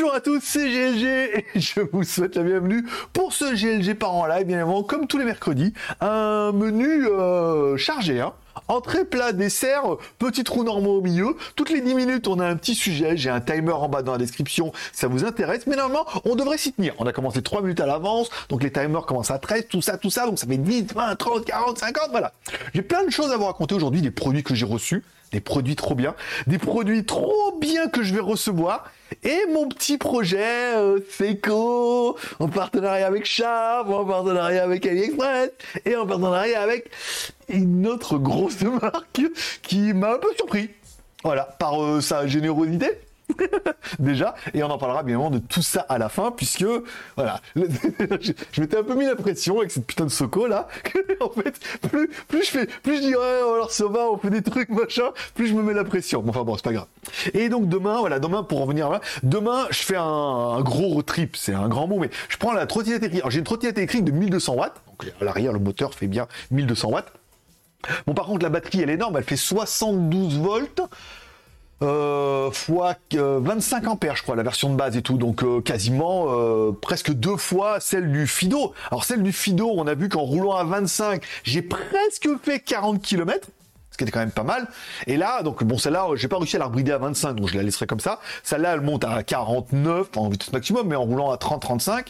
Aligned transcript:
Bonjour 0.00 0.14
à 0.14 0.22
tous, 0.22 0.40
c'est 0.42 0.66
GLG 0.66 1.04
et 1.04 1.60
je 1.60 1.80
vous 1.92 2.04
souhaite 2.04 2.34
la 2.34 2.42
bienvenue 2.42 2.86
pour 3.12 3.34
ce 3.34 3.54
GLG 3.54 3.92
par 3.92 4.14
en 4.14 4.26
live, 4.26 4.46
bien 4.46 4.56
évidemment, 4.56 4.82
comme 4.82 5.06
tous 5.06 5.18
les 5.18 5.26
mercredis, 5.26 5.74
un 6.00 6.52
menu 6.52 7.06
euh, 7.06 7.76
chargé, 7.76 8.18
hein. 8.18 8.32
Entrée, 8.66 9.04
plat, 9.04 9.32
dessert, 9.32 9.82
petit 10.18 10.42
trou 10.42 10.64
normaux 10.64 10.96
au 10.98 11.00
milieu. 11.02 11.36
Toutes 11.54 11.68
les 11.68 11.82
10 11.82 11.94
minutes, 11.94 12.28
on 12.28 12.40
a 12.40 12.46
un 12.46 12.56
petit 12.56 12.74
sujet. 12.74 13.16
J'ai 13.16 13.30
un 13.30 13.40
timer 13.40 13.72
en 13.72 13.88
bas 13.88 14.02
dans 14.02 14.12
la 14.12 14.18
description. 14.18 14.72
Ça 14.92 15.06
vous 15.06 15.24
intéresse. 15.24 15.66
Mais 15.66 15.76
normalement, 15.76 16.06
on 16.24 16.34
devrait 16.34 16.58
s'y 16.58 16.72
tenir. 16.72 16.94
On 16.98 17.06
a 17.06 17.12
commencé 17.12 17.42
3 17.42 17.62
minutes 17.62 17.80
à 17.80 17.86
l'avance. 17.86 18.28
Donc 18.48 18.62
les 18.62 18.72
timers 18.72 19.06
commencent 19.06 19.30
à 19.30 19.38
13, 19.38 19.66
tout 19.68 19.82
ça, 19.82 19.98
tout 19.98 20.10
ça. 20.10 20.26
Donc 20.26 20.38
ça 20.38 20.46
fait 20.46 20.56
10, 20.56 20.94
20, 20.94 21.16
30, 21.16 21.44
40, 21.44 21.78
50. 21.78 22.08
Voilà. 22.10 22.32
J'ai 22.74 22.82
plein 22.82 23.04
de 23.04 23.10
choses 23.10 23.30
à 23.30 23.36
vous 23.36 23.46
raconter 23.46 23.74
aujourd'hui. 23.74 24.02
Des 24.02 24.10
produits 24.10 24.42
que 24.42 24.54
j'ai 24.54 24.66
reçus 24.66 25.04
des 25.32 25.40
produits 25.40 25.76
trop 25.76 25.94
bien, 25.94 26.14
des 26.46 26.58
produits 26.58 27.04
trop 27.04 27.58
bien 27.60 27.88
que 27.88 28.02
je 28.02 28.14
vais 28.14 28.20
recevoir, 28.20 28.90
et 29.22 29.38
mon 29.52 29.68
petit 29.68 29.98
projet 29.98 30.74
euh, 30.76 31.00
Seco, 31.10 32.16
en 32.38 32.48
partenariat 32.48 33.06
avec 33.06 33.24
Sharp, 33.24 33.88
en 33.88 34.04
partenariat 34.04 34.62
avec 34.62 34.86
AliExpress, 34.86 35.50
et 35.84 35.96
en 35.96 36.06
partenariat 36.06 36.60
avec 36.60 36.90
une 37.48 37.86
autre 37.86 38.18
grosse 38.18 38.60
marque 38.82 39.22
qui 39.62 39.92
m'a 39.92 40.14
un 40.14 40.18
peu 40.18 40.32
surpris. 40.36 40.70
Voilà, 41.22 41.44
par 41.58 41.82
euh, 41.82 42.00
sa 42.00 42.26
générosité. 42.26 42.98
déjà, 43.98 44.34
et 44.54 44.62
on 44.62 44.70
en 44.70 44.78
parlera 44.78 45.02
bien 45.02 45.16
évidemment 45.16 45.30
de 45.30 45.38
tout 45.38 45.62
ça 45.62 45.80
à 45.88 45.98
la 45.98 46.08
fin, 46.08 46.30
puisque 46.30 46.64
voilà, 47.16 47.40
je, 47.56 48.60
m'étais 48.60 48.78
un 48.78 48.82
peu 48.82 48.94
mis 48.94 49.06
la 49.06 49.16
pression 49.16 49.58
avec 49.58 49.70
cette 49.70 49.86
putain 49.86 50.04
de 50.04 50.10
Soco 50.10 50.46
là. 50.46 50.68
en 51.20 51.30
fait, 51.30 51.58
plus, 51.88 52.08
plus 52.28 52.44
je 52.44 52.50
fais, 52.50 52.66
plus 52.66 52.96
je 52.96 53.02
dis 53.02 53.14
alors 53.14 53.70
ça 53.70 53.86
va, 53.86 54.10
on 54.10 54.18
fait 54.18 54.30
des 54.30 54.42
trucs 54.42 54.70
machin, 54.70 55.10
plus 55.34 55.48
je 55.48 55.54
me 55.54 55.62
mets 55.62 55.74
la 55.74 55.84
pression. 55.84 56.22
Bon, 56.22 56.30
enfin 56.30 56.44
bon, 56.44 56.56
c'est 56.56 56.64
pas 56.64 56.72
grave. 56.72 56.86
Et 57.34 57.48
donc 57.48 57.68
demain, 57.68 57.98
voilà, 58.00 58.18
demain 58.18 58.42
pour 58.42 58.60
revenir 58.60 58.88
là, 58.90 59.00
demain 59.22 59.66
je 59.70 59.82
fais 59.82 59.96
un, 59.96 60.60
gros 60.60 60.88
road 60.88 61.06
trip, 61.06 61.36
c'est 61.36 61.54
un 61.54 61.68
grand 61.68 61.86
mot, 61.86 61.98
mais 61.98 62.10
je 62.28 62.36
prends 62.36 62.52
la 62.52 62.66
trottinette 62.66 63.02
électrique. 63.02 63.22
Alors 63.22 63.30
j'ai 63.30 63.38
une 63.38 63.44
trottinette 63.44 63.78
électrique 63.78 64.04
de 64.04 64.12
1200 64.12 64.54
watts, 64.54 64.80
donc 64.86 65.12
à 65.20 65.24
l'arrière 65.24 65.52
le 65.52 65.58
moteur 65.58 65.94
fait 65.94 66.06
bien 66.06 66.26
1200 66.50 66.90
watts. 66.90 67.12
Bon, 68.06 68.14
par 68.14 68.26
contre, 68.26 68.42
la 68.42 68.50
batterie, 68.50 68.82
elle 68.82 68.90
est 68.90 68.94
énorme, 68.94 69.16
elle 69.16 69.24
fait 69.24 69.36
72 69.36 70.38
volts 70.38 70.82
euh, 71.82 72.50
fois 72.50 72.96
25 73.12 73.84
euh, 73.84 73.88
ampères, 73.88 74.16
je 74.16 74.22
crois, 74.22 74.36
la 74.36 74.42
version 74.42 74.70
de 74.70 74.76
base 74.76 74.96
et 74.96 75.02
tout. 75.02 75.16
Donc 75.16 75.42
euh, 75.42 75.60
quasiment 75.60 76.26
euh, 76.28 76.72
presque 76.72 77.12
deux 77.12 77.36
fois 77.36 77.80
celle 77.80 78.10
du 78.10 78.26
Fido. 78.26 78.72
Alors 78.90 79.04
celle 79.04 79.22
du 79.22 79.32
Fido, 79.32 79.70
on 79.74 79.86
a 79.86 79.94
vu 79.94 80.08
qu'en 80.08 80.22
roulant 80.22 80.56
à 80.56 80.64
25, 80.64 81.22
j'ai 81.44 81.62
presque 81.62 82.28
fait 82.42 82.60
40 82.60 83.00
km 83.02 83.48
ce 83.90 83.96
qui 83.96 84.04
était 84.04 84.12
quand 84.12 84.20
même 84.20 84.30
pas 84.30 84.44
mal. 84.44 84.68
Et 85.08 85.16
là, 85.16 85.42
donc 85.42 85.64
bon, 85.64 85.76
celle-là, 85.76 86.06
j'ai 86.14 86.28
pas 86.28 86.38
réussi 86.38 86.54
à 86.54 86.60
la 86.60 86.68
brider 86.68 86.92
à 86.92 86.98
25, 86.98 87.34
donc 87.34 87.48
je 87.48 87.56
la 87.56 87.64
laisserai 87.64 87.86
comme 87.86 87.98
ça. 87.98 88.20
Celle-là, 88.44 88.74
elle 88.74 88.82
monte 88.82 89.04
à 89.04 89.22
49 89.24 90.16
en 90.16 90.28
vitesse 90.28 90.52
maximum, 90.52 90.86
mais 90.86 90.94
en 90.94 91.02
roulant 91.02 91.32
à 91.32 91.36
30-35 91.36 92.06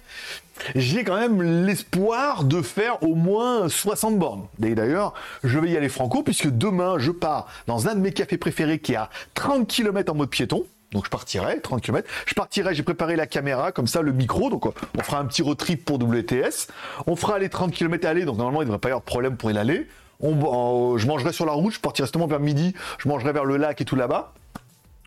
j'ai 0.75 1.05
quand 1.05 1.19
même 1.19 1.42
l'espoir 1.66 2.44
de 2.44 2.62
faire 2.62 3.03
au 3.03 3.14
moins 3.14 3.69
60 3.69 4.19
bornes. 4.19 4.47
D'ailleurs, 4.58 5.14
je 5.44 5.58
vais 5.58 5.70
y 5.70 5.77
aller 5.77 5.89
franco, 5.89 6.22
puisque 6.22 6.48
demain, 6.48 6.98
je 6.98 7.11
pars 7.11 7.47
dans 7.67 7.89
un 7.89 7.94
de 7.94 8.00
mes 8.00 8.12
cafés 8.12 8.39
préférés 8.39 8.78
qui 8.78 8.92
est 8.92 8.97
à 8.97 9.11
30 9.34 9.67
km 9.67 10.12
en 10.12 10.17
mode 10.17 10.30
piéton. 10.30 10.64
Donc 10.92 11.05
je 11.05 11.11
partirai, 11.11 11.61
30 11.61 11.83
km. 11.83 12.08
Je 12.27 12.34
partirai, 12.34 12.75
j'ai 12.75 12.83
préparé 12.83 13.14
la 13.14 13.27
caméra, 13.27 13.70
comme 13.70 13.86
ça, 13.86 14.02
le 14.02 14.12
micro. 14.12 14.50
Donc 14.50 14.67
on 14.67 15.02
fera 15.02 15.19
un 15.19 15.27
petit 15.27 15.42
road 15.42 15.56
trip 15.56 15.84
pour 15.84 16.02
WTS. 16.02 16.69
On 17.06 17.14
fera 17.17 17.39
les 17.39 17.48
30 17.48 17.72
km 17.72 18.06
aller, 18.06 18.24
donc 18.24 18.39
normalement 18.39 18.62
il 18.62 18.64
ne 18.64 18.70
devrait 18.70 18.80
pas 18.80 18.89
y 18.89 18.92
avoir 18.92 19.02
de 19.02 19.06
problème 19.06 19.36
pour 19.36 19.50
y 19.50 19.56
aller. 19.56 19.86
On, 20.22 20.98
je 20.98 21.06
mangerai 21.06 21.33
sur 21.33 21.47
la 21.47 21.52
route, 21.52 21.72
je 21.72 21.80
partirai 21.80 22.06
justement 22.06 22.27
vers 22.27 22.41
midi, 22.41 22.74
je 22.98 23.08
mangerai 23.08 23.33
vers 23.33 23.45
le 23.45 23.56
lac 23.56 23.80
et 23.80 23.84
tout 23.84 23.97
là-bas. 23.97 24.34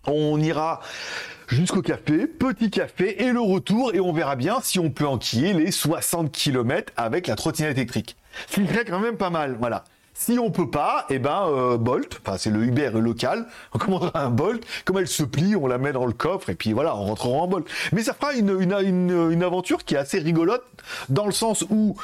On 0.08 0.40
ira 0.40 0.80
jusqu'au 1.54 1.82
café, 1.82 2.28
petit 2.28 2.70
café 2.70 3.24
et 3.24 3.32
le 3.32 3.40
retour 3.40 3.94
et 3.94 4.00
on 4.00 4.12
verra 4.12 4.36
bien 4.36 4.60
si 4.62 4.80
on 4.80 4.90
peut 4.90 5.08
enquiller 5.08 5.54
les 5.54 5.72
60 5.72 6.32
km 6.32 6.92
avec 6.98 7.28
la 7.28 7.36
trottinette 7.36 7.78
électrique. 7.78 8.18
Ce 8.50 8.60
qui 8.60 8.68
serait 8.68 8.86
quand 8.86 9.00
même 9.00 9.18
pas 9.18 9.30
mal, 9.30 9.56
voilà. 9.60 9.84
Si 10.16 10.38
on 10.38 10.52
peut 10.52 10.70
pas, 10.70 11.06
eh 11.10 11.18
ben 11.18 11.48
euh, 11.48 11.78
Bolt, 11.78 12.20
enfin 12.24 12.38
c'est 12.38 12.52
le 12.52 12.64
Uber 12.64 12.92
local, 12.94 13.48
on 13.74 13.80
commandera 13.80 14.24
un 14.24 14.30
Bolt, 14.30 14.64
comme 14.86 15.00
elle 15.00 15.08
se 15.08 15.24
plie, 15.24 15.56
on 15.56 15.66
la 15.66 15.80
met 15.80 15.92
dans 15.92 16.06
le 16.06 16.14
coffre 16.14 16.50
et 16.50 16.56
puis 16.56 16.72
voilà, 16.74 16.96
on 16.96 17.06
rentrera 17.06 17.30
en 17.30 17.48
Bolt. 17.48 17.68
Mais 17.92 18.04
ça 18.04 18.14
fera 18.14 18.34
une, 18.34 18.60
une, 18.60 19.32
une 19.32 19.44
aventure 19.44 19.84
qui 19.84 19.96
est 19.96 19.98
assez 19.98 20.20
rigolote 20.20 20.64
dans 21.10 21.26
le 21.26 21.32
sens 21.32 21.66
où 21.70 21.96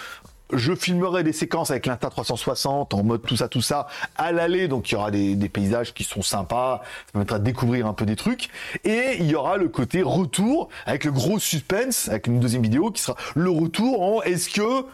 je 0.52 0.74
filmerai 0.74 1.24
des 1.24 1.34
séquences 1.34 1.72
avec 1.72 1.86
l'Insta 1.86 2.10
360 2.10 2.94
en 2.94 3.04
mode 3.04 3.22
tout 3.22 3.36
ça, 3.36 3.48
tout 3.48 3.62
ça 3.62 3.88
à 4.16 4.32
l'aller. 4.32 4.68
Donc 4.68 4.90
il 4.90 4.94
y 4.94 4.98
aura 4.98 5.12
des, 5.12 5.50
paysages 5.50 5.94
qui 5.94 6.04
sont 6.04 6.22
sympas, 6.22 6.82
ça 7.08 7.12
permettra 7.14 7.40
de 7.40 7.44
découvrir 7.44 7.88
un 7.88 7.94
peu 7.94 8.06
des 8.06 8.16
trucs. 8.16 8.50
Et 8.84 9.18
il 9.20 9.26
y 9.26 9.36
aura 9.36 9.58
le 9.58 9.70
côté 9.70 10.02
retour 10.02 10.70
avec 10.86 11.04
le 11.04 11.12
gros 11.12 11.40
suspense, 11.40 12.10
avec 12.10 12.28
une 12.28 12.40
deuxième 12.40 12.64
vidéo 12.64 12.92
qui 12.92 13.02
sera 13.02 13.18
le 13.36 13.50
retour 13.50 14.02
en 14.02 14.22
est-ce 14.24 14.50
que 14.50 14.86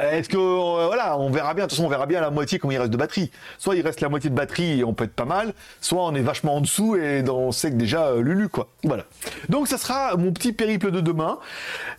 est-ce 0.00 0.28
que 0.28 0.36
euh, 0.36 0.86
voilà, 0.86 1.18
on 1.18 1.30
verra 1.30 1.54
bien. 1.54 1.64
De 1.64 1.68
toute 1.68 1.76
façon, 1.76 1.86
on 1.86 1.90
verra 1.90 2.06
bien 2.06 2.20
la 2.20 2.30
moitié 2.30 2.58
comment 2.58 2.72
il 2.72 2.78
reste 2.78 2.90
de 2.90 2.96
batterie. 2.96 3.30
Soit 3.58 3.76
il 3.76 3.82
reste 3.82 4.00
la 4.00 4.08
moitié 4.08 4.30
de 4.30 4.34
batterie 4.34 4.80
et 4.80 4.84
on 4.84 4.94
peut 4.94 5.04
être 5.04 5.14
pas 5.14 5.24
mal, 5.24 5.54
soit 5.80 6.04
on 6.04 6.14
est 6.14 6.20
vachement 6.20 6.56
en 6.56 6.60
dessous 6.60 6.96
et 6.96 7.22
on 7.28 7.52
sait 7.52 7.70
que 7.70 7.76
déjà 7.76 8.06
euh, 8.06 8.22
Lulu 8.22 8.48
quoi. 8.48 8.68
Voilà. 8.84 9.04
Donc 9.48 9.68
ça 9.68 9.78
sera 9.78 10.16
mon 10.16 10.32
petit 10.32 10.52
périple 10.52 10.90
de 10.90 11.00
demain. 11.00 11.38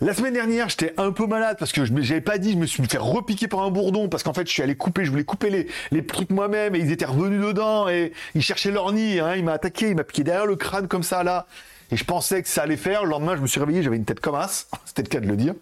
La 0.00 0.14
semaine 0.14 0.34
dernière, 0.34 0.68
j'étais 0.68 0.94
un 0.96 1.12
peu 1.12 1.26
malade 1.26 1.56
parce 1.58 1.72
que 1.72 1.84
je 1.84 1.92
j'avais 2.00 2.20
pas 2.20 2.38
dit, 2.38 2.52
je 2.52 2.58
me 2.58 2.66
suis 2.66 2.84
fait 2.84 2.98
repiquer 2.98 3.48
par 3.48 3.60
un 3.60 3.70
bourdon 3.70 4.08
parce 4.08 4.22
qu'en 4.22 4.34
fait 4.34 4.46
je 4.46 4.52
suis 4.52 4.62
allé 4.62 4.74
couper, 4.76 5.04
je 5.04 5.10
voulais 5.10 5.24
couper 5.24 5.50
les, 5.50 5.68
les 5.90 6.04
trucs 6.04 6.30
moi-même 6.30 6.74
et 6.74 6.78
ils 6.78 6.92
étaient 6.92 7.04
revenus 7.04 7.40
dedans 7.40 7.88
et 7.88 8.12
ils 8.34 8.42
cherchaient 8.42 8.70
leur 8.70 8.92
nid. 8.92 9.20
Hein, 9.20 9.34
il 9.36 9.44
m'a 9.44 9.52
attaqué, 9.52 9.90
il 9.90 9.96
m'a 9.96 10.04
piqué 10.04 10.24
derrière 10.24 10.46
le 10.46 10.56
crâne 10.56 10.88
comme 10.88 11.02
ça 11.02 11.22
là. 11.22 11.46
Et 11.94 11.96
je 11.96 12.04
pensais 12.04 12.42
que 12.42 12.48
ça 12.48 12.62
allait 12.62 12.76
faire. 12.76 13.04
Le 13.04 13.10
lendemain, 13.10 13.36
je 13.36 13.40
me 13.40 13.46
suis 13.46 13.60
réveillé, 13.60 13.80
j'avais 13.80 13.94
une 13.94 14.04
tête 14.04 14.18
comme 14.18 14.34
as. 14.34 14.66
C'était 14.84 15.02
le 15.02 15.08
cas 15.08 15.20
de 15.20 15.28
le 15.28 15.36
dire. 15.36 15.54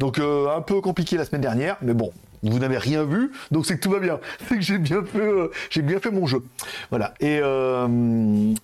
Donc 0.00 0.18
euh, 0.18 0.48
un 0.48 0.60
peu 0.60 0.80
compliqué 0.80 1.16
la 1.16 1.24
semaine 1.24 1.42
dernière, 1.42 1.76
mais 1.80 1.94
bon, 1.94 2.10
vous 2.42 2.58
n'avez 2.58 2.76
rien 2.76 3.04
vu, 3.04 3.30
donc 3.52 3.66
c'est 3.66 3.76
que 3.76 3.82
tout 3.82 3.90
va 3.90 4.00
bien. 4.00 4.18
C'est 4.48 4.56
que 4.56 4.62
j'ai 4.62 4.78
bien 4.78 5.04
fait, 5.04 5.20
euh, 5.20 5.52
j'ai 5.70 5.82
bien 5.82 6.00
fait 6.00 6.10
mon 6.10 6.26
jeu. 6.26 6.42
Voilà. 6.90 7.14
Et, 7.20 7.38
euh, 7.40 7.86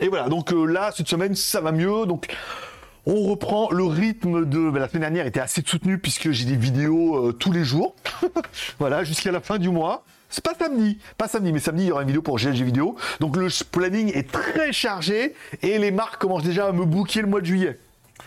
voilà. 0.09 0.29
Donc 0.29 0.51
là, 0.51 0.91
cette 0.97 1.07
semaine, 1.07 1.37
ça 1.37 1.61
va 1.61 1.71
mieux. 1.71 2.07
Donc 2.07 2.27
on 3.07 3.23
reprend 3.23 3.71
le 3.71 3.85
rythme 3.85 4.45
de 4.45 4.71
ben, 4.71 4.81
la 4.81 4.89
semaine 4.89 5.03
dernière 5.03 5.27
était 5.27 5.39
assez 5.39 5.63
soutenu 5.65 5.99
puisque 5.99 6.33
j'ai 6.33 6.45
des 6.45 6.57
vidéos 6.57 7.31
tous 7.35 7.53
les 7.53 7.63
jours. 7.63 7.95
voilà, 8.81 9.05
jusqu'à 9.05 9.31
la 9.31 9.41
fin 9.41 9.59
du 9.59 9.69
mois. 9.69 10.03
C'est 10.33 10.43
pas 10.43 10.55
samedi, 10.59 10.99
pas 11.19 11.29
samedi, 11.29 11.53
mais 11.53 11.61
samedi 11.61 11.85
il 11.85 11.89
y 11.89 11.93
aura 11.93 12.01
une 12.03 12.09
vidéo 12.09 12.23
pour 12.23 12.39
GLG 12.39 12.63
vidéo. 12.63 12.97
Donc 13.21 13.37
le 13.37 13.49
planning 13.71 14.11
est 14.15 14.33
très 14.33 14.73
chargé 14.73 15.35
et 15.61 15.79
les 15.79 15.91
marques 15.91 16.21
commencent 16.21 16.43
déjà 16.43 16.69
à 16.69 16.73
me 16.73 16.87
booker 16.87 17.21
le 17.21 17.27
mois 17.27 17.43
de 17.43 17.47
juillet. 17.47 17.79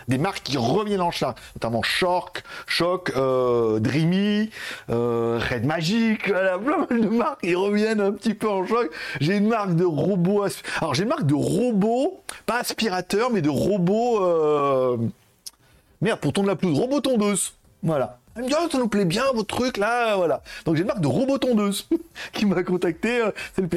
Des 0.06 0.18
marques 0.18 0.44
qui 0.44 0.56
reviennent 0.56 1.00
en 1.00 1.10
chat, 1.10 1.34
notamment 1.56 1.82
Shock, 1.82 2.44
Shock, 2.68 3.12
euh, 3.16 3.80
Dreamy, 3.80 4.50
euh, 4.88 5.40
Red 5.50 5.64
Magic, 5.64 6.28
voilà, 6.28 6.58
plein 6.86 6.86
de 6.96 7.40
qui 7.42 7.54
reviennent 7.56 8.00
un 8.00 8.12
petit 8.12 8.34
peu 8.34 8.48
en 8.48 8.64
choc. 8.64 8.88
J'ai 9.20 9.36
une 9.36 9.48
marque 9.48 9.74
de 9.74 9.84
robots, 9.84 10.44
alors 10.80 10.94
j'ai 10.94 11.02
une 11.02 11.08
marque 11.08 11.26
de 11.26 11.34
robots, 11.34 12.20
pas 12.44 12.60
aspirateur, 12.60 13.30
mais 13.32 13.42
de 13.42 13.50
robots, 13.50 14.22
euh... 14.22 14.96
merde, 16.00 16.20
pour 16.20 16.32
tondre 16.32 16.46
la 16.46 16.56
pelouse, 16.56 16.78
robot 16.78 17.00
tondeuse, 17.00 17.54
voilà. 17.82 18.20
Elle 18.36 18.44
oh, 18.50 18.68
ça 18.70 18.78
nous 18.78 18.88
plaît 18.88 19.06
bien, 19.06 19.24
votre 19.34 19.54
truc, 19.54 19.78
là, 19.78 20.16
voilà. 20.16 20.42
Donc 20.66 20.76
j'ai 20.76 20.82
une 20.82 20.88
marque 20.88 21.00
de 21.00 21.06
robot 21.06 21.38
tondeuse 21.38 21.88
qui 22.32 22.44
m'a 22.44 22.62
contacté. 22.62 23.22
Euh, 23.22 23.30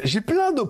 j'ai 0.04 0.20
plein 0.20 0.52
de... 0.52 0.64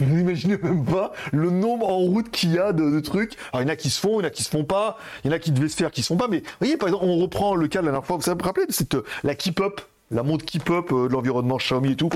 vous 0.00 0.16
n'imaginez 0.16 0.56
même 0.56 0.84
pas 0.84 1.12
le 1.30 1.50
nombre 1.50 1.88
en 1.88 1.98
route 1.98 2.30
qu'il 2.30 2.52
y 2.52 2.58
a 2.58 2.72
de, 2.72 2.98
trucs. 3.00 3.36
Alors 3.52 3.62
il 3.62 3.66
y 3.66 3.70
en 3.70 3.72
a 3.72 3.76
qui 3.76 3.90
se 3.90 4.00
font, 4.00 4.20
il 4.20 4.22
y 4.22 4.24
en 4.24 4.28
a 4.28 4.30
qui 4.30 4.42
se 4.42 4.48
font 4.48 4.64
pas, 4.64 4.96
il 5.24 5.30
y 5.30 5.30
en 5.30 5.36
a 5.36 5.38
qui 5.38 5.50
devaient 5.50 5.68
se 5.68 5.76
faire, 5.76 5.90
qui 5.90 6.02
se 6.02 6.06
font 6.06 6.16
pas. 6.16 6.28
Mais 6.28 6.38
vous 6.38 6.46
voyez, 6.60 6.76
par 6.78 6.88
exemple, 6.88 7.04
on 7.04 7.18
reprend 7.18 7.54
le 7.54 7.68
cas 7.68 7.80
de 7.80 7.86
la 7.86 7.92
dernière 7.92 8.06
fois, 8.06 8.16
vous 8.16 8.22
savez 8.22 8.38
me 8.38 8.42
rappeler, 8.42 8.64
c'est 8.70 8.94
euh, 8.94 9.04
la 9.24 9.34
Keep 9.34 9.60
Up, 9.60 9.80
la 10.10 10.22
montre 10.22 10.46
Keep 10.46 10.70
Up 10.70 10.90
euh, 10.92 11.08
de 11.08 11.12
l'environnement 11.12 11.58
Xiaomi 11.58 11.92
et 11.92 11.96
tout. 11.96 12.10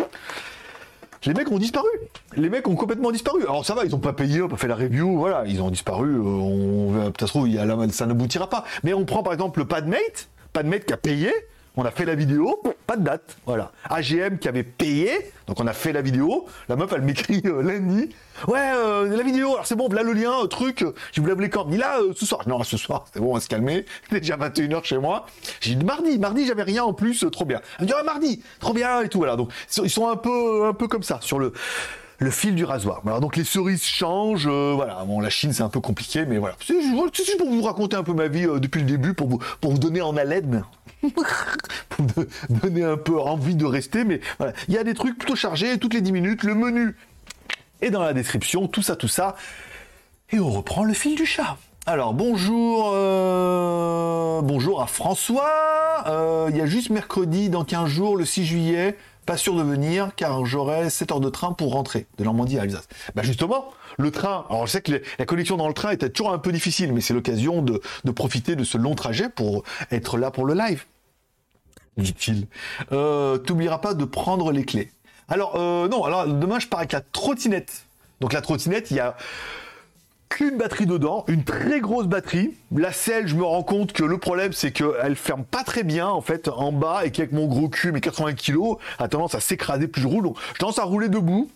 Les 1.27 1.35
mecs 1.35 1.53
ont 1.53 1.59
disparu. 1.59 1.89
Les 2.37 2.49
mecs 2.49 2.67
ont 2.67 2.77
complètement 2.77 3.11
disparu. 3.11 3.43
Alors 3.43 3.67
ça 3.67 3.75
va, 3.75 3.85
ils 3.85 3.95
ont 3.95 3.99
pas 3.99 4.15
payé, 4.15 4.41
on 4.41 4.49
pas 4.49 4.57
fait 4.57 4.69
la 4.69 4.77
review, 4.77 5.19
voilà, 5.19 5.45
ils 5.47 5.61
ont 5.61 5.71
disparu. 5.71 6.19
on 6.19 7.13
peut-être 7.13 7.47
il 7.47 7.53
y 7.53 7.59
a 7.59 7.89
ça 7.91 8.07
n'aboutira 8.07 8.49
pas. 8.49 8.65
Mais 8.85 8.95
on 8.95 9.05
prend 9.05 9.23
par 9.23 9.35
exemple 9.35 9.59
le 9.59 9.67
Padmate 9.67 10.31
pas 10.53 10.63
de 10.63 10.69
mec 10.69 10.87
qui 10.87 10.93
a 10.93 10.97
payé, 10.97 11.33
on 11.77 11.85
a 11.85 11.91
fait 11.91 12.05
la 12.05 12.15
vidéo, 12.15 12.61
pas 12.87 12.97
de 12.97 13.05
date, 13.05 13.37
voilà. 13.47 13.73
AGM 13.89 14.39
qui 14.39 14.49
avait 14.49 14.65
payé, 14.65 15.33
donc 15.47 15.61
on 15.61 15.67
a 15.67 15.73
fait 15.73 15.93
la 15.93 16.03
vidéo, 16.03 16.47
la 16.69 16.77
meuf 16.77 16.93
elle 16.93 17.03
m'écrit 17.03 17.43
euh, 17.47 17.63
lundi, 17.63 18.11
ouais, 18.49 18.73
euh, 18.75 19.17
la 19.17 19.23
vidéo, 19.23 19.53
alors 19.53 19.67
c'est 19.67 19.77
bon, 19.77 19.89
là 19.89 20.03
le 20.03 20.13
lien, 20.13 20.33
euh, 20.43 20.47
truc, 20.47 20.85
je 21.13 21.21
vous 21.21 21.27
lève 21.27 21.41
les 21.41 21.49
cordes, 21.49 21.71
ni 21.71 21.77
là, 21.77 21.99
ce 22.15 22.27
soir, 22.27 22.47
non, 22.49 22.63
ce 22.65 22.77
soir, 22.77 23.07
c'est 23.13 23.21
bon, 23.21 23.31
on 23.31 23.35
va 23.35 23.41
se 23.41 23.49
calmer, 23.49 23.87
déjà 24.11 24.37
21h 24.37 24.85
chez 24.85 24.99
moi, 24.99 25.27
j'ai 25.61 25.75
dit 25.75 25.85
mardi, 25.85 26.19
mardi 26.19 26.47
j'avais 26.47 26.65
rien 26.65 26.83
en 26.83 26.93
plus, 26.93 27.25
trop 27.31 27.45
bien. 27.45 27.61
Elle 27.79 27.85
me 27.85 27.89
dit, 27.89 27.95
ah, 27.97 28.03
mardi, 28.03 28.43
trop 28.59 28.75
bien, 28.75 29.03
et 29.03 29.09
tout, 29.09 29.19
voilà, 29.19 29.37
donc 29.37 29.51
ils 29.83 29.91
sont 29.91 30.09
un 30.09 30.17
peu, 30.17 30.67
un 30.67 30.75
peu 30.75 30.89
comme 30.89 31.05
ça, 31.05 31.19
sur 31.23 31.39
le 31.39 31.53
le 32.21 32.31
fil 32.31 32.55
du 32.55 32.65
rasoir. 32.65 33.01
Alors 33.07 33.21
donc 33.21 33.37
les 33.37 33.45
cerises 33.45 33.83
changent, 33.83 34.47
euh, 34.47 34.75
voilà. 34.77 35.03
Bon, 35.07 35.21
la 35.21 35.31
Chine 35.31 35.53
c'est 35.53 35.63
un 35.63 35.71
peu 35.71 35.81
compliqué, 35.81 36.27
mais 36.27 36.37
voilà. 36.37 36.55
C'est 36.65 36.81
juste 36.81 37.39
pour 37.39 37.51
vous 37.51 37.63
raconter 37.63 37.97
un 37.97 38.03
peu 38.03 38.13
ma 38.13 38.29
vie 38.29 38.47
euh, 38.47 38.61
depuis 38.61 38.81
le 38.81 38.87
début, 38.87 39.15
pour 39.15 39.29
vous 39.29 39.79
donner 39.79 40.03
en 40.03 40.17
haleine, 40.17 40.65
pour 41.89 42.05
vous 42.07 42.25
donner 42.49 42.85
un 42.85 42.99
peu 42.99 43.19
envie 43.19 43.55
de 43.55 43.65
rester. 43.65 44.05
Mais 44.05 44.21
voilà, 44.39 44.53
il 44.69 44.75
y 44.75 44.79
a 44.79 44.85
des 44.85 44.93
trucs 44.93 45.17
plutôt 45.17 45.35
chargés 45.35 45.79
toutes 45.79 45.95
les 45.95 46.03
10 46.03 46.13
minutes. 46.13 46.43
Le 46.43 46.55
menu 46.55 46.95
est 47.81 47.91
dans 47.91 48.03
la 48.03 48.13
description, 48.13 48.69
tout 48.69 48.83
ça, 48.83 48.97
tout 48.97 49.09
ça. 49.09 49.35
Et 50.31 50.39
on 50.39 50.51
reprend 50.51 50.85
le 50.85 50.93
fil 50.93 51.17
du 51.17 51.25
chat. 51.25 51.57
Alors 51.87 52.13
bonjour, 52.13 52.93
euh, 52.93 54.43
bonjour 54.43 54.83
à 54.83 54.87
François. 54.87 56.47
Il 56.51 56.57
y 56.57 56.61
a 56.61 56.67
juste 56.67 56.91
mercredi 56.91 57.49
dans 57.49 57.65
15 57.65 57.89
jours, 57.89 58.17
le 58.17 58.27
6 58.27 58.45
juillet. 58.45 58.97
Pas 59.31 59.37
sûr 59.37 59.55
de 59.55 59.63
venir 59.63 60.11
car 60.17 60.45
j'aurai 60.45 60.91
7 60.91 61.13
heures 61.13 61.21
de 61.21 61.31
train 61.31 61.53
pour 61.53 61.71
rentrer 61.71 62.09
de 62.19 62.25
Normandie 62.25 62.59
à 62.59 62.63
Alsace. 62.63 62.89
Bah 63.15 63.23
justement, 63.23 63.71
le 63.97 64.11
train. 64.11 64.45
Alors 64.51 64.67
je 64.67 64.73
sais 64.73 64.83
que 64.83 65.01
la 65.21 65.25
connexion 65.25 65.57
dans 65.57 65.69
le 65.69 65.73
train 65.73 65.93
était 65.93 66.11
toujours 66.11 66.33
un 66.33 66.39
peu 66.39 66.51
difficile, 66.51 66.93
mais 66.93 67.01
c'est 67.01 67.15
l'occasion 67.15 67.63
de, 67.63 67.81
de 68.03 68.11
profiter 68.11 68.57
de 68.57 68.65
ce 68.65 68.77
long 68.77 68.97
trajet 68.97 69.29
pour 69.29 69.63
être 69.93 70.19
là 70.19 70.33
pour 70.33 70.47
le 70.47 70.55
live. 70.55 70.85
Dit-il. 71.97 72.49
Euh, 72.91 73.39
T'oublieras 73.39 73.79
pas 73.79 73.95
de 73.95 74.05
prendre 74.05 74.51
les 74.51 74.65
clés. 74.65 74.91
Alors 75.29 75.55
euh, 75.55 75.87
non, 75.87 76.03
alors 76.03 76.27
demain 76.27 76.59
je 76.59 76.67
pars 76.67 76.81
avec 76.81 76.91
la 76.91 77.01
trottinette. 77.01 77.85
Donc 78.21 78.33
la 78.33 78.41
trottinette, 78.41 78.91
il 78.91 78.97
y 78.97 79.01
a 79.01 79.17
qu'une 80.31 80.57
batterie 80.57 80.87
dedans, 80.87 81.25
une 81.29 81.45
très 81.45 81.81
grosse 81.81 82.07
batterie. 82.07 82.55
La 82.75 82.93
selle, 82.93 83.29
je 83.29 83.35
me 83.35 83.45
rends 83.45 83.63
compte 83.63 83.93
que 83.93 84.05
le 84.05 84.17
problème, 84.17 84.55
c'est 84.55 84.73
qu'elle 84.73 85.17
ferme 85.17 85.45
pas 85.45 85.65
très 85.65 85.83
bien, 85.83 86.09
en 86.09 86.23
fait, 86.23 86.49
en 86.49 86.73
bas, 86.73 87.05
et 87.05 87.11
qu'avec 87.11 87.33
mon 87.33 87.47
gros 87.47 87.69
cul, 87.69 87.93
mes 87.93 88.01
80 88.01 88.33
kilos, 88.35 88.79
a 88.99 89.09
tendance 89.09 89.35
à 89.35 89.41
s'écraser 89.41 89.89
plus 89.89 90.01
je 90.01 90.07
roule. 90.07 90.25
Donc, 90.25 90.39
je 90.55 90.59
tendance 90.59 90.79
à 90.79 90.85
rouler 90.85 91.11
debout. 91.11 91.51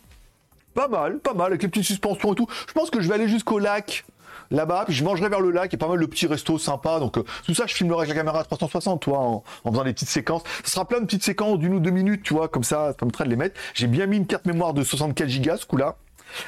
Pas 0.74 0.88
mal, 0.88 1.20
pas 1.20 1.34
mal, 1.34 1.46
avec 1.46 1.62
les 1.62 1.68
petites 1.68 1.84
suspensions 1.84 2.32
et 2.32 2.36
tout. 2.36 2.48
Je 2.68 2.72
pense 2.72 2.90
que 2.90 3.00
je 3.00 3.08
vais 3.08 3.14
aller 3.14 3.28
jusqu'au 3.28 3.60
lac, 3.60 4.04
là-bas, 4.50 4.84
puis 4.86 4.94
je 4.94 5.04
mangerai 5.04 5.28
vers 5.28 5.40
le 5.40 5.50
lac, 5.50 5.72
et 5.72 5.76
pas 5.76 5.88
mal 5.88 6.00
de 6.00 6.06
petits 6.06 6.26
restos 6.26 6.58
sympas. 6.58 6.98
Donc, 6.98 7.16
euh, 7.16 7.24
tout 7.46 7.54
ça, 7.54 7.66
je 7.66 7.74
filmerai 7.74 7.98
avec 7.98 8.08
la 8.10 8.16
caméra 8.16 8.40
à 8.40 8.44
360, 8.44 9.00
toi, 9.00 9.18
en, 9.18 9.44
faisant 9.64 9.84
des 9.84 9.92
petites 9.92 10.08
séquences. 10.08 10.42
Ce 10.64 10.72
sera 10.72 10.84
plein 10.84 11.00
de 11.00 11.04
petites 11.06 11.24
séquences 11.24 11.58
d'une 11.58 11.74
ou 11.74 11.80
deux 11.80 11.90
minutes, 11.90 12.22
tu 12.22 12.34
vois, 12.34 12.48
comme 12.48 12.64
ça, 12.64 12.76
ça 12.76 12.88
me 12.88 12.94
permettra 12.96 13.24
de 13.24 13.30
les 13.30 13.36
mettre. 13.36 13.58
J'ai 13.74 13.86
bien 13.86 14.06
mis 14.06 14.16
une 14.16 14.26
carte 14.26 14.46
mémoire 14.46 14.74
de 14.74 14.82
64 14.82 15.28
gigas, 15.28 15.58
ce 15.58 15.66
coup-là. 15.66 15.96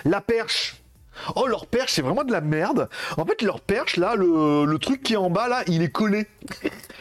La 0.05 0.21
perche, 0.21 0.77
Oh, 1.35 1.47
leur 1.47 1.67
perche, 1.67 1.93
c'est 1.93 2.03
vraiment 2.03 2.25
de 2.25 2.33
la 2.33 2.41
merde. 2.41 2.89
En 3.17 3.25
fait, 3.25 3.43
leur 3.43 3.61
perche, 3.61 3.97
là, 3.97 4.15
le, 4.17 4.77
truc 4.79 5.03
qui 5.03 5.15
est 5.15 5.17
en 5.17 5.31
bas, 5.31 5.49
là, 5.49 5.63
il 5.67 5.83
est 5.83 5.91
collé. 5.91 6.27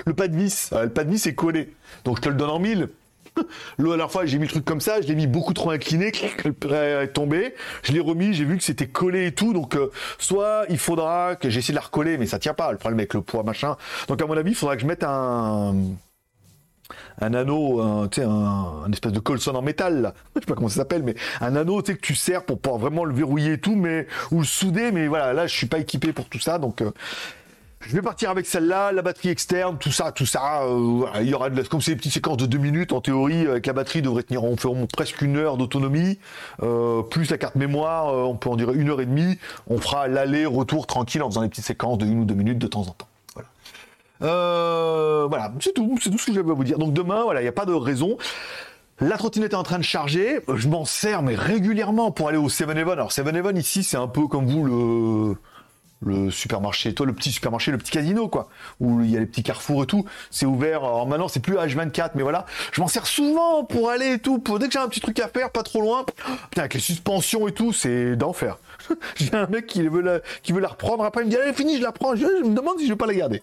le 0.06 0.14
pas 0.14 0.28
de 0.28 0.36
vis. 0.36 0.70
euh, 0.74 0.84
le 0.84 0.90
pas 0.90 1.04
de 1.04 1.12
vis 1.12 1.26
est 1.28 1.36
collé. 1.36 1.74
Donc, 2.04 2.18
je 2.18 2.22
te 2.22 2.30
le 2.30 2.36
donne 2.36 2.50
en 2.50 2.60
mille. 2.60 2.90
La 3.78 3.86
dernière 3.86 4.12
fois, 4.12 4.26
j'ai 4.26 4.38
mis 4.38 4.46
le 4.46 4.52
truc 4.52 4.64
comme 4.64 4.80
ça, 4.80 5.02
je 5.02 5.08
l'ai 5.08 5.16
mis 5.16 5.28
beaucoup 5.28 5.54
trop 5.54 5.72
incliné, 5.72 6.14
le 6.46 6.54
prêt 6.54 7.04
est 7.04 7.08
tombé. 7.10 7.54
Je 7.84 7.92
l'ai 7.92 8.00
remis, 8.00 8.34
j'ai 8.34 8.46
vu 8.46 8.58
que 8.58 8.64
c'était 8.64 8.88
collé 8.88 9.28
et 9.28 9.32
tout. 9.34 9.54
Donc, 9.54 9.76
euh, 9.76 9.92
soit 10.20 10.66
il 10.70 10.78
faudra 10.78 11.36
que 11.36 11.50
j'essaie 11.50 11.74
de 11.74 11.76
la 11.76 11.84
recoller, 11.84 12.18
mais 12.18 12.28
ça 12.28 12.40
tient 12.40 12.54
pas. 12.54 12.72
Le 12.72 12.78
problème 12.78 13.00
avec 13.00 13.14
le 13.14 13.22
poids, 13.22 13.44
machin. 13.44 13.76
Donc, 14.08 14.22
à 14.22 14.26
mon 14.26 14.38
avis, 14.38 14.52
il 14.52 14.56
faudra 14.56 14.76
que 14.76 14.82
je 14.82 14.88
mette 14.88 15.04
un 15.04 15.76
un 17.22 17.34
anneau, 17.34 17.82
un, 17.82 18.10
un, 18.18 18.92
espèce 18.92 19.12
de 19.12 19.20
colson 19.20 19.56
en 19.56 19.62
métal, 19.62 20.02
là. 20.02 20.14
je 20.36 20.42
sais 20.42 20.46
pas 20.46 20.56
comment 20.56 20.70
ça 20.70 20.76
s'appelle, 20.76 21.04
mais 21.04 21.16
un 21.42 21.56
anneau 21.56 21.82
tu 21.82 21.92
sais, 21.92 21.98
que 21.98 22.06
tu 22.06 22.16
sers 22.16 22.44
pour 22.44 22.60
pouvoir 22.60 22.80
vraiment 22.80 23.06
le 23.06 23.14
verrouiller 23.14 23.58
tout, 23.58 23.76
mais 23.76 24.08
ou 24.32 24.40
le 24.40 24.46
souder, 24.46 24.92
mais 24.92 25.08
voilà, 25.08 25.34
là 25.34 25.48
je 25.48 25.56
suis 25.56 25.68
pas 25.68 25.80
équipé 25.80 26.14
pour 26.14 26.26
tout 26.26 26.40
ça, 26.40 26.60
donc 26.60 26.82
euh, 26.82 26.92
je 27.88 27.96
vais 27.96 28.02
partir 28.02 28.32
avec 28.32 28.48
celle-là, 28.48 28.92
la 28.92 29.04
batterie 29.04 29.30
externe, 29.30 29.78
tout 29.78 29.92
ça, 29.92 30.12
tout 30.12 30.26
ça. 30.26 30.64
euh, 30.64 31.06
il 31.22 31.30
y 31.30 31.34
aura 31.36 31.50
comme 31.70 31.82
c'est 31.82 31.92
des 31.92 31.98
petites 31.98 32.14
séquences 32.14 32.38
de 32.38 32.48
deux 32.48 32.58
minutes, 32.58 32.94
en 32.94 33.02
théorie, 33.02 33.46
avec 33.48 33.68
la 33.68 33.74
batterie 33.74 34.02
devrait 34.02 34.24
tenir, 34.24 34.44
on 34.44 34.58
fait 34.58 34.70
presque 34.92 35.22
une 35.22 35.38
heure 35.38 35.58
d'autonomie, 35.58 36.18
euh, 36.64 37.04
plus 37.04 37.30
la 37.30 37.38
carte 37.38 37.56
mémoire, 37.56 38.10
euh, 38.10 38.24
on 38.24 38.36
peut 38.36 38.50
en 38.50 38.56
dire 38.56 38.72
une 38.72 38.90
heure 38.90 39.02
et 39.02 39.06
demie. 39.06 39.38
On 39.68 39.78
fera 39.78 40.08
l'aller-retour 40.08 40.88
tranquille 40.88 41.22
en 41.22 41.30
faisant 41.30 41.42
des 41.42 41.50
petites 41.50 41.66
séquences 41.66 42.00
de 42.00 42.06
une 42.06 42.22
ou 42.22 42.26
deux 42.26 42.34
minutes 42.34 42.58
de 42.58 42.68
temps 42.68 42.82
en 42.82 42.92
temps. 42.92 43.08
Euh, 44.22 45.26
voilà, 45.28 45.52
c'est 45.60 45.74
tout, 45.74 45.98
c'est 46.02 46.10
tout 46.10 46.18
ce 46.18 46.28
que 46.28 46.34
j'avais 46.34 46.52
à 46.52 46.54
vous 46.54 46.64
dire. 46.64 46.78
Donc 46.78 46.94
demain, 46.94 47.24
voilà, 47.24 47.42
il 47.42 47.44
n'y 47.44 47.50
a 47.50 47.54
pas 47.54 47.66
de 47.66 47.74
raison. 47.74 48.18
La 49.02 49.18
trottinette 49.18 49.52
est 49.52 49.58
en 49.58 49.64
train 49.64 49.78
de 49.78 49.84
charger, 49.84 50.40
je 50.54 50.70
m'en 50.70 50.86
sers 50.86 51.22
mais 51.22 51.36
régulièrement 51.36 52.12
pour 52.12 52.30
aller 52.30 52.38
au 52.38 52.48
7-Eleven. 52.48 52.94
Alors 52.94 53.12
7-Eleven 53.12 53.58
ici, 53.58 53.84
c'est 53.84 53.98
un 53.98 54.08
peu 54.08 54.28
comme 54.28 54.46
vous 54.46 54.64
le 54.64 55.36
le 56.02 56.30
supermarché, 56.30 56.94
toi 56.94 57.06
le 57.06 57.14
petit 57.14 57.32
supermarché, 57.32 57.72
le 57.72 57.78
petit 57.78 57.92
casino 57.92 58.28
quoi, 58.28 58.50
où 58.80 59.02
il 59.02 59.10
y 59.10 59.18
a 59.18 59.20
les 59.20 59.26
petits 59.26 59.44
carrefours 59.44 59.84
et 59.84 59.88
tout, 59.88 60.06
c'est 60.30 60.46
ouvert. 60.46 60.84
Alors 60.84 61.08
maintenant 61.08 61.28
c'est 61.28 61.40
plus 61.40 61.56
H24, 61.56 62.12
mais 62.16 62.22
voilà, 62.22 62.46
je 62.72 62.82
m'en 62.82 62.88
sers 62.88 63.08
souvent 63.08 63.64
pour 63.64 63.90
aller 63.90 64.14
et 64.14 64.20
tout, 64.20 64.40
pour 64.40 64.60
dès 64.60 64.68
que 64.68 64.74
j'ai 64.74 64.80
un 64.80 64.88
petit 64.88 65.00
truc 65.00 65.20
à 65.20 65.28
faire, 65.28 65.50
pas 65.52 65.64
trop 65.64 65.82
loin. 65.82 66.06
Putain 66.50 66.62
avec 66.62 66.76
les 66.76 66.80
suspensions 66.80 67.48
et 67.48 67.54
tout, 67.54 67.74
c'est 67.74 68.16
d'enfer. 68.16 68.58
j'ai 69.16 69.34
un 69.34 69.48
mec 69.48 69.68
qui 69.68 69.88
veut 69.88 70.02
la, 70.02 70.20
qui 70.44 70.52
veut 70.52 70.62
la 70.62 70.70
reprendre, 70.70 71.04
après 71.04 71.24
il 71.24 71.26
me 71.26 71.32
dit 71.32 71.38
allez 71.38 71.54
fini, 71.54 71.78
je 71.78 71.84
la 71.84 71.92
prends, 71.92 72.16
je, 72.16 72.26
je 72.26 72.48
me 72.48 72.56
demande 72.56 72.78
si 72.78 72.86
je 72.86 72.92
vais 72.92 72.98
pas 72.98 73.08
la 73.08 73.16
garder. 73.16 73.42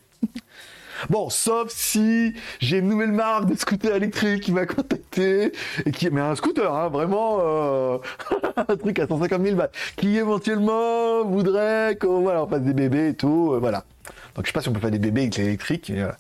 Bon, 1.11 1.31
sauf 1.31 1.71
si 1.71 2.35
j'ai 2.61 2.79
une 2.79 2.89
nouvelle 2.89 3.13
marque 3.13 3.47
de 3.47 3.57
scooter 3.57 3.97
électrique 3.97 4.43
qui 4.45 4.53
m'a 4.53 4.67
contacté 4.67 5.53
et 5.85 5.91
qui, 5.91 6.11
mais 6.11 6.21
un 6.21 6.35
scooter, 6.37 6.73
hein, 6.75 6.89
vraiment 6.89 7.39
euh, 7.41 7.99
un 8.57 8.77
truc 8.77 8.99
à 8.99 9.07
150 9.07 9.43
000 9.43 9.57
bahts, 9.57 9.71
qui 9.97 10.17
éventuellement 10.17 11.25
voudrait 11.25 11.97
qu'on 12.01 12.21
voilà, 12.23 12.47
fasse 12.49 12.63
des 12.63 12.75
bébés 12.75 13.09
et 13.09 13.15
tout, 13.15 13.53
euh, 13.55 13.59
voilà. 13.59 13.85
Donc 14.35 14.45
je 14.47 14.51
sais 14.51 14.53
pas 14.53 14.61
si 14.63 14.69
on 14.69 14.73
peut 14.73 14.81
faire 14.81 14.91
des 14.91 14.99
bébés 14.99 15.23
avec 15.23 15.37
l'électrique. 15.37 15.91
mais, 15.91 16.03
euh, 16.03 16.13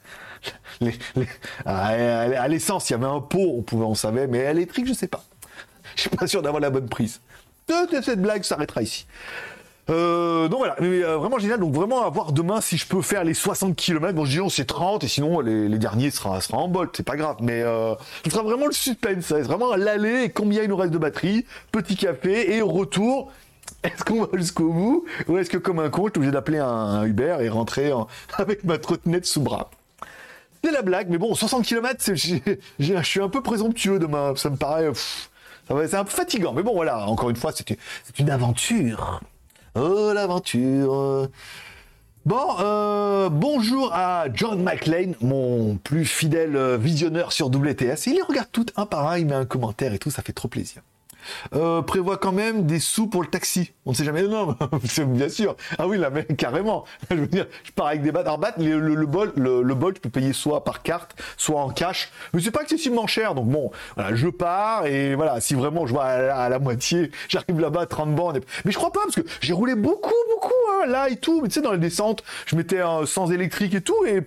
les- 1.17 1.29
à, 1.65 2.49
l'essence, 2.49 2.91
il 2.91 2.95
y 2.95 2.97
avait 2.97 3.07
un 3.07 3.21
pot, 3.21 3.55
on 3.59 3.63
pouvait, 3.63 3.85
on 3.85 3.95
savait, 3.95 4.27
mais 4.27 4.47
à 4.47 4.53
l'électrique, 4.53 4.87
je 4.87 4.93
sais 4.93 5.09
pas. 5.09 5.25
Je 5.97 6.03
suis 6.03 6.11
pas 6.11 6.27
sûr 6.27 6.43
d'avoir 6.43 6.61
la 6.61 6.71
bonne 6.71 6.89
prise. 6.89 7.21
Peut-être 7.67 8.05
cette 8.05 8.21
blague 8.21 8.43
s'arrêtera 8.43 8.83
ici. 8.83 9.07
Euh, 9.91 10.47
donc 10.49 10.59
voilà, 10.61 10.77
mais 10.81 11.03
euh, 11.05 11.17
vraiment 11.17 11.39
génial. 11.39 11.59
Donc 11.61 11.75
vraiment 11.75 12.07
à 12.07 12.11
voir 12.11 12.33
demain 12.33 12.61
si 12.61 12.77
je 12.77 12.87
peux 12.87 13.03
faire 13.03 13.25
les 13.25 13.35
60 13.35 13.75
km. 13.77 14.15
Bon, 14.15 14.25
je 14.25 14.31
dis 14.31 14.39
non, 14.39 14.49
c'est 14.49 14.65
30 14.65 15.03
et 15.05 15.09
sinon 15.09 15.41
les, 15.41 15.79
derniers 15.79 16.11
sera, 16.11 16.41
sera 16.41 16.59
en 16.59 16.69
bolt, 16.69 16.97
c'est 16.97 17.03
pas 17.03 17.17
grave. 17.17 17.37
Mais 17.41 17.63
euh, 17.63 17.95
ce 18.25 18.31
sera 18.31 18.43
vraiment 18.43 18.67
le 18.67 18.73
suspense. 18.73 19.25
Ça 19.25 19.41
vraiment 19.41 19.75
l'aller 19.75 20.25
et 20.25 20.29
combien 20.31 20.63
il 20.63 20.69
nous 20.69 20.77
reste 20.77 20.93
de 20.93 20.99
batterie, 20.99 21.45
petit 21.73 21.97
café 21.97 22.55
et 22.55 22.63
retour. 22.63 23.33
Est-ce 23.83 24.05
qu'on 24.05 24.23
va 24.23 24.29
jusqu'au 24.35 24.73
bout 24.73 25.05
ou 25.27 25.39
est-ce 25.39 25.51
que 25.51 25.57
comme 25.57 25.81
un 25.81 25.91
con, 25.91 26.05
je 26.07 26.11
suis 26.11 26.19
obligé 26.19 26.31
d'appeler 26.33 26.59
un, 26.59 27.05
Uber 27.05 27.39
et 27.41 27.49
rentrer 27.49 27.93
en- 27.93 28.07
avec 28.39 28.63
ma 28.63 28.79
trottinette 28.79 29.27
sous 29.27 29.41
bras? 29.41 29.71
C'est 30.63 30.71
la 30.71 30.83
blague, 30.83 31.09
mais 31.11 31.19
bon, 31.19 31.35
60 31.35 31.65
km, 31.65 32.15
je 32.15 33.03
suis 33.03 33.21
un 33.21 33.29
peu 33.29 33.43
présomptueux 33.43 33.99
demain. 33.99 34.35
Ça 34.37 34.49
me 34.49 34.57
paraît, 34.57 34.93
c'est 35.67 35.95
un 35.97 36.05
peu 36.05 36.11
fatigant. 36.11 36.53
Mais 36.53 36.63
bon, 36.63 36.73
voilà, 36.75 37.09
encore 37.09 37.31
une 37.31 37.37
fois, 37.37 37.51
c'est 37.53 38.19
une 38.21 38.31
aventure. 38.31 39.21
Oh, 39.75 40.13
l'aventure. 40.15 41.29
Bon, 42.27 42.57
euh, 42.61 43.31
bonjour 43.31 43.91
à 43.95 44.27
John 44.33 44.63
McLean, 44.63 45.13
mon 45.21 45.77
plus 45.77 46.05
fidèle 46.05 46.77
visionneur 46.77 47.33
sur 47.33 47.47
WTS. 47.47 48.07
Il 48.07 48.15
les 48.17 48.23
regarde 48.23 48.49
toutes 48.53 48.73
un 48.77 48.87
par 48.87 49.09
un, 49.09 49.19
il 49.19 49.27
met 49.27 49.35
un 49.35 49.47
commentaire 49.47 49.95
et 49.95 49.99
tout, 49.99 50.11
ça 50.11 50.23
fait 50.23 50.35
trop 50.35 50.49
plaisir. 50.49 50.83
Euh, 51.55 51.83
prévoit 51.83 52.17
quand 52.17 52.33
même 52.33 52.67
des 52.67 52.79
sous 52.81 53.07
pour 53.07 53.23
le 53.23 53.29
taxi. 53.29 53.73
On 53.87 53.91
ne 53.91 53.97
sait 53.97 54.05
jamais. 54.05 54.23
Non, 54.23 54.57
bien 55.07 55.29
sûr. 55.29 55.57
Ah 55.79 55.87
oui, 55.87 55.99
là, 55.99 56.11
mais 56.11 56.25
carrément. 56.37 56.85
Je 57.11 57.17
veux 57.17 57.27
dire, 57.27 57.47
je 57.65 57.73
pars 57.73 57.87
avec 57.89 58.03
des 58.03 58.13
battes. 58.13 58.27
Alors, 58.27 58.41
le, 58.59 59.07
bol, 59.07 59.33
le, 59.37 59.75
bol, 59.75 59.95
tu 59.95 60.01
peux 60.01 60.09
payer 60.11 60.33
soit 60.33 60.65
par 60.65 60.83
carte, 60.83 61.15
soit 61.37 61.61
en 61.61 61.71
cash. 61.71 62.11
Mais 62.33 62.41
c'est 62.41 62.51
pas 62.51 62.63
excessivement 62.63 63.07
cher. 63.07 63.35
Donc 63.35 63.47
bon, 63.49 63.71
voilà, 63.97 64.15
je 64.15 64.29
pars 64.29 64.87
et 64.87 65.15
voilà, 65.15 65.41
si 65.41 65.55
vraiment 65.55 65.87
je 65.87 65.93
vois 65.93 66.05
à, 66.05 66.49
la- 66.49 66.59
moitié, 66.59 67.11
j'arrive 67.29 67.59
là-bas 67.61 67.83
à 67.83 67.87
30 67.87 68.15
bornes. 68.15 68.37
et- 68.37 68.43
Mais 68.65 68.71
je 68.73 68.77
crois 68.79 68.93
pas 68.93 69.01
parce 69.03 69.17
que 69.17 69.23
j'ai 69.41 69.53
roulé 69.53 69.75
beaucoup, 69.75 70.13
beaucoup, 70.35 70.53
hein, 70.73 70.87
là 70.87 71.09
et 71.09 71.17
tout. 71.17 71.41
Mais 71.43 71.49
tu 71.49 71.55
sais, 71.55 71.61
dans 71.63 71.73
les 71.73 71.79
descentes, 71.79 72.23
je 72.47 72.57
mettais 72.57 72.81
un 72.81 73.05
sans 73.07 73.31
électrique 73.33 73.75
et 73.75 73.81
tout 73.81 74.05
et 74.07 74.21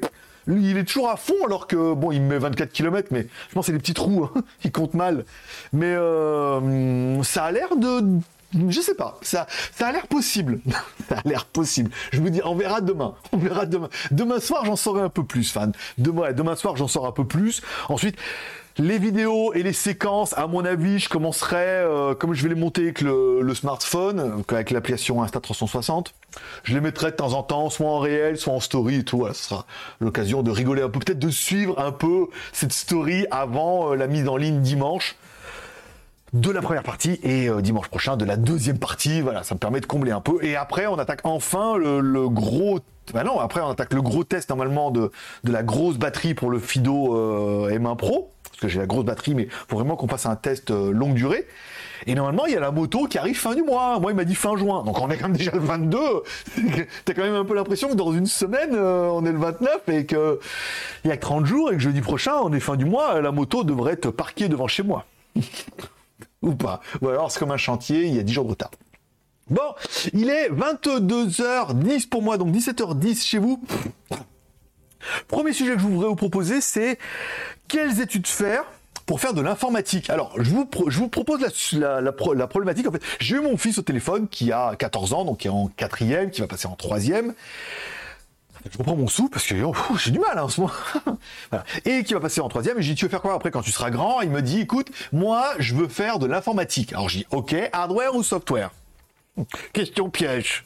il 0.48 0.78
est 0.78 0.84
toujours 0.84 1.10
à 1.10 1.18
fond 1.18 1.46
alors 1.46 1.68
que 1.68 1.94
bon, 1.94 2.12
il 2.12 2.22
me 2.22 2.30
met 2.30 2.38
24 2.38 2.72
km, 2.72 3.10
mais 3.12 3.28
je 3.50 3.54
pense 3.54 3.66
que 3.66 3.68
c'est 3.68 3.72
des 3.74 3.80
petits 3.80 3.94
trous, 3.94 4.26
hein, 4.26 4.44
il 4.64 4.72
compte 4.72 4.94
mal. 4.94 5.26
Mais 5.74 5.94
euh, 5.96 7.22
ça 7.24 7.46
a 7.46 7.52
l'air 7.52 7.76
de, 7.76 8.02
je 8.70 8.82
sais 8.82 8.96
pas, 8.96 9.18
ça, 9.22 9.48
ça 9.76 9.88
a 9.88 9.92
l'air 9.92 10.08
possible. 10.08 10.60
ça 11.10 11.18
a 11.18 11.28
l'air 11.28 11.46
possible. 11.46 11.92
Je 12.12 12.22
me 12.22 12.30
dis, 12.30 12.42
on 12.44 12.56
verra 12.56 12.82
demain. 12.82 13.16
On 13.32 13.38
verra 13.38 13.66
demain. 13.66 13.90
Demain 14.12 14.40
soir, 14.40 14.66
j'en 14.66 14.76
saurai 14.76 15.02
un 15.02 15.10
peu 15.10 15.24
plus, 15.24 15.52
fan. 15.52 15.74
Demain, 15.98 16.32
demain 16.32 16.56
soir, 16.56 16.78
j'en 16.78 16.88
saurai 16.88 17.10
un 17.10 17.14
peu 17.14 17.26
plus. 17.26 17.62
Ensuite. 17.90 18.18
Les 18.78 19.00
vidéos 19.00 19.54
et 19.54 19.64
les 19.64 19.72
séquences, 19.72 20.38
à 20.38 20.48
mon 20.48 20.66
avis, 20.66 21.00
je 21.00 21.08
commencerai, 21.08 21.56
euh, 21.66 22.14
comme 22.14 22.34
je 22.34 22.44
vais 22.44 22.50
les 22.50 22.60
monter 22.60 22.82
avec 22.82 23.00
le, 23.00 23.42
le 23.42 23.56
smartphone, 23.56 24.44
avec 24.50 24.70
l'application 24.70 25.24
Insta360, 25.24 26.08
je 26.64 26.74
les 26.74 26.82
mettrai 26.82 27.12
de 27.12 27.16
temps 27.16 27.32
en 27.34 27.44
temps, 27.44 27.70
soit 27.70 27.88
en 27.88 28.00
réel, 28.00 28.38
soit 28.38 28.52
en 28.52 28.60
story 28.60 28.96
et 28.96 29.04
tout. 29.06 29.26
Ce 29.30 29.46
sera 29.46 29.66
l'occasion 30.02 30.44
de 30.44 30.52
rigoler 30.52 30.82
un 30.82 30.90
peu, 30.90 31.00
peut-être 31.00 31.20
de 31.20 31.30
suivre 31.30 31.80
un 31.80 31.94
peu 31.94 32.28
cette 32.52 32.74
story 32.74 33.26
avant 33.32 33.94
euh, 33.94 33.96
la 33.96 34.08
mise 34.08 34.28
en 34.28 34.36
ligne 34.36 34.60
dimanche 34.60 35.16
de 36.34 36.52
la 36.52 36.62
première 36.62 36.84
partie 36.84 37.18
et 37.24 37.48
euh, 37.48 37.62
dimanche 37.62 37.88
prochain 37.88 38.18
de 38.18 38.26
la 38.26 38.36
deuxième 38.36 38.78
partie. 38.78 39.22
Voilà, 39.22 39.44
ça 39.44 39.56
me 39.56 39.60
permet 39.60 39.80
de 39.80 39.86
combler 39.86 40.12
un 40.12 40.20
peu. 40.20 40.44
Et 40.44 40.58
après, 40.58 40.86
on 40.86 41.00
attaque 41.00 41.22
enfin 41.24 41.78
le, 41.78 42.02
le 42.02 42.28
gros. 42.28 42.82
Bah 43.14 43.24
non, 43.24 43.40
après 43.40 43.62
on 43.62 43.70
attaque 43.70 43.94
le 43.94 44.02
gros 44.02 44.26
test 44.26 44.50
normalement 44.50 44.92
de, 44.92 45.12
de 45.46 45.52
la 45.52 45.64
grosse 45.64 45.98
batterie 45.98 46.34
pour 46.34 46.50
le 46.50 46.60
Fido 46.60 47.16
euh, 47.16 47.70
M1 47.70 47.96
Pro. 47.96 48.35
Parce 48.56 48.62
que 48.62 48.68
j'ai 48.70 48.80
la 48.80 48.86
grosse 48.86 49.04
batterie, 49.04 49.36
mais 49.36 49.50
faut 49.50 49.76
vraiment 49.76 49.98
qu'on 49.98 50.08
fasse 50.08 50.26
un 50.26 50.38
test 50.38 50.72
euh, 50.72 50.92
longue 50.92 51.14
durée. 51.14 51.46
Et 52.08 52.16
normalement, 52.16 52.46
il 52.46 52.54
y 52.54 52.56
a 52.56 52.62
la 52.62 52.72
moto 52.72 53.06
qui 53.06 53.18
arrive 53.18 53.38
fin 53.38 53.54
du 53.54 53.64
mois. 53.64 54.00
Moi, 54.00 54.12
il 54.12 54.16
m'a 54.16 54.24
dit 54.24 54.36
fin 54.36 54.56
juin. 54.56 54.84
Donc 54.84 54.98
on 55.02 55.10
est 55.10 55.18
quand 55.18 55.28
même 55.28 55.36
déjà 55.36 55.52
le 55.52 55.60
22. 55.60 55.98
T'as 57.06 57.14
quand 57.14 57.24
même 57.24 57.36
un 57.36 57.44
peu 57.44 57.54
l'impression 57.54 57.90
que 57.90 57.96
dans 57.96 58.14
une 58.14 58.28
semaine, 58.28 58.72
euh, 58.74 59.10
on 59.12 59.26
est 59.26 59.32
le 59.34 59.40
29 59.40 59.90
et 59.90 60.06
que 60.06 60.40
il 61.04 61.10
y 61.10 61.12
a 61.12 61.18
que 61.18 61.22
30 61.22 61.46
jours 61.46 61.72
et 61.72 61.76
que 61.76 61.82
jeudi 61.82 62.00
prochain, 62.00 62.36
on 62.42 62.54
est 62.54 62.62
fin 62.62 62.78
du 62.78 62.86
mois, 62.86 63.20
la 63.20 63.32
moto 63.32 63.66
devrait 63.66 63.94
être 63.94 64.10
parquée 64.10 64.48
devant 64.48 64.68
chez 64.68 64.84
moi. 64.84 65.06
Ou 66.42 66.56
pas. 66.56 66.80
Ou 67.02 67.10
alors 67.10 67.32
c'est 67.32 67.40
comme 67.40 67.52
un 67.52 67.58
chantier, 67.58 68.06
il 68.06 68.16
y 68.16 68.20
a 68.20 68.24
10 68.24 68.32
jours 68.34 68.46
de 68.46 68.52
retard. 68.52 68.72
Bon, 69.50 69.76
il 70.14 70.30
est 70.30 70.50
22h10 70.50 72.08
pour 72.08 72.22
moi, 72.22 72.38
donc 72.38 72.56
17h10 72.56 73.22
chez 73.22 73.38
vous. 73.38 73.62
Premier 75.28 75.54
sujet 75.54 75.74
que 75.74 75.80
je 75.80 75.86
voudrais 75.86 76.08
vous 76.08 76.16
proposer, 76.16 76.62
c'est 76.62 76.98
quelles 77.68 78.02
études 78.02 78.28
faire 78.28 78.64
pour 79.06 79.20
faire 79.20 79.34
de 79.34 79.42
l'informatique? 79.42 80.10
Alors, 80.10 80.34
je 80.38 80.50
vous, 80.50 80.66
propose 81.08 81.42
la, 81.74 82.12
problématique. 82.12 82.88
En 82.88 82.92
fait, 82.92 83.04
j'ai 83.20 83.36
eu 83.36 83.42
mon 83.42 83.58
fils 83.58 83.78
au 83.78 83.82
téléphone 83.82 84.28
qui 84.28 84.52
a 84.52 84.76
14 84.76 85.14
ans, 85.14 85.26
donc 85.26 85.40
qui 85.40 85.48
est 85.48 85.52
en 85.52 85.68
quatrième, 85.68 86.32
qui 86.32 86.42
va 86.42 86.48
passer 86.48 86.68
en 86.68 86.76
troisième. 86.76 87.34
Je 88.72 88.80
reprends 88.80 88.96
mon 88.96 89.08
sou 89.08 89.30
parce 89.30 89.46
que 89.46 89.62
oh, 89.64 89.76
j'ai 89.98 90.10
du 90.10 90.18
mal 90.18 90.40
hein, 90.40 90.44
en 90.44 90.50
ce 90.50 90.62
moment. 90.62 90.74
Et 91.86 92.04
qui 92.04 92.16
va 92.16 92.20
passer 92.20 92.42
en 92.42 92.50
troisième. 92.50 92.80
Et 92.80 92.82
j'ai 92.82 92.94
dit, 92.94 93.00
tu 93.00 93.06
veux 93.06 93.12
faire 93.12 93.22
quoi 93.22 93.36
après 93.36 93.52
quand 93.52 93.62
tu 93.62 93.72
seras 93.72 93.92
grand? 93.92 94.22
Il 94.22 94.32
me 94.32 94.42
dit, 94.42 94.62
écoute, 94.62 94.90
moi, 95.12 95.54
je 95.60 95.76
veux 95.76 95.88
faire 95.88 96.18
de 96.18 96.26
l'informatique. 96.26 96.94
Alors 96.94 97.08
j'ai 97.08 97.20
dit, 97.20 97.28
ok, 97.30 97.56
hardware 97.74 98.16
ou 98.16 98.24
software? 98.24 98.72
Question 99.74 100.10
piège. 100.10 100.66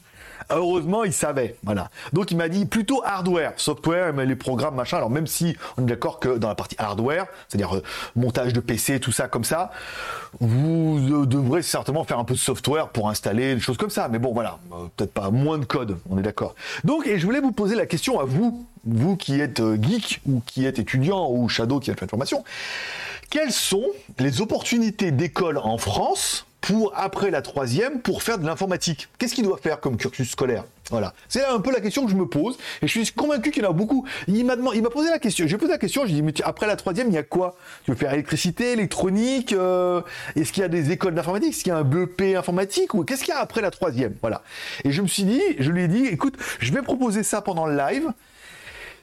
Heureusement, 0.50 1.04
il 1.04 1.12
savait. 1.12 1.56
Voilà. 1.62 1.90
Donc, 2.12 2.30
il 2.30 2.36
m'a 2.36 2.48
dit 2.48 2.66
plutôt 2.66 3.02
hardware, 3.04 3.52
software, 3.56 4.12
mais 4.12 4.26
les 4.26 4.36
programmes, 4.36 4.74
machin. 4.74 4.96
Alors, 4.96 5.10
même 5.10 5.26
si 5.26 5.56
on 5.76 5.82
est 5.82 5.86
d'accord 5.86 6.20
que 6.20 6.38
dans 6.38 6.48
la 6.48 6.54
partie 6.54 6.76
hardware, 6.78 7.26
c'est-à-dire 7.48 7.76
euh, 7.76 7.82
montage 8.16 8.52
de 8.52 8.60
PC, 8.60 9.00
tout 9.00 9.12
ça 9.12 9.28
comme 9.28 9.44
ça, 9.44 9.70
vous 10.40 11.22
euh, 11.22 11.26
devrez 11.26 11.62
certainement 11.62 12.04
faire 12.04 12.18
un 12.18 12.24
peu 12.24 12.34
de 12.34 12.38
software 12.38 12.88
pour 12.88 13.08
installer 13.08 13.54
des 13.54 13.60
choses 13.60 13.76
comme 13.76 13.90
ça. 13.90 14.08
Mais 14.08 14.18
bon, 14.18 14.32
voilà. 14.32 14.58
Euh, 14.72 14.86
peut-être 14.96 15.12
pas 15.12 15.30
moins 15.30 15.58
de 15.58 15.64
code. 15.64 15.98
On 16.08 16.18
est 16.18 16.22
d'accord. 16.22 16.54
Donc, 16.84 17.06
et 17.06 17.18
je 17.18 17.24
voulais 17.24 17.40
vous 17.40 17.52
poser 17.52 17.76
la 17.76 17.86
question 17.86 18.18
à 18.18 18.24
vous, 18.24 18.66
vous 18.84 19.16
qui 19.16 19.40
êtes 19.40 19.62
geek 19.80 20.20
ou 20.26 20.42
qui 20.44 20.66
êtes 20.66 20.78
étudiant 20.78 21.30
ou 21.30 21.48
shadow 21.48 21.80
qui 21.80 21.90
a 21.90 21.94
fait 21.94 22.02
une 22.02 22.08
formation. 22.08 22.44
Quelles 23.30 23.52
sont 23.52 23.86
les 24.18 24.40
opportunités 24.40 25.12
d'école 25.12 25.58
en 25.58 25.78
France 25.78 26.46
pour 26.60 26.92
après 26.96 27.30
la 27.30 27.42
troisième 27.42 28.00
pour 28.00 28.22
faire 28.22 28.38
de 28.38 28.46
l'informatique 28.46 29.08
Qu'est-ce 29.18 29.34
qu'il 29.34 29.44
doit 29.44 29.58
faire 29.58 29.80
comme 29.80 29.96
cursus 29.96 30.30
scolaire? 30.30 30.64
Voilà, 30.90 31.14
c'est 31.28 31.44
un 31.44 31.60
peu 31.60 31.70
la 31.70 31.80
question 31.80 32.04
que 32.04 32.10
je 32.10 32.16
me 32.16 32.26
pose 32.26 32.58
et 32.82 32.88
je 32.88 33.00
suis 33.00 33.12
convaincu 33.12 33.52
qu'il 33.52 33.62
y 33.62 33.66
en 33.66 33.70
a 33.70 33.72
beaucoup. 33.72 34.04
Il 34.26 34.44
m'a 34.44 34.56
il 34.74 34.82
m'a 34.82 34.90
posé 34.90 35.08
la 35.08 35.20
question. 35.20 35.46
J'ai 35.46 35.56
posé 35.56 35.70
la 35.70 35.78
question. 35.78 36.04
Je 36.04 36.12
dit 36.12 36.22
mais 36.22 36.34
après 36.42 36.66
la 36.66 36.74
troisième, 36.74 37.08
il 37.08 37.14
y 37.14 37.18
a 37.18 37.22
quoi? 37.22 37.54
Tu 37.84 37.92
veux 37.92 37.96
faire 37.96 38.12
électricité, 38.12 38.72
électronique 38.72 39.52
euh, 39.52 40.02
Est-ce 40.34 40.52
qu'il 40.52 40.62
y 40.62 40.64
a 40.64 40.68
des 40.68 40.90
écoles 40.90 41.14
d'informatique? 41.14 41.50
Est-ce 41.50 41.62
qu'il 41.62 41.72
y 41.72 41.76
a 41.76 41.78
un 41.78 41.84
BEP 41.84 42.36
informatique 42.36 42.94
ou 42.94 43.04
qu'est-ce 43.04 43.22
qu'il 43.22 43.32
y 43.32 43.36
a 43.36 43.40
après 43.40 43.60
la 43.60 43.70
troisième? 43.70 44.16
Voilà. 44.20 44.42
Et 44.84 44.90
je 44.90 45.00
me 45.00 45.06
suis 45.06 45.22
dit, 45.22 45.40
je 45.60 45.70
lui 45.70 45.84
ai 45.84 45.88
dit, 45.88 46.06
écoute, 46.06 46.34
je 46.58 46.72
vais 46.72 46.82
proposer 46.82 47.22
ça 47.22 47.40
pendant 47.40 47.66
le 47.66 47.76
live. 47.76 48.12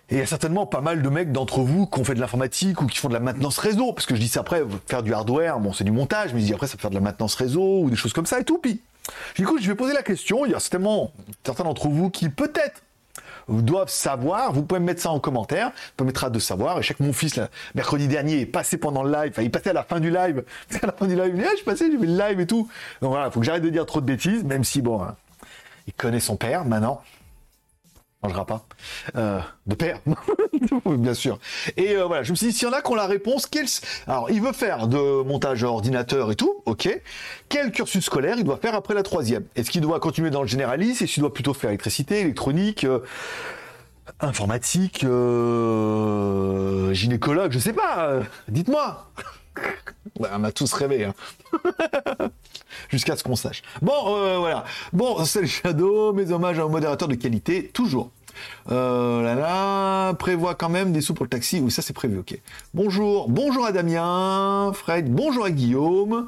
Et 0.10 0.16
il 0.16 0.18
y 0.20 0.22
a 0.22 0.26
certainement 0.26 0.66
pas 0.66 0.80
mal 0.80 1.02
de 1.02 1.10
mecs 1.10 1.34
d'entre 1.34 1.60
vous 1.60 1.86
qui 1.86 2.00
ont 2.00 2.04
fait 2.06 2.16
de 2.16 2.22
l'informatique 2.22 2.82
ou 2.82 2.88
qui 2.88 2.98
font 2.98 3.10
de 3.10 3.14
la 3.14 3.20
maintenance 3.20 3.58
réseau, 3.58 3.92
parce 3.92 4.06
que 4.06 4.16
je 4.16 4.22
dis 4.22 4.30
ça 4.30 4.40
après, 4.40 4.64
faire 4.88 5.04
du 5.04 5.14
hardware, 5.14 5.60
bon 5.60 5.74
c'est 5.74 5.84
du 5.84 5.92
montage, 5.92 6.34
mais 6.34 6.40
je 6.40 6.46
dis 6.46 6.54
après 6.54 6.68
ça 6.68 6.78
peut 6.78 6.82
faire 6.82 6.92
de 6.92 6.96
la 6.96 7.02
maintenance 7.02 7.36
réseau 7.36 7.82
ou 7.82 7.90
des 7.90 7.98
choses 7.98 8.14
comme 8.14 8.26
ça 8.26 8.40
et 8.40 8.46
tout. 8.46 8.58
Puis, 8.58 8.80
du 9.36 9.46
coup, 9.46 9.58
je 9.60 9.68
vais 9.68 9.76
poser 9.76 9.94
la 9.94 10.04
question, 10.04 10.46
il 10.46 10.52
y 10.52 10.56
a 10.56 10.60
certainement 10.60 11.12
certains 11.44 11.66
d'entre 11.66 11.90
vous 11.90 12.10
qui 12.10 12.30
peut-être 12.30 12.84
doivent 13.50 13.90
savoir, 13.90 14.52
vous 14.54 14.64
pouvez 14.64 14.80
me 14.80 14.86
mettre 14.86 15.02
ça 15.02 15.12
en 15.12 15.20
commentaire, 15.20 15.68
ça 15.68 15.92
permettra 15.98 16.30
de 16.30 16.40
savoir. 16.40 16.80
Et 16.80 16.84
chaque 16.84 17.00
mon 17.00 17.14
fils, 17.14 17.40
mercredi 17.76 18.08
dernier, 18.08 18.42
est 18.42 18.46
passé 18.46 18.78
pendant 18.78 19.04
le 19.04 19.12
live, 19.12 19.32
enfin, 19.32 19.42
il 19.42 19.52
passait 19.52 19.70
à 19.70 19.74
la 19.74 19.84
fin 19.84 20.00
du 20.00 20.10
live, 20.10 20.44
à 20.82 20.86
la 20.86 20.92
fin 20.94 21.08
du 21.08 21.16
live, 21.16 21.32
il 21.34 21.42
dit, 21.42 21.46
ah, 21.46 21.56
je 21.58 21.64
passé, 21.64 21.90
j'ai 21.92 21.98
vu 21.98 22.08
le 22.08 22.18
live 22.18 22.40
et 22.40 22.48
tout. 22.48 22.70
Donc 23.02 23.12
voilà, 23.12 23.30
faut 23.32 23.40
que 23.40 23.46
j'arrête 23.46 23.64
de 23.64 23.70
dire 23.70 23.86
trop 23.86 24.02
de 24.02 24.06
bêtises, 24.06 24.44
même 24.44 24.64
si 24.64 24.82
bon, 24.82 25.02
hein, 25.02 25.16
il 25.86 25.94
connaît 25.94 26.20
son 26.20 26.38
père 26.38 26.66
maintenant 26.66 27.02
mangera 28.24 28.46
pas. 28.46 28.66
Euh, 29.16 29.40
de 29.66 29.76
père, 29.76 30.00
bien 30.86 31.14
sûr. 31.14 31.40
Et 31.76 31.96
euh, 31.96 32.06
voilà, 32.06 32.24
je 32.24 32.32
me 32.32 32.36
suis 32.36 32.48
dit, 32.48 32.54
s'il 32.54 32.68
y 32.68 32.72
en 32.72 32.74
a 32.74 32.82
qui 32.82 32.92
ont 32.92 32.96
la 32.96 33.08
réponse, 33.08 33.46
quel... 33.46 33.66
alors 34.08 34.30
il 34.32 34.42
veut 34.42 34.54
faire 34.54 34.88
de 34.88 35.24
montage 35.24 35.64
ordinateur 35.64 36.32
et 36.32 36.36
tout, 36.36 36.64
ok. 36.66 36.90
Quel 37.50 37.72
cursus 37.72 38.04
scolaire 38.04 38.36
il 38.38 38.44
doit 38.44 38.58
faire 38.58 38.76
après 38.76 38.94
la 38.94 39.04
troisième? 39.04 39.46
Est-ce 39.56 39.70
qu'il 39.70 39.82
doit 39.82 40.00
continuer 40.00 40.30
dans 40.30 40.42
le 40.42 40.48
généraliste? 40.48 41.02
Est-ce 41.02 41.14
qu'il 41.14 41.22
doit 41.22 41.34
plutôt 41.34 41.54
faire 41.54 41.70
électricité, 41.70 42.22
électronique 42.22 42.84
euh, 42.86 43.00
informatique, 44.20 45.06
gynécologue, 46.94 47.52
je 47.52 47.60
sais 47.60 47.74
pas, 47.74 48.22
dites-moi. 48.48 49.12
On 50.20 50.44
a 50.44 50.52
tous 50.52 50.72
rêvé. 50.74 51.06
Hein. 51.06 51.14
Jusqu'à 52.90 53.16
ce 53.16 53.24
qu'on 53.24 53.36
sache. 53.36 53.62
Bon, 53.82 54.16
euh, 54.16 54.38
voilà. 54.38 54.66
Bon, 54.94 55.24
c'est 55.26 55.42
le 55.42 55.48
Shadow, 55.48 56.14
mes 56.14 56.32
hommages 56.32 56.60
à 56.60 56.64
un 56.64 56.70
modérateur 56.70 57.08
de 57.08 57.16
qualité, 57.16 57.70
toujours. 57.74 58.12
Euh, 58.72 59.34
là 59.34 60.14
prévoit 60.14 60.54
quand 60.54 60.70
même 60.70 60.92
des 60.92 61.02
sous 61.02 61.14
pour 61.14 61.26
le 61.26 61.30
taxi. 61.30 61.60
Oui, 61.60 61.72
ça 61.72 61.82
c'est 61.82 61.94
prévu, 61.94 62.20
ok. 62.20 62.38
Bonjour, 62.74 63.30
bonjour 63.30 63.66
à 63.66 63.72
Damien, 63.72 64.72
Fred, 64.74 65.12
bonjour 65.12 65.46
à 65.46 65.52
Guillaume. 65.52 66.28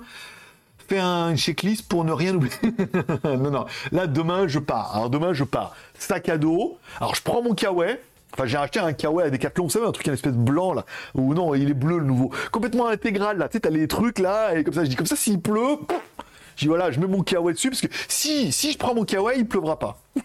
Fais 0.88 0.98
un 0.98 1.36
checklist 1.36 1.88
pour 1.88 2.04
ne 2.04 2.12
rien 2.12 2.34
oublier. 2.34 2.56
non, 3.24 3.52
non. 3.52 3.66
Là, 3.92 4.08
demain, 4.08 4.48
je 4.48 4.58
pars. 4.58 4.96
Alors, 4.96 5.12
demain, 5.12 5.34
je 5.34 5.44
pars. 5.44 5.76
Sac 6.00 6.30
à 6.30 6.40
dos. 6.40 6.80
Alors, 7.00 7.14
je 7.14 7.22
prends 7.22 7.44
mon 7.44 7.54
kawaii. 7.54 8.00
Enfin, 8.40 8.48
j'ai 8.48 8.58
acheté 8.58 8.80
un 8.80 8.94
kawaii 8.94 9.28
à 9.28 9.30
Decathlon, 9.32 9.66
vous 9.66 9.70
savez, 9.70 9.86
un 9.86 9.92
truc, 9.92 10.08
une 10.08 10.14
espèce 10.14 10.32
de 10.32 10.38
blanc, 10.38 10.72
là. 10.72 10.86
Ou 11.14 11.34
non, 11.34 11.54
il 11.56 11.70
est 11.70 11.74
bleu, 11.74 11.98
le 11.98 12.06
nouveau. 12.06 12.32
Complètement 12.54 12.88
intégral, 12.88 13.38
là. 13.38 13.50
Tu 13.50 13.58
sais, 13.58 13.60
t'as 13.60 13.70
les 13.70 13.86
trucs, 13.86 14.18
là, 14.18 14.56
et 14.56 14.64
comme 14.64 14.74
ça, 14.74 14.86
je 14.86 14.90
dis, 14.90 14.96
comme 14.96 15.06
ça, 15.06 15.18
s'il 15.18 15.42
pleut, 15.42 15.78
je 16.56 16.62
dis, 16.62 16.68
voilà, 16.68 16.90
je 16.90 17.02
mets 17.02 17.08
mon 17.08 17.22
kawaii 17.22 17.54
dessus, 17.54 17.70
parce 17.70 17.82
que 17.82 17.88
si, 18.08 18.54
si 18.54 18.72
je 18.72 18.78
prends 18.78 18.96
mon 18.96 19.04
kawaii, 19.04 19.40
il 19.40 19.46
pleuvra 19.46 19.78
pas. 19.78 20.00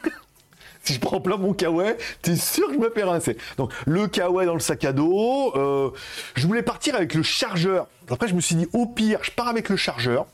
si 0.84 0.94
je 0.94 1.00
prends 1.00 1.20
plein 1.20 1.38
mon 1.38 1.54
kawaii, 1.54 1.96
t'es 2.22 2.36
sûr 2.36 2.68
que 2.68 2.74
je 2.74 2.78
me 2.78 2.88
fais 2.88 3.02
rincer. 3.02 3.36
Donc, 3.56 3.72
le 3.84 4.06
kawaii 4.06 4.46
dans 4.46 4.54
le 4.54 4.60
sac 4.60 4.84
à 4.84 4.92
dos, 4.92 5.52
euh, 5.56 5.90
je 6.36 6.46
voulais 6.46 6.62
partir 6.62 6.94
avec 6.94 7.14
le 7.14 7.24
chargeur. 7.24 7.88
Après, 8.08 8.28
je 8.28 8.34
me 8.36 8.40
suis 8.40 8.54
dit, 8.54 8.68
au 8.74 8.86
pire, 8.86 9.18
je 9.22 9.32
pars 9.32 9.48
avec 9.48 9.68
le 9.68 9.76
chargeur. 9.76 10.26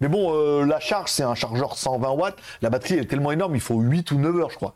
Mais 0.00 0.08
bon, 0.08 0.34
euh, 0.34 0.64
la 0.66 0.80
charge, 0.80 1.12
c'est 1.12 1.22
un 1.22 1.36
chargeur 1.36 1.78
120 1.78 2.10
watts. 2.10 2.38
La 2.60 2.70
batterie, 2.70 2.94
est 2.94 3.04
tellement 3.04 3.30
énorme, 3.30 3.54
il 3.54 3.60
faut 3.60 3.78
8 3.78 4.10
ou 4.10 4.18
9 4.18 4.40
heures, 4.40 4.50
je 4.50 4.56
crois. 4.56 4.74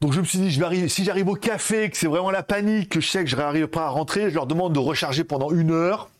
Donc 0.00 0.12
je 0.12 0.20
me 0.20 0.24
suis 0.24 0.38
dit, 0.38 0.50
je 0.50 0.86
si 0.88 1.04
j'arrive 1.04 1.28
au 1.28 1.34
café, 1.34 1.88
que 1.88 1.96
c'est 1.96 2.06
vraiment 2.06 2.30
la 2.30 2.42
panique, 2.42 2.90
que 2.90 3.00
je 3.00 3.08
sais 3.08 3.24
que 3.24 3.30
je 3.30 3.36
n'arrive 3.36 3.68
pas 3.68 3.86
à 3.86 3.88
rentrer, 3.88 4.28
je 4.30 4.34
leur 4.34 4.46
demande 4.46 4.72
de 4.72 4.78
recharger 4.78 5.24
pendant 5.24 5.50
une 5.50 5.70
heure. 5.70 6.10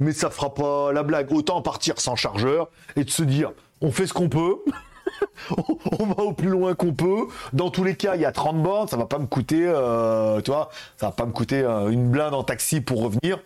Mais 0.00 0.12
ça 0.12 0.30
fera 0.30 0.54
pas 0.54 0.92
la 0.92 1.02
blague. 1.02 1.32
Autant 1.32 1.60
partir 1.60 2.00
sans 2.00 2.16
chargeur 2.16 2.68
et 2.96 3.04
de 3.04 3.10
se 3.10 3.22
dire, 3.22 3.52
on 3.80 3.90
fait 3.90 4.06
ce 4.06 4.14
qu'on 4.14 4.28
peut. 4.28 4.56
on 5.98 6.06
va 6.06 6.22
au 6.22 6.32
plus 6.32 6.48
loin 6.48 6.74
qu'on 6.74 6.92
peut. 6.92 7.26
Dans 7.52 7.70
tous 7.70 7.84
les 7.84 7.94
cas, 7.94 8.14
il 8.14 8.20
y 8.20 8.24
a 8.24 8.32
30 8.32 8.62
bornes, 8.62 8.88
ça 8.88 8.96
va 8.96 9.06
pas 9.06 9.18
me 9.18 9.26
coûter, 9.26 9.64
euh, 9.66 10.40
tu 10.40 10.50
ça 10.50 10.68
va 11.00 11.10
pas 11.12 11.26
me 11.26 11.32
coûter 11.32 11.62
euh, 11.62 11.88
une 11.88 12.10
blinde 12.10 12.34
en 12.34 12.44
taxi 12.44 12.80
pour 12.80 13.02
revenir. 13.02 13.38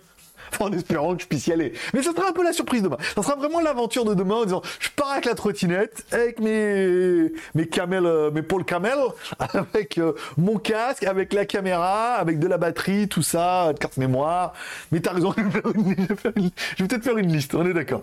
en 0.60 0.72
espérant 0.72 1.14
que 1.14 1.22
je 1.22 1.26
puisse 1.26 1.46
y 1.46 1.52
aller. 1.52 1.72
Mais 1.94 2.02
ça 2.02 2.12
sera 2.12 2.28
un 2.28 2.32
peu 2.32 2.44
la 2.44 2.52
surprise 2.52 2.82
demain. 2.82 2.96
Ça 3.14 3.22
sera 3.22 3.36
vraiment 3.36 3.60
l'aventure 3.60 4.04
de 4.04 4.14
demain 4.14 4.36
en 4.36 4.44
disant, 4.44 4.62
je 4.78 4.88
pars 4.94 5.12
avec 5.12 5.24
la 5.24 5.34
trottinette, 5.34 6.04
avec 6.12 6.40
mes, 6.40 7.32
mes 7.54 7.66
camels, 7.66 8.06
euh, 8.06 8.30
mes 8.30 8.42
pôles 8.42 8.64
camel, 8.64 8.98
avec 9.38 9.98
euh, 9.98 10.12
mon 10.36 10.58
casque, 10.58 11.04
avec 11.04 11.32
la 11.32 11.44
caméra, 11.44 12.14
avec 12.14 12.38
de 12.38 12.46
la 12.46 12.58
batterie, 12.58 13.08
tout 13.08 13.22
ça, 13.22 13.72
de 13.72 13.78
carte 13.78 13.96
mémoire. 13.96 14.52
Mais 14.90 15.00
t'as 15.00 15.12
raison, 15.12 15.34
je 15.36 15.42
vais, 15.42 16.88
peut-être 16.88 17.04
faire 17.04 17.18
une 17.18 17.32
liste, 17.32 17.54
on 17.54 17.66
est 17.66 17.74
d'accord. 17.74 18.02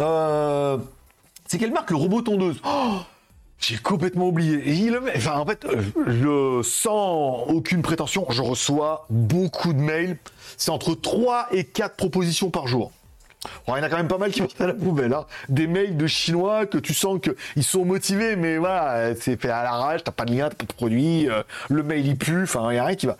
Euh, 0.00 0.78
c'est 1.46 1.58
quelle 1.58 1.72
marque 1.72 1.90
le 1.90 1.96
robot 1.96 2.22
tondeuse? 2.22 2.60
Oh 2.64 2.98
j'ai 3.58 3.78
complètement 3.78 4.28
oublié. 4.28 4.92
enfin, 5.16 5.38
en 5.38 5.46
fait, 5.46 5.66
je, 6.06 6.60
sans 6.62 7.44
aucune 7.48 7.82
prétention, 7.82 8.26
je 8.30 8.42
reçois 8.42 9.06
beaucoup 9.10 9.72
de 9.72 9.80
mails. 9.80 10.18
C'est 10.56 10.70
entre 10.70 10.94
3 10.94 11.48
et 11.52 11.64
4 11.64 11.96
propositions 11.96 12.50
par 12.50 12.66
jour. 12.66 12.92
il 13.68 13.70
y 13.70 13.72
en 13.72 13.82
a 13.82 13.88
quand 13.88 13.96
même 13.96 14.08
pas 14.08 14.18
mal 14.18 14.32
qui 14.32 14.40
vont 14.40 14.48
à 14.58 14.66
la 14.66 14.74
poubelle. 14.74 15.14
Hein. 15.14 15.24
Des 15.48 15.66
mails 15.66 15.96
de 15.96 16.06
Chinois 16.06 16.66
que 16.66 16.78
tu 16.78 16.94
sens 16.94 17.18
qu'ils 17.20 17.64
sont 17.64 17.84
motivés, 17.84 18.36
mais 18.36 18.58
voilà, 18.58 19.14
c'est 19.14 19.40
fait 19.40 19.50
à 19.50 19.62
l'arrache, 19.62 20.04
t'as 20.04 20.12
pas 20.12 20.24
de 20.24 20.34
lien, 20.34 20.48
t'as 20.48 20.56
pas 20.56 20.66
de 20.66 20.72
produit, 20.72 21.28
euh, 21.28 21.42
le 21.70 21.82
mail 21.82 22.06
il 22.06 22.16
pue, 22.16 22.42
enfin, 22.42 22.70
il 22.70 22.74
n'y 22.74 22.78
a 22.78 22.84
rien 22.84 22.96
qui 22.96 23.06
va. 23.06 23.16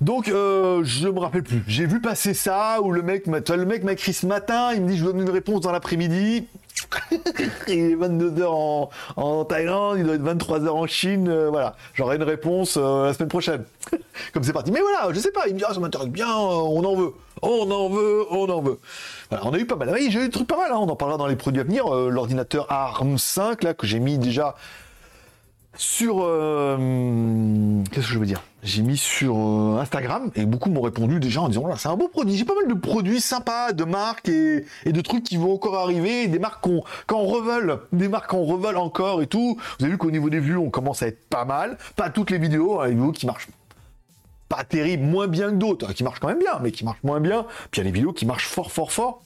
Donc, 0.00 0.28
euh, 0.28 0.82
je 0.84 1.08
me 1.08 1.18
rappelle 1.18 1.42
plus. 1.42 1.62
J'ai 1.66 1.86
vu 1.86 2.00
passer 2.00 2.34
ça, 2.34 2.80
où 2.82 2.92
le 2.92 3.02
mec, 3.02 3.26
le 3.26 3.64
mec 3.64 3.82
m'a 3.82 3.92
écrit 3.92 4.12
ce 4.12 4.26
matin, 4.26 4.72
il 4.74 4.82
me 4.82 4.88
dit 4.88 4.98
je 4.98 5.04
donne 5.04 5.20
une 5.20 5.30
réponse 5.30 5.62
dans 5.62 5.72
l'après-midi. 5.72 6.46
il 7.68 7.72
est 7.72 7.96
22h 7.96 8.44
en, 8.44 8.90
en, 9.16 9.44
Thaïlande, 9.46 9.96
il 9.98 10.04
doit 10.04 10.14
être 10.14 10.22
23h 10.22 10.68
en 10.68 10.86
Chine, 10.86 11.28
euh, 11.28 11.48
voilà. 11.48 11.74
J'aurai 11.94 12.16
une 12.16 12.22
réponse 12.22 12.76
euh, 12.76 13.06
la 13.06 13.14
semaine 13.14 13.30
prochaine. 13.30 13.64
Comme 14.34 14.44
c'est 14.44 14.52
parti. 14.52 14.70
Mais 14.70 14.80
voilà, 14.80 15.10
je 15.14 15.18
sais 15.18 15.32
pas, 15.32 15.46
il 15.46 15.54
me 15.54 15.58
dit, 15.58 15.64
ah, 15.66 15.72
ça 15.72 15.80
m'intéresse 15.80 16.08
bien, 16.08 16.28
on 16.36 16.84
en 16.84 16.94
veut. 16.94 17.12
On 17.40 17.70
en 17.70 17.88
veut, 17.88 18.26
on 18.30 18.48
en 18.50 18.60
veut. 18.60 18.78
Voilà, 19.30 19.46
on 19.46 19.54
a 19.54 19.58
eu 19.58 19.66
pas 19.66 19.76
mal. 19.76 19.90
Oui, 19.94 20.08
j'ai 20.10 20.20
eu 20.20 20.24
des 20.24 20.30
trucs 20.30 20.46
pas 20.46 20.58
mal, 20.58 20.72
hein. 20.72 20.78
on 20.78 20.88
en 20.88 20.96
parlera 20.96 21.16
dans 21.16 21.26
les 21.26 21.36
produits 21.36 21.60
à 21.60 21.64
venir. 21.64 21.86
L'ordinateur 21.88 22.70
ARM 22.70 23.16
5, 23.16 23.62
là, 23.62 23.72
que 23.72 23.86
j'ai 23.86 23.98
mis 23.98 24.18
déjà 24.18 24.56
sur 25.76 26.18
euh, 26.20 27.82
qu'est-ce 27.90 28.06
que 28.06 28.12
je 28.12 28.18
veux 28.18 28.26
dire? 28.26 28.42
J'ai 28.62 28.82
mis 28.82 28.96
sur 28.96 29.36
euh, 29.36 29.78
Instagram 29.80 30.30
et 30.34 30.44
beaucoup 30.44 30.70
m'ont 30.70 30.80
répondu 30.80 31.20
déjà 31.20 31.42
en 31.42 31.48
disant 31.48 31.66
là 31.66 31.76
c'est 31.76 31.88
un 31.88 31.96
beau 31.96 32.08
produit. 32.08 32.36
J'ai 32.36 32.44
pas 32.44 32.54
mal 32.54 32.68
de 32.68 32.74
produits 32.74 33.20
sympas, 33.20 33.72
de 33.72 33.84
marques 33.84 34.28
et, 34.28 34.64
de 34.86 35.00
trucs 35.00 35.24
qui 35.24 35.36
vont 35.36 35.54
encore 35.54 35.76
arriver, 35.76 36.26
des 36.28 36.38
marques 36.38 36.62
qu'on 36.62 36.82
quand 37.06 37.22
revole, 37.22 37.80
des 37.92 38.08
marques 38.08 38.30
qu'on 38.30 38.44
revole 38.44 38.76
encore 38.76 39.22
et 39.22 39.26
tout. 39.26 39.56
Vous 39.78 39.84
avez 39.84 39.92
vu 39.92 39.98
qu'au 39.98 40.10
niveau 40.10 40.30
des 40.30 40.40
vues 40.40 40.56
on 40.56 40.70
commence 40.70 41.02
à 41.02 41.08
être 41.08 41.28
pas 41.28 41.44
mal. 41.44 41.78
Pas 41.96 42.10
toutes 42.10 42.30
les 42.30 42.38
vidéos, 42.38 42.80
hein, 42.80 42.86
les 42.86 42.94
vidéos 42.94 43.12
qui 43.12 43.26
marchent 43.26 43.48
pas 44.48 44.64
terrible, 44.64 45.04
moins 45.04 45.26
bien 45.26 45.50
que 45.50 45.56
d'autres, 45.56 45.92
qui 45.92 46.04
marchent 46.04 46.20
quand 46.20 46.28
même 46.28 46.38
bien, 46.38 46.58
mais 46.62 46.70
qui 46.70 46.84
marchent 46.84 47.02
moins 47.02 47.20
bien. 47.20 47.46
Puis 47.70 47.80
il 47.80 47.84
y 47.84 47.86
a 47.86 47.90
les 47.90 47.92
vidéos 47.92 48.12
qui 48.12 48.26
marchent 48.26 48.46
fort, 48.46 48.70
fort, 48.70 48.92
fort. 48.92 49.22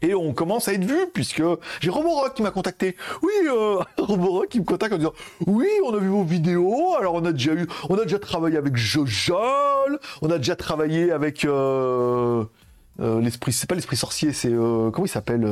Et 0.00 0.14
on 0.14 0.32
commence 0.32 0.68
à 0.68 0.74
être 0.74 0.84
vu, 0.84 1.06
puisque 1.12 1.42
j'ai 1.80 1.90
Roborock 1.90 2.34
qui 2.34 2.42
m'a 2.42 2.50
contacté. 2.50 2.96
Oui, 3.22 3.32
euh, 3.46 3.78
Roborock 3.98 4.48
qui 4.48 4.60
me 4.60 4.64
contacte 4.64 4.94
en 4.94 4.98
disant 4.98 5.14
Oui, 5.46 5.68
on 5.84 5.94
a 5.94 5.98
vu 5.98 6.08
vos 6.08 6.24
vidéos, 6.24 6.94
alors 6.96 7.14
on 7.14 7.24
a 7.24 7.32
déjà 7.32 7.52
eu, 7.52 7.66
on 7.88 7.96
a 7.98 8.04
déjà 8.04 8.18
travaillé 8.18 8.56
avec 8.56 8.76
Jojol, 8.76 9.98
on 10.22 10.30
a 10.30 10.38
déjà 10.38 10.54
travaillé 10.54 11.10
avec 11.10 11.44
euh, 11.44 12.44
euh, 13.00 13.20
l'esprit, 13.20 13.52
c'est 13.52 13.68
pas 13.68 13.74
l'esprit 13.74 13.96
sorcier, 13.96 14.32
c'est 14.32 14.52
euh, 14.52 14.90
comment 14.90 15.06
il 15.06 15.10
s'appelle 15.10 15.46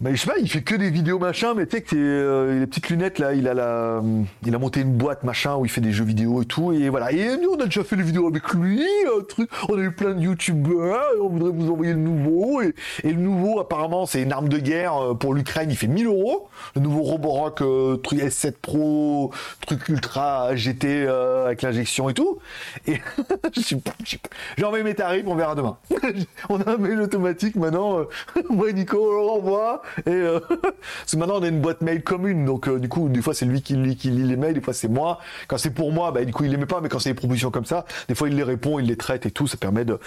mais 0.00 0.14
je 0.14 0.20
sais 0.20 0.26
pas, 0.30 0.38
il 0.38 0.48
fait 0.50 0.60
que 0.62 0.74
des 0.74 0.90
vidéos 0.90 1.18
machin, 1.18 1.54
mais 1.54 1.64
tu 1.66 1.76
sais 1.76 1.82
que 1.82 1.88
c'est 1.90 1.96
euh, 1.98 2.60
les 2.60 2.66
petites 2.66 2.90
lunettes 2.90 3.18
là, 3.18 3.32
il 3.32 3.48
a 3.48 3.54
la, 3.54 4.02
il 4.44 4.54
a 4.54 4.58
monté 4.58 4.80
une 4.80 4.92
boîte 4.92 5.24
machin 5.24 5.56
où 5.56 5.64
il 5.64 5.70
fait 5.70 5.80
des 5.80 5.92
jeux 5.92 6.04
vidéo 6.04 6.42
et 6.42 6.44
tout, 6.44 6.72
et 6.72 6.90
voilà. 6.90 7.12
Et 7.12 7.38
nous 7.38 7.52
on 7.56 7.60
a 7.60 7.64
déjà 7.64 7.82
fait 7.82 7.96
des 7.96 8.02
vidéos 8.02 8.28
avec 8.28 8.46
lui, 8.52 8.82
un 9.18 9.22
truc, 9.24 9.48
on 9.70 9.78
a 9.78 9.80
eu 9.80 9.90
plein 9.92 10.12
de 10.12 10.20
youtubeurs, 10.20 11.02
on 11.22 11.28
voudrait 11.30 11.50
vous 11.50 11.70
envoyer 11.70 11.92
le 11.94 11.98
nouveau, 11.98 12.60
et, 12.60 12.74
et 13.04 13.12
le 13.12 13.20
nouveau 13.20 13.58
apparemment 13.58 14.04
c'est 14.04 14.20
une 14.22 14.32
arme 14.32 14.50
de 14.50 14.58
guerre 14.58 14.96
euh, 14.96 15.14
pour 15.14 15.32
l'Ukraine, 15.32 15.70
il 15.70 15.76
fait 15.76 15.86
1000 15.86 16.06
euros. 16.06 16.48
Le 16.74 16.82
nouveau 16.82 17.02
Roborock 17.02 17.62
euh, 17.62 17.96
truc 17.96 18.18
S7 18.20 18.52
Pro, 18.60 19.30
truc 19.66 19.88
ultra 19.88 20.54
GT 20.56 21.06
euh, 21.06 21.46
avec 21.46 21.62
l'injection 21.62 22.10
et 22.10 22.14
tout. 22.14 22.38
Et 22.86 22.98
je 23.56 23.60
suis 23.62 23.76
pas- 23.76 23.92
je 24.02 24.08
suis 24.10 24.18
pas- 24.18 24.28
j'ai 24.58 24.64
envoyé 24.64 24.84
mes 24.84 24.94
tarifs, 24.94 25.24
on 25.26 25.36
verra 25.36 25.54
demain. 25.54 25.78
on 26.50 26.60
a 26.60 26.72
un 26.72 26.76
mail 26.76 27.00
automatique 27.00 27.56
maintenant. 27.56 28.00
euh, 28.00 28.04
moi 28.50 28.70
Nico, 28.72 28.98
on 28.98 29.20
le 29.22 29.26
renvoie. 29.26 29.82
Et 30.06 30.10
euh, 30.10 30.40
maintenant 31.16 31.38
on 31.38 31.42
a 31.42 31.48
une 31.48 31.60
boîte 31.60 31.80
mail 31.80 32.02
commune, 32.02 32.44
donc 32.44 32.68
euh, 32.68 32.78
du 32.78 32.88
coup 32.88 33.08
des 33.08 33.22
fois 33.22 33.34
c'est 33.34 33.46
lui 33.46 33.62
qui 33.62 33.74
lit, 33.76 33.96
les 34.04 34.36
mails, 34.36 34.54
des 34.54 34.60
fois 34.60 34.74
c'est 34.74 34.88
moi. 34.88 35.18
Quand 35.48 35.58
c'est 35.58 35.70
pour 35.70 35.92
moi, 35.92 36.12
bah 36.12 36.24
du 36.24 36.32
coup 36.32 36.44
il 36.44 36.50
les 36.50 36.56
met 36.56 36.66
pas, 36.66 36.80
mais 36.80 36.88
quand 36.88 36.98
c'est 36.98 37.10
des 37.10 37.14
propositions 37.14 37.50
comme 37.50 37.64
ça, 37.66 37.84
des 38.08 38.14
fois 38.14 38.28
il 38.28 38.36
les 38.36 38.42
répond, 38.42 38.78
il 38.78 38.86
les 38.86 38.96
traite 38.96 39.26
et 39.26 39.30
tout. 39.30 39.46
Ça 39.46 39.56
permet 39.56 39.84
de 39.84 39.98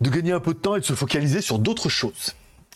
gagner 0.00 0.32
un 0.32 0.40
peu 0.40 0.54
de 0.54 0.58
temps 0.58 0.76
et 0.76 0.80
de 0.80 0.84
se 0.84 0.94
focaliser 0.94 1.40
sur 1.40 1.58
d'autres 1.58 1.88
choses. 1.88 2.34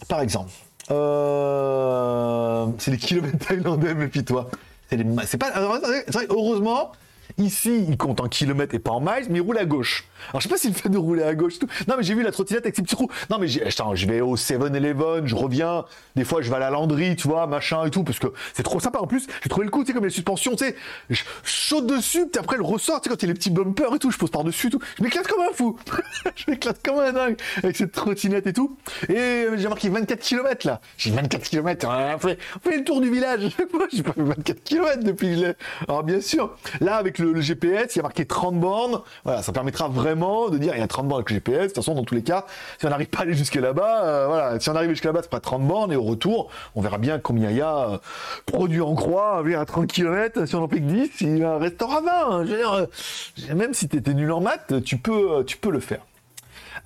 Par 0.09 0.21
exemple, 0.21 0.51
euh, 0.91 2.67
c'est 2.79 2.91
les 2.91 2.97
kilomètres 2.99 3.47
thaïlandais, 3.47 3.95
méfie-toi. 3.95 4.51
C'est 4.91 4.97
les 4.97 5.05
ma- 5.05 5.27
c'est 5.27 5.39
pas, 5.39 5.53
heureusement, 6.29 6.93
ici, 7.39 7.85
il 7.89 7.97
compte 7.97 8.21
en 8.21 8.29
kilomètres 8.29 8.75
et 8.75 8.79
pas 8.79 8.93
en 8.93 9.01
miles, 9.01 9.27
mais 9.31 9.39
il 9.39 9.43
roule 9.43 9.59
à 9.59 9.65
gauche. 9.65 10.05
Alors, 10.31 10.41
je 10.41 10.49
sais 10.49 10.53
pas 10.53 10.59
s'il 10.59 10.75
fait 10.75 10.89
de 10.89 10.99
rouler 10.99 11.23
à 11.23 11.35
gauche 11.35 11.59
tout. 11.59 11.69
Non, 11.89 11.95
mais 11.97 12.03
j'ai 12.03 12.15
vu 12.15 12.23
la 12.23 12.33
trottinette 12.33 12.65
avec 12.65 12.77
ses 12.77 12.83
petits 12.83 12.95
roues. 12.95 13.11
Non, 13.31 13.39
mais 13.39 13.47
attends, 13.63 13.95
je 13.95 14.07
vais 14.07 14.21
au 14.21 14.37
7-Eleven, 14.37 15.27
je 15.27 15.35
reviens. 15.35 15.85
Des 16.17 16.25
fois, 16.25 16.43
je 16.43 16.51
vais 16.51 16.57
à 16.57 16.61
la 16.61 16.71
landry, 16.71 17.17
tu 17.17 17.29
vois, 17.29 17.47
machin 17.47 17.85
et 17.85 17.91
tout, 17.91 18.05
parce 18.05 18.19
que 18.19 18.29
c'est 18.53 18.63
trop 18.63 18.81
sympa. 18.81 18.99
En 19.01 19.07
plus, 19.07 19.27
j'ai 19.43 19.49
trouvé 19.49 19.65
le 19.65 19.71
coup, 19.71 19.83
tu 19.83 19.89
sais, 19.89 19.93
comme 19.93 20.05
les 20.05 20.11
suspensions, 20.11 20.53
tu 20.57 20.65
sais, 20.65 20.77
je 21.11 21.23
saute 21.45 21.87
dessus, 21.87 22.27
puis 22.27 22.41
après, 22.41 22.57
elle 22.57 22.63
ressort, 22.63 23.01
tu 23.01 23.09
sais, 23.09 23.11
quand 23.11 23.23
il 23.23 23.27
y 23.27 23.31
a 23.31 23.33
les 23.33 23.39
petits 23.39 23.51
bumpers 23.51 23.95
et 23.95 23.99
tout, 23.99 24.11
je 24.11 24.19
pose 24.19 24.31
par-dessus 24.31 24.71
tout. 24.71 24.81
Je 24.99 25.03
m'éclate 25.03 25.27
comme 25.27 25.43
un 25.43 25.53
fou. 25.53 25.77
je 26.37 26.51
m'éclate 26.51 26.83
comme 26.83 26.99
un 26.99 27.13
dingue 27.13 27.37
avec 27.63 27.77
cette 27.77 27.93
trottinette 27.93 28.47
et 28.47 28.53
tout. 28.53 28.77
Et 29.09 29.47
j'ai 29.57 29.69
marqué 29.69 29.89
24 29.89 30.21
km 30.21 30.67
là. 30.67 30.81
J'ai 30.97 31.11
24 31.11 31.43
km. 31.43 31.87
On 31.89 32.19
fait, 32.19 32.39
on 32.57 32.71
fait 32.71 32.79
le 32.79 32.85
tour 32.85 33.01
du 33.01 33.11
village. 33.11 33.43
J'ai 33.93 34.03
pas 34.03 34.13
fait 34.13 34.23
24 34.23 34.63
km 34.63 35.05
depuis 35.05 35.35
que 35.35 35.41
l'ai. 35.41 35.53
Alors, 35.89 36.03
bien 36.03 36.21
sûr, 36.21 36.57
là, 36.81 36.97
avec 36.97 37.14
le, 37.19 37.41
GPS, 37.41 37.95
il 37.95 37.99
y 37.99 38.01
a 38.01 38.03
marqué 38.03 38.25
30 38.25 38.59
bornes. 38.59 39.01
Voilà, 39.25 39.43
ça 39.43 39.53
permettra 39.53 39.89
vraiment 39.89 40.49
de 40.49 40.59
dire 40.59 40.75
il 40.75 40.81
y 40.81 40.83
a 40.83 40.87
30 40.87 41.09
bornes 41.09 41.21
avec 41.21 41.31
le 41.31 41.37
GPS. 41.37 41.63
De 41.63 41.67
toute 41.69 41.77
façon, 41.77 41.95
dans 41.95 42.05
tous 42.05 42.15
les 42.15 42.23
cas, 42.23 42.47
si 42.79 42.87
on 42.87 42.91
n'arrive 42.91 43.09
pas 43.09 43.21
à 43.21 43.23
aller 43.23 43.35
jusque 43.35 43.55
là-bas, 43.55 44.05
euh, 44.05 44.27
voilà, 44.27 44.61
si 44.61 44.69
on 44.71 44.77
arrive 44.77 44.91
jusque 44.91 45.05
là-bas, 45.05 45.21
c'est 45.23 45.31
pas 45.31 45.41
30 45.41 45.67
bornes. 45.67 45.93
Et 45.93 45.97
au 45.97 46.03
retour, 46.03 46.51
on 46.75 46.81
verra 46.81 46.99
bien 46.99 47.19
combien 47.19 47.51
il 47.51 47.57
y 47.57 47.63
a 47.63 47.91
euh, 47.91 47.99
produit 48.47 48.81
en 48.81 48.95
croix. 48.95 49.43
À 49.57 49.65
30 49.65 49.87
km, 49.87 50.47
si 50.47 50.55
on 50.57 50.63
en 50.63 50.69
fait 50.69 50.77
que 50.77 50.85
10, 50.85 51.21
il 51.21 51.45
en 51.45 51.59
restera 51.59 52.01
20. 52.01 52.11
hein. 52.11 52.45
Je 52.45 52.51
veux 52.51 52.57
dire, 52.57 52.73
euh, 52.73 53.55
même 53.55 53.75
si 53.75 53.89
tu 53.89 53.97
étais 53.97 54.15
nul 54.15 54.33
en 54.33 54.41
maths, 54.41 54.83
tu 54.85 54.97
peux, 54.97 55.45
tu 55.45 55.57
peux 55.57 55.71
le 55.71 55.81
faire. 55.81 56.01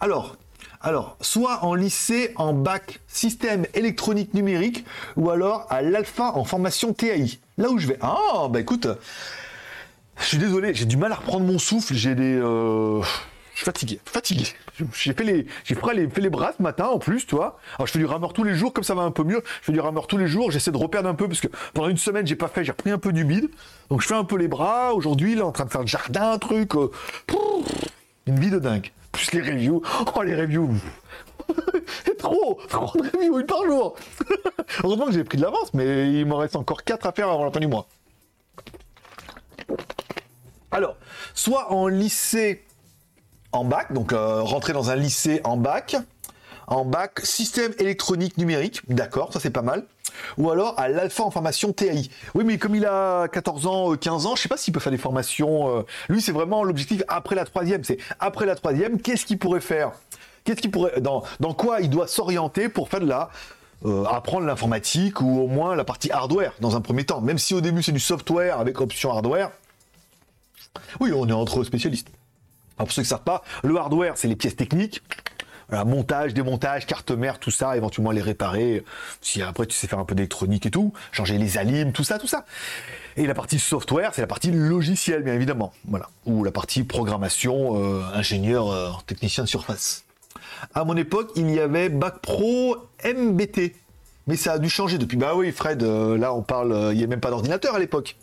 Alors, 0.00 0.36
alors, 0.80 1.16
soit 1.20 1.64
en 1.64 1.74
lycée 1.74 2.32
en 2.36 2.52
bac 2.52 3.00
système 3.08 3.66
électronique 3.74 4.32
numérique, 4.34 4.84
ou 5.16 5.30
alors 5.30 5.66
à 5.70 5.82
l'alpha 5.82 6.32
en 6.36 6.44
formation 6.44 6.92
TAI. 6.92 7.38
Là 7.56 7.70
où 7.70 7.78
je 7.78 7.88
vais. 7.88 7.98
Ah, 8.00 8.46
bah 8.48 8.60
écoute, 8.60 8.86
je 10.20 10.24
suis 10.24 10.38
désolé, 10.38 10.74
j'ai 10.74 10.84
du 10.86 10.96
mal 10.96 11.12
à 11.12 11.16
reprendre 11.16 11.44
mon 11.46 11.58
souffle, 11.58 11.94
j'ai 11.94 12.14
des. 12.14 12.36
euh, 12.36 13.00
Je 13.52 13.56
suis 13.56 13.64
fatigué, 13.64 14.00
fatigué. 14.04 14.44
J'ai 14.94 15.12
fait 15.12 15.24
les, 15.24 15.46
j'ai 15.64 15.74
fait 15.74 15.94
les, 15.94 16.08
fait 16.08 16.20
les 16.20 16.30
bras 16.30 16.52
ce 16.56 16.62
matin 16.62 16.86
en 16.86 16.98
plus, 16.98 17.26
tu 17.26 17.34
vois. 17.34 17.58
Alors 17.76 17.86
je 17.88 17.92
fais 17.92 17.98
du 17.98 18.04
rameur 18.06 18.32
tous 18.32 18.44
les 18.44 18.54
jours, 18.54 18.72
comme 18.72 18.84
ça 18.84 18.94
va 18.94 19.02
un 19.02 19.10
peu 19.10 19.24
mieux. 19.24 19.42
Je 19.60 19.66
fais 19.66 19.72
du 19.72 19.80
rameur 19.80 20.06
tous 20.06 20.16
les 20.18 20.28
jours. 20.28 20.50
J'essaie 20.52 20.70
de 20.70 20.76
reperdre 20.76 21.08
un 21.08 21.14
peu 21.14 21.26
parce 21.26 21.40
que 21.40 21.48
pendant 21.74 21.88
une 21.88 21.96
semaine 21.96 22.26
j'ai 22.26 22.36
pas 22.36 22.46
fait, 22.48 22.64
j'ai 22.64 22.70
repris 22.72 22.90
un 22.90 22.98
peu 22.98 23.12
du 23.12 23.24
bide. 23.24 23.48
Donc 23.90 24.02
je 24.02 24.06
fais 24.06 24.14
un 24.14 24.24
peu 24.24 24.36
les 24.36 24.46
bras. 24.48 24.94
Aujourd'hui, 24.94 25.34
là, 25.34 25.44
en 25.46 25.52
train 25.52 25.64
de 25.64 25.70
faire 25.70 25.80
le 25.80 25.86
jardin, 25.88 26.32
un 26.32 26.38
truc. 26.38 26.74
euh, 26.76 26.90
une 28.26 28.38
vie 28.38 28.50
de 28.50 28.58
dingue. 28.58 28.92
Plus 29.10 29.32
les 29.32 29.40
reviews. 29.40 29.82
Oh 30.14 30.22
les 30.22 30.36
reviews. 30.36 30.70
trop, 32.18 32.58
trop 32.68 32.98
de 32.98 33.08
reviews, 33.16 33.40
une 33.40 33.46
par 33.46 33.64
jour. 33.64 33.96
Heureusement 34.84 35.06
que 35.06 35.12
j'ai 35.12 35.24
pris 35.24 35.38
de 35.38 35.42
l'avance, 35.42 35.72
mais 35.74 36.12
il 36.12 36.26
m'en 36.26 36.36
reste 36.36 36.54
encore 36.56 36.84
4 36.84 37.06
à 37.06 37.12
faire 37.12 37.28
avant 37.28 37.44
la 37.46 37.50
fin 37.50 37.60
du 37.60 37.66
mois. 37.68 37.86
Alors, 40.70 40.96
soit 41.34 41.72
en 41.72 41.88
lycée 41.88 42.64
en 43.52 43.64
bac, 43.64 43.92
donc 43.92 44.12
euh, 44.12 44.42
rentrer 44.42 44.72
dans 44.72 44.90
un 44.90 44.96
lycée 44.96 45.40
en 45.44 45.56
bac, 45.56 45.96
en 46.66 46.84
bac 46.84 47.20
système 47.24 47.72
électronique 47.78 48.36
numérique, 48.36 48.82
d'accord, 48.88 49.32
ça 49.32 49.40
c'est 49.40 49.50
pas 49.50 49.62
mal. 49.62 49.84
Ou 50.36 50.50
alors 50.50 50.78
à 50.78 50.88
l'alpha 50.88 51.22
en 51.22 51.30
formation 51.30 51.72
TAI. 51.72 52.10
Oui, 52.34 52.44
mais 52.44 52.58
comme 52.58 52.74
il 52.74 52.84
a 52.84 53.28
14 53.28 53.66
ans, 53.66 53.92
euh, 53.92 53.96
15 53.96 54.26
ans, 54.26 54.36
je 54.36 54.42
sais 54.42 54.48
pas 54.48 54.56
s'il 54.56 54.74
peut 54.74 54.80
faire 54.80 54.92
des 54.92 54.98
formations. 54.98 55.78
euh, 55.78 55.82
lui, 56.08 56.20
c'est 56.20 56.32
vraiment 56.32 56.64
l'objectif 56.64 57.02
après 57.08 57.34
la 57.34 57.44
troisième. 57.44 57.84
C'est 57.84 57.98
après 58.20 58.44
la 58.44 58.54
troisième, 58.54 59.00
qu'est-ce 59.00 59.24
qu'il 59.24 59.38
pourrait 59.38 59.60
faire? 59.60 59.92
Qu'est-ce 60.44 60.60
qu'il 60.60 60.70
pourrait 60.70 61.00
dans 61.00 61.54
quoi 61.54 61.80
il 61.80 61.90
doit 61.90 62.06
s'orienter 62.08 62.68
pour 62.68 62.88
faire 62.88 63.00
de 63.00 63.06
la 63.06 63.30
euh, 63.84 64.04
apprendre 64.04 64.46
l'informatique 64.46 65.20
ou 65.20 65.40
au 65.40 65.46
moins 65.46 65.76
la 65.76 65.84
partie 65.84 66.10
hardware 66.10 66.52
dans 66.60 66.76
un 66.76 66.80
premier 66.80 67.04
temps. 67.04 67.20
Même 67.20 67.38
si 67.38 67.54
au 67.54 67.60
début 67.60 67.82
c'est 67.82 67.92
du 67.92 68.00
software 68.00 68.58
avec 68.58 68.80
option 68.80 69.12
hardware. 69.12 69.50
Oui, 71.00 71.12
on 71.14 71.28
est 71.28 71.32
entre 71.32 71.64
spécialistes. 71.64 72.08
Alors 72.76 72.86
pour 72.86 72.92
ceux 72.92 73.02
qui 73.02 73.06
ne 73.06 73.10
savent 73.10 73.24
pas, 73.24 73.42
le 73.62 73.76
hardware, 73.76 74.16
c'est 74.16 74.28
les 74.28 74.36
pièces 74.36 74.56
techniques. 74.56 75.02
Montage, 75.70 76.32
démontage, 76.32 76.86
carte 76.86 77.10
mère, 77.10 77.38
tout 77.38 77.50
ça, 77.50 77.76
éventuellement 77.76 78.10
les 78.10 78.22
réparer. 78.22 78.84
Si 79.20 79.42
après 79.42 79.66
tu 79.66 79.76
sais 79.76 79.86
faire 79.86 79.98
un 79.98 80.06
peu 80.06 80.14
d'électronique 80.14 80.64
et 80.64 80.70
tout, 80.70 80.94
changer 81.12 81.36
les 81.36 81.58
alimes, 81.58 81.92
tout 81.92 82.04
ça, 82.04 82.18
tout 82.18 82.26
ça. 82.26 82.46
Et 83.18 83.26
la 83.26 83.34
partie 83.34 83.58
software, 83.58 84.14
c'est 84.14 84.22
la 84.22 84.26
partie 84.26 84.50
logicielle, 84.50 85.22
bien 85.22 85.34
évidemment. 85.34 85.74
Ou 86.24 86.42
la 86.42 86.52
partie 86.52 86.84
programmation, 86.84 87.76
euh, 87.76 88.02
ingénieur, 88.14 88.70
euh, 88.70 88.90
technicien 89.06 89.44
de 89.44 89.48
surface. 89.48 90.04
À 90.74 90.84
mon 90.84 90.96
époque, 90.96 91.30
il 91.36 91.50
y 91.50 91.60
avait 91.60 91.88
Bac 91.88 92.20
Pro 92.20 92.76
MBT. 93.04 93.74
Mais 94.26 94.36
ça 94.36 94.52
a 94.52 94.58
dû 94.58 94.68
changer 94.68 94.98
depuis. 94.98 95.16
Bah 95.16 95.32
oui, 95.34 95.50
Fred, 95.52 95.82
euh, 95.82 96.18
là 96.18 96.34
on 96.34 96.42
parle, 96.42 96.72
euh, 96.72 96.92
il 96.92 96.98
n'y 96.98 97.04
a 97.04 97.06
même 97.06 97.20
pas 97.20 97.30
d'ordinateur 97.30 97.74
à 97.74 97.78
l'époque. 97.78 98.16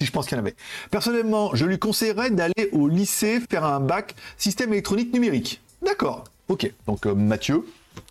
si 0.00 0.06
je 0.06 0.10
pense 0.10 0.26
qu'il 0.26 0.36
y 0.36 0.40
en 0.40 0.42
avait. 0.42 0.56
Personnellement, 0.90 1.54
je 1.54 1.64
lui 1.64 1.78
conseillerais 1.78 2.30
d'aller 2.30 2.68
au 2.72 2.88
lycée 2.88 3.40
faire 3.48 3.64
un 3.64 3.78
bac 3.78 4.16
système 4.36 4.72
électronique 4.72 5.14
numérique. 5.14 5.62
D'accord, 5.80 6.24
ok. 6.48 6.72
Donc 6.86 7.06
euh, 7.06 7.14
Mathieu, 7.14 7.64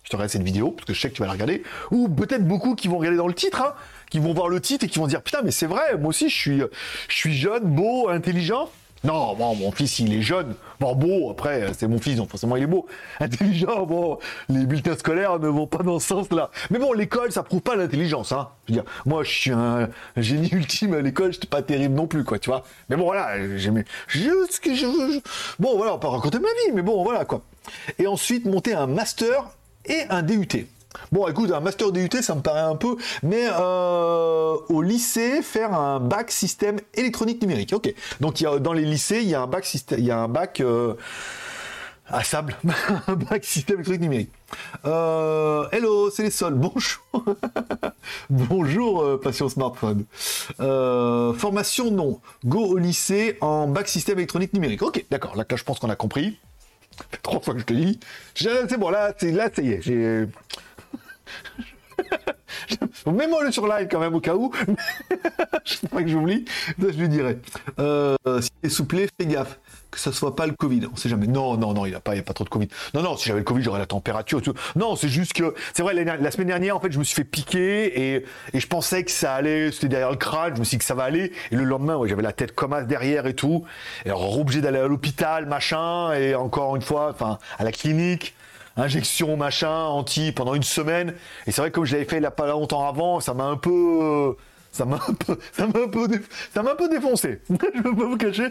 je 0.03 0.09
te 0.09 0.15
regarde 0.15 0.31
cette 0.31 0.43
vidéo, 0.43 0.71
parce 0.71 0.85
que 0.85 0.93
je 0.93 1.01
sais 1.01 1.09
que 1.09 1.15
tu 1.15 1.21
vas 1.21 1.27
la 1.27 1.33
regarder, 1.33 1.63
ou 1.91 2.07
peut-être 2.07 2.47
beaucoup 2.47 2.75
qui 2.75 2.87
vont 2.87 2.97
regarder 2.97 3.17
dans 3.17 3.27
le 3.27 3.33
titre, 3.33 3.61
hein, 3.61 3.73
qui 4.09 4.19
vont 4.19 4.33
voir 4.33 4.47
le 4.47 4.61
titre 4.61 4.85
et 4.85 4.87
qui 4.87 4.99
vont 4.99 5.07
dire 5.07 5.21
putain 5.21 5.41
mais 5.43 5.51
c'est 5.51 5.67
vrai, 5.67 5.97
moi 5.97 6.09
aussi 6.09 6.29
je 6.29 6.35
suis, 6.35 6.61
je 7.09 7.15
suis 7.15 7.33
jeune, 7.33 7.63
beau, 7.63 8.07
intelligent. 8.07 8.69
Non, 9.03 9.33
bon, 9.33 9.55
mon 9.55 9.71
fils, 9.71 9.97
il 9.99 10.13
est 10.13 10.21
jeune. 10.21 10.53
Bon, 10.79 10.93
beau, 10.95 11.31
après, 11.31 11.71
c'est 11.75 11.87
mon 11.87 11.99
fils, 11.99 12.17
donc 12.17 12.29
forcément, 12.29 12.55
il 12.55 12.63
est 12.63 12.67
beau. 12.67 12.85
Intelligent, 13.19 13.85
bon, 13.85 14.19
les 14.47 14.65
bulletins 14.65 14.95
scolaires 14.95 15.39
ne 15.39 15.47
vont 15.47 15.65
pas 15.65 15.81
dans 15.81 15.97
ce 15.99 16.07
sens-là. 16.09 16.51
Mais 16.69 16.77
bon, 16.77 16.93
l'école, 16.93 17.31
ça 17.31 17.41
prouve 17.41 17.61
pas 17.61 17.75
l'intelligence, 17.75 18.31
hein. 18.31 18.49
Je 18.67 18.73
veux 18.73 18.81
dire, 18.81 18.91
moi, 19.05 19.23
je 19.23 19.31
suis 19.31 19.51
un 19.51 19.89
génie 20.17 20.49
ultime 20.51 20.93
à 20.93 21.01
l'école, 21.01 21.33
j'étais 21.33 21.47
pas 21.47 21.63
terrible 21.63 21.95
non 21.95 22.05
plus, 22.05 22.23
quoi, 22.23 22.37
tu 22.37 22.51
vois. 22.51 22.63
Mais 22.89 22.95
bon, 22.95 23.05
voilà, 23.05 23.57
j'aimais, 23.57 23.85
juste 24.07 24.59
que 24.59 24.75
je 24.75 24.85
veux. 24.85 25.21
Bon, 25.59 25.77
voilà, 25.77 25.95
on 25.95 25.99
peut 25.99 26.07
raconter 26.07 26.37
ma 26.39 26.49
vie, 26.49 26.73
mais 26.75 26.83
bon, 26.83 27.03
voilà, 27.03 27.25
quoi. 27.25 27.41
Et 27.97 28.05
ensuite, 28.05 28.45
monter 28.45 28.75
un 28.75 28.85
master 28.85 29.49
et 29.85 30.03
un 30.09 30.21
DUT. 30.21 30.67
Bon, 31.11 31.27
écoute, 31.27 31.51
un 31.51 31.59
master 31.59 31.91
DUT, 31.91 32.09
ça 32.21 32.35
me 32.35 32.41
paraît 32.41 32.59
un 32.61 32.75
peu, 32.75 32.95
mais 33.23 33.47
euh, 33.51 34.55
au 34.69 34.81
lycée, 34.81 35.41
faire 35.41 35.73
un 35.73 35.99
bac 35.99 36.31
système 36.31 36.79
électronique 36.93 37.41
numérique. 37.41 37.73
Ok. 37.73 37.93
Donc, 38.19 38.41
dans 38.41 38.73
les 38.73 38.83
lycées, 38.85 39.19
il 39.21 39.29
y 39.29 39.35
a 39.35 39.41
un 39.41 39.47
bac 39.47 39.65
système, 39.65 39.99
il 39.99 40.05
y 40.05 40.11
a 40.11 40.17
un 40.19 40.27
bac 40.27 40.59
euh, 40.61 40.93
à 42.07 42.23
sable, 42.23 42.55
un 43.07 43.13
bac 43.15 43.43
système 43.45 43.75
électronique 43.77 44.01
numérique. 44.01 44.31
Euh, 44.85 45.65
hello, 45.71 46.09
c'est 46.09 46.23
les 46.23 46.29
sols. 46.31 46.55
Bonjour. 46.55 47.01
Bonjour, 48.29 49.19
passion 49.21 49.49
smartphone. 49.49 50.05
Formation 50.57 51.91
non. 51.91 52.19
Go 52.45 52.65
au 52.65 52.77
lycée 52.77 53.37
en 53.41 53.67
bac 53.67 53.87
système 53.87 54.17
électronique 54.17 54.53
numérique. 54.53 54.81
Ok, 54.81 55.05
d'accord. 55.09 55.35
Là, 55.35 55.45
je 55.53 55.63
pense 55.63 55.79
qu'on 55.79 55.89
a 55.89 55.95
compris. 55.95 56.37
Trois 57.23 57.39
fois 57.39 57.53
que 57.53 57.61
je 57.61 57.65
te. 57.65 57.73
Je- 58.35 58.67
C'est 58.69 58.77
bon, 58.77 58.89
là, 58.89 59.13
là, 59.21 59.49
ça 59.53 59.61
y 59.61 59.71
est. 59.71 60.27
Mets-moi 63.05 63.43
le 63.43 63.51
sur 63.51 63.67
live 63.67 63.87
quand 63.89 63.99
même 63.99 64.15
au 64.15 64.19
cas 64.19 64.35
où. 64.35 64.51
je 65.65 65.73
sais 65.73 65.87
pas 65.87 66.01
que 66.01 66.07
j'oublie. 66.07 66.45
Je 66.79 66.85
lui 66.87 67.09
dirai. 67.09 67.39
Euh, 67.79 68.15
si 68.39 68.51
t'es 68.61 69.07
fais 69.19 69.25
gaffe 69.25 69.59
que 69.91 69.99
ça 69.99 70.11
soit 70.11 70.35
pas 70.35 70.47
le 70.47 70.53
Covid. 70.53 70.87
On 70.91 70.95
sait 70.95 71.09
jamais. 71.09 71.27
Non, 71.27 71.57
non, 71.57 71.73
non, 71.73 71.85
il 71.85 71.89
n'y 71.89 71.95
a 71.95 71.99
pas, 71.99 72.15
il 72.15 72.19
a 72.19 72.23
pas 72.23 72.33
trop 72.33 72.45
de 72.45 72.49
Covid. 72.49 72.69
Non, 72.93 73.01
non, 73.03 73.17
si 73.17 73.27
j'avais 73.27 73.39
le 73.39 73.45
Covid, 73.45 73.63
j'aurais 73.63 73.79
la 73.79 73.85
température 73.85 74.41
tout. 74.41 74.53
Non, 74.75 74.95
c'est 74.95 75.09
juste 75.09 75.33
que, 75.33 75.53
c'est 75.73 75.83
vrai, 75.83 75.93
la, 75.93 76.31
semaine 76.31 76.47
dernière, 76.47 76.77
en 76.77 76.79
fait, 76.79 76.91
je 76.91 76.97
me 76.97 77.03
suis 77.03 77.15
fait 77.15 77.23
piquer 77.25 78.15
et, 78.15 78.25
je 78.53 78.67
pensais 78.67 79.03
que 79.03 79.11
ça 79.11 79.33
allait, 79.33 79.71
c'était 79.71 79.89
derrière 79.89 80.11
le 80.11 80.15
crâne, 80.15 80.55
je 80.55 80.59
me 80.59 80.63
suis 80.63 80.77
dit 80.77 80.79
que 80.79 80.85
ça 80.85 80.95
va 80.95 81.03
aller. 81.03 81.33
Et 81.51 81.55
le 81.55 81.63
lendemain, 81.63 81.99
j'avais 82.05 82.21
la 82.21 82.31
tête 82.31 82.53
comme 82.53 82.73
as 82.73 82.83
derrière 82.83 83.27
et 83.27 83.35
tout. 83.35 83.65
Et 84.05 84.09
alors, 84.09 84.39
obligé 84.39 84.61
d'aller 84.61 84.79
à 84.79 84.87
l'hôpital, 84.87 85.45
machin, 85.45 86.13
et 86.13 86.35
encore 86.35 86.75
une 86.75 86.81
fois, 86.81 87.09
enfin, 87.11 87.37
à 87.59 87.63
la 87.63 87.71
clinique 87.71 88.33
injection 88.77 89.37
machin 89.37 89.85
anti 89.85 90.31
pendant 90.31 90.55
une 90.55 90.63
semaine 90.63 91.13
et 91.47 91.51
c'est 91.51 91.61
vrai 91.61 91.71
que 91.71 91.75
comme 91.75 91.85
je 91.85 91.93
l'avais 91.93 92.05
fait 92.05 92.23
a 92.23 92.31
pas 92.31 92.47
longtemps 92.47 92.87
avant 92.87 93.19
ça 93.19 93.33
m'a 93.33 93.45
un 93.45 93.57
peu 93.57 94.35
ça 94.71 94.85
m'a 94.85 94.95
un 94.95 95.13
peu, 95.13 95.37
ça 95.51 95.67
m'a 95.67 95.79
un 95.79 95.87
peu, 95.87 96.07
ça 96.53 96.63
m'a 96.63 96.71
un 96.71 96.75
peu 96.75 96.89
défoncé. 96.89 97.41
je 97.49 97.81
peux 97.81 97.95
pas 97.95 98.05
vous 98.05 98.17
cacher. 98.17 98.47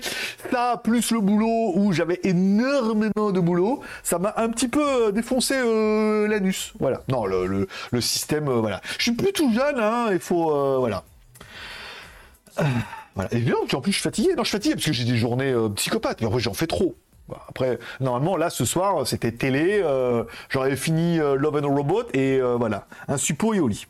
Ça, 0.51 0.81
plus 0.83 1.11
le 1.11 1.21
boulot 1.21 1.73
où 1.75 1.93
j'avais 1.93 2.21
énormément 2.25 3.33
de 3.33 3.41
boulot, 3.41 3.81
ça 4.03 4.19
m'a 4.19 4.35
un 4.37 4.51
petit 4.51 4.69
peu 4.69 5.07
euh, 5.07 5.13
défoncé 5.13 5.55
euh, 5.57 6.29
l'anus. 6.29 6.75
Voilà. 6.79 7.03
Non, 7.09 7.25
le, 7.27 7.67
le, 7.91 8.01
système, 8.01 8.49
euh, 8.49 8.61
voilà. 8.61 8.81
Je 8.99 9.05
suis 9.05 9.13
plus 9.13 9.33
tout 9.33 9.53
jeune, 9.53 9.79
hein. 9.79 10.09
Il 10.13 10.21
faut, 10.21 10.53
euh, 10.53 10.77
voilà. 10.79 11.05
voilà. 13.15 13.33
Et 13.33 13.39
bien, 13.39 13.55
en 13.73 13.81
plus, 13.81 13.93
je 13.93 13.97
suis 13.97 14.03
fatigué. 14.03 14.35
Non, 14.37 14.45
je 14.45 14.49
suis 14.49 14.59
fatigué 14.59 14.75
parce 14.75 14.87
que 14.87 14.93
j'ai 14.93 15.05
des 15.05 15.17
journées 15.17 15.55
psychopathes. 15.77 16.21
Mais 16.21 16.27
en 16.27 16.31
vrai, 16.31 16.41
j'en 16.41 16.55
fais 16.55 16.67
trop. 16.67 16.97
Après, 17.49 17.79
normalement, 18.01 18.37
là, 18.37 18.51
ce 18.51 18.65
soir, 18.65 19.07
c'était 19.07 19.33
télé. 19.33 19.83
J'aurais 20.49 20.77
fini 20.77 21.19
Love 21.19 21.63
and 21.65 21.75
Robot 21.75 22.05
et 22.15 22.41
voilà, 22.41 22.87
un 23.09 23.17
suppo 23.17 23.55
et 23.55 23.61
au 23.61 23.69
lit. 23.69 23.87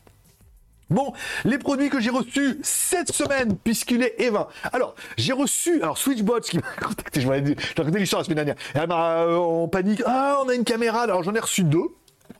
Bon, 0.90 1.12
les 1.44 1.58
produits 1.58 1.88
que 1.88 2.00
j'ai 2.00 2.10
reçus 2.10 2.58
cette 2.64 3.12
semaine, 3.12 3.56
puisqu'il 3.56 4.02
est 4.02 4.16
Eva. 4.18 4.48
Alors, 4.72 4.96
j'ai 5.16 5.32
reçu, 5.32 5.80
alors 5.82 5.96
Switchbot 5.96 6.40
qui 6.40 6.56
m'a 6.56 6.62
contacté, 6.82 7.20
je 7.20 7.28
vais 7.28 7.54
raconté 7.76 7.98
l'histoire 8.00 8.20
la 8.20 8.24
semaine 8.24 8.44
dernière. 8.44 8.56
Elle 8.74 8.88
m'a 8.88 9.22
euh, 9.22 9.36
en 9.36 9.68
panique, 9.68 10.02
ah, 10.04 10.40
on 10.44 10.48
a 10.48 10.54
une 10.54 10.64
caméra, 10.64 11.02
alors 11.02 11.22
j'en 11.22 11.32
ai 11.34 11.38
reçu 11.38 11.62
deux. 11.62 11.86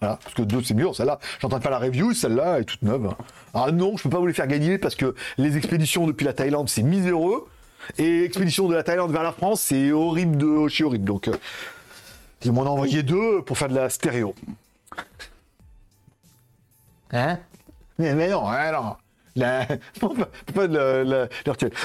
Parce 0.00 0.34
que 0.34 0.42
deux 0.42 0.62
c'est 0.62 0.74
mieux, 0.74 0.92
celle-là, 0.92 1.20
train 1.40 1.58
de 1.58 1.68
la 1.68 1.78
review, 1.78 2.12
celle-là 2.12 2.60
est 2.60 2.64
toute 2.64 2.82
neuve. 2.82 3.10
Ah 3.54 3.70
non, 3.70 3.96
je 3.96 4.02
peux 4.04 4.10
pas 4.10 4.18
vous 4.18 4.26
les 4.26 4.32
faire 4.32 4.46
gagner 4.46 4.78
parce 4.78 4.96
que 4.96 5.14
les 5.36 5.56
expéditions 5.56 6.06
depuis 6.06 6.24
la 6.24 6.32
Thaïlande, 6.32 6.68
c'est 6.68 6.82
miséreux. 6.82 7.46
Et 7.98 8.24
expédition 8.24 8.68
de 8.68 8.74
la 8.74 8.82
Thaïlande 8.82 9.12
vers 9.12 9.22
la 9.22 9.32
France, 9.32 9.62
c'est 9.62 9.92
horrible 9.92 10.36
de 10.36 10.68
chez 10.68 10.84
horrible. 10.84 11.04
Donc, 11.04 11.28
euh, 11.28 11.34
ils 12.44 12.52
m'en 12.52 12.62
ont 12.62 12.68
envoyé 12.68 13.02
deux 13.02 13.42
pour 13.42 13.58
faire 13.58 13.68
de 13.68 13.74
la 13.74 13.90
stéréo. 13.90 14.34
Hein? 17.12 17.38
Mais, 17.98 18.14
non, 18.28 18.44
non. 18.72 18.96
La... 19.36 19.64
pas 20.54 20.66
de 20.66 21.28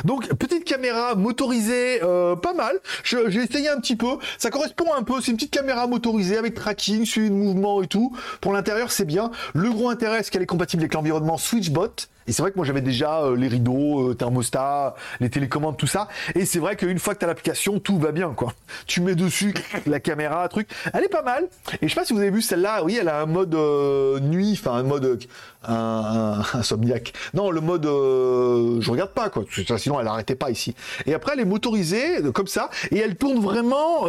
Donc 0.04 0.34
petite 0.34 0.64
caméra 0.64 1.16
motorisée, 1.16 2.02
euh, 2.04 2.36
pas 2.36 2.54
mal. 2.54 2.80
J'ai 3.04 3.40
essayé 3.40 3.70
un 3.70 3.80
petit 3.80 3.96
peu. 3.96 4.18
Ça 4.38 4.50
correspond 4.50 4.94
un 4.94 5.04
peu. 5.04 5.22
C'est 5.22 5.32
une 5.32 5.38
petite 5.38 5.52
caméra 5.52 5.88
motorisée 5.88 6.38
avec 6.38 6.56
tracking, 6.56 7.06
suivi 7.06 7.30
de 7.30 7.36
mouvement 7.36 7.84
et 7.84 7.88
tout. 7.88 8.16
Pour 8.42 8.54
l'intérieur, 8.54 8.92
c'est 8.92 9.06
bien. 9.06 9.32
Le 9.54 9.70
gros 9.70 9.90
intérêt, 9.90 10.24
c'est 10.24 10.32
qu'elle 10.32 10.42
est 10.42 10.48
compatible 10.48 10.84
avec 10.84 10.94
l'environnement 10.94 11.38
SwitchBot. 11.38 12.08
Et 12.28 12.32
c'est 12.32 12.42
vrai 12.42 12.52
que 12.52 12.56
moi 12.56 12.66
j'avais 12.66 12.82
déjà 12.82 13.22
euh, 13.22 13.36
les 13.36 13.48
rideaux, 13.48 14.10
euh, 14.10 14.14
thermostat, 14.16 14.96
les 15.20 15.30
télécommandes, 15.30 15.78
tout 15.78 15.88
ça. 15.88 16.08
Et 16.34 16.46
c'est 16.46 16.60
vrai 16.60 16.76
qu'une 16.76 16.98
fois 16.98 17.14
que 17.14 17.20
tu 17.20 17.26
as 17.26 17.28
l'application, 17.28 17.80
tout 17.80 18.00
va 18.00 18.12
bien 18.12 18.34
quoi. 18.36 18.54
Tu 18.88 19.02
mets 19.02 19.16
dessus 19.16 19.54
la 19.86 20.00
caméra, 20.00 20.48
truc. 20.50 20.68
Elle 20.94 21.04
est 21.04 21.10
pas 21.10 21.22
mal. 21.22 21.48
Et 21.82 21.88
je 21.88 21.94
sais 21.94 22.00
pas 22.00 22.06
si 22.06 22.14
vous 22.14 22.20
avez 22.20 22.32
vu 22.32 22.42
celle-là. 22.42 22.84
Oui, 22.84 22.98
elle 23.00 23.10
a 23.10 23.22
un 23.22 23.26
mode 23.26 23.54
euh, 23.54 24.20
nuit, 24.20 24.60
enfin 24.60 24.76
un 24.76 24.84
mode 24.84 25.20
un, 25.68 26.42
insomniaque. 26.54 27.14
Non, 27.34 27.52
le 27.52 27.62
mode 27.62 27.84
je 27.86 28.92
regarde 28.92 29.12
pas 29.12 29.30
quoi. 29.30 29.44
Sinon 29.78 30.00
elle 30.00 30.08
arrêtait 30.08 30.36
pas 30.36 30.50
ici. 30.50 30.76
Et 31.06 31.14
après 31.14 31.34
elle 31.34 31.42
est 31.42 31.46
motorisée 31.46 32.22
comme 32.34 32.48
ça 32.48 32.70
et 32.92 32.98
elle 32.98 33.16
tourne 33.16 33.40
vraiment. 33.40 34.06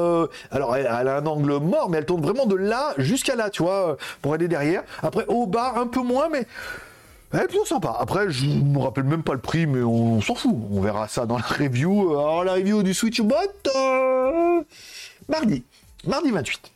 alors 0.51 0.77
elle, 0.77 0.87
elle, 0.87 1.09
a 1.09 1.17
un 1.17 1.27
angle 1.27 1.59
mort, 1.59 1.91
mais 1.91 1.99
elle 1.99 2.07
tourne 2.07 2.23
vraiment 2.23 2.47
de 2.47 2.57
là 2.57 2.95
jusqu'à 2.99 3.37
là, 3.37 3.51
tu 3.51 3.63
vois, 3.63 3.97
pour 4.23 4.35
aller 4.35 4.49
derrière. 4.49 4.83
Après 5.03 5.25
au 5.29 5.47
bas 5.47 5.75
un 5.77 5.87
peu 5.87 6.01
moins, 6.01 6.29
mais 6.31 6.47
est 7.35 7.49
plutôt 7.49 7.65
sympa. 7.65 7.97
Après, 7.99 8.31
je 8.31 8.47
me 8.47 8.79
rappelle 8.79 9.05
même 9.05 9.23
pas 9.23 9.35
le 9.35 9.41
prix, 9.41 9.67
mais 9.67 9.83
on, 9.83 10.21
s'en 10.21 10.35
fout. 10.35 10.55
On 10.71 10.81
verra 10.81 11.09
ça 11.09 11.27
dans 11.27 11.39
la 11.39 11.45
review. 11.45 12.11
Alors, 12.11 12.45
la 12.45 12.55
review 12.55 12.83
du 12.83 12.95
SwitchBot, 12.95 13.35
euh, 13.75 14.63
mardi. 15.29 15.65
Mardi 16.07 16.31
28. 16.31 16.73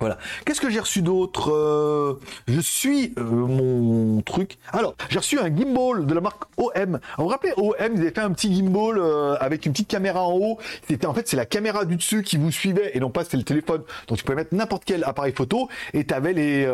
Voilà. 0.00 0.16
Qu'est-ce 0.44 0.60
que 0.60 0.70
j'ai 0.70 0.78
reçu 0.78 1.02
d'autre 1.02 1.50
euh, 1.50 2.20
Je 2.46 2.60
suis 2.60 3.14
euh, 3.18 3.22
mon 3.24 4.20
truc. 4.22 4.56
Alors, 4.72 4.94
j'ai 5.10 5.18
reçu 5.18 5.40
un 5.40 5.54
gimbal 5.54 6.06
de 6.06 6.14
la 6.14 6.20
marque 6.20 6.44
OM. 6.56 7.00
vous 7.16 7.24
vous 7.24 7.28
rappelez, 7.28 7.52
OM, 7.56 7.74
ils 7.80 8.00
avaient 8.00 8.10
fait 8.10 8.20
un 8.20 8.30
petit 8.30 8.54
gimbal 8.54 9.00
avec 9.40 9.66
une 9.66 9.72
petite 9.72 9.88
caméra 9.88 10.22
en 10.22 10.34
haut. 10.34 10.58
C'était 10.88 11.06
en 11.06 11.14
fait, 11.14 11.26
c'est 11.26 11.36
la 11.36 11.46
caméra 11.46 11.84
du 11.84 11.96
dessus 11.96 12.22
qui 12.22 12.36
vous 12.36 12.52
suivait 12.52 12.92
et 12.94 13.00
non 13.00 13.10
pas 13.10 13.24
c'était 13.24 13.38
le 13.38 13.42
téléphone. 13.42 13.82
Donc 14.06 14.18
tu 14.18 14.24
pouvais 14.24 14.36
mettre 14.36 14.54
n'importe 14.54 14.84
quel 14.84 15.02
appareil 15.02 15.32
photo 15.32 15.68
et 15.94 16.04
tu 16.04 16.14
avais 16.14 16.32
les 16.32 16.64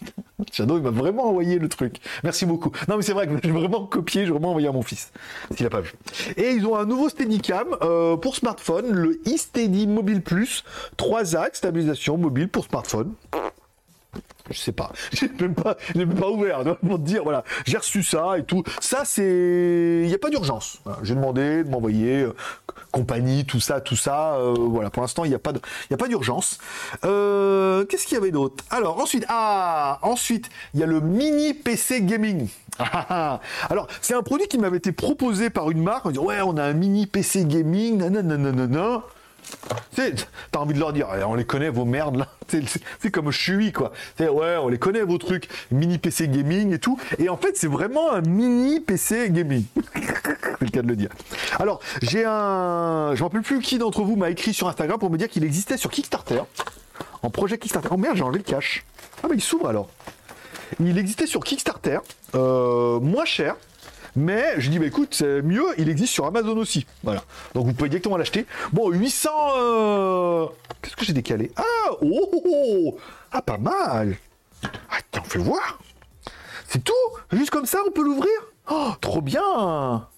Shadow, 0.52 0.76
il 0.76 0.82
m'a 0.82 0.90
vraiment 0.90 1.28
envoyé 1.28 1.58
le 1.58 1.68
truc. 1.68 2.00
Merci 2.22 2.46
beaucoup. 2.46 2.70
Non, 2.88 2.96
mais 2.96 3.02
c'est 3.02 3.12
vrai 3.12 3.26
que 3.26 3.34
j'ai 3.42 3.50
vraiment 3.50 3.86
copié, 3.86 4.24
j'ai 4.24 4.30
vraiment 4.30 4.50
envoyé 4.50 4.68
à 4.68 4.72
mon 4.72 4.82
fils, 4.82 5.12
s'il 5.54 5.64
n'a 5.64 5.70
pas 5.70 5.80
vu. 5.80 5.92
Et 6.36 6.50
ils 6.50 6.66
ont 6.66 6.76
un 6.76 6.84
nouveau 6.84 7.08
Steadicam 7.08 7.76
euh, 7.82 8.16
pour 8.16 8.36
smartphone, 8.36 8.90
le 8.90 9.20
eSteady 9.26 9.86
Mobile 9.86 10.22
Plus, 10.22 10.64
3 10.96 11.36
axes, 11.36 11.58
stabilisation 11.58 12.18
mobile 12.18 12.48
pour 12.48 12.64
smartphone 12.64 13.14
je 14.50 14.58
sais 14.58 14.72
pas, 14.72 14.92
j'ai 15.12 15.28
même 15.40 15.54
pas, 15.54 15.76
même 15.94 16.14
pas 16.14 16.28
ouvert 16.28 16.62
pour 16.80 16.98
te 16.98 17.04
dire 17.04 17.22
voilà, 17.24 17.44
j'ai 17.66 17.76
reçu 17.76 18.02
ça 18.02 18.38
et 18.38 18.44
tout. 18.44 18.62
Ça 18.80 19.02
c'est, 19.04 20.02
il 20.02 20.08
n'y 20.08 20.14
a 20.14 20.18
pas 20.18 20.30
d'urgence. 20.30 20.80
J'ai 21.02 21.14
demandé 21.14 21.64
de 21.64 21.68
m'envoyer 21.68 22.22
euh, 22.22 22.34
compagnie, 22.96 23.44
tout 23.44 23.60
ça, 23.60 23.80
tout 23.80 23.96
ça. 23.96 24.36
Euh, 24.36 24.54
voilà, 24.56 24.90
pour 24.90 25.02
l'instant 25.02 25.24
il 25.24 25.28
n'y 25.28 25.34
a 25.34 25.38
pas 25.38 26.08
d'urgence. 26.08 26.58
Euh, 27.04 27.84
qu'est-ce 27.84 28.06
qu'il 28.06 28.14
y 28.14 28.20
avait 28.20 28.30
d'autre? 28.30 28.64
Alors 28.70 28.98
ensuite, 28.98 29.26
ah, 29.28 29.98
ensuite 30.02 30.48
il 30.74 30.80
y 30.80 30.82
a 30.82 30.86
le 30.86 31.00
mini 31.00 31.52
PC 31.52 32.02
gaming. 32.02 32.48
Alors 32.78 33.86
c'est 34.00 34.14
un 34.14 34.22
produit 34.22 34.48
qui 34.48 34.58
m'avait 34.58 34.78
été 34.78 34.92
proposé 34.92 35.50
par 35.50 35.70
une 35.70 35.82
marque. 35.82 36.06
On 36.06 36.10
dit 36.10 36.18
ouais, 36.18 36.40
on 36.42 36.56
a 36.56 36.62
un 36.62 36.72
mini 36.72 37.06
PC 37.06 37.44
gaming, 37.44 37.98
nanana. 37.98 39.02
T'as 40.52 40.58
envie 40.58 40.74
de 40.74 40.78
leur 40.78 40.92
dire, 40.92 41.08
on 41.26 41.34
les 41.34 41.44
connaît 41.44 41.70
vos 41.70 41.84
merdes 41.84 42.16
là. 42.16 42.28
C'est 43.00 43.10
comme 43.10 43.30
je 43.30 43.70
quoi. 43.70 43.92
Ouais, 44.20 44.56
on 44.56 44.68
les 44.68 44.78
connaît 44.78 45.02
vos 45.02 45.18
trucs, 45.18 45.48
mini 45.70 45.98
PC 45.98 46.28
gaming 46.28 46.72
et 46.74 46.78
tout. 46.78 46.98
Et 47.18 47.28
en 47.28 47.36
fait, 47.36 47.56
c'est 47.56 47.66
vraiment 47.66 48.12
un 48.12 48.20
mini 48.20 48.80
PC 48.80 49.30
gaming. 49.30 49.64
c'est 49.94 50.60
le 50.60 50.70
cas 50.70 50.82
de 50.82 50.88
le 50.88 50.96
dire. 50.96 51.10
Alors, 51.58 51.80
j'ai 52.02 52.24
un, 52.24 53.14
je 53.14 53.20
m'en 53.20 53.28
rappelle 53.28 53.42
plus 53.42 53.60
qui 53.60 53.78
d'entre 53.78 54.02
vous 54.02 54.16
m'a 54.16 54.30
écrit 54.30 54.54
sur 54.54 54.68
Instagram 54.68 54.98
pour 54.98 55.10
me 55.10 55.18
dire 55.18 55.28
qu'il 55.28 55.44
existait 55.44 55.76
sur 55.76 55.90
Kickstarter, 55.90 56.42
en 57.22 57.30
projet 57.30 57.58
Kickstarter. 57.58 57.88
Oh 57.90 57.96
merde, 57.96 58.16
j'ai 58.16 58.22
enlevé 58.22 58.38
le 58.38 58.44
cache. 58.44 58.84
Ah 59.22 59.28
bah 59.28 59.34
il 59.34 59.42
s'ouvre 59.42 59.68
alors. 59.68 59.88
Il 60.80 60.98
existait 60.98 61.26
sur 61.26 61.42
Kickstarter, 61.44 61.98
euh, 62.34 63.00
moins 63.00 63.24
cher, 63.24 63.56
mais 64.16 64.58
je 64.58 64.70
dis, 64.70 64.78
bah 64.78 64.86
écoute, 64.86 65.14
c'est 65.14 65.42
mieux, 65.42 65.66
il 65.78 65.88
existe 65.88 66.12
sur 66.12 66.24
Amazon 66.24 66.56
aussi. 66.56 66.86
Voilà. 67.02 67.22
Donc 67.54 67.66
vous 67.66 67.74
pouvez 67.74 67.90
directement 67.90 68.16
l'acheter. 68.16 68.46
Bon, 68.72 68.90
800. 68.90 69.30
Euh, 69.58 70.46
qu'est-ce 70.80 70.96
que 70.96 71.04
j'ai 71.04 71.12
décalé? 71.12 71.52
Ah 71.56 71.62
oh, 72.00 72.30
oh, 72.32 72.42
oh, 72.46 72.98
Ah, 73.30 73.42
pas 73.42 73.58
mal 73.58 74.16
Attends, 74.90 75.24
fais 75.24 75.38
voir 75.38 75.78
C'est 76.66 76.82
tout? 76.82 76.92
Juste 77.32 77.50
comme 77.50 77.66
ça, 77.66 77.80
on 77.86 77.90
peut 77.90 78.02
l'ouvrir? 78.02 78.32
Oh, 78.70 78.92
trop 79.00 79.20
bien 79.20 80.08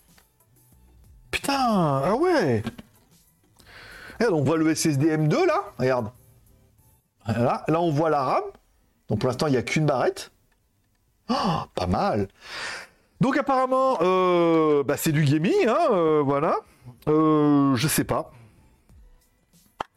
Putain 1.30 1.54
Ah 2.04 2.14
ouais 2.14 2.62
Regarde, 4.18 4.34
on 4.34 4.42
voit 4.42 4.56
le 4.56 4.74
SSD 4.74 5.16
M2 5.16 5.46
là, 5.46 5.64
regarde. 5.78 6.10
Là, 7.26 7.64
là 7.68 7.80
on 7.80 7.90
voit 7.90 8.10
la 8.10 8.22
RAM. 8.22 8.44
Donc 9.08 9.20
pour 9.20 9.28
l'instant, 9.28 9.46
il 9.46 9.52
n'y 9.52 9.56
a 9.56 9.62
qu'une 9.62 9.86
barrette. 9.86 10.30
Oh, 11.28 11.62
pas 11.74 11.86
mal. 11.86 12.28
Donc 13.20 13.36
apparemment, 13.36 13.98
euh, 14.00 14.84
bah, 14.84 14.96
c'est 14.96 15.12
du 15.12 15.24
gaming, 15.24 15.66
hein, 15.66 15.88
euh, 15.90 16.22
voilà. 16.24 16.56
Euh, 17.08 17.74
je 17.74 17.88
sais 17.88 18.04
pas. 18.04 18.30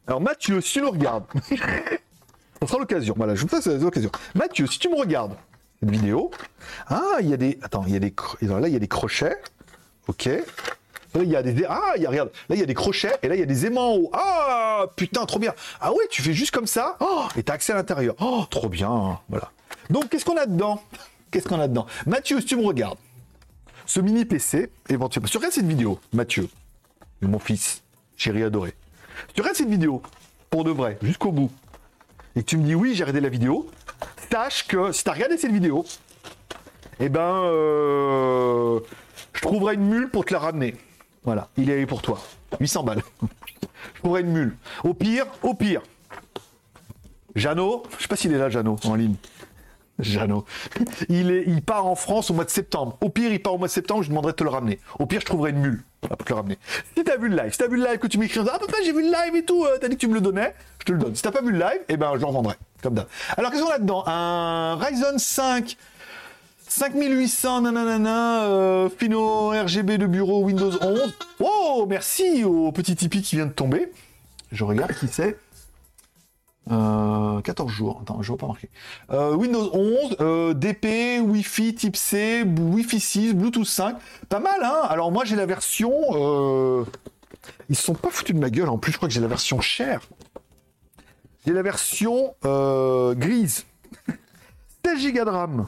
Alors 0.08 0.22
Mathieu, 0.22 0.60
si 0.62 0.74
tu 0.74 0.82
nous 0.82 0.90
regardes, 0.90 1.26
ça 1.50 2.68
sera 2.68 2.80
l'occasion. 2.80 3.14
Voilà, 3.16 3.36
je 3.36 3.42
vous 3.42 3.48
passe 3.48 3.68
l'occasion. 3.68 4.12
Mathieu, 4.34 4.66
si 4.66 4.80
tu 4.80 4.90
me 4.90 4.98
regardes 4.98 5.36
cette 5.80 5.92
vidéo, 5.92 6.32
ah, 6.88 7.18
il 7.22 7.30
y 7.30 7.34
a 7.34 7.38
des, 7.38 7.60
attends, 7.62 7.84
il 7.86 7.94
y 7.94 7.96
a 7.96 8.00
des, 8.00 8.14
là 8.42 8.68
il 8.68 8.74
y 8.74 8.76
a 8.76 8.80
des 8.80 8.88
crochets, 8.88 9.38
ok. 10.08 10.30
Il 11.16 11.26
y 11.26 11.36
a 11.36 11.44
des, 11.44 11.66
ah, 11.68 11.94
il 11.98 12.02
y 12.02 12.06
a, 12.06 12.10
regarde, 12.10 12.32
là 12.50 12.56
il 12.56 12.60
y 12.60 12.64
a 12.64 12.66
des 12.66 12.74
crochets 12.74 13.14
et 13.22 13.28
là 13.28 13.36
il 13.36 13.40
y 13.40 13.44
a 13.44 13.46
des 13.46 13.66
aimants 13.68 13.96
en. 13.96 14.10
Ah, 14.14 14.86
putain, 14.96 15.26
trop 15.26 15.40
bien. 15.40 15.54
Ah 15.80 15.92
ouais, 15.92 16.08
tu 16.10 16.24
fais 16.24 16.34
juste 16.34 16.52
comme 16.52 16.68
ça, 16.68 16.98
oh, 17.02 17.26
et 17.36 17.44
t'as 17.44 17.54
accès 17.54 17.74
à 17.74 17.76
l'intérieur. 17.76 18.16
Oh, 18.20 18.46
trop 18.50 18.70
bien, 18.70 19.20
voilà. 19.30 19.52
Donc 19.92 20.10
qu'est-ce 20.10 20.26
qu'on 20.26 20.38
a 20.38 20.48
dedans? 20.48 20.82
Qu'est-ce 21.30 21.48
qu'on 21.48 21.60
a 21.60 21.68
dedans? 21.68 21.86
Mathieu, 22.08 22.40
si 22.40 22.48
tu 22.48 22.56
me 22.58 22.66
regardes, 22.66 22.98
ce 23.92 24.00
mini 24.00 24.24
PC, 24.24 24.70
éventuellement. 24.88 25.28
Si 25.28 25.34
tu 25.34 25.38
regardes 25.38 25.54
cette 25.54 25.68
vidéo, 25.68 26.00
Mathieu, 26.14 26.48
mon 27.22 27.40
fils, 27.40 27.84
chéri 28.16 28.42
adoré, 28.42 28.74
si 29.28 29.34
tu 29.34 29.42
regardes 29.42 29.58
cette 29.58 29.68
vidéo, 29.68 30.02
pour 30.50 30.64
de 30.64 30.72
vrai, 30.72 30.98
jusqu'au 31.02 31.34
bout, 31.34 31.52
et 32.38 32.42
que 32.42 32.46
tu 32.46 32.58
me 32.58 32.64
dis 32.64 32.74
oui, 32.74 32.96
j'ai 32.96 33.04
regardé 33.04 33.20
la 33.20 33.28
vidéo, 33.28 33.70
sache 34.32 34.66
que 34.66 34.94
si 34.94 35.04
tu 35.04 35.10
as 35.10 35.14
regardé 35.14 35.38
cette 35.38 35.52
vidéo, 35.52 35.86
eh 37.02 37.10
ben, 37.10 37.20
euh, 37.20 38.80
je 39.34 39.42
trouverai 39.42 39.74
une 39.74 39.90
mule 39.90 40.10
pour 40.10 40.24
te 40.24 40.32
la 40.32 40.40
ramener. 40.40 40.76
Voilà, 41.26 41.50
il 41.58 41.70
est 41.70 41.86
pour 41.86 42.02
toi. 42.02 42.22
800 42.62 42.84
balles. 42.84 43.04
je 43.96 44.00
trouverai 44.00 44.22
une 44.22 44.32
mule. 44.32 44.56
Au 44.86 44.94
pire, 44.94 45.26
au 45.44 45.54
pire. 45.54 45.82
Jeannot, 47.36 47.84
je 47.98 48.04
sais 48.04 48.08
pas 48.08 48.16
s'il 48.16 48.32
est 48.32 48.38
là, 48.38 48.50
Jeannot, 48.50 48.78
en 48.86 48.96
ligne. 48.96 49.16
Jeannot. 50.02 50.46
Il, 51.10 51.32
est, 51.32 51.44
il 51.48 51.62
part 51.62 51.86
en 51.86 51.96
France 51.96 52.30
au 52.32 52.34
mois 52.34 52.46
de 52.46 52.50
septembre. 52.50 52.98
Au 53.02 53.10
pire, 53.10 53.32
il 53.32 53.42
part 53.42 53.54
au 53.54 53.58
mois 53.58 53.68
de 53.68 53.74
septembre, 53.74 54.04
je 54.04 54.10
demanderai 54.10 54.34
de 54.34 54.38
te 54.38 54.44
le 54.44 54.50
ramener. 54.50 54.80
Au 55.00 55.06
pire, 55.06 55.22
je 55.22 55.26
trouverai 55.26 55.52
une 55.52 55.60
mule 55.60 55.84
pour 56.02 56.18
te 56.18 56.30
le 56.30 56.36
ramener. 56.36 56.58
Si 56.98 57.04
t'as 57.04 57.18
vu 57.18 57.30
le 57.30 57.38
live, 57.38 57.52
si 57.52 57.58
t'as 57.58 57.68
vu 57.68 57.78
le 57.78 57.86
live 57.86 58.00
que 58.00 58.08
tu 58.08 58.18
m'écris 58.18 58.40
ah 58.42 58.58
papa 58.60 58.74
j'ai 58.84 58.92
vu 58.92 59.04
le 59.04 59.12
live 59.12 59.36
et 59.36 59.46
tout, 59.46 59.64
euh, 59.64 59.78
t'as 59.80 59.88
dit 59.88 59.96
que 59.96 60.02
tu 60.02 60.08
me 60.08 60.16
le 60.16 60.22
donnais, 60.22 60.54
je 60.80 60.86
te 60.86 60.92
le 60.92 60.98
donne. 60.98 61.16
Si 61.16 61.22
t'as 61.22 61.32
pas 61.32 61.42
vu 61.42 61.52
le 61.52 61.60
live, 61.60 61.82
eh 61.90 61.98
ben 61.98 62.12
je 62.16 62.20
le 62.20 62.26
revendrai. 62.26 62.56
Comme 62.82 62.96
d'hab. 62.96 63.08
Alors 63.38 63.52
qu'est-ce 63.52 63.64
qu'on 63.64 63.70
a 63.70 63.80
dedans? 63.80 64.04
Un 64.08 64.76
Ryzen 64.76 65.20
5 65.20 65.78
5800 66.68 67.62
nanana 67.62 68.46
euh, 68.46 68.90
Fino 68.98 69.50
RGB 69.50 69.98
de 69.98 70.08
bureau 70.08 70.44
Windows 70.44 70.72
11. 70.82 71.14
Oh 71.40 71.86
merci 71.88 72.44
au 72.44 72.72
petit 72.72 72.96
Tipeee 72.96 73.22
qui 73.22 73.36
vient 73.36 73.46
de 73.46 73.52
tomber. 73.52 73.92
Je 74.52 74.64
regarde 74.64 74.94
qui 74.94 75.08
c'est. 75.08 75.38
14 76.68 76.72
euh, 76.72 77.68
jours. 77.68 78.00
Attends, 78.02 78.22
je 78.22 78.28
vois 78.28 78.38
pas 78.38 78.48
marqué. 78.48 78.70
Euh, 79.12 79.34
Windows 79.34 79.70
11, 79.74 80.18
euh, 80.22 80.54
DP, 80.54 81.20
Wi-Fi 81.22 81.76
Type 81.76 81.96
C, 81.96 82.44
Wi-Fi 82.44 83.00
6, 83.00 83.34
Bluetooth 83.34 83.66
5. 83.66 83.98
Pas 84.30 84.40
mal, 84.40 84.64
hein 84.64 84.82
Alors 84.90 85.12
moi 85.12 85.26
j'ai 85.26 85.36
la 85.36 85.46
version... 85.46 85.92
Ils 87.70 87.76
sont 87.76 87.96
pas 87.96 88.12
foutus 88.12 88.36
de 88.36 88.40
ma 88.40 88.50
gueule. 88.50 88.70
En 88.70 88.78
plus, 88.78 88.92
je 88.92 88.98
crois 88.98 89.08
que 89.08 89.14
j'ai 89.14 89.22
la 89.22 89.28
version 89.28 89.62
chère. 89.62 90.02
J'ai 91.46 91.54
la 91.54 91.64
version 91.64 92.36
grise. 92.44 93.66
16 94.86 95.14
Go 95.14 95.26
de 95.26 95.30
RAM. 95.30 95.68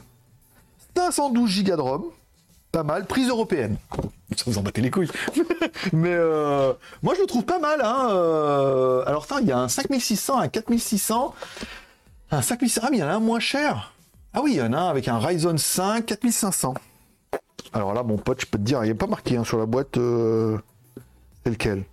512 0.96 1.64
Go 1.64 1.76
de 1.76 1.80
ROM 1.80 2.04
pas 2.74 2.82
mal. 2.82 3.06
Prise 3.06 3.28
européenne. 3.28 3.76
Ça 4.36 4.44
vous 4.46 4.58
en 4.58 4.62
battez 4.62 4.80
les 4.80 4.90
couilles. 4.90 5.10
Mais 5.92 6.12
euh, 6.12 6.72
moi, 7.02 7.14
je 7.14 7.20
le 7.20 7.26
trouve 7.26 7.44
pas 7.44 7.58
mal. 7.58 7.80
Hein. 7.82 8.08
Euh. 8.10 9.04
alors, 9.06 9.26
il 9.40 9.46
y 9.46 9.52
a 9.52 9.58
un 9.58 9.68
5600, 9.68 10.38
un 10.38 10.48
4600, 10.48 11.34
un 12.30 12.42
5600. 12.42 12.80
Ah, 12.84 12.90
mais 12.90 12.98
il 12.98 13.00
y 13.00 13.02
en 13.04 13.08
a 13.08 13.14
un 13.14 13.20
moins 13.20 13.40
cher. 13.40 13.92
Ah 14.32 14.40
oui, 14.42 14.52
il 14.52 14.56
y 14.56 14.62
en 14.62 14.72
a 14.72 14.78
un 14.78 14.88
avec 14.88 15.08
un 15.08 15.18
Ryzen 15.18 15.58
5 15.58 16.06
4500. 16.06 16.74
Alors 17.72 17.94
là, 17.94 18.02
mon 18.02 18.16
pote, 18.16 18.40
je 18.40 18.46
peux 18.46 18.58
te 18.58 18.62
dire, 18.64 18.84
il 18.84 18.88
n'est 18.88 18.94
pas 18.94 19.06
marqué 19.06 19.36
hein, 19.36 19.44
sur 19.44 19.58
la 19.58 19.66
boîte. 19.66 19.96
Euh, 19.96 20.58
c'est 21.44 21.50
lequel 21.50 21.84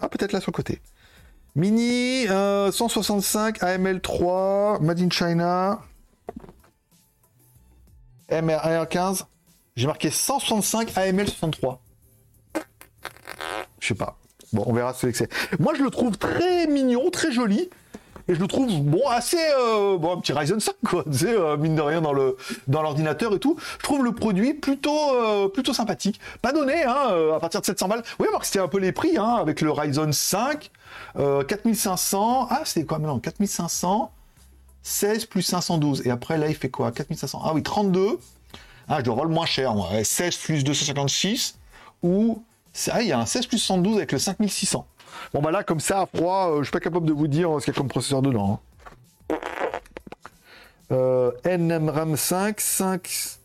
Ah, 0.00 0.08
peut-être 0.08 0.32
là 0.32 0.40
sur 0.40 0.50
le 0.50 0.56
côté. 0.56 0.80
Mini 1.54 2.26
165 2.26 3.60
AML3, 3.62 4.82
Made 4.82 5.00
in 5.00 5.10
China. 5.10 5.80
MR15, 8.30 9.24
j'ai 9.78 9.86
marqué 9.86 10.10
165 10.10 10.96
AML 10.96 11.28
63. 11.28 11.80
Je 13.78 13.86
sais 13.86 13.94
pas. 13.94 14.18
Bon, 14.52 14.64
on 14.66 14.72
verra 14.72 14.92
ce 14.92 15.06
que 15.06 15.16
c'est. 15.16 15.30
Moi, 15.60 15.74
je 15.76 15.84
le 15.84 15.90
trouve 15.90 16.18
très 16.18 16.66
mignon, 16.66 17.10
très 17.10 17.30
joli. 17.30 17.70
Et 18.26 18.34
je 18.34 18.40
le 18.40 18.48
trouve, 18.48 18.68
bon, 18.82 19.06
assez... 19.08 19.38
Euh, 19.38 19.96
bon, 19.96 20.16
un 20.16 20.20
petit 20.20 20.32
Ryzen 20.32 20.58
5, 20.58 20.74
quoi. 20.84 21.04
Tu 21.04 21.18
sais, 21.18 21.32
euh, 21.32 21.56
mine 21.56 21.76
de 21.76 21.80
rien, 21.80 22.00
dans 22.00 22.12
le 22.12 22.36
dans 22.66 22.82
l'ordinateur 22.82 23.32
et 23.34 23.38
tout. 23.38 23.56
Je 23.78 23.84
trouve 23.84 24.02
le 24.02 24.10
produit 24.10 24.52
plutôt 24.52 25.14
euh, 25.14 25.48
plutôt 25.48 25.72
sympathique. 25.72 26.18
Pas 26.42 26.52
donné, 26.52 26.82
hein, 26.82 27.34
à 27.36 27.38
partir 27.38 27.60
de 27.60 27.66
700 27.66 27.86
balles. 27.86 28.02
Oui, 28.18 28.26
que 28.40 28.46
c'était 28.46 28.58
un 28.58 28.68
peu 28.68 28.78
les 28.78 28.90
prix, 28.90 29.16
hein, 29.16 29.36
avec 29.40 29.60
le 29.60 29.70
Ryzen 29.70 30.12
5. 30.12 30.70
4500... 31.14 32.48
Ah, 32.50 32.62
c'était 32.64 32.84
quoi 32.84 32.98
maintenant? 32.98 33.20
4500 33.20 34.10
16 34.82 35.26
plus 35.26 35.42
512. 35.42 36.04
Et 36.04 36.10
après, 36.10 36.36
là, 36.36 36.48
il 36.48 36.56
fait 36.56 36.68
quoi? 36.68 36.90
4500. 36.90 37.40
Ah 37.44 37.52
oui, 37.54 37.62
32. 37.62 38.18
Ah, 38.88 38.98
je 38.98 39.04
dois 39.04 39.12
avoir 39.14 39.26
le 39.26 39.34
moins 39.34 39.46
cher, 39.46 39.74
moi. 39.74 39.88
16 40.02 40.36
plus 40.36 40.64
256. 40.64 41.58
Ou. 42.02 42.42
Ah, 42.90 43.02
il 43.02 43.08
y 43.08 43.12
a 43.12 43.18
un 43.18 43.26
16 43.26 43.46
plus 43.46 43.58
112 43.58 43.96
avec 43.96 44.12
le 44.12 44.18
5600. 44.18 44.86
Bon, 45.34 45.42
bah 45.42 45.50
là, 45.50 45.64
comme 45.64 45.80
ça, 45.80 46.02
à 46.02 46.06
froid, 46.06 46.50
euh, 46.50 46.58
je 46.58 46.64
suis 46.64 46.72
pas 46.72 46.80
capable 46.80 47.06
de 47.06 47.12
vous 47.12 47.26
dire 47.26 47.50
ce 47.58 47.64
qu'il 47.64 47.74
y 47.74 47.76
a 47.76 47.78
comme 47.78 47.88
processeur 47.88 48.22
dedans. 48.22 48.60
Euh, 50.90 51.32
NMRAM 51.44 52.16
5, 52.16 52.60
5. 52.60 53.38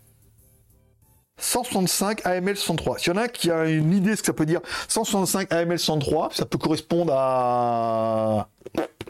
165 1.38 2.26
AML 2.26 2.56
103. 2.56 3.00
S'il 3.00 3.14
y 3.14 3.18
en 3.18 3.20
a 3.20 3.28
qui 3.28 3.52
a 3.52 3.66
une 3.66 3.92
idée 3.94 4.12
de 4.12 4.16
ce 4.16 4.22
que 4.22 4.28
ça 4.28 4.34
peut 4.34 4.46
dire, 4.46 4.62
165 4.88 5.52
AML 5.52 5.80
103, 5.80 6.30
ça 6.32 6.46
peut 6.46 6.58
correspondre 6.58 7.14
à. 7.14 8.48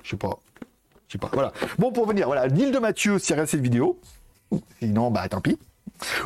Je 0.01 0.09
sais 0.11 0.17
pas 0.17 0.39
pas. 1.17 1.29
Voilà. 1.33 1.51
Bon, 1.77 1.91
pour 1.91 2.07
venir, 2.07 2.27
voilà, 2.27 2.47
deal 2.47 2.71
de 2.71 2.79
Mathieu 2.79 3.19
s'il 3.19 3.33
regarde 3.33 3.49
cette 3.49 3.61
vidéo. 3.61 3.99
Sinon, 4.79 5.11
bah 5.11 5.27
tant 5.29 5.41
pis. 5.41 5.57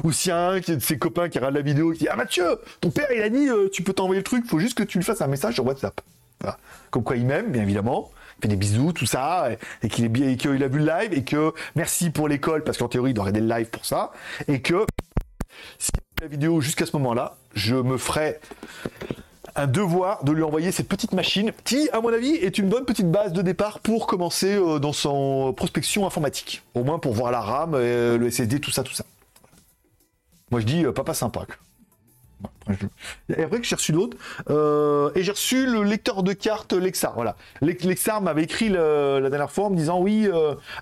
Ou 0.04 0.12
s'il 0.12 0.30
y 0.30 0.32
a 0.34 0.50
un 0.50 0.60
de 0.60 0.80
ses 0.80 0.98
copains 0.98 1.30
qui 1.30 1.38
regarde 1.38 1.56
la 1.56 1.62
vidéo 1.62 1.94
et 1.94 1.96
qui 1.96 2.04
dit 2.04 2.10
Ah 2.10 2.16
Mathieu, 2.16 2.60
ton 2.82 2.90
père 2.90 3.08
il 3.16 3.22
a 3.22 3.30
dit 3.30 3.50
euh, 3.50 3.70
tu 3.72 3.84
peux 3.84 3.94
t'envoyer 3.94 4.20
le 4.20 4.24
truc, 4.24 4.46
faut 4.46 4.60
juste 4.60 4.78
que 4.78 4.84
tu 4.84 4.98
lui 4.98 5.06
fasses 5.06 5.22
un 5.22 5.28
message 5.28 5.56
sur 5.56 5.66
WhatsApp. 5.66 6.00
Comme 6.92 7.04
quoi 7.04 7.18
il 7.18 7.26
m'aime, 7.26 7.52
bien 7.52 7.64
évidemment. 7.64 8.12
Il 8.38 8.42
fait 8.44 8.48
des 8.50 8.56
bisous, 8.56 8.94
tout 8.94 9.08
ça, 9.08 9.50
et, 9.82 9.90
qu'il 9.90 10.06
est 10.06 10.10
bien, 10.10 10.30
et 10.30 10.38
qu'il 10.38 10.64
a 10.64 10.68
vu 10.68 10.80
le 10.80 10.86
live, 10.86 11.14
et 11.14 11.24
que 11.24 11.54
merci 11.76 12.12
pour 12.12 12.28
l'école, 12.28 12.64
parce 12.64 12.78
qu'en 12.78 12.88
théorie 12.88 13.12
il 13.12 13.14
doit 13.14 13.26
regarder 13.26 13.42
le 13.42 13.54
live 13.54 13.68
pour 13.68 13.86
ça, 13.86 14.12
et 14.48 14.62
que 14.62 14.86
si 15.80 15.90
la 16.22 16.28
vidéo 16.28 16.62
jusqu'à 16.62 16.86
ce 16.86 16.96
moment-là, 16.98 17.36
je 17.56 17.76
me 17.76 17.98
ferai 17.98 18.40
un 19.56 19.66
devoir 19.66 20.24
de 20.24 20.32
lui 20.32 20.44
envoyer 20.44 20.72
cette 20.72 20.88
petite 20.88 21.14
machine 21.14 21.52
qui, 21.64 21.90
à 21.92 22.00
mon 22.00 22.14
avis, 22.14 22.36
est 22.36 22.60
une 22.60 22.70
bonne 22.70 22.86
petite 22.86 23.10
base 23.10 23.34
de 23.34 23.42
départ 23.42 23.80
pour 23.80 24.06
commencer 24.06 24.54
euh, 24.54 24.78
dans 24.78 24.94
son 24.94 25.52
prospection 25.54 26.06
informatique. 26.06 26.62
Au 26.76 26.84
moins 26.84 27.00
pour 27.00 27.14
voir 27.14 27.32
la 27.32 27.42
RAM, 27.42 27.72
euh, 27.74 28.18
le 28.18 28.30
SSD, 28.30 28.60
tout 28.60 28.72
ça, 28.72 28.84
tout 28.84 28.94
ça. 28.94 29.04
Moi 30.52 30.62
je 30.62 30.66
dis 30.66 30.86
euh, 30.86 30.92
papa 30.92 31.14
sympa. 31.14 31.46
Et 33.36 33.44
après 33.44 33.60
que 33.60 33.66
j'ai 33.66 33.76
reçu 33.76 33.94
d'autres, 33.94 34.18
et 35.16 35.24
j'ai 35.24 35.32
reçu 35.32 35.66
le 35.66 35.84
lecteur 35.84 36.22
de 36.22 36.34
cartes 36.34 36.74
Lexar. 36.74 37.16
Voilà, 37.16 37.36
Lexar 37.62 38.22
m'avait 38.22 38.44
écrit 38.44 38.70
la 38.70 39.30
dernière 39.30 39.50
fois 39.50 39.66
en 39.66 39.70
me 39.72 39.76
disant 39.76 40.00
oui, 40.00 40.30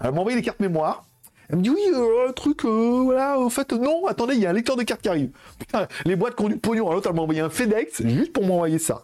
elle 0.02 0.12
m'a 0.12 0.20
envoyé 0.20 0.36
les 0.36 0.42
cartes 0.42 0.60
mémoire. 0.60 1.06
Elle 1.50 1.58
me 1.58 1.62
dit 1.62 1.70
oui, 1.70 1.82
euh, 1.94 2.32
truc, 2.32 2.66
euh, 2.66 3.02
voilà, 3.04 3.40
en 3.40 3.50
fait, 3.50 3.72
non, 3.74 4.08
attendez, 4.08 4.36
il 4.36 4.42
y 4.42 4.46
a 4.46 4.50
un 4.50 4.54
lecteur 4.54 4.76
de 4.76 4.84
carte 4.84 5.02
qui 5.02 5.10
arrive. 5.10 5.30
Putain, 5.60 5.88
les 6.06 6.16
boîtes 6.16 6.36
qui 6.36 6.46
du 6.46 6.58
pognon, 6.58 6.92
l'autre, 6.92 7.10
elle 7.10 7.16
m'a 7.16 7.22
envoyé 7.22 7.42
un 7.42 7.50
FedEx 7.50 8.02
juste 8.04 8.34
pour 8.34 8.46
m'envoyer 8.46 8.80
ça. 8.80 9.04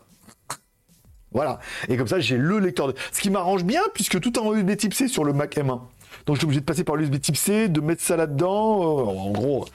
Voilà. 1.32 1.60
Et 1.88 1.98
comme 1.98 2.08
ça, 2.08 2.20
j'ai 2.20 2.38
le 2.38 2.60
lecteur 2.60 2.88
de... 2.88 2.96
Ce 3.12 3.22
qui 3.22 3.30
m'arrange 3.30 3.64
bien, 3.64 3.82
puisque 3.94 4.20
tout 4.20 4.38
en 4.40 4.54
USB 4.54 4.76
type 4.76 4.94
C 4.94 5.08
sur 5.08 5.24
le 5.24 5.34
Mac 5.34 5.56
M1. 5.56 5.80
Donc, 6.26 6.36
je 6.36 6.40
suis 6.40 6.46
obligé 6.46 6.60
de 6.60 6.66
passer 6.66 6.84
par 6.84 6.96
l'USB 6.96 7.20
type 7.20 7.38
C, 7.38 7.70
de 7.70 7.80
mettre 7.80 8.02
ça 8.02 8.18
là-dedans. 8.18 8.82
Euh, 8.82 9.20
en 9.20 9.32
gros, 9.32 9.66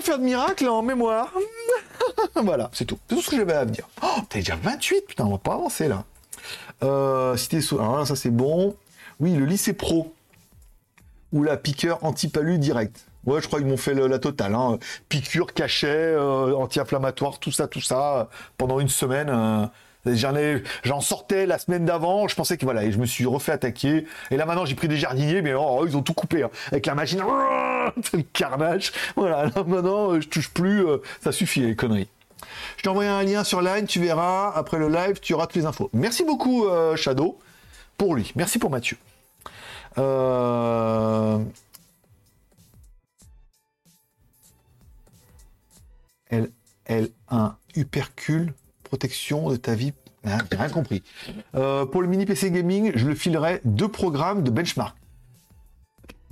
faire 0.00 0.18
de 0.18 0.24
miracle 0.24 0.68
en 0.68 0.82
mémoire. 0.82 1.32
voilà, 2.34 2.70
c'est 2.72 2.84
tout. 2.84 2.98
C'est 3.08 3.14
tout 3.16 3.22
ce 3.22 3.30
que 3.30 3.36
j'avais 3.36 3.54
à 3.54 3.64
dire. 3.64 3.88
Oh, 4.02 4.20
t'es 4.28 4.40
déjà 4.40 4.56
28, 4.56 5.06
putain, 5.08 5.24
on 5.24 5.32
va 5.32 5.38
pas 5.38 5.54
avancer 5.54 5.88
là. 5.88 6.04
Euh, 6.82 7.36
cité 7.36 7.60
sous... 7.60 7.78
Ça 8.04 8.16
c'est 8.16 8.30
bon. 8.30 8.76
Oui, 9.20 9.34
le 9.34 9.46
lycée 9.46 9.72
pro 9.72 10.12
ou 11.32 11.42
la 11.42 11.56
piqûre 11.56 11.98
anti-palu 12.02 12.58
direct. 12.58 13.06
Ouais, 13.24 13.40
je 13.40 13.46
crois 13.48 13.58
qu'ils 13.58 13.68
m'ont 13.68 13.76
fait 13.76 13.94
la 13.94 14.18
totale. 14.18 14.54
Hein. 14.54 14.78
Piqûre, 15.08 15.52
cachet, 15.52 15.88
euh, 15.88 16.54
anti-inflammatoire, 16.54 17.40
tout 17.40 17.50
ça, 17.50 17.66
tout 17.66 17.80
ça, 17.80 18.28
pendant 18.56 18.78
une 18.78 18.88
semaine. 18.88 19.28
Euh, 19.28 19.66
j'en 20.14 21.00
sortais 21.00 21.46
la 21.46 21.58
semaine 21.58 21.84
d'avant, 21.84 22.28
je 22.28 22.34
pensais 22.34 22.56
que 22.56 22.64
voilà, 22.64 22.84
et 22.84 22.92
je 22.92 22.98
me 22.98 23.06
suis 23.06 23.26
refait 23.26 23.52
attaquer. 23.52 24.06
Et 24.30 24.36
là 24.36 24.46
maintenant, 24.46 24.64
j'ai 24.64 24.74
pris 24.74 24.88
des 24.88 24.96
jardiniers, 24.96 25.42
mais 25.42 25.54
oh, 25.54 25.84
ils 25.86 25.96
ont 25.96 26.02
tout 26.02 26.14
coupé 26.14 26.42
hein. 26.42 26.50
avec 26.70 26.86
la 26.86 26.94
machine. 26.94 27.22
C'est 28.02 28.16
le 28.16 28.22
carnage. 28.22 28.92
Voilà, 29.16 29.46
là 29.46 29.64
maintenant, 29.66 30.12
euh, 30.12 30.20
je 30.20 30.28
touche 30.28 30.50
plus. 30.50 30.84
ça 31.20 31.32
suffit 31.32 31.60
les 31.60 31.76
conneries. 31.76 32.08
Je 32.76 32.82
t'ai 32.82 32.88
envoyé 32.88 33.08
un 33.08 33.22
lien 33.22 33.44
sur 33.44 33.62
Line, 33.62 33.86
tu 33.86 34.00
verras. 34.00 34.52
Après 34.54 34.78
le 34.78 34.88
live, 34.88 35.20
tu 35.20 35.34
auras 35.34 35.46
toutes 35.46 35.56
les 35.56 35.66
infos. 35.66 35.90
Merci 35.92 36.24
beaucoup, 36.24 36.66
Shadow, 36.94 37.38
pour 37.96 38.14
lui. 38.14 38.32
Merci 38.36 38.58
pour 38.58 38.70
Mathieu. 38.70 38.96
Euh... 39.98 41.38
L, 46.30 46.50
L1, 46.88 47.54
hypercule, 47.74 48.52
protection 48.86 49.50
de 49.50 49.56
ta 49.56 49.74
vie. 49.74 49.92
J'ai 50.24 50.56
rien 50.56 50.68
compris. 50.68 51.02
Euh, 51.54 51.86
pour 51.86 52.02
le 52.02 52.08
mini 52.08 52.26
PC 52.26 52.50
gaming, 52.50 52.92
je 52.94 53.06
le 53.06 53.14
filerai 53.14 53.60
deux 53.64 53.88
programmes 53.88 54.42
de 54.42 54.50
benchmark. 54.50 54.96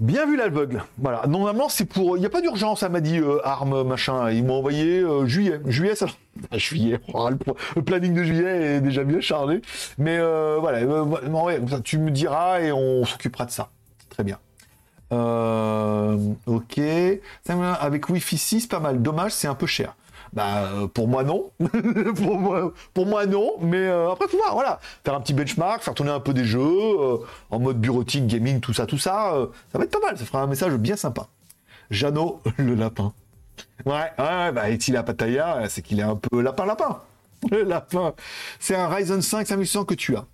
Bien 0.01 0.27
vu 0.27 0.37
l'aveugle. 0.37 0.83
Voilà. 0.99 1.25
Normalement, 1.29 1.69
c'est 1.69 1.85
pour. 1.85 2.17
Il 2.17 2.21
n'y 2.21 2.27
a 2.27 2.31
pas 2.31 2.41
d'urgence, 2.41 2.81
ça 2.81 2.89
m'a 2.89 3.01
dit 3.01 3.19
euh, 3.19 3.39
Arm, 3.47 3.85
machin. 3.85 4.29
Ils 4.33 4.45
m'ont 4.45 4.55
envoyé 4.55 4.99
euh, 4.99 5.27
juillet. 5.27 5.61
Juillet, 5.67 5.95
ça. 5.95 6.07
Juillet. 6.53 6.99
Oh, 7.13 7.29
le, 7.31 7.83
planning 7.83 8.13
de 8.13 8.25
juillet 8.25 8.77
est 8.77 8.81
déjà 8.81 9.05
bien 9.05 9.21
chargé. 9.21 9.63
Mais 9.99 10.19
voilà. 10.59 10.81
tu 11.85 11.99
me 11.99 12.11
diras 12.11 12.61
et 12.61 12.73
on 12.73 13.05
s'occupera 13.05 13.47
de 13.47 13.53
ça. 13.53 13.71
Très 14.09 14.25
bien. 14.25 14.39
Ok. 15.11 16.81
Avec 17.81 18.09
Wi-Fi 18.09 18.39
6, 18.39 18.67
pas 18.67 18.81
mal. 18.81 19.03
Dommage, 19.03 19.33
c'est 19.33 19.49
un 19.49 19.55
peu 19.55 19.67
cher. 19.67 19.95
Bah, 20.35 20.65
euh, 20.65 20.89
pour 20.89 21.07
moi, 21.07 21.23
non. 21.23 21.51
pour, 22.95 23.07
moi, 23.07 23.27
non. 23.27 23.53
Mais 23.61 23.87
euh, 23.87 24.11
après, 24.11 24.27
faut 24.27 24.37
voir, 24.37 24.55
voilà. 24.55 24.81
Faire 25.05 25.15
un 25.15 25.21
petit 25.21 25.33
benchmark, 25.33 25.83
faire 25.83 25.95
tourner 25.95 26.11
un 26.11 26.21
peu 26.21 26.35
des 26.35 26.45
jeux, 26.45 26.61
euh, 26.61 27.19
en 27.51 27.61
mode 27.61 27.81
bureautique, 27.81 28.27
gaming, 28.27 28.61
tout 28.61 28.73
ça, 28.73 28.85
tout 28.87 28.99
ça. 28.99 29.33
ça 29.71 29.79
va 29.79 29.85
être 29.85 29.93
pas 29.93 30.05
mal. 30.05 30.19
Ça 30.19 30.25
fera 30.25 30.43
un 30.43 30.49
message 30.49 30.75
bien 30.75 30.97
sympa. 30.97 31.29
Jeannot, 31.91 32.43
le 32.59 32.75
lapin. 32.75 33.13
Ouais, 33.87 34.11
ouais, 34.19 34.53
bah, 34.53 34.71
est-il 34.71 34.97
à 34.97 35.05
Pattaya? 35.05 35.69
C'est 35.69 35.83
qu'il 35.83 36.01
est 36.01 36.05
un 36.05 36.17
peu 36.17 36.41
lapin-lapin. 36.41 37.01
Le 37.51 37.63
lapin. 37.63 38.15
C'est 38.59 38.75
un 38.75 38.89
Ryzen 38.89 39.21
5 39.21 39.47
5100 39.47 39.85
que 39.85 39.95
tu 39.95 40.17
as. 40.17 40.25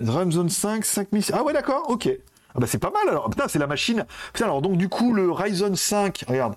Ryzen 0.00 0.48
5 0.48 0.82
5000. 0.82 1.24
Ah 1.34 1.42
ouais, 1.42 1.52
d'accord, 1.52 1.90
ok. 1.90 2.08
Ah 2.54 2.60
bah 2.60 2.66
c'est 2.66 2.78
pas 2.78 2.90
mal 2.90 3.08
alors. 3.08 3.30
Putain, 3.30 3.48
c'est 3.48 3.58
la 3.58 3.66
machine. 3.66 4.04
Putain, 4.32 4.46
alors 4.46 4.62
donc 4.62 4.76
du 4.76 4.88
coup, 4.88 5.12
le 5.14 5.30
Ryzen 5.30 5.76
5, 5.76 6.24
regarde. 6.28 6.54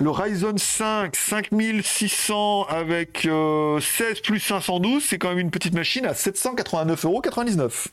Le 0.00 0.10
Ryzen 0.10 0.58
5 0.58 1.14
5600 1.14 2.64
avec 2.64 3.18
16 3.22 3.28
euh, 3.30 3.80
plus 4.24 4.40
512, 4.40 5.04
c'est 5.04 5.18
quand 5.18 5.28
même 5.28 5.38
une 5.38 5.52
petite 5.52 5.74
machine 5.74 6.04
à 6.04 6.12
789,99€. 6.12 7.86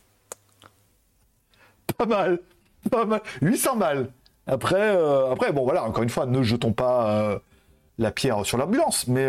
Pas 1.98 2.06
mal. 2.08 2.40
Pas 2.90 3.06
mal. 3.06 3.22
800 3.42 3.76
balles. 3.76 4.10
Après, 4.48 4.96
euh, 4.96 5.32
après, 5.32 5.52
bon 5.52 5.64
voilà, 5.64 5.84
encore 5.84 6.02
une 6.02 6.10
fois, 6.10 6.26
ne 6.26 6.42
jetons 6.42 6.74
pas 6.74 7.12
euh, 7.12 7.40
la 7.98 8.12
pierre 8.12 8.46
sur 8.46 8.58
l'ambulance, 8.58 9.08
mais 9.08 9.28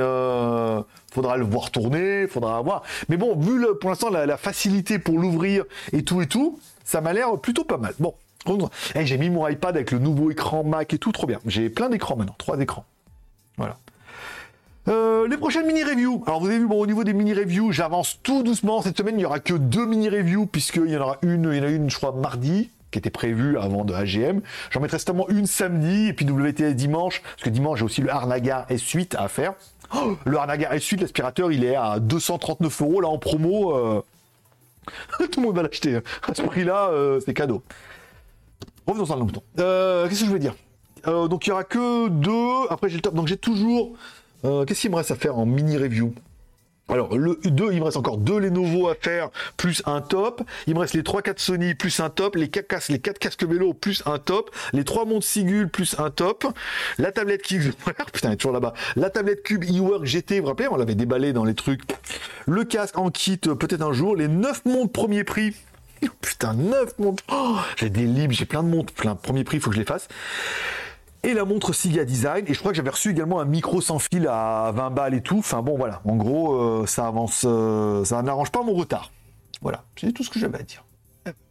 faudra 1.13 1.37
le 1.37 1.45
voir 1.45 1.71
tourner, 1.71 2.27
faudra 2.27 2.61
voir. 2.63 2.83
Mais 3.09 3.17
bon, 3.17 3.37
vu 3.37 3.59
le, 3.59 3.77
pour 3.77 3.91
l'instant 3.91 4.11
la, 4.11 4.37
facilité 4.37 4.99
pour 4.99 5.19
l'ouvrir 5.19 5.65
et 5.93 6.03
tout 6.03 6.23
et 6.23 6.27
tout, 6.27 6.59
ça 6.85 7.01
m'a 7.01 7.13
l'air 7.13 7.37
plutôt 7.39 7.65
pas 7.65 7.77
mal. 7.77 7.95
Bon, 7.99 8.15
eh, 8.95 9.07
j'ai 9.07 9.19
mis 9.19 9.31
mon 9.31 9.47
iPad 9.47 9.77
avec 9.77 9.91
le 9.91 9.99
nouveau 9.99 10.31
écran 10.31 10.65
Mac 10.65 10.93
et 10.95 10.99
tout, 10.99 11.13
trop 11.13 11.27
bien. 11.27 11.39
J'ai 11.47 11.71
plein 11.71 11.89
d'écrans 11.89 12.17
maintenant, 12.17 12.35
trois 12.39 12.59
écrans. 12.61 12.85
Voilà. 13.57 13.77
Euh, 14.89 15.29
les 15.29 15.37
prochaines 15.37 15.67
mini-reviews. 15.67 16.25
Alors 16.27 16.41
vous 16.41 16.49
avez 16.49 16.59
vu, 16.59 16.67
bon, 16.67 16.81
au 16.81 16.87
niveau 16.87 17.05
des 17.05 17.13
mini-reviews, 17.13 17.71
j'avance 17.71 18.19
tout 18.23 18.43
doucement. 18.43 18.83
Cette 18.83 18.99
semaine, 18.99 19.15
il 19.15 19.19
n'y 19.19 19.25
aura 19.25 19.39
que 19.39 19.55
deux 19.55 19.87
mini-reviews, 19.87 20.47
puisqu'il 20.47 20.91
y 20.91 20.97
en 20.97 21.03
aura 21.03 21.19
une, 21.23 21.51
il 21.53 21.59
y 21.59 21.61
en 21.61 21.65
a 21.65 21.71
une, 21.71 21.89
je 21.89 21.97
crois, 21.97 22.13
mardi, 22.13 22.71
qui 22.93 22.99
était 22.99 23.11
prévue 23.11 23.59
avant 23.59 23.85
de 23.85 23.93
AGM. 23.93 24.41
J'en 24.71 24.81
mettrai 24.81 24.99
certainement 24.99 25.29
une 25.29 25.47
samedi, 25.47 26.09
et 26.09 26.13
puis 26.13 26.25
WTS 26.25 26.75
dimanche, 26.75 27.23
parce 27.23 27.43
que 27.43 27.51
dimanche, 27.51 27.81
j'ai 27.81 27.85
aussi 27.85 28.01
le 28.03 28.11
Harnagar 28.11 28.69
S8 28.69 29.17
à 29.17 29.27
faire. 29.27 29.55
Oh, 29.95 30.17
le 30.25 30.39
Harnagar 30.39 30.73
S8, 30.75 31.01
l'aspirateur, 31.01 31.51
il 31.51 31.65
est 31.65 31.75
à 31.75 31.99
239 31.99 32.83
euros, 32.83 33.01
là, 33.01 33.09
en 33.09 33.19
promo. 33.19 33.75
Euh. 33.75 34.03
tout 35.33 35.41
le 35.41 35.47
monde 35.47 35.57
va 35.57 35.63
l'acheter. 35.63 35.97
Hein. 35.97 36.03
À 36.29 36.35
ce 36.35 36.43
prix-là, 36.43 36.91
euh, 36.91 37.19
c'est 37.25 37.35
cadeau. 37.35 37.63
Revenons 38.87 39.05
dans 39.05 39.17
le 39.17 39.25
bouton. 39.25 39.43
Euh, 39.59 40.09
qu'est-ce 40.09 40.21
que 40.21 40.27
je 40.27 40.31
voulais 40.31 40.41
dire? 40.41 40.55
Donc 41.05 41.47
il 41.47 41.51
y 41.51 41.53
aura 41.53 41.65
que 41.65 42.09
deux. 42.09 42.69
Après 42.71 42.89
j'ai 42.89 42.97
le 42.97 43.01
top. 43.01 43.15
Donc 43.15 43.27
j'ai 43.27 43.37
toujours. 43.37 43.95
Qu'est-ce 44.43 44.81
qu'il 44.81 44.91
me 44.91 44.97
reste 44.97 45.11
à 45.11 45.17
faire 45.17 45.37
en 45.37 45.47
mini 45.47 45.77
review? 45.77 46.15
Alors, 46.89 47.17
le 47.17 47.39
2, 47.43 47.73
il 47.73 47.79
me 47.79 47.85
reste 47.85 47.97
encore 47.97 48.19
deux 48.19 48.39
Lenovo 48.39 48.89
à 48.89 48.95
faire, 48.95 49.31
plus 49.57 49.83
un 49.87 50.01
top. 50.01 50.43
Il 50.67 50.75
me 50.75 50.81
reste 50.81 50.95
les 50.95 51.03
3-4 51.03 51.39
Sony, 51.39 51.75
plus 51.75 52.01
un 52.01 52.11
top. 52.11 52.37
Les 52.37 52.49
4 52.49 52.67
casques, 52.67 52.89
les 52.91 52.99
4 52.99 53.19
casques 53.19 53.45
vélo, 53.45 53.73
plus 53.73 54.03
un 54.05 54.19
top. 54.19 54.51
Les 54.73 54.85
3 54.85 55.05
montres 55.07 55.27
Sigul, 55.27 55.69
plus 55.69 55.99
un 55.99 56.11
top. 56.11 56.45
La 56.99 57.13
tablette 57.13 57.43
Cube, 57.43 57.73
putain, 58.13 58.29
elle 58.29 58.35
est 58.35 58.37
toujours 58.37 58.53
là-bas. 58.53 58.75
La 58.97 59.11
tablette 59.11 59.43
Cube 59.43 59.65
eWork 59.65 60.05
GT, 60.05 60.37
vous 60.37 60.43
vous 60.43 60.49
rappelez, 60.49 60.69
on 60.69 60.77
l'avait 60.77 60.95
déballé 60.95 61.33
dans 61.33 61.45
les 61.45 61.55
trucs. 61.55 61.83
Le 62.47 62.65
casque 62.65 62.99
en 62.99 63.11
kit, 63.11 63.39
peut-être 63.39 63.83
un 63.83 63.93
jour. 63.93 64.17
Les 64.17 64.29
9 64.29 64.65
montres 64.67 64.93
premier 64.93 65.25
prix. 65.25 65.55
Putain, 66.21 66.55
9 66.55 66.99
montres. 66.99 67.23
Oh, 67.33 67.57
j'ai 67.77 67.91
des 67.91 68.05
libres, 68.05 68.35
j'ai 68.35 68.45
plein 68.45 68.63
de 68.63 68.69
montres. 68.69 68.93
Plein, 68.93 69.15
premier 69.15 69.45
prix, 69.45 69.59
il 69.59 69.61
faut 69.61 69.71
que 69.71 69.77
je 69.77 69.81
les 69.81 69.87
fasse. 69.87 70.09
Et 71.25 71.35
la 71.35 71.45
montre 71.45 71.73
Siga 71.73 72.05
Design. 72.05 72.45
Et 72.49 72.55
je 72.55 72.59
crois 72.59 72.73
que 72.73 72.77
j'avais 72.77 72.91
reçu 72.91 73.11
également 73.11 73.41
un 73.41 73.45
micro 73.45 73.81
sans 73.81 74.01
fil 74.01 74.27
à 74.29 74.73
20 74.75 74.91
balles 74.91 75.15
et 75.15 75.21
tout. 75.21 75.39
Enfin 75.39 75.63
bon, 75.63 75.77
voilà. 75.77 76.03
En 76.05 76.17
gros, 76.17 76.55
euh, 76.55 76.87
ça 76.87 77.07
avance. 77.07 77.45
Euh, 77.47 78.05
ça 78.05 78.21
n'arrange 78.23 78.51
pas 78.51 78.63
mon 78.63 78.75
retard. 78.75 79.13
Voilà. 79.61 79.85
C'est 79.97 80.13
tout 80.13 80.25
ce 80.25 80.31
que 80.31 80.41
j'avais 80.41 80.59
à 80.59 80.63
dire. 80.63 80.85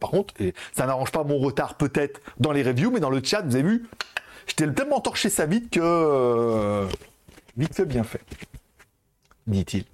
Par 0.00 0.10
contre, 0.10 0.34
ça 0.72 0.84
n'arrange 0.84 1.10
pas 1.10 1.24
mon 1.24 1.38
retard 1.38 1.76
peut-être 1.76 2.20
dans 2.38 2.52
les 2.52 2.62
reviews, 2.62 2.90
mais 2.90 3.00
dans 3.00 3.08
le 3.08 3.22
chat, 3.24 3.40
vous 3.40 3.54
avez 3.54 3.66
vu, 3.66 3.88
j'étais 4.46 4.70
tellement 4.70 5.00
torché 5.00 5.30
ça 5.30 5.46
vite 5.46 5.70
que. 5.70 5.80
Euh, 5.82 6.86
vite 7.56 7.74
fait, 7.74 7.86
bien 7.86 8.04
fait. 8.04 8.20
Dit-il. 9.46 9.86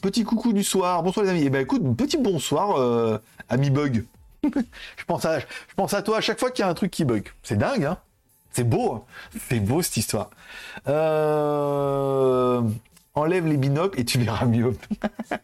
Petit 0.00 0.22
coucou 0.22 0.52
du 0.52 0.62
soir. 0.62 1.02
Bonsoir 1.02 1.24
les 1.24 1.32
amis. 1.32 1.42
Et 1.42 1.46
eh 1.46 1.50
ben 1.50 1.62
écoute, 1.62 1.82
petit 1.96 2.18
bonsoir, 2.18 3.20
ami 3.48 3.70
bug. 3.70 4.04
je, 4.96 5.04
pense 5.04 5.24
à, 5.24 5.40
je 5.40 5.44
pense 5.76 5.94
à 5.94 6.02
toi 6.02 6.18
à 6.18 6.20
chaque 6.20 6.38
fois 6.38 6.50
qu'il 6.50 6.64
y 6.64 6.66
a 6.66 6.70
un 6.70 6.74
truc 6.74 6.90
qui 6.90 7.04
bug. 7.04 7.28
C'est 7.42 7.56
dingue, 7.56 7.84
hein 7.84 7.98
C'est 8.52 8.68
beau. 8.68 8.92
Hein 8.92 9.02
C'est 9.48 9.60
beau 9.60 9.82
cette 9.82 9.96
histoire. 9.96 10.30
Euh, 10.88 12.62
enlève 13.14 13.46
les 13.46 13.56
binocles 13.56 14.00
et 14.00 14.04
tu 14.04 14.18
verras 14.18 14.46
mieux. 14.46 14.76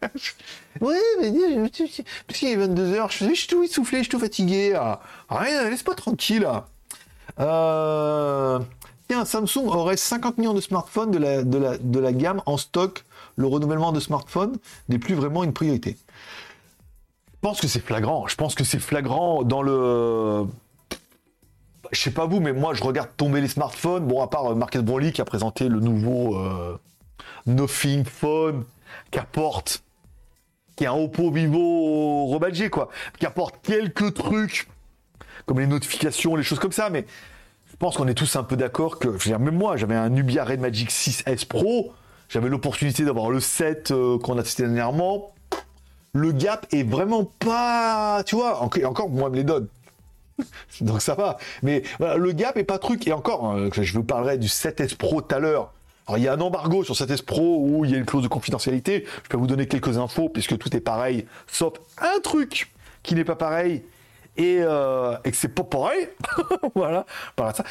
oui, 0.81 0.95
mais 1.21 1.31
parce 2.27 2.39
qu'il 2.39 2.49
est 2.49 2.57
22h, 2.57 3.11
je, 3.11 3.33
suis 3.33 3.47
tout 3.47 3.63
essoufflé, 3.63 3.99
je 3.99 4.03
suis 4.03 4.11
tout 4.11 4.19
fatigué. 4.19 4.77
Rien, 5.29 5.69
laisse-moi 5.69 5.95
tranquille. 5.95 6.47
Euh 7.39 8.59
un 9.13 9.25
Samsung 9.25 9.67
aurait 9.67 9.97
50 9.97 10.37
millions 10.37 10.53
de 10.53 10.61
smartphones 10.61 11.11
de 11.11 11.17
la, 11.17 11.43
de, 11.43 11.99
la, 11.99 12.13
gamme 12.13 12.41
en 12.45 12.57
stock. 12.57 13.03
Le 13.35 13.47
renouvellement 13.47 13.91
de 13.91 13.99
smartphones 13.99 14.57
n'est 14.89 14.99
plus 14.99 15.15
vraiment 15.15 15.43
une 15.43 15.53
priorité. 15.53 15.97
Pense 17.41 17.59
que 17.59 17.67
c'est 17.67 17.79
flagrant. 17.79 18.27
Je 18.27 18.35
pense 18.35 18.55
que 18.55 18.63
c'est 18.63 18.79
flagrant 18.79 19.43
dans 19.43 19.61
le. 19.61 20.45
Je 21.91 21.99
sais 21.99 22.11
pas 22.11 22.25
vous, 22.25 22.39
mais 22.39 22.53
moi 22.53 22.73
je 22.73 22.83
regarde 22.83 23.09
tomber 23.17 23.41
les 23.41 23.47
smartphones. 23.47 24.05
Bon, 24.05 24.21
à 24.21 24.27
part 24.27 24.51
euh, 24.51 24.55
Marcus 24.55 24.81
Brownlee 24.81 25.11
qui 25.11 25.21
a 25.21 25.25
présenté 25.25 25.67
le 25.67 25.79
nouveau 25.79 26.37
euh, 26.37 26.77
Nothing 27.47 28.05
Phone 28.05 28.63
qui 29.09 29.19
apporte, 29.19 29.83
qui 30.75 30.83
est 30.83 30.87
un 30.87 30.93
Oppo 30.93 31.31
Vivo 31.31 32.27
rebadgé 32.27 32.69
quoi, 32.69 32.89
qui 33.19 33.25
apporte 33.25 33.55
quelques 33.63 34.13
trucs 34.13 34.67
comme 35.45 35.59
les 35.59 35.67
notifications, 35.67 36.35
les 36.35 36.43
choses 36.43 36.59
comme 36.59 36.71
ça, 36.71 36.89
mais 36.89 37.05
je 37.71 37.75
pense 37.77 37.97
qu'on 37.97 38.07
est 38.07 38.13
tous 38.13 38.35
un 38.35 38.43
peu 38.43 38.55
d'accord 38.55 38.99
que, 38.99 39.17
je 39.17 39.33
même 39.33 39.55
moi, 39.55 39.75
j'avais 39.75 39.95
un 39.95 40.09
Nubia 40.09 40.45
Red 40.45 40.59
Magic 40.59 40.91
6S 40.91 41.47
Pro, 41.47 41.93
j'avais 42.29 42.49
l'opportunité 42.49 43.03
d'avoir 43.03 43.29
le 43.29 43.39
7 43.39 43.91
euh, 43.91 44.17
qu'on 44.19 44.37
a 44.37 44.43
testé 44.43 44.63
dernièrement. 44.63 45.33
Le 46.13 46.33
gap 46.33 46.67
est 46.73 46.83
vraiment 46.83 47.23
pas, 47.39 48.23
tu 48.25 48.35
vois, 48.35 48.61
encore, 48.61 49.09
moi, 49.09 49.29
me 49.29 49.37
les 49.37 49.45
donne. 49.45 49.67
Donc 50.81 51.01
ça 51.01 51.15
va. 51.15 51.37
Mais 51.63 51.83
voilà, 51.99 52.17
le 52.17 52.31
gap 52.33 52.57
est 52.57 52.65
pas 52.65 52.79
truc. 52.79 53.07
Et 53.07 53.13
encore, 53.13 53.45
hein, 53.45 53.69
je 53.71 53.93
vous 53.93 54.03
parlerai 54.03 54.37
du 54.37 54.47
7S 54.47 54.97
Pro 54.97 55.21
tout 55.21 55.33
à 55.33 55.39
l'heure. 55.39 55.71
Alors 56.07 56.17
il 56.17 56.23
y 56.23 56.27
a 56.27 56.33
un 56.33 56.41
embargo 56.41 56.83
sur 56.83 56.95
7S 56.95 57.23
Pro 57.23 57.59
où 57.61 57.85
il 57.85 57.91
y 57.91 57.95
a 57.95 57.97
une 57.97 58.05
clause 58.05 58.23
de 58.23 58.27
confidentialité. 58.27 59.05
Je 59.23 59.29
peux 59.29 59.37
vous 59.37 59.47
donner 59.47 59.67
quelques 59.67 59.97
infos 59.97 60.27
puisque 60.27 60.57
tout 60.57 60.75
est 60.75 60.81
pareil, 60.81 61.25
sauf 61.47 61.73
un 61.99 62.19
truc 62.21 62.71
qui 63.03 63.15
n'est 63.15 63.23
pas 63.23 63.35
pareil 63.35 63.83
et, 64.37 64.59
euh, 64.61 65.15
et 65.23 65.31
que 65.31 65.37
c'est 65.37 65.53
pas 65.53 65.63
pareil. 65.63 66.07
voilà, 66.75 67.05
par 67.35 67.55
ça. 67.55 67.63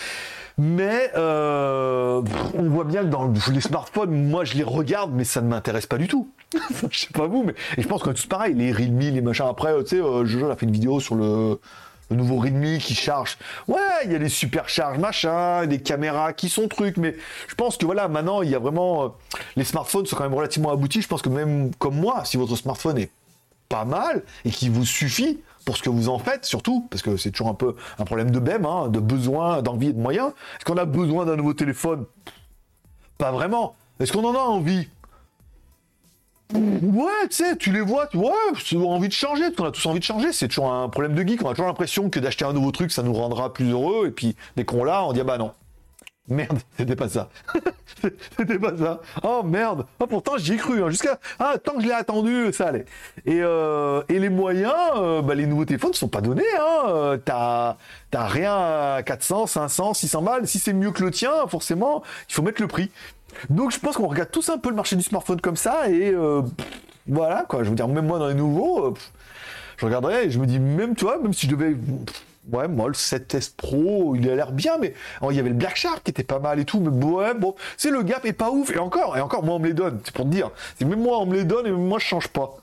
Mais 0.58 1.10
euh, 1.16 2.20
on 2.54 2.64
voit 2.64 2.84
bien 2.84 3.02
que 3.02 3.06
dans 3.06 3.32
les 3.50 3.60
smartphones, 3.60 4.28
moi 4.28 4.44
je 4.44 4.54
les 4.54 4.62
regarde, 4.62 5.10
mais 5.14 5.24
ça 5.24 5.40
ne 5.40 5.48
m'intéresse 5.48 5.86
pas 5.86 5.96
du 5.96 6.06
tout. 6.06 6.28
je 6.90 6.98
sais 6.98 7.12
pas 7.14 7.26
vous, 7.26 7.44
mais 7.44 7.54
je 7.78 7.86
pense 7.86 8.02
qu'on 8.02 8.10
est 8.10 8.14
tous 8.14 8.26
pareil. 8.26 8.54
Les 8.54 8.70
Realme, 8.70 8.98
les 8.98 9.20
machins. 9.22 9.46
Après, 9.48 9.72
tu 9.84 9.96
sais, 9.96 10.02
euh, 10.02 10.26
Jojo 10.26 10.50
a 10.50 10.56
fait 10.56 10.66
une 10.66 10.72
vidéo 10.72 11.00
sur 11.00 11.14
le, 11.14 11.58
nouveau 12.10 12.36
Redmi 12.36 12.78
qui 12.78 12.94
charge. 12.94 13.38
Ouais, 13.68 13.78
il 14.04 14.12
y 14.12 14.14
a 14.14 14.18
les 14.18 14.28
supercharges 14.28 14.98
machin, 14.98 15.66
des 15.66 15.80
caméras 15.80 16.34
qui 16.34 16.50
sont 16.50 16.68
trucs, 16.68 16.96
mais 16.96 17.16
je 17.48 17.54
pense 17.54 17.76
que 17.78 17.86
voilà, 17.86 18.08
maintenant 18.08 18.42
il 18.42 18.50
y 18.50 18.54
a 18.54 18.58
vraiment. 18.58 19.04
Euh, 19.04 19.08
les 19.56 19.64
smartphones 19.64 20.04
sont 20.04 20.16
quand 20.16 20.24
même 20.24 20.34
relativement 20.34 20.72
aboutis. 20.72 21.00
Je 21.00 21.08
pense 21.08 21.22
que 21.22 21.30
même 21.30 21.70
comme 21.76 21.96
moi, 21.96 22.24
si 22.24 22.36
votre 22.36 22.54
smartphone 22.56 22.98
est 22.98 23.10
pas 23.70 23.86
mal 23.86 24.24
et 24.44 24.50
qui 24.50 24.68
vous 24.68 24.84
suffit, 24.84 25.40
pour 25.70 25.76
ce 25.76 25.84
que 25.84 25.88
vous 25.88 26.08
en 26.08 26.18
faites, 26.18 26.44
surtout, 26.44 26.88
parce 26.90 27.00
que 27.00 27.16
c'est 27.16 27.30
toujours 27.30 27.46
un 27.46 27.54
peu 27.54 27.76
un 28.00 28.04
problème 28.04 28.32
de 28.32 28.40
BEM, 28.40 28.66
hein, 28.66 28.88
de 28.88 28.98
besoin, 28.98 29.62
d'envie 29.62 29.90
et 29.90 29.92
de 29.92 30.00
moyens. 30.00 30.30
Est-ce 30.56 30.64
qu'on 30.64 30.76
a 30.76 30.84
besoin 30.84 31.24
d'un 31.26 31.36
nouveau 31.36 31.54
téléphone? 31.54 32.06
Pas 33.18 33.30
vraiment. 33.30 33.76
Est-ce 34.00 34.12
qu'on 34.12 34.24
en 34.24 34.34
a 34.34 34.40
envie? 34.40 34.88
Ouais, 36.52 37.28
tu 37.28 37.36
sais, 37.36 37.56
tu 37.56 37.70
les 37.70 37.82
vois, 37.82 38.08
tu 38.08 38.16
vois, 38.16 38.34
envie 38.84 39.06
de 39.06 39.12
changer, 39.12 39.44
on 39.60 39.64
a 39.64 39.70
tous 39.70 39.86
envie 39.86 40.00
de 40.00 40.04
changer, 40.04 40.32
c'est 40.32 40.48
toujours 40.48 40.72
un 40.72 40.88
problème 40.88 41.14
de 41.14 41.22
geek, 41.22 41.40
on 41.44 41.48
a 41.48 41.50
toujours 41.50 41.68
l'impression 41.68 42.10
que 42.10 42.18
d'acheter 42.18 42.44
un 42.44 42.52
nouveau 42.52 42.72
truc, 42.72 42.90
ça 42.90 43.04
nous 43.04 43.14
rendra 43.14 43.52
plus 43.52 43.70
heureux, 43.70 44.08
et 44.08 44.10
puis 44.10 44.34
dès 44.56 44.64
qu'on 44.64 44.82
l'a, 44.82 45.04
on 45.04 45.12
dit 45.12 45.20
ah 45.20 45.24
bah 45.24 45.38
non. 45.38 45.52
Merde, 46.34 46.60
c'était 46.76 46.94
pas 46.94 47.08
ça. 47.08 47.28
c'était 48.38 48.58
pas 48.58 48.76
ça. 48.76 49.00
Oh 49.24 49.42
merde. 49.42 49.84
Oh, 49.98 50.06
pourtant 50.06 50.38
j'y 50.38 50.52
ai 50.52 50.56
cru. 50.56 50.80
Hein. 50.80 50.88
Jusqu'à 50.90 51.18
ah 51.40 51.56
tant 51.62 51.74
que 51.74 51.82
je 51.82 51.88
l'ai 51.88 51.92
attendu, 51.92 52.52
ça 52.52 52.68
allait. 52.68 52.84
Et, 53.26 53.40
euh, 53.42 54.02
les 54.08 54.28
moyens, 54.28 54.72
euh, 54.96 55.22
bah, 55.22 55.34
les 55.34 55.46
nouveaux 55.46 55.64
téléphones 55.64 55.90
ne 55.90 55.96
sont 55.96 56.08
pas 56.08 56.20
donnés. 56.20 56.44
Hein. 56.56 56.88
Euh, 56.88 57.16
t'as 57.16 57.76
t'as 58.12 58.26
rien 58.28 58.54
à 58.54 59.02
400, 59.04 59.48
500, 59.48 59.94
600 59.94 60.22
balles. 60.22 60.46
Si 60.46 60.60
c'est 60.60 60.72
mieux 60.72 60.92
que 60.92 61.02
le 61.02 61.10
tien, 61.10 61.32
forcément, 61.48 62.04
il 62.28 62.34
faut 62.34 62.42
mettre 62.42 62.62
le 62.62 62.68
prix. 62.68 62.92
Donc 63.48 63.72
je 63.72 63.80
pense 63.80 63.96
qu'on 63.96 64.06
regarde 64.06 64.30
tous 64.30 64.50
un 64.50 64.58
peu 64.58 64.68
le 64.70 64.76
marché 64.76 64.94
du 64.94 65.02
smartphone 65.02 65.40
comme 65.40 65.56
ça 65.56 65.88
et 65.90 66.14
voilà 67.08 67.44
quoi. 67.48 67.64
Je 67.64 67.70
veux 67.70 67.74
dire 67.74 67.88
même 67.88 68.06
moi 68.06 68.20
dans 68.20 68.28
les 68.28 68.34
nouveaux, 68.34 68.94
je 69.78 69.84
regarderais 69.84 70.26
et 70.26 70.30
je 70.30 70.38
me 70.38 70.46
dis 70.46 70.60
même 70.60 70.94
toi, 70.94 71.18
même 71.20 71.32
si 71.32 71.46
je 71.46 71.56
devais 71.56 71.76
ouais, 72.52 72.68
moi, 72.68 72.88
le 72.88 72.94
7S 72.94 73.54
Pro, 73.56 74.14
il 74.16 74.28
a 74.28 74.34
l'air 74.34 74.52
bien, 74.52 74.78
mais 74.78 74.94
il 75.28 75.36
y 75.36 75.38
avait 75.38 75.48
le 75.48 75.54
Black 75.54 75.76
Shark 75.76 76.02
qui 76.02 76.10
était 76.10 76.24
pas 76.24 76.38
mal 76.38 76.58
et 76.58 76.64
tout, 76.64 76.80
mais 76.80 76.90
ouais, 77.04 77.34
bon, 77.34 77.54
c'est 77.76 77.90
le 77.90 78.02
gap 78.02 78.24
est 78.24 78.32
pas 78.32 78.50
ouf. 78.50 78.70
Et 78.70 78.78
encore, 78.78 79.16
et 79.16 79.20
encore, 79.20 79.44
moi, 79.44 79.54
on 79.56 79.58
me 79.58 79.66
les 79.66 79.74
donne, 79.74 80.00
c'est 80.04 80.14
pour 80.14 80.24
te 80.24 80.30
dire. 80.30 80.50
C'est 80.78 80.84
même 80.84 81.02
moi, 81.02 81.18
on 81.18 81.26
me 81.26 81.34
les 81.34 81.44
donne 81.44 81.66
et 81.66 81.70
moi, 81.70 81.98
je 81.98 82.06
change 82.06 82.28
pas. 82.28 82.56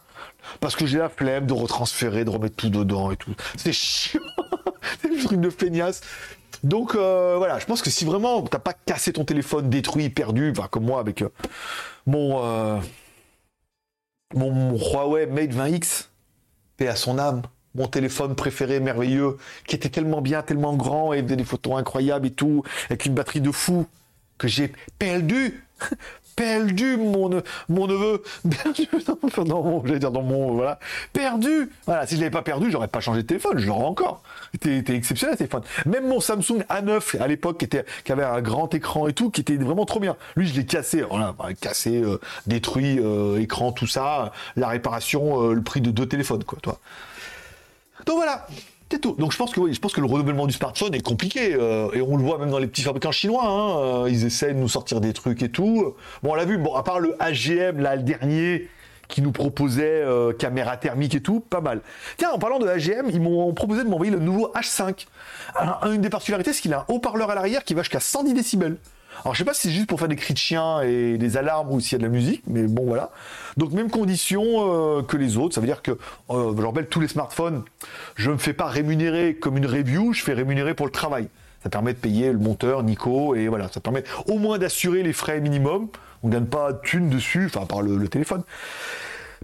Parce 0.59 0.75
que 0.75 0.85
j'ai 0.85 0.97
la 0.97 1.09
flemme 1.09 1.45
de 1.45 1.53
retransférer, 1.53 2.23
de 2.23 2.29
remettre 2.29 2.55
tout 2.55 2.69
dedans 2.69 3.11
et 3.11 3.17
tout. 3.17 3.33
C'est 3.57 3.73
chiant. 3.73 4.21
c'est 5.01 5.09
le 5.09 5.21
truc 5.23 5.39
de 5.39 5.49
feignasse. 5.49 6.01
Donc 6.63 6.95
euh, 6.95 7.35
voilà, 7.37 7.59
je 7.59 7.65
pense 7.65 7.81
que 7.81 7.89
si 7.89 8.05
vraiment 8.05 8.41
t'as 8.41 8.59
pas 8.59 8.73
cassé 8.73 9.13
ton 9.13 9.25
téléphone, 9.25 9.69
détruit, 9.69 10.09
perdu, 10.09 10.53
comme 10.71 10.85
moi 10.85 10.99
avec 10.99 11.21
euh, 11.21 11.29
mon, 12.05 12.43
euh, 12.43 12.79
mon, 14.33 14.51
mon 14.51 14.77
Huawei 14.77 15.27
Mate 15.27 15.51
20X, 15.51 16.07
paix 16.77 16.87
à 16.87 16.95
son 16.95 17.19
âme, 17.19 17.43
mon 17.77 17.87
téléphone 17.87 18.35
préféré, 18.35 18.79
merveilleux, 18.79 19.37
qui 19.67 19.75
était 19.75 19.89
tellement 19.89 20.21
bien, 20.21 20.41
tellement 20.41 20.75
grand, 20.75 21.13
et 21.13 21.21
des 21.21 21.43
photos 21.43 21.77
incroyables 21.77 22.27
et 22.27 22.31
tout, 22.31 22.63
avec 22.89 23.05
une 23.05 23.13
batterie 23.13 23.41
de 23.41 23.51
fou, 23.51 23.85
que 24.37 24.47
j'ai 24.47 24.73
perdu 24.99 25.63
perdu 26.37 26.97
mon, 26.97 27.29
neveu, 27.29 28.23
perdu 28.63 28.87
dans 29.45 29.63
mon, 29.63 29.85
j'allais 29.85 29.99
dire 29.99 30.11
dans 30.11 30.21
mon, 30.21 30.53
voilà, 30.53 30.79
perdu. 31.11 31.69
Voilà, 31.85 32.05
si 32.05 32.15
je 32.15 32.21
l'avais 32.21 32.31
pas 32.31 32.43
perdu, 32.43 32.71
j'aurais 32.71 32.87
pas 32.87 32.99
changé 32.99 33.23
de 33.23 33.27
téléphone, 33.27 33.57
je 33.57 33.67
l'aurais 33.67 33.85
encore. 33.85 34.21
C'était 34.53 34.95
exceptionnel 34.95 35.35
ce 35.35 35.39
téléphone. 35.39 35.63
Même 35.87 36.07
mon 36.07 36.21
Samsung 36.21 36.63
A9 36.69 37.19
à 37.19 37.27
l'époque 37.27 37.65
qui 38.05 38.11
avait 38.11 38.23
un 38.23 38.41
grand 38.41 38.73
écran 38.73 39.07
et 39.07 39.13
tout, 39.13 39.31
qui 39.31 39.41
était 39.41 39.55
vraiment 39.55 39.85
trop 39.85 39.99
bien. 39.99 40.15
Lui, 40.35 40.47
je 40.47 40.53
l'ai 40.53 40.65
cassé, 40.65 41.01
voilà, 41.01 41.35
cassé, 41.59 42.01
euh, 42.01 42.19
détruit, 42.45 42.99
euh, 42.99 43.41
écran, 43.41 43.71
tout 43.71 43.87
ça, 43.87 44.31
la 44.55 44.67
réparation, 44.67 45.41
euh, 45.41 45.53
le 45.53 45.63
prix 45.63 45.81
de 45.81 45.89
deux 45.89 46.05
téléphones, 46.05 46.43
quoi, 46.43 46.59
toi. 46.61 46.79
Donc 48.07 48.15
voilà. 48.15 48.47
C'est 48.89 48.99
tout. 48.99 49.15
Donc 49.19 49.33
je 49.33 49.37
pense 49.37 49.51
que 49.51 49.59
oui, 49.59 49.73
je 49.73 49.81
pense 49.81 49.93
que 49.93 49.99
le 49.99 50.07
renouvellement 50.07 50.47
du 50.47 50.53
smartphone 50.53 50.95
est 50.95 51.01
compliqué 51.01 51.53
euh, 51.53 51.91
et 51.91 52.01
on 52.01 52.15
le 52.15 52.23
voit 52.23 52.37
même 52.37 52.49
dans 52.49 52.57
les 52.57 52.67
petits 52.67 52.83
fabricants 52.83 53.11
chinois. 53.11 53.45
Hein, 53.45 53.79
euh, 53.79 54.09
ils 54.09 54.25
essaient 54.25 54.53
de 54.53 54.59
nous 54.59 54.69
sortir 54.69 55.01
des 55.01 55.11
trucs 55.11 55.43
et 55.43 55.49
tout. 55.49 55.93
Bon, 56.23 56.31
on 56.31 56.35
l'a 56.35 56.45
vu. 56.45 56.57
Bon, 56.57 56.73
à 56.73 56.83
part 56.83 57.01
le 57.01 57.21
AGM 57.21 57.81
là, 57.81 57.97
le 57.97 58.03
dernier 58.03 58.69
qui 59.09 59.21
nous 59.21 59.33
proposait 59.33 60.01
euh, 60.03 60.31
caméra 60.31 60.77
thermique 60.77 61.15
et 61.15 61.21
tout, 61.21 61.41
pas 61.41 61.59
mal. 61.59 61.81
Tiens, 62.17 62.31
en 62.31 62.39
parlant 62.39 62.59
de 62.59 62.67
AGM, 62.67 63.09
ils 63.09 63.21
m'ont 63.21 63.53
proposé 63.53 63.83
de 63.83 63.89
m'envoyer 63.89 64.11
le 64.11 64.19
nouveau 64.19 64.51
H5. 64.55 65.05
une 65.91 66.01
des 66.01 66.09
particularités, 66.09 66.53
c'est 66.53 66.61
qu'il 66.61 66.73
a 66.73 66.79
un 66.79 66.85
haut-parleur 66.93 67.29
à 67.29 67.35
l'arrière 67.35 67.63
qui 67.63 67.73
va 67.73 67.81
jusqu'à 67.81 67.99
110 67.99 68.33
décibels. 68.33 68.77
Alors 69.23 69.33
je 69.33 69.39
sais 69.39 69.45
pas 69.45 69.53
si 69.53 69.67
c'est 69.67 69.73
juste 69.73 69.87
pour 69.87 69.99
faire 69.99 70.07
des 70.07 70.15
cris 70.15 70.33
de 70.33 70.39
chien 70.39 70.81
et 70.81 71.17
des 71.17 71.37
alarmes 71.37 71.71
ou 71.71 71.79
s'il 71.79 71.93
y 71.93 71.95
a 71.95 71.97
de 71.99 72.03
la 72.03 72.09
musique, 72.09 72.43
mais 72.47 72.63
bon 72.63 72.85
voilà. 72.85 73.11
Donc 73.57 73.71
même 73.71 73.89
condition 73.89 74.43
euh, 74.45 75.01
que 75.01 75.17
les 75.17 75.37
autres, 75.37 75.55
ça 75.55 75.61
veut 75.61 75.67
dire 75.67 75.81
que, 75.81 75.91
euh, 76.29 76.53
je 76.55 76.61
rappelle, 76.61 76.87
tous 76.87 76.99
les 76.99 77.07
smartphones, 77.07 77.63
je 78.15 78.29
ne 78.29 78.35
me 78.35 78.39
fais 78.39 78.53
pas 78.53 78.67
rémunérer 78.67 79.35
comme 79.35 79.57
une 79.57 79.65
review, 79.65 80.13
je 80.13 80.23
fais 80.23 80.33
rémunérer 80.33 80.73
pour 80.73 80.85
le 80.85 80.91
travail. 80.91 81.29
Ça 81.63 81.69
permet 81.69 81.93
de 81.93 81.97
payer 81.97 82.31
le 82.31 82.37
monteur, 82.37 82.83
Nico, 82.83 83.35
et 83.35 83.47
voilà, 83.47 83.67
ça 83.69 83.79
permet 83.79 84.03
au 84.27 84.37
moins 84.37 84.59
d'assurer 84.59 85.01
les 85.03 85.13
frais 85.13 85.41
minimum. 85.41 85.89
On 86.23 86.29
gagne 86.29 86.45
pas 86.45 86.73
de 86.73 86.79
thunes 86.81 87.09
dessus, 87.09 87.45
enfin 87.47 87.65
par 87.65 87.81
le, 87.81 88.07
téléphone 88.07 88.43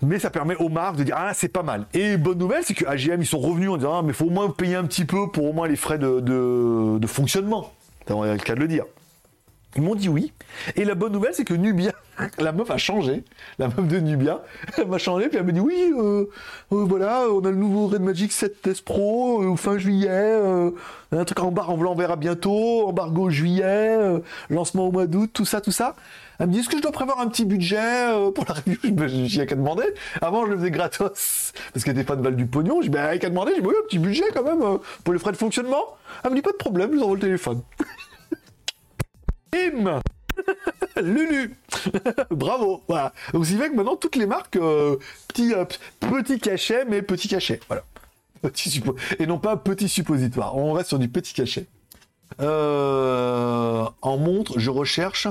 mais 0.02 0.20
ça 0.20 0.32
permet 0.32 0.56
aux 0.56 0.70
marques 0.70 0.98
de 0.98 1.04
dire 1.04 1.16
ah 1.18 1.32
c'est 1.34 1.48
pas 1.48 1.64
mal. 1.64 1.86
Et 1.94 2.18
bonne 2.18 2.38
nouvelle, 2.38 2.64
c'est 2.64 2.74
que 2.74 2.86
AGM 2.86 3.22
ils 3.22 3.28
sont 3.28 3.40
revenus 3.40 3.70
en 3.70 3.78
disant 3.78 4.00
ah 4.00 4.02
mais 4.04 4.12
faut 4.12 4.26
au 4.26 4.32
moins 4.32 4.50
payer 4.50 4.76
un 4.76 4.84
petit 4.84 5.06
peu 5.06 5.30
pour 5.30 5.46
au 5.46 5.54
moins 5.54 5.68
les 5.68 5.76
frais 5.78 5.98
de, 5.98 6.20
de, 6.20 6.98
de 6.98 7.08
fonctionnement. 7.08 7.72
C'est 8.06 8.14
le 8.14 8.38
cas 8.38 8.56
de 8.56 8.60
le 8.60 8.68
dire. 8.68 8.86
Ils 9.76 9.82
m'ont 9.82 9.96
dit 9.96 10.10
oui. 10.10 10.34
Et 10.76 10.86
la 10.86 10.94
bonne 10.94 11.14
nouvelle, 11.14 11.34
c'est 11.34 11.46
que 11.46 11.54
Nubia, 11.54 11.94
la 12.38 12.52
meuf 12.52 12.70
a 12.70 12.78
changé. 12.78 13.24
La 13.58 13.68
meuf 13.68 13.88
de 13.88 14.00
Nubia, 14.00 14.44
elle 14.78 14.88
m'a 14.88 15.00
changé, 15.00 15.30
puis 15.30 15.38
elle 15.38 15.46
m'a 15.46 15.52
dit 15.52 15.60
oui, 15.60 15.92
euh, 15.98 16.26
euh, 16.72 16.86
voilà, 16.86 17.26
on 17.32 17.44
a 17.44 17.50
le 17.50 17.56
nouveau 17.56 17.88
Red 17.88 18.02
Magic 18.02 18.32
7 18.32 18.84
Pro, 18.84 19.42
euh, 19.42 19.56
fin 19.56 19.78
juillet, 19.78 20.40
un 21.12 21.26
truc 21.26 21.40
en 21.40 21.52
barre, 21.52 21.72
on 21.72 21.96
verra 21.96 22.16
bientôt, 22.16 22.88
embargo 22.88 23.30
juillet, 23.30 23.98
lancement 24.50 24.88
au 24.88 24.92
mois 24.92 25.08
d'août, 25.08 25.30
tout 25.34 25.46
ça, 25.46 25.60
tout 25.60 25.72
ça. 25.72 25.96
Elle 26.40 26.48
me 26.48 26.54
dit, 26.54 26.60
est-ce 26.60 26.70
que 26.70 26.78
je 26.78 26.82
dois 26.82 26.92
prévoir 26.92 27.20
un 27.20 27.28
petit 27.28 27.46
budget 27.46 28.12
pour 28.34 28.46
la 28.48 28.56
review 28.56 29.08
J'y 29.28 29.40
ai 29.40 29.46
qu'à 29.46 29.56
demander. 29.56 29.86
Avant, 30.20 30.46
je 30.46 30.52
le 30.52 30.58
faisais 30.58 30.72
gratos, 30.72 31.54
parce 31.74 31.86
qu'elle 31.86 31.96
n'était 31.96 32.06
pas 32.06 32.16
de 32.16 32.22
balle 32.22 32.36
du 32.36 32.48
pognon. 32.48 32.82
Je 32.82 32.88
dis, 32.88 32.90
ben, 32.90 33.18
qu'à 33.20 33.30
demander, 33.30 33.54
j'ai 33.56 33.62
oui, 33.62 33.74
un 33.80 33.88
petit 33.88 34.00
budget 34.00 34.26
quand 34.34 34.44
même, 34.44 34.80
pour 35.04 35.14
les 35.14 35.20
frais 35.20 35.32
de 35.32 35.38
fonctionnement. 35.38 35.84
Elle 36.24 36.32
me 36.32 36.36
dit, 36.36 36.42
pas 36.42 36.52
de 36.52 36.58
problème, 36.58 36.92
je 36.92 36.98
vous 36.98 37.04
envoie 37.04 37.16
le 37.16 37.22
téléphone. 37.22 37.62
Bim 39.54 40.02
Lulu 41.02 41.56
Bravo 42.32 42.84
Voilà. 42.88 43.14
Donc 43.34 43.46
c'est 43.46 43.56
vrai 43.56 43.70
que 43.70 43.76
maintenant 43.76 43.96
toutes 43.96 44.16
les 44.16 44.26
marques, 44.26 44.56
euh, 44.56 44.98
petit, 45.28 45.54
euh, 45.54 45.66
petit 46.00 46.40
cachet, 46.40 46.86
mais 46.86 47.02
petit 47.02 47.28
cachet. 47.28 47.60
Voilà. 47.68 47.84
Petit 48.42 48.84
Et 49.20 49.26
non 49.26 49.40
pas 49.40 49.56
petit 49.56 49.88
suppositoire. 49.88 50.58
On 50.58 50.74
reste 50.74 50.90
sur 50.90 51.00
du 51.00 51.08
petit 51.08 51.34
cachet. 51.34 51.66
Euh, 52.42 53.86
en 54.02 54.18
montre, 54.18 54.60
je 54.60 54.70
recherche 54.70 55.28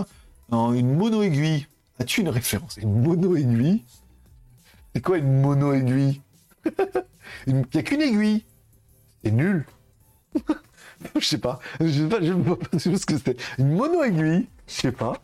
une 0.50 0.96
mono-aiguille. 0.96 1.66
As-tu 1.98 2.22
une 2.22 2.30
référence? 2.30 2.78
Une 2.78 3.02
mono-aiguille? 3.02 3.84
C'est 4.94 5.02
quoi 5.02 5.18
une 5.18 5.42
mono-aiguille? 5.42 6.22
Il 7.46 7.56
n'y 7.56 7.64
a 7.74 7.82
qu'une 7.82 8.00
aiguille. 8.00 8.44
C'est 9.22 9.30
nul. 9.30 9.66
je 11.18 11.24
sais 11.24 11.38
pas. 11.38 11.58
Je 11.80 11.88
sais 11.88 12.08
pas, 12.08 12.18
je 12.20 12.78
sais 12.78 12.90
pas 12.90 12.98
ce 12.98 13.06
que 13.06 13.16
c'était. 13.16 13.36
Une 13.58 13.72
mono-aiguille, 13.72 14.46
je 14.66 14.72
sais 14.72 14.92
pas. 14.92 15.14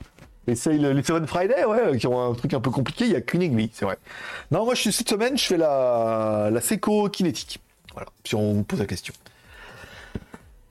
Essaye 0.46 0.78
le, 0.78 0.92
les 0.92 1.02
Seven 1.02 1.26
Friday, 1.26 1.64
ouais, 1.64 1.98
qui 1.98 2.06
ont 2.06 2.30
un 2.30 2.34
truc 2.34 2.54
un 2.54 2.60
peu 2.60 2.70
compliqué, 2.70 3.04
il 3.04 3.10
n'y 3.10 3.16
a 3.16 3.20
qu'une 3.20 3.42
aiguille, 3.42 3.70
c'est 3.72 3.84
vrai. 3.84 3.98
Non, 4.50 4.64
moi, 4.64 4.74
je 4.74 4.80
suis, 4.80 4.92
cette 4.92 5.08
semaine, 5.08 5.36
je 5.36 5.44
fais 5.44 5.58
la, 5.58 6.48
la 6.50 6.60
Seco 6.60 7.08
kinétique. 7.10 7.60
Voilà, 7.92 8.08
si 8.24 8.34
on 8.34 8.54
me 8.54 8.62
pose 8.62 8.78
la 8.78 8.86
question. 8.86 9.12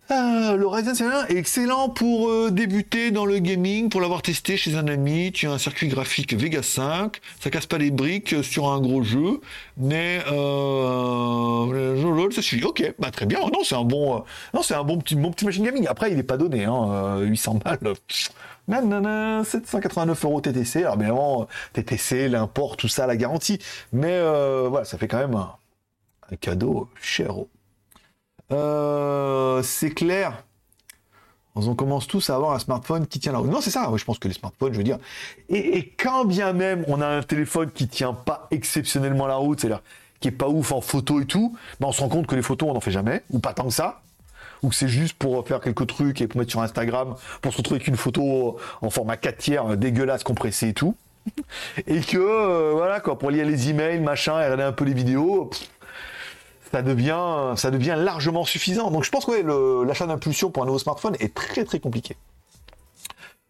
Ah, 0.09 0.55
le 0.57 0.65
Ryzen 0.65 1.05
1 1.05 1.27
est 1.27 1.35
excellent 1.35 1.89
pour 1.89 2.29
euh, 2.29 2.49
débuter 2.49 3.11
dans 3.11 3.25
le 3.25 3.39
gaming, 3.39 3.89
pour 3.89 3.99
l'avoir 3.99 4.21
testé 4.21 4.55
chez 4.55 4.75
un 4.75 4.87
ami. 4.87 5.33
Tu 5.33 5.47
as 5.47 5.51
un 5.51 5.57
circuit 5.57 5.89
graphique 5.89 6.33
Vega 6.33 6.63
5, 6.63 7.19
ça 7.41 7.49
casse 7.49 7.65
pas 7.65 7.77
les 7.77 7.91
briques 7.91 8.41
sur 8.41 8.69
un 8.69 8.79
gros 8.79 9.03
jeu, 9.03 9.41
mais 9.75 10.21
euh, 10.31 12.31
ça 12.31 12.41
suffit. 12.41 12.63
Ok, 12.63 12.93
bah 12.99 13.11
très 13.11 13.25
bien. 13.25 13.41
Non, 13.41 13.65
c'est 13.65 13.75
un 13.75 13.83
bon, 13.83 14.15
euh, 14.15 14.19
non, 14.53 14.61
c'est 14.61 14.75
un 14.75 14.83
bon 14.85 14.97
petit, 14.97 15.15
bon 15.15 15.31
petit 15.31 15.43
machine 15.43 15.65
gaming. 15.65 15.87
Après, 15.89 16.09
il 16.09 16.15
n'est 16.15 16.23
pas 16.23 16.37
donné, 16.37 16.63
hein, 16.63 17.19
800 17.19 17.55
balles. 17.55 17.93
Nanana, 18.69 19.43
789 19.43 20.23
euros 20.23 20.39
TTC. 20.39 20.83
Alors 20.83 20.95
bien 20.95 21.07
évidemment, 21.07 21.47
TTC, 21.73 22.29
l'import, 22.29 22.77
tout 22.77 22.87
ça, 22.87 23.07
la 23.07 23.17
garantie. 23.17 23.59
Mais 23.91 24.21
voilà, 24.69 24.85
ça 24.85 24.97
fait 24.97 25.09
quand 25.09 25.19
même 25.19 25.35
un 25.35 26.35
cadeau 26.37 26.87
cher 27.01 27.35
euh, 28.51 29.61
c'est 29.63 29.91
clair. 29.91 30.43
On 31.55 31.73
commence 31.73 32.07
tous 32.07 32.29
à 32.29 32.35
avoir 32.35 32.53
un 32.53 32.59
smartphone 32.59 33.07
qui 33.07 33.19
tient 33.19 33.31
la 33.31 33.39
route. 33.39 33.49
Non, 33.49 33.61
c'est 33.61 33.71
ça. 33.71 33.91
Je 33.95 34.03
pense 34.05 34.19
que 34.19 34.27
les 34.27 34.33
smartphones, 34.35 34.73
je 34.73 34.77
veux 34.77 34.83
dire. 34.83 34.99
Et, 35.49 35.91
quand 35.97 36.25
bien 36.25 36.53
même 36.53 36.85
on 36.87 37.01
a 37.01 37.07
un 37.07 37.23
téléphone 37.23 37.71
qui 37.71 37.87
tient 37.87 38.13
pas 38.13 38.47
exceptionnellement 38.51 39.25
la 39.25 39.35
route, 39.35 39.59
c'est-à-dire 39.59 39.81
qui 40.19 40.27
est 40.27 40.31
pas 40.31 40.47
ouf 40.47 40.71
en 40.71 40.81
photo 40.81 41.19
et 41.19 41.25
tout, 41.25 41.55
ben 41.79 41.87
on 41.87 41.91
se 41.91 42.01
rend 42.01 42.09
compte 42.09 42.27
que 42.27 42.35
les 42.35 42.41
photos 42.41 42.69
on 42.69 42.73
n'en 42.73 42.79
fait 42.79 42.91
jamais, 42.91 43.23
ou 43.29 43.39
pas 43.39 43.53
tant 43.53 43.65
que 43.65 43.73
ça, 43.73 44.01
ou 44.63 44.69
que 44.69 44.75
c'est 44.75 44.87
juste 44.87 45.15
pour 45.15 45.47
faire 45.47 45.59
quelques 45.59 45.85
trucs 45.87 46.21
et 46.21 46.27
pour 46.27 46.39
mettre 46.39 46.51
sur 46.51 46.61
Instagram, 46.61 47.15
pour 47.41 47.51
se 47.53 47.57
retrouver 47.57 47.77
avec 47.77 47.87
une 47.87 47.97
photo 47.97 48.57
en 48.81 48.89
format 48.89 49.17
4 49.17 49.37
tiers 49.37 49.77
dégueulasse, 49.77 50.23
compressée 50.23 50.69
et 50.69 50.73
tout. 50.73 50.95
Et 51.87 52.01
que, 52.01 52.17
euh, 52.17 52.71
voilà 52.73 52.99
quoi, 52.99 53.19
pour 53.19 53.29
lire 53.31 53.45
les 53.45 53.69
emails, 53.69 53.99
machin, 53.99 54.39
et 54.39 54.43
regarder 54.45 54.63
un 54.63 54.71
peu 54.71 54.85
les 54.85 54.93
vidéos, 54.93 55.49
ça 56.71 56.81
devient, 56.81 57.95
largement 57.97 58.45
suffisant. 58.45 58.91
Donc 58.91 59.03
je 59.03 59.11
pense 59.11 59.25
que 59.25 59.83
l'achat 59.83 60.05
d'impulsion 60.05 60.51
pour 60.51 60.63
un 60.63 60.65
nouveau 60.65 60.79
smartphone 60.79 61.15
est 61.19 61.33
très 61.33 61.63
très 61.63 61.79
compliqué. 61.79 62.15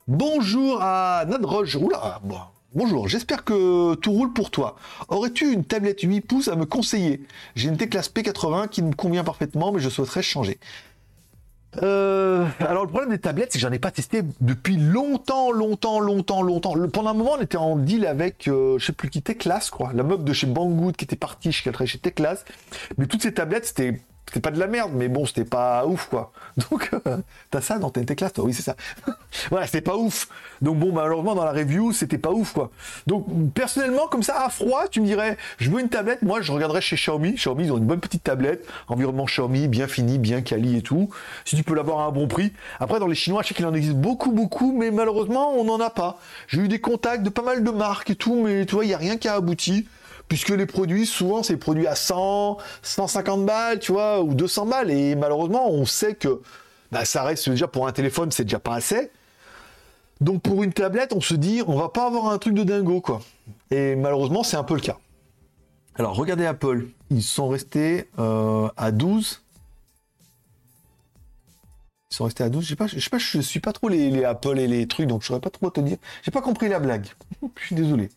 Bonjour 0.07 0.79
à 0.81 1.25
Nadroge. 1.27 1.75
Oula, 1.75 2.21
bon, 2.23 2.39
bonjour, 2.73 3.07
j'espère 3.07 3.43
que 3.43 3.95
tout 3.95 4.11
roule 4.11 4.31
pour 4.31 4.51
toi. 4.51 4.77
Aurais-tu 5.09 5.51
une 5.51 5.65
tablette 5.65 6.01
8 6.01 6.21
pouces 6.21 6.47
à 6.47 6.55
me 6.55 6.65
conseiller? 6.65 7.25
J'ai 7.55 7.67
une 7.67 7.77
T-Class 7.77 8.09
P80 8.09 8.69
qui 8.69 8.81
me 8.81 8.93
convient 8.93 9.23
parfaitement, 9.25 9.71
mais 9.71 9.79
je 9.79 9.89
souhaiterais 9.89 10.21
changer. 10.21 10.59
Euh, 11.83 12.47
alors 12.59 12.83
le 12.83 12.89
problème 12.89 13.11
des 13.11 13.19
tablettes, 13.19 13.51
c'est 13.51 13.59
que 13.59 13.61
j'en 13.61 13.71
ai 13.71 13.79
pas 13.79 13.91
testé 13.91 14.21
depuis 14.41 14.77
longtemps, 14.77 15.51
longtemps, 15.51 15.99
longtemps, 15.99 16.41
longtemps. 16.41 16.73
pendant 16.91 17.09
un 17.09 17.13
moment, 17.13 17.33
on 17.37 17.41
était 17.41 17.57
en 17.57 17.75
deal 17.75 18.05
avec, 18.05 18.47
euh, 18.47 18.77
je 18.79 18.85
sais 18.85 18.93
plus 18.93 19.09
qui, 19.09 19.21
Teclas, 19.21 19.69
quoi. 19.71 19.91
La 19.93 20.03
meuf 20.03 20.23
de 20.23 20.33
chez 20.33 20.47
Banggood 20.47 20.95
qui 20.95 21.05
était 21.05 21.15
partie, 21.15 21.51
chez, 21.51 21.71
chez 21.85 21.99
Teclas. 21.99 22.43
Mais 22.97 23.05
toutes 23.05 23.21
ces 23.21 23.33
tablettes, 23.33 23.65
c'était 23.65 24.01
c'était 24.27 24.41
pas 24.41 24.51
de 24.51 24.59
la 24.59 24.67
merde, 24.67 24.91
mais 24.93 25.07
bon, 25.07 25.25
c'était 25.25 25.45
pas 25.45 25.85
ouf, 25.85 26.07
quoi. 26.09 26.33
Donc, 26.69 26.89
euh, 27.07 27.17
t'as 27.49 27.61
ça 27.61 27.79
dans 27.79 27.89
tes 27.89 28.03
classes, 28.05 28.33
Oui, 28.39 28.53
c'est 28.53 28.61
ça. 28.61 28.75
voilà, 29.49 29.65
c'était 29.65 29.81
pas 29.81 29.95
ouf. 29.95 30.27
Donc, 30.61 30.77
bon, 30.79 30.91
malheureusement, 30.91 31.33
dans 31.33 31.45
la 31.45 31.53
review, 31.53 31.93
c'était 31.93 32.17
pas 32.17 32.31
ouf, 32.31 32.51
quoi. 32.51 32.69
Donc, 33.07 33.25
personnellement, 33.53 34.07
comme 34.07 34.23
ça, 34.23 34.43
à 34.43 34.49
froid, 34.49 34.89
tu 34.89 34.99
me 34.99 35.05
dirais, 35.05 35.37
je 35.59 35.69
veux 35.69 35.79
une 35.79 35.87
tablette. 35.87 36.23
Moi, 36.23 36.41
je 36.41 36.51
regarderais 36.51 36.81
chez 36.81 36.97
Xiaomi. 36.97 37.35
Xiaomi, 37.35 37.65
ils 37.65 37.71
ont 37.71 37.77
une 37.77 37.85
bonne 37.85 38.01
petite 38.01 38.23
tablette. 38.23 38.67
Environnement 38.89 39.25
Xiaomi, 39.25 39.69
bien 39.69 39.87
fini, 39.87 40.17
bien 40.17 40.41
quali 40.41 40.77
et 40.77 40.81
tout. 40.81 41.09
Si 41.45 41.55
tu 41.55 41.63
peux 41.63 41.73
l'avoir 41.73 41.99
à 41.99 42.03
un 42.05 42.11
bon 42.11 42.27
prix. 42.27 42.51
Après, 42.81 42.99
dans 42.99 43.07
les 43.07 43.15
Chinois, 43.15 43.43
je 43.43 43.49
sais 43.49 43.53
qu'il 43.53 43.65
en 43.65 43.73
existe 43.73 43.95
beaucoup, 43.95 44.31
beaucoup, 44.31 44.73
mais 44.77 44.91
malheureusement, 44.91 45.53
on 45.53 45.63
n'en 45.63 45.79
a 45.79 45.89
pas. 45.89 46.19
J'ai 46.49 46.61
eu 46.61 46.67
des 46.67 46.81
contacts 46.81 47.23
de 47.23 47.29
pas 47.29 47.43
mal 47.43 47.63
de 47.63 47.71
marques 47.71 48.09
et 48.09 48.15
tout, 48.15 48.43
mais 48.43 48.65
tu 48.65 48.75
vois, 48.75 48.83
il 48.83 48.89
n'y 48.89 48.93
a 48.93 48.97
rien 48.97 49.15
qui 49.17 49.29
a 49.29 49.35
abouti 49.35 49.87
puisque 50.27 50.49
les 50.49 50.65
produits, 50.65 51.05
souvent, 51.05 51.43
c'est 51.43 51.57
produits 51.57 51.87
à 51.87 51.95
100, 51.95 52.57
150 52.81 53.45
balles, 53.45 53.79
tu 53.79 53.91
vois, 53.91 54.21
ou 54.21 54.33
200 54.33 54.65
balles. 54.65 54.91
Et 54.91 55.15
malheureusement, 55.15 55.69
on 55.69 55.85
sait 55.85 56.15
que 56.15 56.41
bah, 56.91 57.05
ça 57.05 57.23
reste 57.23 57.49
déjà 57.49 57.67
pour 57.67 57.87
un 57.87 57.91
téléphone, 57.91 58.31
c'est 58.31 58.43
déjà 58.43 58.59
pas 58.59 58.75
assez. 58.75 59.11
Donc 60.19 60.41
pour 60.41 60.63
une 60.63 60.73
tablette, 60.73 61.13
on 61.13 61.21
se 61.21 61.35
dit, 61.35 61.61
on 61.67 61.77
va 61.77 61.89
pas 61.89 62.07
avoir 62.07 62.27
un 62.27 62.37
truc 62.37 62.53
de 62.53 62.63
dingo, 62.63 63.01
quoi. 63.01 63.21
Et 63.71 63.95
malheureusement, 63.95 64.43
c'est 64.43 64.57
un 64.57 64.63
peu 64.63 64.73
le 64.73 64.81
cas. 64.81 64.97
Alors, 65.95 66.15
regardez 66.15 66.45
Apple. 66.45 66.87
Ils 67.09 67.23
sont 67.23 67.47
restés 67.47 68.09
euh, 68.19 68.67
à 68.77 68.91
12. 68.91 69.41
Ils 72.11 72.15
sont 72.15 72.25
restés 72.25 72.43
à 72.43 72.49
12. 72.49 72.63
Je 72.63 72.69
sais 72.69 72.75
pas, 72.75 72.87
je 72.87 72.99
sais 72.99 73.09
pas, 73.09 73.17
je 73.17 73.39
suis 73.39 73.59
pas 73.59 73.73
trop 73.73 73.89
les, 73.89 74.09
les 74.09 74.23
Apple 74.23 74.59
et 74.59 74.67
les 74.67 74.87
trucs, 74.87 75.07
donc 75.07 75.21
je 75.21 75.27
saurais 75.27 75.39
pas 75.39 75.49
trop 75.49 75.69
te 75.69 75.81
dire. 75.81 75.97
J'ai 76.23 76.31
pas 76.31 76.41
compris 76.41 76.67
la 76.69 76.79
blague. 76.79 77.07
je 77.55 77.65
suis 77.65 77.75
désolé. 77.75 78.09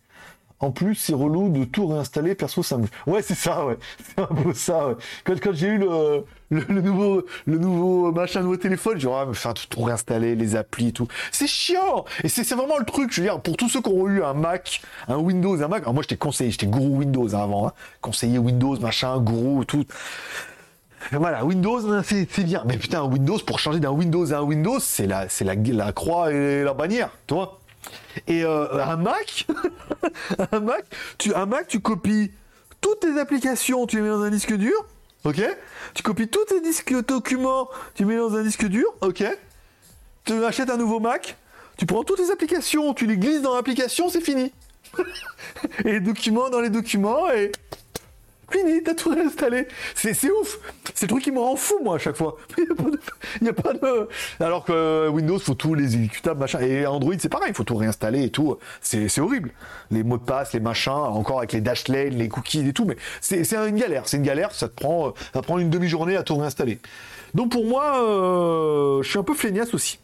En 0.60 0.70
plus, 0.70 0.94
c'est 0.94 1.14
relou 1.14 1.48
de 1.48 1.64
tout 1.64 1.86
réinstaller. 1.86 2.34
Perso, 2.34 2.62
ça 2.62 2.76
me. 2.76 2.86
Ouais, 3.06 3.22
c'est 3.22 3.34
ça, 3.34 3.64
ouais. 3.64 3.78
C'est 4.04 4.20
un 4.20 4.26
peu 4.26 4.52
ça, 4.52 4.88
ouais. 4.88 4.94
Quand, 5.24 5.52
j'ai 5.52 5.68
eu 5.68 5.78
le, 5.78 6.24
le, 6.50 6.80
nouveau, 6.82 7.24
le 7.46 7.58
nouveau 7.58 8.12
machin, 8.12 8.42
nouveau 8.42 8.58
téléphone, 8.58 8.98
dit, 8.98 9.06
ah, 9.10 9.24
me 9.24 9.32
faire 9.32 9.54
tout, 9.54 9.82
réinstaller, 9.82 10.34
les 10.34 10.56
applis 10.56 10.88
et 10.88 10.92
tout. 10.92 11.08
C'est 11.32 11.46
chiant! 11.46 12.04
Et 12.22 12.28
c'est 12.28 12.48
vraiment 12.54 12.78
le 12.78 12.84
truc, 12.84 13.10
je 13.10 13.22
veux 13.22 13.26
dire, 13.26 13.40
pour 13.40 13.56
tous 13.56 13.70
ceux 13.70 13.80
qui 13.80 13.88
ont 13.88 14.06
eu 14.06 14.22
un 14.22 14.34
Mac, 14.34 14.82
un 15.08 15.16
Windows, 15.16 15.62
un 15.62 15.68
Mac, 15.68 15.82
alors 15.82 15.94
moi, 15.94 16.02
j'étais 16.02 16.18
conseillé, 16.18 16.50
j'étais 16.50 16.66
gourou 16.66 16.98
Windows 16.98 17.34
hein, 17.34 17.42
avant, 17.42 17.68
hein. 17.68 17.72
Conseiller 18.02 18.38
Windows, 18.38 18.78
machin, 18.80 19.18
gourou, 19.18 19.64
tout. 19.64 19.86
Voilà, 21.12 21.42
Windows, 21.44 21.90
hein, 21.90 22.02
c'est 22.04 22.44
bien. 22.44 22.62
Mais 22.66 22.76
putain, 22.76 23.02
Windows, 23.02 23.38
pour 23.38 23.58
changer 23.58 23.80
d'un 23.80 23.90
Windows 23.90 24.30
à 24.32 24.36
un 24.36 24.42
Windows, 24.42 24.78
c'est 24.78 25.06
la, 25.06 25.26
la, 25.40 25.54
la 25.54 25.92
croix 25.92 26.30
et 26.30 26.62
la 26.62 26.74
bannière, 26.74 27.10
tu 27.26 27.34
vois. 27.34 27.59
Et 28.26 28.44
euh, 28.44 28.84
un 28.84 28.96
Mac, 28.96 29.46
un 30.52 30.60
Mac, 31.46 31.68
tu, 31.68 31.80
copies 31.80 32.30
toutes 32.80 33.00
tes 33.00 33.18
applications, 33.18 33.86
tu 33.86 33.96
les 33.96 34.02
mets 34.02 34.08
dans 34.08 34.22
un 34.22 34.30
disque 34.30 34.54
dur, 34.54 34.84
ok? 35.24 35.42
Tu 35.94 36.02
copies 36.02 36.28
tous 36.28 36.44
tes 36.46 36.60
disques 36.60 36.94
documents, 37.06 37.68
tu 37.94 38.04
les 38.04 38.08
mets 38.08 38.16
dans 38.16 38.34
un 38.34 38.42
disque 38.42 38.66
dur, 38.66 38.92
ok? 39.00 39.24
Tu 40.24 40.44
achètes 40.44 40.70
un 40.70 40.76
nouveau 40.76 41.00
Mac, 41.00 41.36
tu 41.76 41.86
prends 41.86 42.04
toutes 42.04 42.18
tes 42.18 42.30
applications, 42.30 42.94
tu 42.94 43.06
les 43.06 43.16
glisses 43.16 43.42
dans 43.42 43.54
l'application, 43.54 44.08
c'est 44.08 44.20
fini. 44.20 44.52
et 45.84 45.92
les 45.92 46.00
documents 46.00 46.50
dans 46.50 46.60
les 46.60 46.70
documents 46.70 47.30
et 47.30 47.52
fini, 48.50 48.82
t'as 48.82 48.94
tout 48.94 49.10
réinstallé. 49.10 49.66
C'est, 49.94 50.12
ouf. 50.30 50.58
C'est 50.94 51.06
le 51.06 51.08
truc 51.08 51.24
qui 51.24 51.32
me 51.32 51.38
rend 51.38 51.56
fou, 51.56 51.74
moi, 51.82 51.96
à 51.96 51.98
chaque 51.98 52.16
fois. 52.16 52.36
Alors 54.40 54.64
que 54.64 55.08
Windows, 55.08 55.38
faut 55.38 55.54
tous 55.54 55.74
les 55.74 55.94
exécutables, 55.94 56.40
machin. 56.40 56.60
Et 56.60 56.86
Android, 56.86 57.14
c'est 57.18 57.28
pareil, 57.28 57.50
il 57.50 57.54
faut 57.54 57.64
tout 57.64 57.76
réinstaller 57.76 58.24
et 58.24 58.30
tout. 58.30 58.56
C'est, 58.80 59.18
horrible. 59.18 59.50
Les 59.90 60.02
mots 60.02 60.18
de 60.18 60.24
passe, 60.24 60.52
les 60.52 60.60
machins, 60.60 60.92
encore 60.92 61.38
avec 61.38 61.52
les 61.52 61.60
dash 61.60 61.88
lane, 61.88 62.16
les 62.16 62.28
cookies 62.28 62.68
et 62.68 62.72
tout. 62.72 62.84
Mais 62.84 62.96
c'est, 63.20 63.54
une 63.54 63.76
galère. 63.76 64.02
C'est 64.06 64.16
une 64.16 64.22
galère. 64.22 64.52
Ça 64.52 64.68
te 64.68 64.74
prend, 64.74 65.14
ça 65.32 65.42
prend 65.42 65.58
une 65.58 65.70
demi-journée 65.70 66.16
à 66.16 66.22
tout 66.22 66.36
réinstaller. 66.36 66.78
Donc 67.34 67.52
pour 67.52 67.64
moi, 67.64 68.02
euh, 68.02 69.02
je 69.02 69.08
suis 69.08 69.18
un 69.18 69.22
peu 69.22 69.34
feignasse 69.34 69.74
aussi. 69.74 69.98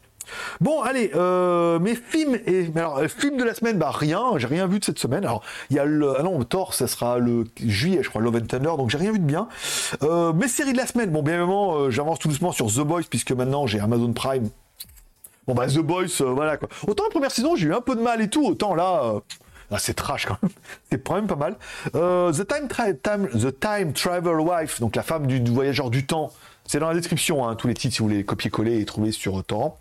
Bon, 0.61 0.83
allez, 0.83 1.11
euh, 1.15 1.79
mes 1.79 1.95
films 1.95 2.39
et 2.47 2.71
alors 2.77 2.99
euh, 2.99 3.09
film 3.09 3.37
de 3.37 3.45
la 3.45 3.55
semaine, 3.55 3.79
bah 3.79 3.91
rien, 3.93 4.33
j'ai 4.37 4.47
rien 4.47 4.67
vu 4.67 4.79
de 4.79 4.85
cette 4.85 4.99
semaine. 4.99 5.25
Alors 5.25 5.43
il 5.71 5.77
y 5.77 5.79
a 5.79 5.85
le, 5.85 6.19
ah 6.19 6.23
non, 6.23 6.43
Thor, 6.45 6.75
ça 6.75 6.87
sera 6.87 7.19
le 7.19 7.45
juillet, 7.65 8.03
je 8.03 8.09
crois, 8.09 8.21
Love 8.21 8.37
and 8.37 8.47
Thunder, 8.47 8.73
donc 8.77 8.91
j'ai 8.91 8.99
rien 8.99 9.13
vu 9.13 9.19
de 9.19 9.25
bien. 9.25 9.49
Euh, 10.03 10.33
mes 10.33 10.49
séries 10.49 10.73
de 10.73 10.79
la 10.79 10.87
semaine, 10.87 11.11
bon, 11.11 11.23
bien 11.23 11.35
évidemment, 11.35 11.91
j'avance 11.91 12.19
tout 12.19 12.29
doucement 12.29 12.53
sur 12.53 12.67
The 12.67 12.81
Boys 12.81 13.03
puisque 13.09 13.33
maintenant 13.33 13.67
j'ai 13.67 13.81
Amazon 13.81 14.13
Prime. 14.13 14.49
Bon 15.47 15.55
bah 15.55 15.67
The 15.69 15.79
Boys, 15.79 16.21
voilà 16.21 16.57
quoi. 16.57 16.69
Autant 16.87 17.05
la 17.05 17.11
première 17.11 17.31
saison, 17.31 17.55
j'ai 17.57 17.67
eu 17.67 17.75
un 17.75 17.81
peu 17.81 17.95
de 17.95 18.03
mal 18.03 18.21
et 18.21 18.29
tout, 18.29 18.45
autant 18.45 18.75
là. 18.75 19.15
Là, 19.69 19.79
c'est 19.79 19.95
trash 19.95 20.27
quand 20.27 20.39
même. 20.43 20.53
c'est 20.91 21.05
quand 21.05 21.15
même 21.15 21.27
pas 21.27 21.37
mal. 21.37 21.57
The 21.93 22.47
Time, 22.47 22.69
Time, 23.03 23.29
The 23.29 23.59
Time 23.59 23.93
Travel 23.93 24.41
Wife, 24.41 24.81
donc 24.81 24.95
la 24.95 25.03
femme 25.03 25.27
du, 25.27 25.41
du 25.41 25.51
voyageur 25.51 25.91
du 25.91 26.07
temps. 26.07 26.33
C'est 26.67 26.81
dans 26.81 26.89
la 26.89 26.95
description, 26.95 27.47
hein, 27.47 27.55
tous 27.55 27.69
les 27.69 27.75
titres 27.75 27.95
si 27.95 28.01
vous 28.01 28.09
voulez 28.09 28.25
copier-coller 28.25 28.81
et 28.81 28.85
trouver 28.85 29.13
sur 29.13 29.43
Torrent. 29.45 29.79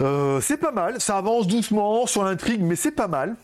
Euh, 0.00 0.40
c'est 0.40 0.58
pas 0.58 0.72
mal, 0.72 1.00
ça 1.00 1.16
avance 1.16 1.46
doucement 1.46 2.06
sur 2.06 2.24
l'intrigue, 2.24 2.62
mais 2.62 2.76
c'est 2.76 2.92
pas 2.92 3.08
mal. 3.08 3.36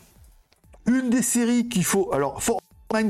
Une 0.85 1.09
des 1.09 1.21
séries 1.21 1.67
qu'il 1.69 1.85
faut. 1.85 2.13
Alors 2.13 2.43
for, 2.43 2.59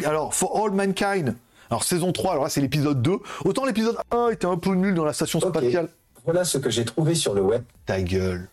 alors, 0.05 0.33
for 0.33 0.63
All 0.63 0.71
Mankind, 0.71 1.35
alors 1.69 1.83
saison 1.83 2.11
3, 2.11 2.31
alors 2.33 2.43
là 2.43 2.49
c'est 2.49 2.61
l'épisode 2.61 3.01
2. 3.01 3.17
Autant 3.45 3.65
l'épisode 3.65 3.97
1 4.11 4.29
était 4.29 4.45
un 4.45 4.57
peu 4.57 4.75
nul 4.75 4.93
dans 4.95 5.05
la 5.05 5.13
station 5.13 5.39
spatiale. 5.39 5.89
Voilà 6.23 6.45
ce 6.45 6.57
que 6.57 6.69
j'ai 6.69 6.85
trouvé 6.85 7.15
sur 7.15 7.33
le 7.33 7.41
web. 7.41 7.63
Ta 7.85 8.01
gueule, 8.01 8.47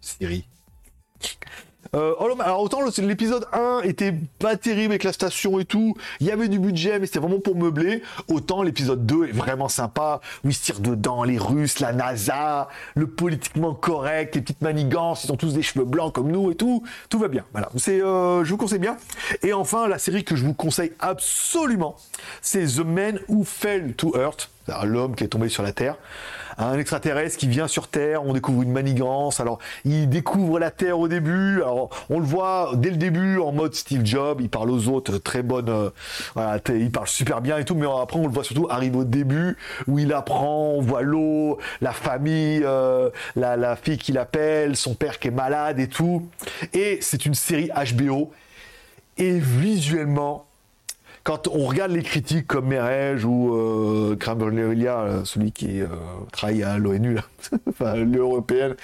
série. 0.00 0.44
Euh, 1.94 2.14
alors 2.40 2.62
autant 2.62 2.80
l'épisode 2.98 3.46
1 3.52 3.80
était 3.84 4.14
pas 4.38 4.56
terrible 4.56 4.92
avec 4.92 5.04
la 5.04 5.12
station 5.12 5.58
et 5.58 5.64
tout, 5.64 5.94
il 6.20 6.26
y 6.26 6.30
avait 6.30 6.48
du 6.48 6.58
budget 6.58 6.98
mais 6.98 7.06
c'était 7.06 7.18
vraiment 7.18 7.40
pour 7.40 7.56
meubler, 7.56 8.02
autant 8.28 8.62
l'épisode 8.62 9.06
2 9.06 9.28
est 9.28 9.32
vraiment 9.32 9.68
sympa, 9.68 10.20
où 10.44 10.48
ils 10.48 10.54
se 10.54 10.64
tirent 10.64 10.80
dedans, 10.80 11.24
les 11.24 11.38
Russes, 11.38 11.80
la 11.80 11.92
NASA, 11.92 12.68
le 12.94 13.06
politiquement 13.06 13.74
correct, 13.74 14.34
les 14.34 14.42
petites 14.42 14.62
manigances, 14.62 15.24
ils 15.24 15.32
ont 15.32 15.36
tous 15.36 15.54
des 15.54 15.62
cheveux 15.62 15.84
blancs 15.84 16.14
comme 16.14 16.30
nous 16.30 16.50
et 16.50 16.54
tout, 16.54 16.82
tout 17.08 17.18
va 17.18 17.28
bien. 17.28 17.44
Voilà, 17.52 17.70
c'est, 17.76 18.02
euh, 18.02 18.44
je 18.44 18.50
vous 18.50 18.56
conseille 18.56 18.78
bien. 18.78 18.96
Et 19.42 19.52
enfin, 19.52 19.88
la 19.88 19.98
série 19.98 20.24
que 20.24 20.36
je 20.36 20.44
vous 20.44 20.54
conseille 20.54 20.92
absolument, 20.98 21.96
c'est 22.42 22.66
The 22.66 22.84
Man 22.84 23.20
Who 23.28 23.44
Fell 23.44 23.94
to 23.94 24.14
Earth, 24.16 24.50
l'homme 24.84 25.14
qui 25.14 25.24
est 25.24 25.28
tombé 25.28 25.48
sur 25.48 25.62
la 25.62 25.72
Terre 25.72 25.96
un 26.58 26.78
extraterrestre 26.78 27.38
qui 27.38 27.48
vient 27.48 27.68
sur 27.68 27.88
Terre, 27.88 28.24
on 28.24 28.32
découvre 28.32 28.62
une 28.62 28.72
manigance. 28.72 29.40
Alors, 29.40 29.58
il 29.84 30.08
découvre 30.08 30.58
la 30.58 30.70
Terre 30.70 30.98
au 30.98 31.08
début. 31.08 31.62
Alors, 31.62 31.90
on 32.10 32.18
le 32.18 32.24
voit 32.24 32.72
dès 32.74 32.90
le 32.90 32.96
début 32.96 33.38
en 33.38 33.52
mode 33.52 33.74
Steve 33.74 34.04
Jobs. 34.04 34.40
Il 34.40 34.50
parle 34.50 34.70
aux 34.70 34.88
autres, 34.88 35.18
très 35.18 35.42
bonne. 35.42 35.68
Euh, 35.68 36.58
il 36.68 36.90
parle 36.90 37.06
super 37.06 37.40
bien 37.40 37.58
et 37.58 37.64
tout. 37.64 37.74
Mais 37.74 37.86
après, 37.86 38.18
on 38.18 38.26
le 38.26 38.32
voit 38.32 38.44
surtout 38.44 38.66
arriver 38.70 38.98
au 38.98 39.04
début 39.04 39.56
où 39.86 39.98
il 39.98 40.12
apprend, 40.12 40.72
on 40.72 40.80
voit 40.80 41.02
l'eau, 41.02 41.58
la 41.80 41.92
famille, 41.92 42.62
euh, 42.64 43.10
la, 43.36 43.56
la 43.56 43.76
fille 43.76 43.98
qu'il 43.98 44.18
appelle, 44.18 44.76
son 44.76 44.94
père 44.94 45.18
qui 45.18 45.28
est 45.28 45.32
malade 45.32 45.78
et 45.78 45.88
tout. 45.88 46.28
Et 46.72 46.98
c'est 47.00 47.24
une 47.24 47.34
série 47.34 47.70
HBO. 47.96 48.32
Et 49.16 49.38
visuellement, 49.38 50.47
quand 51.28 51.46
on 51.48 51.66
regarde 51.66 51.92
les 51.92 52.02
critiques 52.02 52.46
comme 52.46 52.68
Merege 52.68 53.26
ou 53.26 53.54
euh, 53.54 54.16
celui 55.26 55.52
qui 55.52 55.82
euh, 55.82 55.86
travaille 56.32 56.62
à 56.62 56.78
l'ONU, 56.78 57.18
enfin 57.68 57.94
l'Union 57.96 58.24
européenne, 58.24 58.74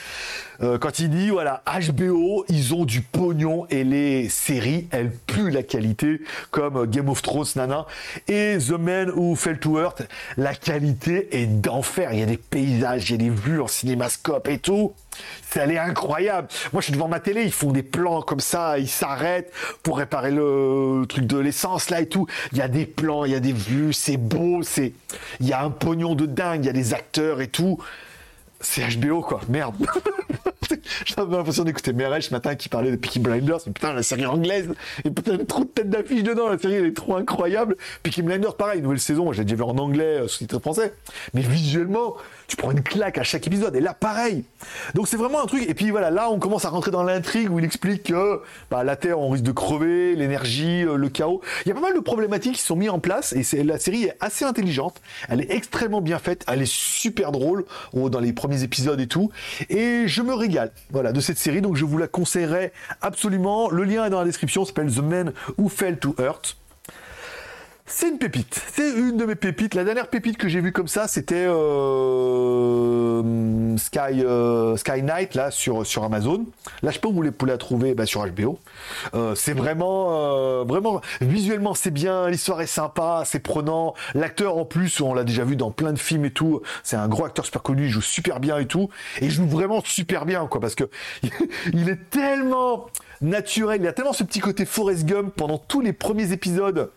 euh, 0.62 0.78
quand 0.78 0.98
il 0.98 1.10
dit 1.10 1.30
voilà 1.30 1.62
HBO, 1.66 2.44
ils 2.48 2.74
ont 2.74 2.84
du 2.84 3.00
pognon 3.00 3.66
et 3.70 3.84
les 3.84 4.28
séries 4.28 4.88
elles 4.90 5.10
puent 5.10 5.50
la 5.50 5.62
qualité 5.62 6.20
comme 6.50 6.86
Game 6.86 7.08
of 7.08 7.22
Thrones, 7.22 7.46
nana, 7.56 7.86
et 8.28 8.58
The 8.58 8.72
Man 8.72 9.10
Who 9.10 9.34
Fell 9.34 9.58
to 9.58 9.78
Earth, 9.78 10.06
la 10.36 10.54
qualité 10.54 11.28
est 11.32 11.46
d'enfer. 11.46 12.12
Il 12.12 12.20
y 12.20 12.22
a 12.22 12.26
des 12.26 12.36
paysages, 12.36 13.10
il 13.10 13.12
y 13.12 13.14
a 13.14 13.30
des 13.30 13.34
vues 13.34 13.60
en 13.60 13.66
cinémascope 13.66 14.48
et 14.48 14.58
tout. 14.58 14.92
Ça 15.50 15.66
est 15.66 15.78
incroyable. 15.78 16.48
Moi, 16.72 16.80
je 16.80 16.86
suis 16.86 16.92
devant 16.92 17.08
ma 17.08 17.20
télé, 17.20 17.42
ils 17.44 17.52
font 17.52 17.70
des 17.70 17.84
plans 17.84 18.22
comme 18.22 18.40
ça, 18.40 18.78
ils 18.78 18.88
s'arrêtent 18.88 19.52
pour 19.82 19.98
réparer 19.98 20.32
le 20.32 21.04
truc 21.08 21.26
de 21.26 21.38
l'essence 21.38 21.90
là 21.90 22.00
et 22.00 22.08
tout. 22.08 22.26
Il 22.52 22.58
y 22.58 22.62
a 22.62 22.68
des 22.68 22.86
plans, 22.86 23.24
il 23.24 23.32
y 23.32 23.36
a 23.36 23.40
des 23.40 23.52
vues, 23.52 23.92
c'est 23.92 24.16
beau, 24.16 24.62
c'est, 24.62 24.92
il 25.40 25.46
y 25.46 25.52
a 25.52 25.62
un 25.62 25.70
pognon 25.70 26.14
de 26.14 26.26
dingue, 26.26 26.64
il 26.64 26.66
y 26.66 26.70
a 26.70 26.72
des 26.72 26.94
acteurs 26.94 27.40
et 27.40 27.48
tout. 27.48 27.78
C'est 28.64 28.96
HBO 28.96 29.20
quoi, 29.20 29.40
merde. 29.48 29.76
J'avais 31.04 31.36
l'impression 31.36 31.64
d'écouter 31.64 31.92
Merel 31.92 32.22
ce 32.22 32.30
matin 32.30 32.54
qui 32.54 32.68
parlait 32.68 32.90
de 32.90 32.96
Peaky 32.96 33.18
Blinders, 33.18 33.60
mais 33.66 33.72
putain 33.72 33.92
la 33.92 34.02
série 34.02 34.26
anglaise, 34.26 34.68
et 35.04 35.10
putain 35.10 35.38
trop 35.38 35.64
de 35.64 35.68
têtes 35.68 35.90
d'affiche 35.90 36.22
dedans, 36.22 36.48
la 36.48 36.58
série 36.58 36.74
elle 36.74 36.86
est 36.86 36.96
trop 36.96 37.16
incroyable. 37.16 37.76
Peaky 38.02 38.22
Blinders 38.22 38.56
pareil, 38.56 38.82
nouvelle 38.82 39.00
saison, 39.00 39.32
j'ai 39.32 39.44
déjà 39.44 39.56
vu 39.56 39.62
en 39.62 39.76
anglais, 39.78 40.20
euh, 40.20 40.28
sous-titre 40.28 40.58
français, 40.58 40.94
mais 41.32 41.42
visuellement, 41.42 42.16
tu 42.46 42.56
prends 42.56 42.70
une 42.70 42.82
claque 42.82 43.18
à 43.18 43.22
chaque 43.22 43.46
épisode. 43.46 43.74
Et 43.76 43.80
là, 43.80 43.94
pareil. 43.94 44.44
Donc 44.94 45.08
c'est 45.08 45.16
vraiment 45.16 45.42
un 45.42 45.46
truc. 45.46 45.68
Et 45.68 45.74
puis 45.74 45.90
voilà, 45.90 46.10
là, 46.10 46.30
on 46.30 46.38
commence 46.38 46.64
à 46.64 46.68
rentrer 46.68 46.90
dans 46.90 47.02
l'intrigue 47.02 47.50
où 47.50 47.58
il 47.58 47.64
explique 47.64 48.04
que 48.04 48.40
bah, 48.70 48.84
la 48.84 48.96
Terre, 48.96 49.18
on 49.18 49.30
risque 49.30 49.44
de 49.44 49.52
crever, 49.52 50.14
l'énergie, 50.14 50.84
euh, 50.84 50.96
le 50.96 51.08
chaos. 51.08 51.40
Il 51.64 51.68
y 51.68 51.72
a 51.72 51.74
pas 51.74 51.80
mal 51.80 51.94
de 51.94 52.00
problématiques 52.00 52.54
qui 52.54 52.62
sont 52.62 52.76
mises 52.76 52.90
en 52.90 52.98
place. 52.98 53.32
Et 53.32 53.62
la 53.62 53.78
série 53.78 54.04
est 54.04 54.16
assez 54.20 54.44
intelligente. 54.44 55.00
Elle 55.28 55.40
est 55.40 55.52
extrêmement 55.52 56.00
bien 56.00 56.18
faite. 56.18 56.44
Elle 56.46 56.62
est 56.62 56.70
super 56.70 57.32
drôle 57.32 57.64
dans 57.94 58.20
les 58.20 58.32
premiers 58.32 58.62
épisodes 58.62 59.00
et 59.00 59.06
tout. 59.06 59.30
Et 59.70 60.06
je 60.06 60.22
me 60.22 60.34
régale. 60.34 60.53
Voilà 60.90 61.12
de 61.12 61.20
cette 61.20 61.38
série. 61.38 61.60
Donc 61.60 61.76
je 61.76 61.84
vous 61.84 61.98
la 61.98 62.08
conseillerais 62.08 62.72
absolument. 63.00 63.70
Le 63.70 63.84
lien 63.84 64.04
est 64.04 64.10
dans 64.10 64.20
la 64.20 64.24
description. 64.24 64.64
S'appelle 64.64 64.92
The 64.92 64.98
Man 64.98 65.32
Who 65.58 65.68
Fell 65.68 65.98
to 65.98 66.14
Earth. 66.18 66.56
C'est 67.86 68.08
une 68.08 68.16
pépite. 68.16 68.62
C'est 68.72 68.88
une 68.88 69.18
de 69.18 69.26
mes 69.26 69.34
pépites. 69.34 69.74
La 69.74 69.84
dernière 69.84 70.08
pépite 70.08 70.38
que 70.38 70.48
j'ai 70.48 70.62
vue 70.62 70.72
comme 70.72 70.88
ça, 70.88 71.06
c'était 71.06 71.44
euh, 71.46 73.20
Sky, 73.76 74.24
euh, 74.24 74.74
Sky 74.78 75.02
Night 75.02 75.34
là 75.34 75.50
sur, 75.50 75.84
sur 75.84 76.02
Amazon. 76.02 76.46
Là, 76.82 76.90
je 76.92 76.98
peux 76.98 77.08
vous 77.08 77.20
la 77.20 77.58
trouver 77.58 77.94
bah, 77.94 78.06
sur 78.06 78.26
HBO. 78.26 78.58
Euh, 79.12 79.34
c'est 79.34 79.52
vraiment, 79.52 80.64
vraiment 80.64 81.02
visuellement 81.20 81.74
c'est 81.74 81.90
bien. 81.90 82.30
L'histoire 82.30 82.62
est 82.62 82.66
sympa, 82.66 83.24
c'est 83.26 83.40
prenant. 83.40 83.92
L'acteur 84.14 84.56
en 84.56 84.64
plus, 84.64 85.02
on 85.02 85.12
l'a 85.12 85.24
déjà 85.24 85.44
vu 85.44 85.56
dans 85.56 85.70
plein 85.70 85.92
de 85.92 85.98
films 85.98 86.24
et 86.24 86.30
tout. 86.30 86.62
C'est 86.84 86.96
un 86.96 87.08
gros 87.08 87.26
acteur 87.26 87.44
super 87.44 87.60
connu, 87.62 87.84
il 87.84 87.90
joue 87.90 88.00
super 88.00 88.40
bien 88.40 88.56
et 88.58 88.66
tout. 88.66 88.88
Et 89.20 89.26
il 89.26 89.30
joue 89.30 89.46
vraiment 89.46 89.82
super 89.84 90.24
bien 90.24 90.46
quoi, 90.46 90.58
parce 90.58 90.74
que 90.74 90.84
il 91.74 91.90
est 91.90 92.08
tellement 92.08 92.86
naturel. 93.20 93.82
Il 93.82 93.86
a 93.86 93.92
tellement 93.92 94.14
ce 94.14 94.24
petit 94.24 94.40
côté 94.40 94.64
Forrest 94.64 95.04
Gump 95.04 95.34
pendant 95.36 95.58
tous 95.58 95.82
les 95.82 95.92
premiers 95.92 96.32
épisodes. 96.32 96.90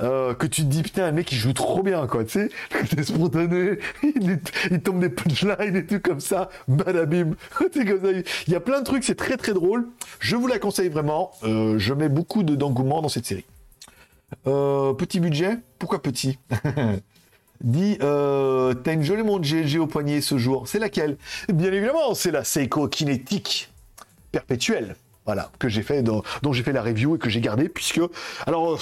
Euh, 0.00 0.34
que 0.34 0.46
tu 0.46 0.62
te 0.62 0.66
dis 0.66 0.82
putain, 0.82 1.04
un 1.04 1.12
mec 1.12 1.30
il 1.32 1.38
joue 1.38 1.52
trop 1.52 1.82
bien 1.82 2.06
quoi, 2.06 2.24
tu 2.24 2.30
sais, 2.32 2.50
c'est 2.90 3.04
spontané, 3.04 3.78
il, 4.02 4.80
tombe 4.82 5.00
des 5.00 5.08
punchlines 5.08 5.76
et 5.76 5.86
tout 5.86 6.00
comme 6.00 6.20
ça, 6.20 6.50
badabim, 6.68 7.34
comme 7.58 7.70
ça. 7.72 8.10
Il 8.46 8.52
y 8.52 8.56
a 8.56 8.60
plein 8.60 8.80
de 8.80 8.84
trucs, 8.84 9.04
c'est 9.04 9.14
très 9.14 9.36
très 9.36 9.52
drôle. 9.52 9.88
Je 10.20 10.36
vous 10.36 10.46
la 10.46 10.58
conseille 10.58 10.88
vraiment. 10.88 11.32
Euh, 11.44 11.78
je 11.78 11.94
mets 11.94 12.08
beaucoup 12.08 12.42
d'engouement 12.42 13.02
dans 13.02 13.08
cette 13.08 13.26
série. 13.26 13.44
Euh, 14.46 14.92
petit 14.92 15.20
budget 15.20 15.58
Pourquoi 15.78 16.02
petit? 16.02 16.38
Dit, 17.60 17.98
t'as 17.98 18.92
une 18.92 19.02
jolie 19.02 19.24
montre 19.24 19.48
GLG 19.48 19.78
au 19.80 19.88
poignet 19.88 20.20
ce 20.20 20.38
jour. 20.38 20.68
C'est 20.68 20.78
laquelle? 20.78 21.16
Bien 21.52 21.72
évidemment, 21.72 22.14
c'est 22.14 22.30
la 22.30 22.44
Seiko 22.44 22.86
Kinetic 22.86 23.72
perpétuelle. 24.30 24.94
Voilà, 25.28 25.50
que 25.58 25.68
j'ai 25.68 25.82
fait, 25.82 26.02
dont, 26.02 26.22
j'ai 26.52 26.62
fait 26.62 26.72
la 26.72 26.80
review 26.80 27.16
et 27.16 27.18
que 27.18 27.28
j'ai 27.28 27.42
gardé, 27.42 27.68
puisque, 27.68 28.00
alors, 28.46 28.72
euh, 28.72 28.78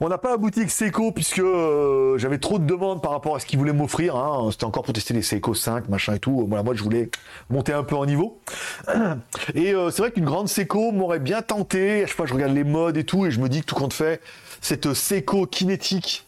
on 0.00 0.08
n'a 0.08 0.18
pas 0.18 0.30
la 0.30 0.36
boutique 0.36 0.70
Seiko, 0.70 1.10
puisque 1.10 1.40
euh, 1.40 2.16
j'avais 2.16 2.38
trop 2.38 2.60
de 2.60 2.64
demandes 2.64 3.02
par 3.02 3.10
rapport 3.10 3.34
à 3.34 3.40
ce 3.40 3.46
qu'ils 3.46 3.58
voulaient 3.58 3.72
m'offrir. 3.72 4.14
Hein. 4.14 4.50
C'était 4.52 4.66
encore 4.66 4.84
pour 4.84 4.94
tester 4.94 5.14
les 5.14 5.22
Seiko 5.22 5.52
5, 5.52 5.88
machin 5.88 6.14
et 6.14 6.20
tout. 6.20 6.46
Voilà, 6.48 6.62
moi, 6.62 6.74
je 6.74 6.82
voulais 6.84 7.10
monter 7.50 7.72
un 7.72 7.82
peu 7.82 7.96
en 7.96 8.06
niveau. 8.06 8.40
Et 9.56 9.74
c'est 9.90 9.98
vrai 9.98 10.12
qu'une 10.12 10.26
grande 10.26 10.46
Seiko 10.46 10.92
m'aurait 10.92 11.18
bien 11.18 11.42
tenté. 11.42 12.04
À 12.04 12.06
chaque 12.06 12.16
fois, 12.18 12.26
je 12.26 12.34
regarde 12.34 12.52
les 12.52 12.62
modes 12.62 12.96
et 12.96 13.02
tout, 13.02 13.26
et 13.26 13.32
je 13.32 13.40
me 13.40 13.48
dis 13.48 13.62
que 13.62 13.66
tout 13.66 13.74
compte 13.74 13.94
fait, 13.94 14.22
cette 14.60 14.94
Seiko 14.94 15.44
kinétique 15.44 16.24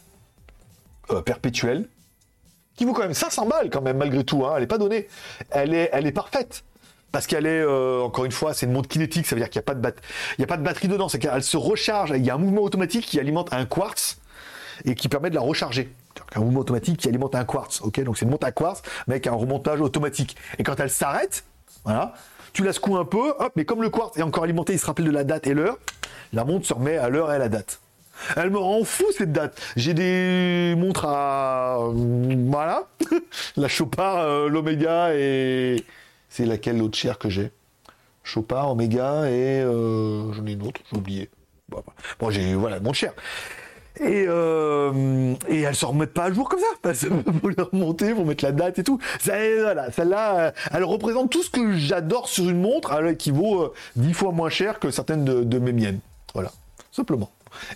euh, 1.12 1.22
perpétuelle, 1.22 1.88
qui 2.74 2.84
vaut 2.84 2.94
quand 2.94 3.02
même 3.02 3.14
500 3.14 3.46
balles 3.46 3.70
quand 3.70 3.80
même 3.80 3.98
malgré 3.98 4.24
tout, 4.24 4.44
hein, 4.44 4.54
elle 4.56 4.62
n'est 4.62 4.66
pas 4.66 4.78
donnée, 4.78 5.06
elle 5.52 5.72
est 5.72 6.12
parfaite. 6.12 6.64
Parce 7.16 7.26
qu'elle 7.26 7.46
est, 7.46 7.62
euh, 7.62 8.02
encore 8.02 8.26
une 8.26 8.30
fois, 8.30 8.52
c'est 8.52 8.66
une 8.66 8.72
montre 8.72 8.90
kinétique, 8.90 9.26
ça 9.26 9.34
veut 9.34 9.40
dire 9.40 9.48
qu'il 9.48 9.58
n'y 9.58 9.62
a, 9.62 9.72
pas 9.72 9.74
de 9.74 9.94
y 10.38 10.44
a 10.44 10.46
pas 10.46 10.58
de 10.58 10.62
batterie 10.62 10.86
dedans, 10.86 11.08
c'est 11.08 11.18
qu'elle 11.18 11.42
se 11.42 11.56
recharge, 11.56 12.12
il 12.14 12.22
y 12.22 12.28
a 12.28 12.34
un 12.34 12.36
mouvement 12.36 12.60
automatique 12.60 13.06
qui 13.06 13.18
alimente 13.18 13.54
un 13.54 13.64
quartz 13.64 14.18
et 14.84 14.94
qui 14.94 15.08
permet 15.08 15.30
de 15.30 15.34
la 15.34 15.40
recharger. 15.40 15.90
Un 16.34 16.40
mouvement 16.40 16.60
automatique 16.60 16.98
qui 16.98 17.08
alimente 17.08 17.34
un 17.34 17.46
quartz, 17.46 17.80
ok 17.80 18.02
Donc 18.02 18.18
c'est 18.18 18.26
une 18.26 18.30
montre 18.32 18.46
à 18.46 18.52
quartz, 18.52 18.82
mais 19.06 19.14
avec 19.14 19.26
un 19.28 19.32
remontage 19.32 19.80
automatique. 19.80 20.36
Et 20.58 20.62
quand 20.62 20.78
elle 20.78 20.90
s'arrête, 20.90 21.44
voilà, 21.86 22.12
tu 22.52 22.62
la 22.62 22.74
secoues 22.74 22.98
un 22.98 23.06
peu, 23.06 23.30
hop, 23.38 23.50
mais 23.56 23.64
comme 23.64 23.80
le 23.80 23.88
quartz 23.88 24.18
est 24.18 24.22
encore 24.22 24.44
alimenté, 24.44 24.74
il 24.74 24.78
se 24.78 24.84
rappelle 24.84 25.06
de 25.06 25.10
la 25.10 25.24
date 25.24 25.46
et 25.46 25.54
l'heure, 25.54 25.78
la 26.34 26.44
montre 26.44 26.66
se 26.66 26.74
remet 26.74 26.98
à 26.98 27.08
l'heure 27.08 27.32
et 27.32 27.36
à 27.36 27.38
la 27.38 27.48
date. 27.48 27.80
Elle 28.36 28.50
me 28.50 28.58
rend 28.58 28.84
fou 28.84 29.04
cette 29.16 29.32
date. 29.32 29.58
J'ai 29.74 29.94
des 29.94 30.74
montres 30.76 31.06
à. 31.06 31.78
Voilà. 31.80 32.88
La 33.56 33.68
Chopard, 33.68 34.18
euh, 34.18 34.48
l'Omega 34.50 35.14
et. 35.14 35.82
C'est 36.36 36.44
laquelle 36.44 36.76
l'autre 36.76 36.98
chère 36.98 37.18
que 37.18 37.30
j'ai? 37.30 37.50
Chopard, 38.22 38.72
Omega 38.72 39.26
et. 39.30 39.62
Euh, 39.62 40.30
j'en 40.34 40.44
ai 40.44 40.52
une 40.52 40.66
autre, 40.66 40.82
j'ai 40.90 40.98
oublié. 40.98 41.30
Bon, 41.70 42.28
j'ai. 42.28 42.54
Voilà, 42.54 42.78
mon 42.78 42.92
cher. 42.92 43.14
Et, 44.00 44.26
euh, 44.28 45.34
et 45.48 45.62
elles 45.62 45.74
se 45.74 45.86
remettent 45.86 46.12
pas 46.12 46.24
à 46.24 46.32
jour 46.32 46.46
comme 46.50 46.60
ça. 46.60 46.92
Faut 47.40 47.48
les 47.48 47.62
remonter, 47.62 48.14
faut 48.14 48.24
mettre 48.24 48.44
la 48.44 48.52
date 48.52 48.78
et 48.78 48.84
tout. 48.84 49.00
voilà, 49.24 49.90
celle-là, 49.90 50.52
elle 50.72 50.84
représente 50.84 51.30
tout 51.30 51.42
ce 51.42 51.48
que 51.48 51.72
j'adore 51.72 52.28
sur 52.28 52.50
une 52.50 52.60
montre, 52.60 53.12
qui 53.12 53.30
vaut 53.30 53.72
dix 53.96 54.12
fois 54.12 54.30
moins 54.30 54.50
cher 54.50 54.78
que 54.78 54.90
certaines 54.90 55.24
de, 55.24 55.58
mes 55.58 55.72
miennes. 55.72 56.00
Voilà, 56.34 56.52
simplement. 56.92 57.30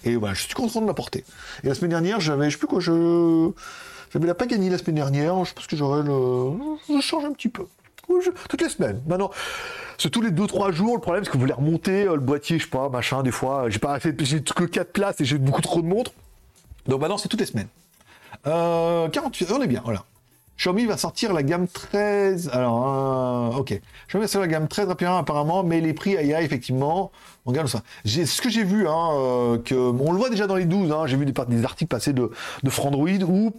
Et 0.05 0.17
voilà, 0.17 0.35
je 0.35 0.43
suis 0.43 0.53
content 0.53 0.83
de 0.83 0.87
l'apporter. 0.87 1.25
Et 1.65 1.69
la 1.69 1.75
semaine 1.75 1.93
dernière, 1.93 2.21
j'avais, 2.21 2.51
je 2.51 2.57
sais 2.57 2.59
plus 2.59 2.67
quoi, 2.67 2.81
je. 2.81 3.53
J'avais 4.13 4.27
la 4.27 4.35
gagné 4.35 4.69
la 4.69 4.77
semaine 4.77 4.97
dernière, 4.97 5.45
je 5.47 5.55
pense 5.55 5.67
que 5.67 5.77
j'aurais 5.77 6.03
le. 6.03 6.59
Je 6.95 7.01
change 7.01 7.25
un 7.25 7.33
petit 7.33 7.49
peu. 7.49 7.65
Toutes 8.49 8.63
les 8.63 8.69
semaines. 8.69 9.01
Maintenant, 9.07 9.31
c'est 9.99 10.11
tous 10.11 10.21
les 10.21 10.31
2-3 10.31 10.73
jours. 10.73 10.95
Le 10.95 11.01
problème, 11.01 11.25
c'est 11.25 11.31
que 11.31 11.37
vous 11.37 11.41
voulez 11.41 11.53
remonter 11.53 12.07
euh, 12.07 12.15
le 12.15 12.21
boîtier, 12.21 12.59
je 12.59 12.65
sais 12.65 12.71
pas, 12.71 12.89
machin, 12.89 13.23
des 13.23 13.31
fois. 13.31 13.69
J'ai 13.69 13.79
pas 13.79 13.95
assez, 13.95 14.15
j'ai 14.21 14.43
que 14.43 14.65
4 14.65 14.93
places 14.93 15.21
et 15.21 15.25
j'ai 15.25 15.39
beaucoup 15.39 15.63
trop 15.63 15.83
de 15.83 15.87
montres. 15.87 16.13
Donc 16.87 17.01
maintenant, 17.01 17.19
c'est 17.19 17.29
toutes 17.29 17.41
les 17.41 17.47
semaines. 17.47 17.69
Euh, 18.47 19.09
48, 19.09 19.53
on 19.53 19.63
est 19.63 19.67
bien, 19.67 19.83
voilà. 19.85 20.05
Xiaomi 20.61 20.85
va 20.85 20.99
sortir 20.99 21.33
la 21.33 21.43
gamme 21.43 21.67
13. 21.69 22.51
Alors, 22.53 23.55
euh, 23.55 23.59
ok. 23.59 23.81
Xiaomi 24.09 24.25
va 24.25 24.29
sortir 24.29 24.41
la 24.43 24.47
gamme 24.47 24.69
13 24.69 24.89
rapidement, 24.89 25.17
apparemment, 25.17 25.63
mais 25.63 25.81
les 25.81 25.95
prix, 25.95 26.19
aïe, 26.19 26.33
effectivement, 26.33 27.11
on 27.47 27.67
ça. 27.67 27.83
Ce 28.05 28.43
que 28.43 28.51
j'ai 28.51 28.65
vu, 28.65 28.87
hein, 28.87 29.09
euh, 29.15 29.59
que, 29.59 29.75
on 29.75 30.13
le 30.13 30.19
voit 30.19 30.29
déjà 30.29 30.47
dans 30.47 30.57
les 30.57 30.67
12, 30.67 30.93
hein, 30.93 31.07
j'ai 31.07 31.17
vu 31.17 31.25
des, 31.25 31.33
des 31.33 31.65
articles 31.65 31.89
passer 31.89 32.13
de, 32.13 32.31
de 32.63 32.71
Frandroid 32.71 33.23
où 33.27 33.55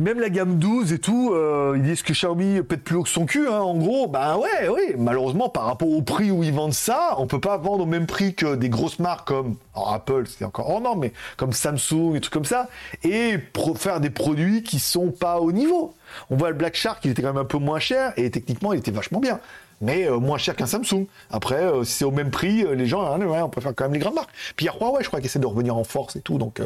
même 0.00 0.18
la 0.18 0.30
gamme 0.30 0.58
12 0.58 0.92
et 0.92 0.98
tout, 0.98 1.32
euh, 1.32 1.74
ils 1.76 1.82
disent 1.82 2.02
que 2.02 2.12
Xiaomi 2.12 2.62
pète 2.62 2.82
plus 2.82 2.96
haut 2.96 3.02
que 3.02 3.08
son 3.08 3.26
cul, 3.26 3.46
hein, 3.48 3.60
en 3.60 3.76
gros. 3.76 4.08
Bah 4.08 4.38
ouais, 4.38 4.68
oui. 4.68 4.94
Malheureusement, 4.98 5.48
par 5.48 5.66
rapport 5.66 5.88
au 5.88 6.02
prix 6.02 6.30
où 6.30 6.42
ils 6.42 6.52
vendent 6.52 6.72
ça, 6.72 7.14
on 7.18 7.26
peut 7.26 7.40
pas 7.40 7.58
vendre 7.58 7.84
au 7.84 7.86
même 7.86 8.06
prix 8.06 8.34
que 8.34 8.56
des 8.56 8.68
grosses 8.68 8.98
marques 8.98 9.28
comme 9.28 9.56
Apple, 9.74 10.24
c'est 10.26 10.44
encore 10.44 10.72
oh 10.74 10.80
non, 10.80 10.96
mais 10.96 11.12
comme 11.36 11.52
Samsung 11.52 12.14
et 12.14 12.20
trucs 12.20 12.32
comme 12.32 12.44
ça, 12.44 12.68
et 13.04 13.38
faire 13.76 14.00
des 14.00 14.10
produits 14.10 14.62
qui 14.62 14.78
sont 14.78 15.10
pas 15.10 15.38
au 15.38 15.52
niveau. 15.52 15.94
On 16.30 16.36
voit 16.36 16.48
le 16.48 16.56
Black 16.56 16.74
Shark, 16.74 17.04
il 17.04 17.12
était 17.12 17.22
quand 17.22 17.32
même 17.32 17.42
un 17.42 17.44
peu 17.44 17.58
moins 17.58 17.78
cher 17.78 18.12
et 18.16 18.30
techniquement, 18.30 18.72
il 18.72 18.78
était 18.78 18.90
vachement 18.90 19.20
bien. 19.20 19.38
Mais 19.82 20.06
euh, 20.06 20.18
moins 20.18 20.36
cher 20.36 20.56
qu'un 20.56 20.66
Samsung. 20.66 21.06
Après, 21.30 21.62
euh, 21.62 21.84
si 21.84 21.92
c'est 21.92 22.04
au 22.04 22.10
même 22.10 22.30
prix, 22.30 22.66
les 22.74 22.86
gens, 22.86 23.02
hein, 23.02 23.20
ouais, 23.20 23.40
on 23.40 23.48
préfère 23.48 23.74
quand 23.74 23.84
même 23.84 23.94
les 23.94 23.98
grandes 23.98 24.14
marques. 24.14 24.30
Puis 24.56 24.64
il 24.64 24.66
y 24.66 24.68
a 24.68 24.72
je 25.00 25.06
crois, 25.08 25.20
qui 25.20 25.26
essaie 25.26 25.38
de 25.38 25.46
revenir 25.46 25.76
en 25.76 25.84
force 25.84 26.16
et 26.16 26.20
tout, 26.20 26.38
donc. 26.38 26.60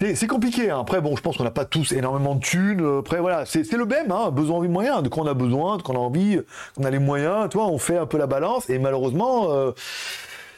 C'est 0.00 0.26
compliqué. 0.26 0.70
Hein. 0.70 0.80
Après, 0.80 1.00
bon, 1.00 1.16
je 1.16 1.22
pense 1.22 1.36
qu'on 1.36 1.44
n'a 1.44 1.50
pas 1.50 1.64
tous 1.64 1.92
énormément 1.92 2.34
de 2.34 2.40
thunes. 2.40 2.98
Après, 3.00 3.20
voilà, 3.20 3.46
c'est 3.46 3.70
le 3.72 3.86
même. 3.86 4.10
Hein. 4.10 4.30
Besoin, 4.30 4.58
envie, 4.58 4.68
moyen. 4.68 5.02
De 5.02 5.08
quoi 5.08 5.24
on 5.24 5.26
a 5.26 5.34
besoin, 5.34 5.78
de 5.78 5.82
quoi 5.82 5.94
on 5.94 5.98
a 5.98 6.02
envie, 6.02 6.38
qu'on 6.76 6.84
a 6.84 6.90
les 6.90 6.98
moyens. 6.98 7.48
Toi, 7.48 7.66
on 7.66 7.78
fait 7.78 7.96
un 7.96 8.06
peu 8.06 8.18
la 8.18 8.26
balance. 8.26 8.68
Et 8.68 8.78
malheureusement, 8.78 9.50
euh, 9.50 9.72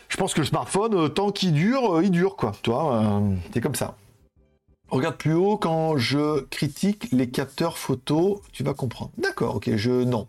je 0.08 0.16
pense 0.16 0.34
que 0.34 0.40
le 0.40 0.46
smartphone, 0.46 0.94
euh, 0.94 1.08
tant 1.08 1.30
qu'il 1.30 1.52
dure, 1.52 1.96
euh, 1.96 2.02
il 2.02 2.10
dure, 2.10 2.36
quoi. 2.36 2.52
Toi, 2.62 3.22
c'est 3.52 3.60
comme 3.60 3.76
ça. 3.76 3.94
Regarde 4.90 5.16
plus 5.16 5.34
haut 5.34 5.56
quand 5.56 5.98
je 5.98 6.40
critique 6.46 7.08
les 7.12 7.28
capteurs 7.28 7.78
photo. 7.78 8.42
Tu 8.52 8.64
vas 8.64 8.74
comprendre. 8.74 9.12
D'accord, 9.18 9.56
ok. 9.56 9.70
Je 9.76 9.90
non. 9.90 10.26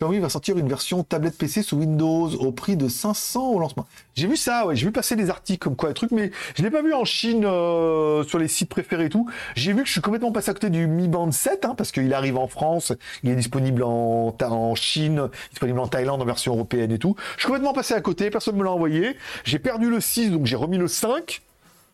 Xiaomi 0.00 0.18
va 0.18 0.30
sortir 0.30 0.56
une 0.56 0.66
version 0.66 1.04
tablette 1.04 1.36
PC 1.36 1.62
sous 1.62 1.76
Windows 1.76 2.30
au 2.30 2.52
prix 2.52 2.74
de 2.74 2.88
500 2.88 3.50
au 3.50 3.58
lancement. 3.58 3.86
J'ai 4.14 4.28
vu 4.28 4.36
ça, 4.38 4.64
ouais, 4.64 4.74
j'ai 4.74 4.86
vu 4.86 4.92
passer 4.92 5.14
des 5.14 5.28
articles 5.28 5.58
comme 5.58 5.76
quoi, 5.76 5.92
truc, 5.92 6.10
mais 6.10 6.30
je 6.56 6.62
l'ai 6.62 6.70
pas 6.70 6.80
vu 6.80 6.94
en 6.94 7.04
Chine 7.04 7.44
euh, 7.44 8.24
sur 8.24 8.38
les 8.38 8.48
sites 8.48 8.70
préférés 8.70 9.04
et 9.04 9.08
tout. 9.10 9.28
J'ai 9.56 9.74
vu 9.74 9.82
que 9.82 9.86
je 9.86 9.92
suis 9.92 10.00
complètement 10.00 10.32
passé 10.32 10.52
à 10.52 10.54
côté 10.54 10.70
du 10.70 10.86
Mi 10.86 11.06
Band 11.06 11.30
7, 11.30 11.66
hein, 11.66 11.74
parce 11.76 11.92
qu'il 11.92 12.14
arrive 12.14 12.38
en 12.38 12.48
France, 12.48 12.94
il 13.22 13.28
est 13.28 13.36
disponible 13.36 13.82
en, 13.82 14.34
en 14.40 14.74
Chine, 14.74 15.28
disponible 15.50 15.78
en 15.78 15.86
Thaïlande 15.86 16.22
en 16.22 16.24
version 16.24 16.54
européenne 16.54 16.92
et 16.92 16.98
tout. 16.98 17.14
Je 17.36 17.42
suis 17.42 17.48
complètement 17.48 17.74
passé 17.74 17.92
à 17.92 18.00
côté, 18.00 18.30
personne 18.30 18.56
me 18.56 18.64
l'a 18.64 18.70
envoyé. 18.70 19.18
J'ai 19.44 19.58
perdu 19.58 19.90
le 19.90 20.00
6, 20.00 20.30
donc 20.30 20.46
j'ai 20.46 20.56
remis 20.56 20.78
le 20.78 20.88
5. 20.88 21.42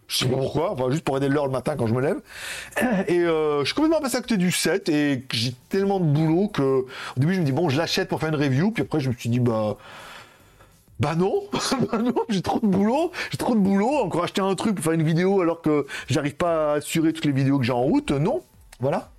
Je 0.09 0.18
sais 0.18 0.26
pas 0.26 0.36
pourquoi, 0.36 0.72
enfin, 0.72 0.90
juste 0.90 1.04
pour 1.04 1.16
aider 1.16 1.28
l'heure 1.28 1.46
le 1.46 1.52
matin 1.52 1.74
quand 1.76 1.86
je 1.86 1.94
me 1.94 2.00
lève. 2.00 2.20
Et 3.09 3.20
euh, 3.20 3.61
je 3.61 3.66
suis 3.66 3.74
complètement 3.74 4.00
passé 4.00 4.16
à 4.16 4.20
côté 4.20 4.36
du 4.36 4.52
7 4.52 4.88
et 4.88 5.24
j'ai 5.32 5.54
tellement 5.68 5.98
de 5.98 6.04
boulot 6.04 6.48
que 6.48 6.62
au 6.62 6.86
début 7.16 7.34
je 7.34 7.40
me 7.40 7.44
dis 7.44 7.52
bon 7.52 7.68
je 7.68 7.76
l'achète 7.76 8.09
pour 8.09 8.20
faire 8.20 8.28
une 8.28 8.36
review, 8.36 8.70
puis 8.70 8.82
après 8.82 9.00
je 9.00 9.11
me 9.11 9.14
suis 9.14 9.28
dit 9.28 9.40
bah 9.40 9.76
bah 11.00 11.14
non, 11.14 11.42
bah 11.92 11.98
non, 11.98 12.14
j'ai 12.28 12.40
trop 12.40 12.61
de 12.61 12.66
boulot, 12.66 13.11
j'ai 13.30 13.36
trop 13.36 13.54
de 13.54 13.61
boulot, 13.61 13.96
encore 13.96 14.24
acheter 14.24 14.40
un 14.40 14.54
truc 14.54 14.76
pour 14.76 14.84
faire 14.84 14.94
une 14.94 15.02
vidéo 15.02 15.40
alors 15.40 15.61
que 15.61 15.86
j'arrive 16.09 16.36
pas 16.36 16.72
à 16.72 16.76
assurer 16.76 17.12
toutes 17.12 17.26
les 17.26 17.32
vidéos 17.32 17.59
que 17.59 17.64
j'ai 17.64 17.72
en 17.72 17.82
route, 17.82 18.12
non, 18.12 18.42
voilà. 18.80 19.11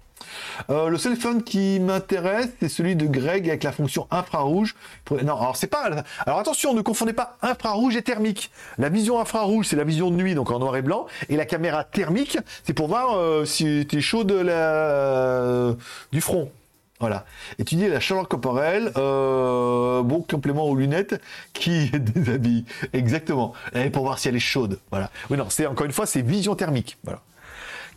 Euh, 0.70 0.90
le 0.90 0.98
téléphone 0.98 1.44
qui 1.44 1.80
m'intéresse, 1.80 2.50
c'est 2.60 2.70
celui 2.70 2.96
de 2.96 3.06
Greg 3.06 3.48
avec 3.48 3.64
la 3.64 3.72
fonction 3.72 4.08
infrarouge. 4.12 4.76
Non, 5.12 5.40
alors 5.40 5.56
c'est 5.56 5.68
pas. 5.68 5.90
Alors 6.26 6.40
attention, 6.40 6.74
ne 6.74 6.82
confondez 6.82 7.14
pas 7.14 7.38
infrarouge 7.42 7.96
et 7.96 8.02
thermique. 8.02 8.52
La 8.78 8.90
vision 8.90 9.20
infrarouge, 9.20 9.68
c'est 9.68 9.76
la 9.76 9.84
vision 9.84 10.12
de 10.12 10.16
nuit, 10.16 10.36
donc 10.36 10.52
en 10.52 10.60
noir 10.60 10.76
et 10.76 10.82
blanc, 10.82 11.08
et 11.30 11.36
la 11.36 11.46
caméra 11.46 11.84
thermique, 11.84 12.38
c'est 12.64 12.74
pour 12.74 12.88
voir 12.88 13.18
euh, 13.18 13.46
si 13.46 13.86
tu 13.90 13.98
es 13.98 14.02
chaud 14.02 14.24
de 14.24 14.36
la... 14.36 15.76
du 16.12 16.22
front. 16.22 16.52
Voilà. 17.00 17.26
Étudier 17.60 17.90
la 17.90 18.00
chaleur 18.00 18.28
corporelle, 18.28 18.92
euh, 18.98 20.02
bon 20.02 20.22
complément 20.22 20.66
aux 20.66 20.76
lunettes 20.76 21.22
qui 21.54 21.92
déshabille. 21.94 22.66
Exactement. 22.94 23.54
Et 23.76 23.90
pour 23.92 24.04
voir 24.04 24.18
si 24.18 24.30
elle 24.30 24.36
est 24.36 24.40
chaude. 24.40 24.80
Voilà. 24.90 25.12
Non, 25.30 25.46
c'est 25.50 25.68
encore 25.68 25.86
une 25.86 25.92
fois, 25.92 26.08
c'est 26.08 26.22
vision 26.22 26.56
thermique. 26.56 26.98
Voilà 27.04 27.22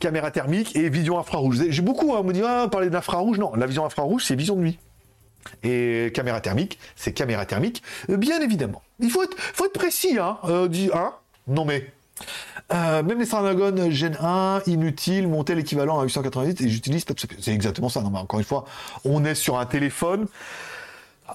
caméra 0.01 0.31
thermique 0.31 0.75
et 0.75 0.89
vision 0.89 1.19
infrarouge. 1.19 1.63
J'ai 1.69 1.83
beaucoup 1.83 2.17
à 2.17 2.23
me 2.23 2.33
dire, 2.33 2.47
ah, 2.49 2.69
parler 2.69 2.91
d'infrarouge. 2.91 3.39
Non, 3.39 3.55
la 3.55 3.67
vision 3.67 3.85
infrarouge, 3.85 4.25
c'est 4.25 4.35
vision 4.35 4.57
de 4.57 4.63
nuit. 4.63 4.79
Et 5.63 6.11
caméra 6.15 6.41
thermique, 6.41 6.79
c'est 6.97 7.13
caméra 7.13 7.47
thermique, 7.47 7.83
bien 8.09 8.41
évidemment. 8.41 8.83
Il 8.99 9.11
faut 9.11 9.23
être, 9.23 9.73
précis, 9.73 10.19
hein. 10.19 10.39
Euh, 10.45 10.69
hein 10.95 11.15
non 11.47 11.65
mais. 11.65 11.93
Euh, 12.73 13.03
même 13.03 13.19
les 13.19 13.25
Snapdragon 13.25 13.91
Gen 13.91 14.17
1, 14.21 14.63
inutile, 14.67 15.27
monter 15.27 15.55
l'équivalent 15.55 15.99
à 15.99 16.05
888 16.05 16.61
et 16.61 16.69
j'utilise 16.69 17.05
C'est 17.41 17.53
exactement 17.53 17.89
ça. 17.89 18.03
Non, 18.03 18.11
mais 18.11 18.19
encore 18.19 18.39
une 18.39 18.45
fois, 18.45 18.65
on 19.05 19.25
est 19.25 19.35
sur 19.35 19.59
un 19.59 19.67
téléphone. 19.67 20.27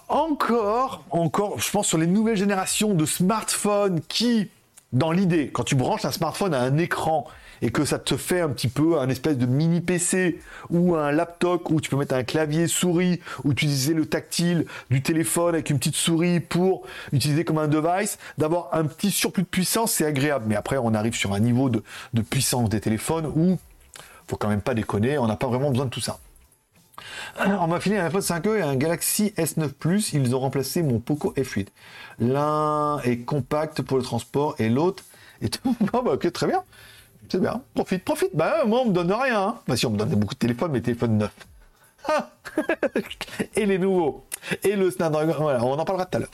Encore, 0.07 1.03
encore, 1.09 1.59
je 1.59 1.69
pense 1.71 1.87
sur 1.87 1.97
les 1.97 2.07
nouvelles 2.07 2.37
générations 2.37 2.93
de 2.93 3.05
smartphones 3.05 4.01
qui, 4.07 4.49
dans 4.93 5.11
l'idée, 5.11 5.49
quand 5.51 5.63
tu 5.63 5.75
branches 5.75 6.05
un 6.05 6.11
smartphone 6.11 6.53
à 6.53 6.61
un 6.61 6.77
écran 6.77 7.27
et 7.61 7.71
que 7.71 7.85
ça 7.85 7.99
te 7.99 8.17
fait 8.17 8.41
un 8.41 8.49
petit 8.49 8.67
peu 8.67 8.99
un 8.99 9.09
espèce 9.09 9.37
de 9.37 9.45
mini 9.45 9.81
PC 9.81 10.39
ou 10.69 10.95
un 10.95 11.11
laptop 11.11 11.69
où 11.69 11.81
tu 11.81 11.89
peux 11.89 11.97
mettre 11.97 12.15
un 12.15 12.23
clavier 12.23 12.67
souris 12.67 13.19
ou 13.43 13.51
utiliser 13.51 13.93
le 13.93 14.05
tactile 14.05 14.65
du 14.89 15.01
téléphone 15.01 15.55
avec 15.55 15.69
une 15.69 15.77
petite 15.77 15.95
souris 15.95 16.39
pour 16.39 16.85
utiliser 17.13 17.45
comme 17.45 17.57
un 17.57 17.67
device, 17.67 18.17
d'avoir 18.37 18.69
un 18.73 18.85
petit 18.85 19.11
surplus 19.11 19.43
de 19.43 19.47
puissance, 19.47 19.91
c'est 19.91 20.05
agréable. 20.05 20.45
Mais 20.47 20.55
après, 20.55 20.77
on 20.77 20.93
arrive 20.93 21.15
sur 21.15 21.33
un 21.33 21.39
niveau 21.39 21.69
de, 21.69 21.81
puissance 22.29 22.69
des 22.69 22.81
téléphones 22.81 23.31
où 23.35 23.57
faut 24.27 24.37
quand 24.37 24.49
même 24.49 24.61
pas 24.61 24.73
déconner, 24.73 25.17
on 25.17 25.27
n'a 25.27 25.35
pas 25.35 25.47
vraiment 25.47 25.69
besoin 25.69 25.85
de 25.85 25.91
tout 25.91 26.01
ça. 26.01 26.17
On 27.37 27.67
m'a 27.67 27.79
filé 27.79 27.97
un 27.97 28.05
iPhone 28.05 28.21
5e 28.21 28.57
et 28.57 28.61
un 28.61 28.75
Galaxy 28.75 29.33
S9 29.37 29.69
Plus. 29.69 30.13
Ils 30.13 30.35
ont 30.35 30.39
remplacé 30.39 30.81
mon 30.81 30.99
Poco 30.99 31.33
F8. 31.33 31.67
L'un 32.19 32.99
est 33.03 33.17
compact 33.17 33.81
pour 33.81 33.97
le 33.97 34.03
transport 34.03 34.55
et 34.57 34.69
l'autre 34.69 35.03
Et 35.41 35.49
tout. 35.49 35.75
Ah 35.93 36.01
bah, 36.01 36.13
ok, 36.13 36.31
très 36.31 36.47
bien. 36.47 36.63
C'est 37.29 37.41
bien. 37.41 37.61
Profite, 37.73 38.03
profite. 38.03 38.31
Bah, 38.33 38.63
moi, 38.65 38.81
on 38.81 38.85
me 38.85 38.93
donne 38.93 39.11
rien. 39.11 39.41
Hein. 39.41 39.55
Bah, 39.67 39.75
si, 39.75 39.85
on 39.85 39.91
me 39.91 39.97
donne 39.97 40.09
beaucoup 40.09 40.33
de 40.33 40.39
téléphones, 40.39 40.71
mais 40.71 40.81
téléphones 40.81 41.17
neufs. 41.17 41.47
Et 43.55 43.65
les 43.65 43.77
nouveaux. 43.77 44.25
Et 44.63 44.75
le 44.75 44.91
Snapdragon. 44.91 45.33
Voilà, 45.39 45.63
on 45.63 45.73
en 45.73 45.85
parlera 45.85 46.05
tout 46.05 46.17
à 46.17 46.19
l'heure. 46.21 46.29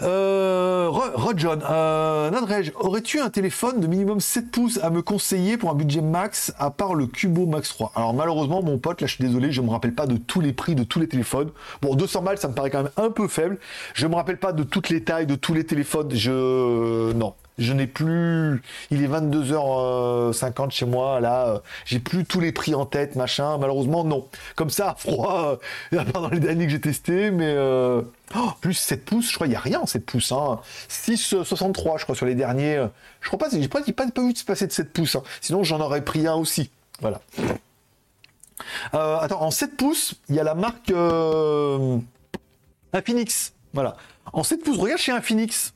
Euh, 0.00 0.88
Rod 0.90 1.38
John, 1.40 1.60
euh, 1.68 2.30
aurais-tu 2.76 3.18
un 3.18 3.30
téléphone 3.30 3.80
de 3.80 3.88
minimum 3.88 4.20
7 4.20 4.48
pouces 4.52 4.78
à 4.80 4.90
me 4.90 5.02
conseiller 5.02 5.56
pour 5.56 5.70
un 5.70 5.74
budget 5.74 6.02
max 6.02 6.52
à 6.56 6.70
part 6.70 6.94
le 6.94 7.08
Cubo 7.08 7.46
Max 7.46 7.70
3 7.70 7.92
Alors 7.96 8.14
malheureusement 8.14 8.62
mon 8.62 8.78
pote, 8.78 9.00
là 9.00 9.08
je 9.08 9.14
suis 9.14 9.24
désolé, 9.24 9.50
je 9.50 9.60
me 9.60 9.70
rappelle 9.70 9.94
pas 9.94 10.06
de 10.06 10.16
tous 10.16 10.40
les 10.40 10.52
prix 10.52 10.76
de 10.76 10.84
tous 10.84 11.00
les 11.00 11.08
téléphones. 11.08 11.50
Bon 11.82 11.96
200 11.96 12.22
balles 12.22 12.38
ça 12.38 12.46
me 12.46 12.54
paraît 12.54 12.70
quand 12.70 12.84
même 12.84 12.92
un 12.96 13.10
peu 13.10 13.26
faible. 13.26 13.58
Je 13.94 14.06
me 14.06 14.14
rappelle 14.14 14.38
pas 14.38 14.52
de 14.52 14.62
toutes 14.62 14.88
les 14.88 15.02
tailles 15.02 15.26
de 15.26 15.34
tous 15.34 15.52
les 15.52 15.64
téléphones. 15.64 16.14
Je 16.14 17.12
non, 17.14 17.34
je 17.58 17.72
n'ai 17.72 17.86
plus. 17.86 18.62
Il 18.90 19.02
est 19.02 19.08
22h50 19.08 20.70
chez 20.70 20.86
moi, 20.86 21.20
là. 21.20 21.48
Euh, 21.48 21.58
j'ai 21.84 21.98
plus 21.98 22.24
tous 22.24 22.40
les 22.40 22.52
prix 22.52 22.74
en 22.74 22.86
tête, 22.86 23.16
machin. 23.16 23.58
Malheureusement, 23.58 24.04
non. 24.04 24.28
Comme 24.54 24.70
ça, 24.70 24.94
froid, 24.98 25.58
euh, 25.92 26.04
dans 26.14 26.28
les 26.28 26.40
derniers 26.40 26.66
que 26.66 26.72
j'ai 26.72 26.80
testés, 26.80 27.30
mais. 27.30 27.48
Euh, 27.48 28.02
oh, 28.36 28.50
plus 28.60 28.74
7 28.74 29.04
pouces, 29.04 29.30
je 29.30 29.34
crois, 29.34 29.46
il 29.46 29.50
n'y 29.50 29.56
a 29.56 29.60
rien 29.60 29.80
en 29.80 29.86
7 29.86 30.06
pouces. 30.06 30.32
Hein. 30.32 30.60
6,63, 30.88 31.98
je 31.98 32.04
crois, 32.04 32.14
sur 32.14 32.26
les 32.26 32.34
derniers. 32.34 32.86
Je 33.20 33.26
crois 33.26 33.38
pas, 33.38 33.48
j'ai 33.50 33.68
pas, 33.68 33.82
pas, 33.82 34.06
pas 34.10 34.22
vu 34.22 34.32
de 34.32 34.38
se 34.38 34.44
passer 34.44 34.66
de 34.66 34.72
7 34.72 34.92
pouces. 34.92 35.16
Hein. 35.16 35.22
Sinon, 35.40 35.64
j'en 35.64 35.80
aurais 35.80 36.04
pris 36.04 36.26
un 36.26 36.34
aussi. 36.34 36.70
Voilà. 37.00 37.20
attends, 38.92 39.42
en 39.42 39.50
7 39.50 39.76
pouces, 39.76 40.14
il 40.28 40.36
y 40.36 40.40
a 40.40 40.44
la 40.44 40.54
marque 40.54 40.92
Infinix. 42.92 43.52
Voilà. 43.72 43.96
En 44.32 44.44
7 44.44 44.62
pouces, 44.62 44.78
regarde 44.78 45.00
chez 45.00 45.12
Infinix 45.12 45.72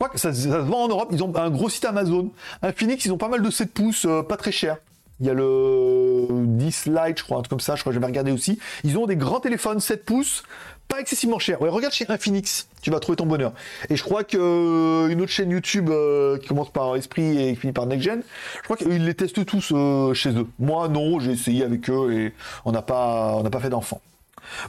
crois 0.00 0.08
que 0.08 0.18
ça, 0.18 0.32
se 0.32 0.48
vend 0.48 0.84
en 0.84 0.88
Europe. 0.88 1.10
Ils 1.12 1.22
ont 1.22 1.36
un 1.36 1.50
gros 1.50 1.68
site 1.68 1.84
Amazon. 1.84 2.30
Infinix, 2.62 3.04
ils 3.04 3.12
ont 3.12 3.18
pas 3.18 3.28
mal 3.28 3.42
de 3.42 3.50
7 3.50 3.72
pouces, 3.72 4.06
euh, 4.06 4.22
pas 4.22 4.38
très 4.38 4.50
cher. 4.50 4.78
Il 5.20 5.26
y 5.26 5.30
a 5.30 5.34
le 5.34 6.26
10 6.30 6.86
Lite, 6.86 7.18
je 7.18 7.24
crois, 7.24 7.36
un 7.36 7.40
truc 7.42 7.50
comme 7.50 7.60
ça, 7.60 7.76
je 7.76 7.82
crois 7.82 7.90
que 7.90 7.94
j'avais 7.94 8.06
regardé 8.06 8.32
aussi. 8.32 8.58
Ils 8.84 8.96
ont 8.96 9.04
des 9.04 9.16
grands 9.16 9.40
téléphones 9.40 9.78
7 9.78 10.06
pouces, 10.06 10.42
pas 10.88 11.00
excessivement 11.00 11.38
chers. 11.38 11.60
Ouais, 11.60 11.68
regarde 11.68 11.92
chez 11.92 12.06
Infinix, 12.08 12.66
tu 12.80 12.90
vas 12.90 12.98
trouver 12.98 13.16
ton 13.16 13.26
bonheur. 13.26 13.52
Et 13.90 13.96
je 13.96 14.02
crois 14.02 14.24
qu'une 14.24 14.40
euh, 14.40 15.20
autre 15.20 15.28
chaîne 15.28 15.50
YouTube 15.50 15.90
euh, 15.90 16.38
qui 16.38 16.48
commence 16.48 16.70
par 16.70 16.96
Esprit 16.96 17.38
et 17.38 17.52
qui 17.52 17.60
finit 17.60 17.74
par 17.74 17.84
Next 17.84 18.02
Gen, 18.02 18.22
je 18.56 18.62
crois 18.62 18.78
qu'ils 18.78 19.04
les 19.04 19.14
testent 19.14 19.44
tous 19.44 19.74
chez 20.14 20.30
eux. 20.30 20.46
Moi, 20.58 20.88
non, 20.88 21.20
j'ai 21.20 21.32
essayé 21.32 21.62
avec 21.62 21.90
eux 21.90 22.14
et 22.14 22.32
on 22.64 22.72
n'a 22.72 22.80
pas, 22.80 23.34
on 23.36 23.42
n'a 23.42 23.50
pas 23.50 23.60
fait 23.60 23.68
d'enfant. 23.68 24.00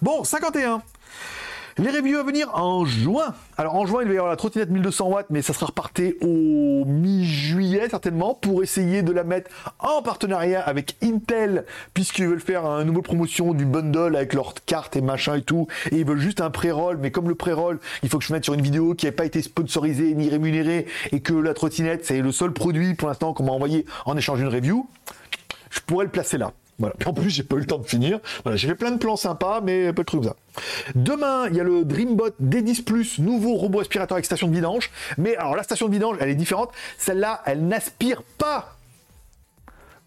Bon, 0.01 0.25
51. 0.25 0.81
Les 1.81 1.89
reviews 1.89 2.19
à 2.19 2.23
venir 2.23 2.47
en 2.53 2.85
juin? 2.85 3.33
Alors 3.57 3.73
en 3.73 3.87
juin, 3.87 4.03
il 4.03 4.07
va 4.07 4.13
y 4.13 4.17
avoir 4.17 4.29
la 4.29 4.37
trottinette 4.37 4.69
1200 4.69 5.07
watts, 5.07 5.25
mais 5.31 5.41
ça 5.41 5.51
sera 5.51 5.65
reparté 5.65 6.15
au 6.21 6.85
mi-juillet 6.85 7.89
certainement 7.89 8.35
pour 8.35 8.61
essayer 8.61 9.01
de 9.01 9.11
la 9.11 9.23
mettre 9.23 9.49
en 9.79 10.03
partenariat 10.03 10.61
avec 10.61 10.95
Intel, 11.01 11.65
puisqu'ils 11.95 12.27
veulent 12.27 12.39
faire 12.39 12.67
une 12.67 12.83
nouvelle 12.83 13.01
promotion 13.01 13.55
du 13.55 13.65
bundle 13.65 14.15
avec 14.15 14.35
leurs 14.35 14.53
cartes 14.67 14.95
et 14.95 15.01
machin 15.01 15.37
et 15.37 15.41
tout. 15.41 15.65
Et 15.91 15.97
ils 15.97 16.05
veulent 16.05 16.19
juste 16.19 16.39
un 16.39 16.51
pré-roll, 16.51 16.99
mais 17.01 17.09
comme 17.09 17.27
le 17.27 17.33
pré-roll, 17.33 17.79
il 18.03 18.09
faut 18.09 18.19
que 18.19 18.25
je 18.25 18.31
mette 18.31 18.43
sur 18.43 18.53
une 18.53 18.61
vidéo 18.61 18.93
qui 18.93 19.07
n'a 19.07 19.11
pas 19.11 19.25
été 19.25 19.41
sponsorisée 19.41 20.13
ni 20.13 20.29
rémunérée 20.29 20.85
et 21.11 21.21
que 21.21 21.33
la 21.33 21.55
trottinette, 21.55 22.05
c'est 22.05 22.21
le 22.21 22.31
seul 22.31 22.51
produit 22.53 22.93
pour 22.93 23.07
l'instant 23.07 23.33
qu'on 23.33 23.45
m'a 23.45 23.53
envoyé 23.53 23.87
en 24.05 24.15
échange 24.15 24.37
d'une 24.37 24.49
review. 24.49 24.87
Je 25.71 25.79
pourrais 25.79 26.05
le 26.05 26.11
placer 26.11 26.37
là. 26.37 26.51
Voilà. 26.81 26.95
En 27.05 27.13
plus, 27.13 27.29
j'ai 27.29 27.43
pas 27.43 27.57
eu 27.57 27.59
le 27.59 27.65
temps 27.65 27.77
de 27.77 27.85
finir. 27.85 28.19
Voilà, 28.43 28.57
j'ai 28.57 28.67
fait 28.67 28.75
plein 28.75 28.89
de 28.89 28.97
plans 28.97 29.15
sympas, 29.15 29.61
mais 29.61 29.93
pas 29.93 30.01
de 30.01 30.05
trucs 30.07 30.21
comme 30.21 30.31
ça. 30.31 30.35
Demain, 30.95 31.47
il 31.49 31.55
y 31.55 31.59
a 31.59 31.63
le 31.63 31.85
Dreambot 31.85 32.31
D10 32.41 32.83
Plus, 32.83 33.19
nouveau 33.19 33.53
robot 33.53 33.81
aspirateur 33.81 34.15
avec 34.15 34.25
station 34.25 34.47
de 34.47 34.55
vidange. 34.55 34.89
Mais 35.19 35.35
alors, 35.37 35.55
la 35.55 35.61
station 35.61 35.87
de 35.87 35.93
vidange, 35.93 36.17
elle 36.19 36.29
est 36.29 36.35
différente. 36.35 36.71
Celle-là, 36.97 37.43
elle 37.45 37.67
n'aspire 37.67 38.23
pas 38.23 38.77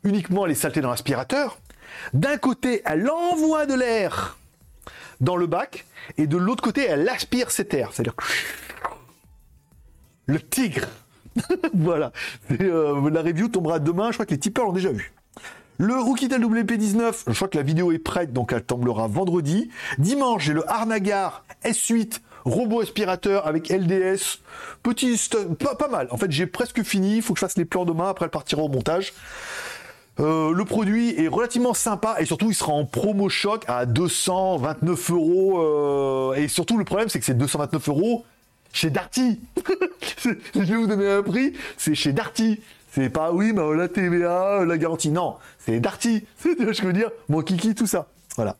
uniquement 0.02 0.46
les 0.46 0.56
saletés 0.56 0.80
dans 0.80 0.90
l'aspirateur. 0.90 1.58
D'un 2.12 2.38
côté, 2.38 2.82
elle 2.84 3.08
envoie 3.08 3.66
de 3.66 3.74
l'air 3.74 4.36
dans 5.20 5.36
le 5.36 5.46
bac, 5.46 5.86
et 6.18 6.26
de 6.26 6.36
l'autre 6.36 6.62
côté, 6.62 6.86
elle 6.86 7.08
aspire 7.08 7.52
cet 7.52 7.72
air. 7.72 7.90
C'est-à-dire 7.92 8.16
le 10.26 10.40
tigre. 10.40 10.88
voilà. 11.74 12.10
Euh, 12.60 13.10
la 13.10 13.22
review 13.22 13.46
tombera 13.48 13.78
demain. 13.78 14.10
Je 14.10 14.14
crois 14.14 14.26
que 14.26 14.32
les 14.32 14.38
tipeurs 14.38 14.64
l'ont 14.64 14.72
déjà 14.72 14.90
vu. 14.90 15.12
Le 15.78 16.00
Oukitel 16.00 16.40
WP19, 16.40 17.24
je 17.26 17.32
crois 17.34 17.48
que 17.48 17.56
la 17.56 17.64
vidéo 17.64 17.90
est 17.90 17.98
prête, 17.98 18.32
donc 18.32 18.52
elle 18.52 18.62
tombera 18.62 19.08
vendredi. 19.08 19.70
Dimanche, 19.98 20.44
j'ai 20.44 20.52
le 20.52 20.68
Arnagar 20.70 21.44
S8 21.64 22.20
robot 22.44 22.82
aspirateur 22.82 23.46
avec 23.46 23.70
LDS. 23.70 24.38
Petit, 24.82 25.20
pas, 25.58 25.74
pas 25.74 25.88
mal. 25.88 26.08
En 26.10 26.16
fait, 26.16 26.30
j'ai 26.30 26.46
presque 26.46 26.82
fini. 26.82 27.16
Il 27.16 27.22
faut 27.22 27.34
que 27.34 27.40
je 27.40 27.44
fasse 27.44 27.56
les 27.56 27.64
plans 27.64 27.84
demain. 27.84 28.08
Après, 28.08 28.26
elle 28.26 28.30
partira 28.30 28.62
au 28.62 28.68
montage. 28.68 29.14
Euh, 30.20 30.52
le 30.52 30.64
produit 30.64 31.20
est 31.20 31.26
relativement 31.26 31.74
sympa 31.74 32.16
et 32.20 32.24
surtout 32.24 32.48
il 32.48 32.54
sera 32.54 32.72
en 32.72 32.84
promo 32.84 33.28
choc 33.28 33.64
à 33.66 33.84
229 33.84 35.10
euros. 35.10 35.58
Euh, 35.58 36.34
et 36.34 36.46
surtout 36.46 36.78
le 36.78 36.84
problème 36.84 37.08
c'est 37.08 37.18
que 37.18 37.24
c'est 37.24 37.36
229 37.36 37.88
euros 37.88 38.24
chez 38.72 38.90
Darty. 38.90 39.40
je 40.22 40.60
vais 40.60 40.76
vous 40.76 40.86
donner 40.86 41.10
un 41.10 41.22
prix, 41.22 41.54
c'est 41.76 41.96
chez 41.96 42.12
Darty. 42.12 42.60
C'est 42.94 43.10
pas 43.10 43.32
oui, 43.32 43.52
mais 43.52 43.74
la 43.74 43.88
TVA, 43.88 44.64
la 44.64 44.78
garantie. 44.78 45.10
Non, 45.10 45.34
c'est 45.58 45.80
Darty. 45.80 46.24
C'est 46.38 46.50
ce 46.50 46.64
que 46.64 46.72
je 46.72 46.82
veux 46.82 46.92
dire? 46.92 47.10
Mon 47.28 47.42
kiki, 47.42 47.74
tout 47.74 47.88
ça. 47.88 48.06
Voilà. 48.36 48.56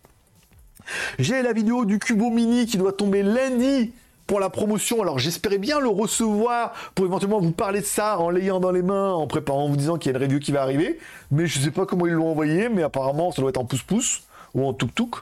J'ai 1.20 1.40
la 1.40 1.52
vidéo 1.52 1.84
du 1.84 2.00
Cubo 2.00 2.30
Mini 2.30 2.66
qui 2.66 2.76
doit 2.76 2.92
tomber 2.92 3.22
lundi 3.22 3.92
pour 4.26 4.40
la 4.40 4.50
promotion. 4.50 5.00
Alors 5.00 5.20
j'espérais 5.20 5.58
bien 5.58 5.78
le 5.78 5.88
recevoir 5.88 6.72
pour 6.96 7.06
éventuellement 7.06 7.38
vous 7.38 7.52
parler 7.52 7.80
de 7.80 7.86
ça 7.86 8.18
en 8.18 8.28
l'ayant 8.28 8.58
dans 8.58 8.72
les 8.72 8.82
mains, 8.82 9.12
en 9.12 9.28
préparant, 9.28 9.66
en 9.66 9.68
vous 9.68 9.76
disant 9.76 9.98
qu'il 9.98 10.10
y 10.10 10.14
a 10.14 10.18
une 10.18 10.24
review 10.24 10.40
qui 10.40 10.50
va 10.50 10.62
arriver. 10.62 10.98
Mais 11.30 11.46
je 11.46 11.60
sais 11.60 11.70
pas 11.70 11.86
comment 11.86 12.06
ils 12.06 12.12
l'ont 12.12 12.30
envoyé, 12.30 12.68
mais 12.68 12.82
apparemment 12.82 13.30
ça 13.30 13.40
doit 13.40 13.50
être 13.50 13.58
en 13.58 13.64
pouce-pouce 13.64 14.24
ou 14.54 14.66
en 14.66 14.72
tuk-tuk. 14.72 15.14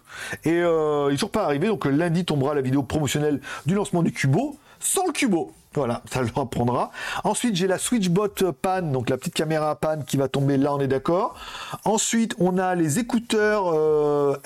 Et 0.44 0.52
euh, 0.52 1.08
il 1.08 1.12
n'est 1.12 1.16
toujours 1.16 1.30
pas 1.30 1.44
arrivé, 1.44 1.68
donc 1.68 1.84
lundi 1.84 2.24
tombera 2.24 2.54
la 2.54 2.62
vidéo 2.62 2.82
promotionnelle 2.82 3.40
du 3.66 3.74
lancement 3.74 4.02
du 4.02 4.10
Cubo 4.10 4.56
sans 4.80 5.06
le 5.06 5.12
Cubo. 5.12 5.52
Voilà, 5.74 6.02
ça 6.10 6.22
le 6.22 6.28
apprendra. 6.36 6.90
Ensuite, 7.24 7.56
j'ai 7.56 7.66
la 7.66 7.78
Switchbot 7.78 8.52
Pan, 8.60 8.82
donc 8.82 9.08
la 9.08 9.16
petite 9.16 9.34
caméra 9.34 9.74
Pan 9.74 10.00
qui 10.06 10.16
va 10.16 10.28
tomber 10.28 10.56
là, 10.56 10.74
on 10.74 10.80
est 10.80 10.88
d'accord. 10.88 11.34
Ensuite, 11.84 12.34
on 12.38 12.58
a 12.58 12.74
les 12.74 12.98
écouteurs 12.98 13.72
euh, 13.72 14.36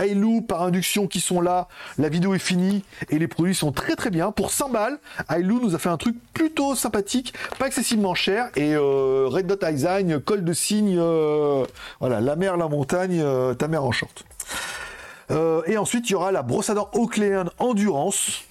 par 0.47 0.62
induction 0.62 1.07
qui 1.07 1.20
sont 1.20 1.41
là. 1.41 1.68
La 1.99 2.09
vidéo 2.09 2.35
est 2.35 2.39
finie 2.39 2.85
et 3.11 3.18
les 3.18 3.29
produits 3.29 3.55
sont 3.55 3.72
très 3.72 3.97
très 3.97 4.11
bien. 4.11 4.31
Pour 4.31 4.51
100 4.51 4.70
balles, 4.70 4.99
Ailu 5.31 5.55
nous 5.55 5.74
a 5.74 5.79
fait 5.79 5.89
un 5.89 5.97
truc 5.97 6.16
plutôt 6.33 6.74
sympathique, 6.74 7.35
pas 7.59 7.66
excessivement 7.66 8.14
cher. 8.14 8.51
Et 8.57 8.74
euh, 8.74 9.27
Red 9.29 9.47
Dot 9.47 9.64
Design, 9.64 10.20
col 10.20 10.45
de 10.45 10.53
cygne, 10.53 10.97
euh, 10.99 11.64
voilà, 12.01 12.20
la 12.20 12.37
mer, 12.37 12.57
la 12.57 12.68
montagne, 12.68 13.20
euh, 13.20 13.55
ta 13.55 13.68
mère 13.68 13.85
en 13.85 13.93
short. 13.93 14.24
et 15.66 15.77
ensuite, 15.77 16.09
il 16.09 16.12
y 16.12 16.14
aura 16.14 16.33
la 16.33 16.43
brosse 16.43 16.70
à 16.70 16.74
dents 16.74 16.89
Oakleyan 16.93 17.47
Endurance 17.59 18.45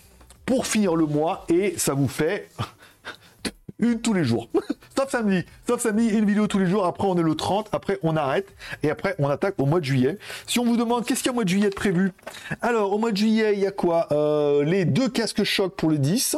pour 0.46 0.68
finir 0.68 0.96
le 0.96 1.06
mois 1.06 1.46
et 1.50 1.74
ça 1.78 1.94
vous 1.94 2.08
fait 2.08 2.50
une 3.80 4.02
tous 4.02 4.14
les 4.14 4.24
jours. 4.24 4.50
Sauf 4.98 5.10
samedi. 5.10 5.44
Sauf 5.68 5.82
samedi, 5.82 6.08
une 6.08 6.26
vidéo 6.26 6.48
tous 6.48 6.60
les 6.60 6.68
jours. 6.68 6.86
Après, 6.86 7.06
on 7.08 7.18
est 7.18 7.22
le 7.24 7.36
30. 7.36 7.68
Après, 7.74 8.00
on 8.02 8.16
arrête. 8.16 8.48
Et 8.82 8.90
après, 8.90 9.16
on 9.20 9.28
attaque 9.30 9.56
au 9.58 9.66
mois 9.66 9.82
de 9.82 9.86
juillet. 9.86 10.18
Si 10.48 10.58
on 10.60 10.64
vous 10.66 10.78
demande 10.78 11.06
qu'est-ce 11.06 11.22
qu'il 11.22 11.28
y 11.28 11.30
a 11.30 11.34
au 11.34 11.36
mois 11.36 11.44
de 11.44 11.50
juillet 11.50 11.70
de 11.70 11.76
prévu? 11.76 12.14
Alors, 12.62 12.94
au 12.94 12.98
mois 12.98 13.12
de 13.12 13.18
juillet, 13.18 13.54
il 13.56 13.60
y 13.60 13.68
a 13.68 13.72
quoi? 13.72 14.08
Euh, 14.14 14.64
Les 14.64 14.86
deux 14.86 15.10
casques 15.10 15.44
choc 15.44 15.76
pour 15.76 15.90
le 15.90 15.98
10. 15.98 16.38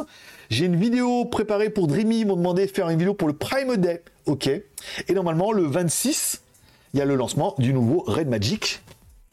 J'ai 0.50 0.64
une 0.64 0.74
vidéo 0.76 1.24
préparée 1.26 1.70
pour 1.70 1.86
Dreamy. 1.86 2.20
Ils 2.20 2.26
m'ont 2.26 2.34
demandé 2.36 2.66
de 2.66 2.70
faire 2.72 2.88
une 2.88 2.98
vidéo 2.98 3.14
pour 3.14 3.28
le 3.28 3.34
Prime 3.34 3.76
Day. 3.76 4.02
Ok. 4.26 4.48
Et 4.48 5.12
normalement, 5.12 5.52
le 5.52 5.62
26, 5.62 6.42
il 6.94 6.98
y 6.98 7.02
a 7.02 7.04
le 7.04 7.14
lancement 7.14 7.54
du 7.58 7.72
nouveau 7.72 8.02
Red 8.08 8.28
Magic. 8.28 8.80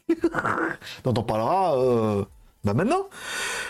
dont 1.04 1.14
on 1.18 1.24
parlera 1.24 1.80
euh, 1.80 2.24
bah 2.66 2.74
maintenant, 2.74 3.08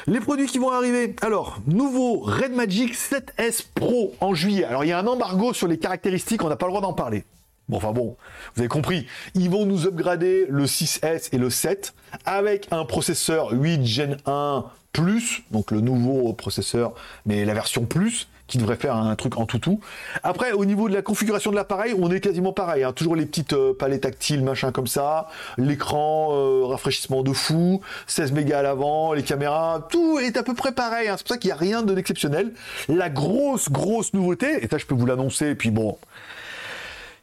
les 0.07 0.21
produits 0.21 0.47
qui 0.47 0.57
vont 0.57 0.71
arriver. 0.71 1.17
Alors, 1.21 1.59
nouveau 1.67 2.19
Red 2.19 2.53
Magic 2.53 2.95
7S 2.95 3.65
Pro 3.75 4.15
en 4.21 4.33
juillet. 4.33 4.63
Alors, 4.63 4.85
il 4.85 4.87
y 4.87 4.93
a 4.93 4.99
un 4.99 5.05
embargo 5.05 5.53
sur 5.53 5.67
les 5.67 5.77
caractéristiques, 5.77 6.41
on 6.45 6.47
n'a 6.47 6.55
pas 6.55 6.65
le 6.65 6.71
droit 6.71 6.81
d'en 6.81 6.93
parler. 6.93 7.25
Bon, 7.67 7.75
enfin 7.75 7.91
bon, 7.91 8.15
vous 8.55 8.61
avez 8.61 8.69
compris. 8.69 9.05
Ils 9.33 9.49
vont 9.49 9.65
nous 9.65 9.85
upgrader 9.85 10.45
le 10.47 10.65
6S 10.65 11.27
et 11.33 11.37
le 11.37 11.49
7 11.49 11.93
avec 12.23 12.69
un 12.71 12.85
processeur 12.85 13.51
8 13.51 13.85
Gen 13.85 14.17
1 14.25 14.63
Plus, 14.93 15.43
donc 15.51 15.71
le 15.71 15.81
nouveau 15.81 16.31
processeur, 16.31 16.93
mais 17.25 17.43
la 17.43 17.53
version 17.53 17.85
Plus, 17.85 18.29
qui 18.47 18.57
devrait 18.57 18.75
faire 18.75 18.95
un 18.95 19.15
truc 19.15 19.37
en 19.37 19.45
toutou. 19.45 19.79
Après, 20.23 20.51
au 20.51 20.65
niveau 20.65 20.87
de 20.87 20.93
la 20.93 21.01
configuration 21.01 21.51
de 21.51 21.55
l'appareil, 21.55 21.95
on 21.97 22.11
est 22.11 22.19
quasiment 22.19 22.53
pareil. 22.53 22.83
Hein. 22.83 22.93
Toujours 22.93 23.15
les 23.15 23.25
petites 23.25 23.53
euh, 23.53 23.73
palettes 23.73 24.01
tactiles, 24.01 24.43
machin 24.43 24.71
comme 24.71 24.87
ça. 24.87 25.29
L'écran, 25.57 26.29
euh, 26.31 26.65
rafraîchissement 26.65 27.23
de 27.23 27.33
fou, 27.33 27.81
16 28.07 28.33
mégas 28.33 28.59
à 28.59 28.61
l'avant, 28.61 29.13
les 29.13 29.23
caméras, 29.23 29.87
tout 29.89 30.19
est 30.19 30.37
à 30.37 30.43
peu 30.43 30.53
près 30.53 30.71
pareil. 30.71 31.07
Hein. 31.07 31.15
C'est 31.17 31.23
pour 31.23 31.35
ça 31.35 31.37
qu'il 31.37 31.49
n'y 31.49 31.53
a 31.53 31.57
rien 31.57 31.81
d'exceptionnel. 31.81 32.53
La 32.87 33.09
grosse, 33.09 33.71
grosse 33.71 34.13
nouveauté, 34.13 34.63
et 34.63 34.67
ça 34.67 34.77
je 34.77 34.85
peux 34.85 34.95
vous 34.95 35.05
l'annoncer, 35.05 35.47
et 35.47 35.55
puis 35.55 35.71
bon, 35.71 35.97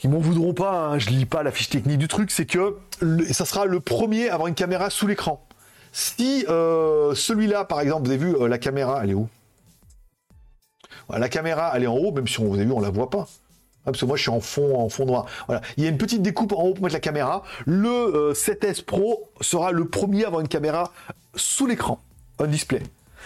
ils 0.02 0.10
m'en 0.10 0.18
voudront 0.18 0.54
pas, 0.54 0.72
hein, 0.72 0.98
je 0.98 1.10
lis 1.10 1.26
pas 1.26 1.44
la 1.44 1.52
fiche 1.52 1.68
technique 1.68 1.98
du 1.98 2.08
truc, 2.08 2.30
c'est 2.32 2.46
que 2.46 2.76
ça 3.30 3.44
sera 3.44 3.66
le 3.66 3.78
premier 3.78 4.28
à 4.28 4.34
avoir 4.34 4.48
une 4.48 4.54
caméra 4.54 4.90
sous 4.90 5.06
l'écran. 5.06 5.44
Si 5.92 6.44
euh, 6.48 7.14
celui-là, 7.14 7.64
par 7.64 7.80
exemple, 7.80 8.06
vous 8.06 8.12
avez 8.12 8.24
vu 8.24 8.48
la 8.48 8.58
caméra, 8.58 9.00
elle 9.04 9.10
est 9.10 9.14
où? 9.14 9.28
La 11.11 11.28
caméra, 11.28 11.72
elle 11.74 11.84
est 11.84 11.88
en 11.88 11.97
haut, 11.97 12.12
même 12.12 12.28
si 12.28 12.40
on, 12.40 12.45
vous 12.45 12.55
avez 12.55 12.64
vu, 12.64 12.72
on 12.72 12.80
la 12.80 12.90
voit 12.90 13.11
pas. 13.11 13.28
Ah, 13.84 13.86
parce 13.86 13.99
que 13.99 14.05
moi 14.05 14.16
je 14.16 14.22
suis 14.22 14.30
en 14.30 14.40
fond, 14.40 14.88
noir. 15.05 15.26
Il 15.76 15.82
y 15.82 15.86
a 15.86 15.90
une 15.90 15.99
petite 15.99 16.22
découpe 16.22 16.53
en 16.53 16.62
haut 16.62 16.74
pour 16.74 16.84
mettre 16.84 16.95
la 16.95 17.01
caméra. 17.01 17.43
Le 17.66 17.88
euh, 17.88 18.32
7S 18.32 18.84
Pro 18.84 19.28
sera 19.40 19.72
le 19.72 19.86
premier 19.86 20.22
à 20.22 20.28
avoir 20.28 20.40
une 20.40 20.49
caméra 20.49 20.93
sous 21.34 21.66
l'écran, 21.66 22.01
un 22.38 22.47
display. 22.47 22.82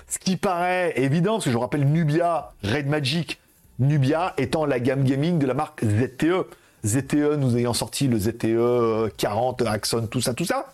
Ce 0.09 0.19
qui 0.19 0.37
paraît 0.37 0.95
évident, 0.97 1.35
parce 1.35 1.45
que 1.45 1.51
je 1.51 1.59
rappelle 1.59 1.85
Nubia, 1.85 2.53
Red 2.63 2.87
Magic, 2.87 3.39
Nubia 3.79 4.33
étant 4.39 4.65
la 4.65 4.81
gamme 4.81 5.05
gaming 5.05 5.39
de 5.39 5.47
la 5.47 5.55
marque 5.55 5.85
ZTE. 5.85 6.47
ZTE 6.87 7.37
nous 7.37 7.57
ayant 7.57 7.75
sorti 7.75 8.09
le 8.09 8.19
ZTE 8.19 9.15
40, 9.17 9.63
Axon, 9.63 10.07
tout 10.07 10.21
ça, 10.21 10.33
tout 10.33 10.45
ça. 10.45 10.73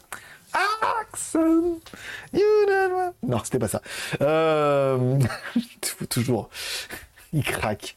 Axon, 1.00 1.78
Non, 3.26 3.40
c'était 3.44 3.58
pas 3.58 3.68
ça. 3.68 3.82
Euh... 4.20 5.18
Toujours, 6.10 6.48
il 7.32 7.42
craque. 7.44 7.96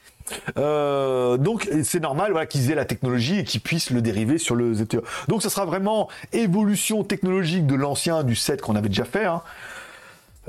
Euh, 0.57 1.37
donc 1.37 1.69
c'est 1.83 1.99
normal 1.99 2.47
qu'ils 2.47 2.71
aient 2.71 2.75
la 2.75 2.85
technologie 2.85 3.39
et 3.39 3.43
qu'ils 3.43 3.61
puissent 3.61 3.91
le 3.91 4.01
dériver 4.01 4.37
sur 4.37 4.55
le 4.55 4.73
ZTE. 4.73 5.01
Donc 5.27 5.43
ça 5.43 5.49
sera 5.49 5.65
vraiment 5.65 6.09
évolution 6.33 7.03
technologique 7.03 7.67
de 7.67 7.75
l'ancien, 7.75 8.23
du 8.23 8.35
7 8.35 8.61
qu'on 8.61 8.75
avait 8.75 8.89
déjà 8.89 9.05
fait. 9.05 9.25
hein. 9.25 9.41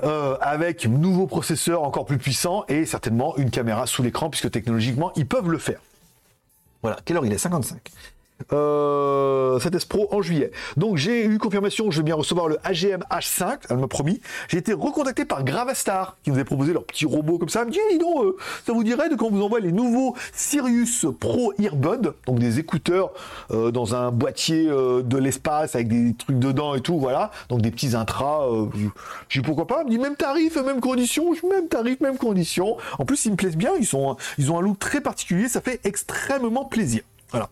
Euh, 0.03 0.37
avec 0.43 0.85
nouveaux 0.87 1.27
processeurs 1.27 1.83
encore 1.83 2.05
plus 2.05 2.19
puissants 2.19 2.67
et 2.69 2.85
certainement 2.85 3.35
une 3.39 3.51
caméra 3.51 3.87
sous 3.87 4.03
l'écran 4.03 4.29
puisque 4.29 4.51
technologiquement 4.51 5.11
ils 5.17 5.27
peuvent 5.27 5.49
le 5.51 5.57
faire. 5.59 5.81
Voilà, 6.83 6.99
quelle 7.05 7.17
heure 7.17 7.25
il 7.25 7.33
est? 7.33 7.39
55. 7.39 7.79
Euh, 8.53 9.59
7S 9.59 9.87
Pro 9.89 10.09
en 10.13 10.23
juillet. 10.23 10.51
Donc 10.77 10.97
j'ai 10.97 11.25
eu 11.25 11.39
confirmation 11.39 11.91
je 11.91 11.99
vais 11.99 12.05
bien 12.05 12.15
recevoir 12.15 12.49
le 12.49 12.59
AGM 12.65 13.03
H5, 13.11 13.59
elle 13.71 13.79
m'a 13.79 13.89
promis. 13.89 14.21
J'ai 14.49 14.59
été 14.59 14.73
recontacté 14.73 15.25
par 15.25 15.43
Gravastar 15.45 16.17
qui 16.23 16.31
nous 16.31 16.37
avait 16.37 16.45
proposé 16.45 16.73
leur 16.73 16.85
petit 16.85 17.07
robot 17.07 17.39
comme 17.39 17.49
ça. 17.49 17.61
Elle 17.63 17.69
me 17.69 17.73
dit, 17.73 17.79
dis 17.91 17.99
donc, 17.99 18.25
euh, 18.25 18.37
ça 18.67 18.73
vous 18.73 18.85
dirait 18.85 19.09
de 19.09 19.17
quand 19.17 19.27
on 19.27 19.31
vous 19.31 19.43
envoie 19.43 19.61
les 19.61 19.73
nouveaux 19.73 20.15
Sirius 20.33 21.07
Pro 21.19 21.53
Earbud, 21.59 22.13
donc 22.27 22.39
des 22.39 22.59
écouteurs 22.59 23.11
euh, 23.51 23.71
dans 23.71 23.95
un 23.95 24.11
boîtier 24.11 24.69
euh, 24.69 25.03
de 25.03 25.17
l'espace 25.17 25.75
avec 25.75 25.89
des 25.89 26.15
trucs 26.15 26.39
dedans 26.39 26.75
et 26.75 26.81
tout, 26.81 26.99
voilà. 26.99 27.31
Donc 27.49 27.63
des 27.63 27.71
petits 27.71 27.97
intras. 27.97 28.47
J'ai 29.29 29.43
pourquoi 29.43 29.67
pas? 29.67 29.79
Elle 29.81 29.87
me 29.87 29.91
dit 29.91 29.99
même 29.99 30.17
tarif, 30.17 30.57
même 30.57 30.81
condition, 30.81 31.33
même 31.51 31.69
tarif, 31.69 32.01
même 32.01 32.19
condition. 32.19 32.77
En 32.99 33.05
plus 33.05 33.25
ils 33.25 33.33
me 33.33 33.37
plaisent 33.37 33.57
bien, 33.57 33.73
ils 33.79 33.87
sont, 33.87 34.17
ils 34.39 34.53
ont 34.53 34.59
un 34.59 34.63
look 34.63 34.79
très 34.79 35.01
particulier, 35.01 35.49
ça 35.49 35.61
fait 35.61 35.81
extrêmement 35.85 36.65
plaisir. 36.65 37.03
Voilà. 37.31 37.49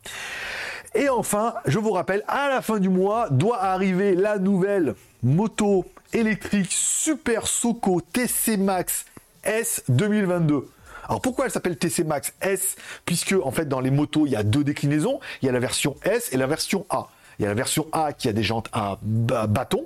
Et 0.94 1.08
enfin, 1.08 1.54
je 1.66 1.78
vous 1.78 1.90
rappelle, 1.90 2.22
à 2.28 2.48
la 2.48 2.62
fin 2.62 2.78
du 2.78 2.88
mois 2.88 3.28
doit 3.28 3.62
arriver 3.62 4.14
la 4.14 4.38
nouvelle 4.38 4.94
moto 5.22 5.84
électrique 6.12 6.70
Super 6.70 7.48
Soco 7.48 8.00
TC 8.00 8.56
Max 8.56 9.06
S 9.42 9.82
2022. 9.88 10.68
Alors 11.08 11.20
pourquoi 11.20 11.46
elle 11.46 11.50
s'appelle 11.50 11.76
TC 11.76 12.04
Max 12.04 12.32
S? 12.40 12.76
Puisque 13.04 13.34
en 13.42 13.50
fait 13.50 13.68
dans 13.68 13.80
les 13.80 13.90
motos 13.90 14.26
il 14.26 14.32
y 14.32 14.36
a 14.36 14.44
deux 14.44 14.62
déclinaisons, 14.62 15.18
il 15.42 15.46
y 15.46 15.48
a 15.48 15.52
la 15.52 15.58
version 15.58 15.96
S 16.04 16.32
et 16.32 16.36
la 16.36 16.46
version 16.46 16.86
A. 16.90 17.08
Il 17.38 17.42
y 17.42 17.46
a 17.46 17.48
la 17.48 17.54
version 17.54 17.88
A 17.92 18.12
qui 18.12 18.28
a 18.28 18.32
des 18.32 18.44
jantes 18.44 18.68
à 18.72 18.98
bâton, 19.02 19.84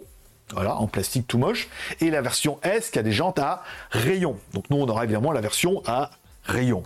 voilà, 0.53 0.77
en 0.77 0.87
plastique 0.87 1.27
tout 1.27 1.39
moche, 1.39 1.69
et 2.01 2.11
la 2.11 2.21
version 2.21 2.59
S 2.63 2.91
qui 2.91 2.99
a 2.99 3.03
des 3.03 3.13
jantes 3.13 3.39
à 3.39 3.63
rayon. 3.91 4.39
Donc 4.53 4.69
nous 4.69 4.77
on 4.77 4.87
aura 4.87 5.05
évidemment 5.05 5.33
la 5.33 5.41
version 5.41 5.83
à 5.87 6.11
rayon. 6.45 6.83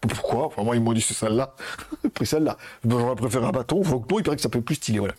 Pourquoi, 0.00 0.46
enfin, 0.46 0.62
moi 0.62 0.76
ils 0.76 0.82
m'ont 0.82 0.92
dit 0.92 1.00
celle-là, 1.00 1.54
pris 2.14 2.26
celle-là. 2.26 2.56
J'aurais 2.86 3.16
préféré 3.16 3.46
un 3.46 3.50
bâton, 3.50 3.82
non, 3.82 4.04
il 4.18 4.22
paraît 4.22 4.36
que 4.36 4.42
ça 4.42 4.48
peut 4.48 4.60
plus 4.60 4.76
stylé, 4.76 4.98
voilà. 4.98 5.14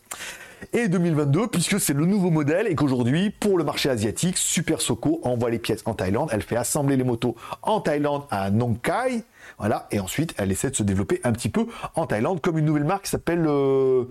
Et 0.74 0.88
2022, 0.88 1.48
puisque 1.48 1.80
c'est 1.80 1.94
le 1.94 2.06
nouveau 2.06 2.32
modèle 2.32 2.68
et 2.68 2.76
qu'aujourd'hui, 2.76 3.30
pour 3.30 3.58
le 3.58 3.64
marché 3.64 3.90
asiatique, 3.90 4.38
Super 4.38 4.82
Soco 4.82 5.20
envoie 5.24 5.50
les 5.50 5.60
pièces 5.60 5.82
en 5.86 5.94
Thaïlande, 5.94 6.30
elle 6.32 6.42
fait 6.42 6.56
assembler 6.56 6.98
les 6.98 7.04
motos 7.04 7.36
en 7.62 7.82
Thaïlande 7.82 8.24
à 8.32 8.50
Nong 8.50 8.80
Khai, 8.82 9.24
voilà, 9.60 9.88
et 9.92 10.00
ensuite 10.00 10.34
elle 10.38 10.52
essaie 10.52 10.70
de 10.70 10.76
se 10.76 10.84
développer 10.84 11.20
un 11.24 11.34
petit 11.34 11.50
peu 11.50 11.68
en 11.96 12.08
Thaïlande 12.08 12.42
comme 12.42 12.58
une 12.58 12.66
nouvelle 12.66 12.84
marque 12.84 13.04
qui 13.04 13.12
s'appelle 13.12 13.46
euh, 13.48 14.06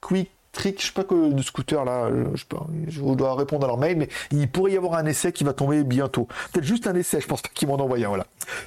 Quick 0.00 0.30
Je 0.62 0.86
sais 0.86 0.92
pas 0.92 1.04
que 1.04 1.32
de 1.32 1.42
scooter 1.42 1.84
là, 1.84 2.04
euh, 2.04 2.26
je 2.34 2.44
pas, 2.44 2.66
je 2.88 3.00
dois 3.00 3.34
répondre 3.34 3.64
à 3.64 3.68
leur 3.68 3.78
mail, 3.78 3.96
mais 3.96 4.08
il 4.30 4.48
pourrait 4.48 4.72
y 4.72 4.76
avoir 4.76 4.94
un 4.94 5.06
essai 5.06 5.32
qui 5.32 5.44
va 5.44 5.52
tomber 5.52 5.84
bientôt. 5.84 6.28
Peut-être 6.52 6.64
juste 6.64 6.86
un 6.86 6.94
essai, 6.94 7.20
je 7.20 7.26
pense 7.26 7.42
pas 7.42 7.48
qu'ils 7.52 7.68
m'en 7.68 7.74
envoient 7.74 7.98
un, 7.98 8.08
voilà. 8.08 8.26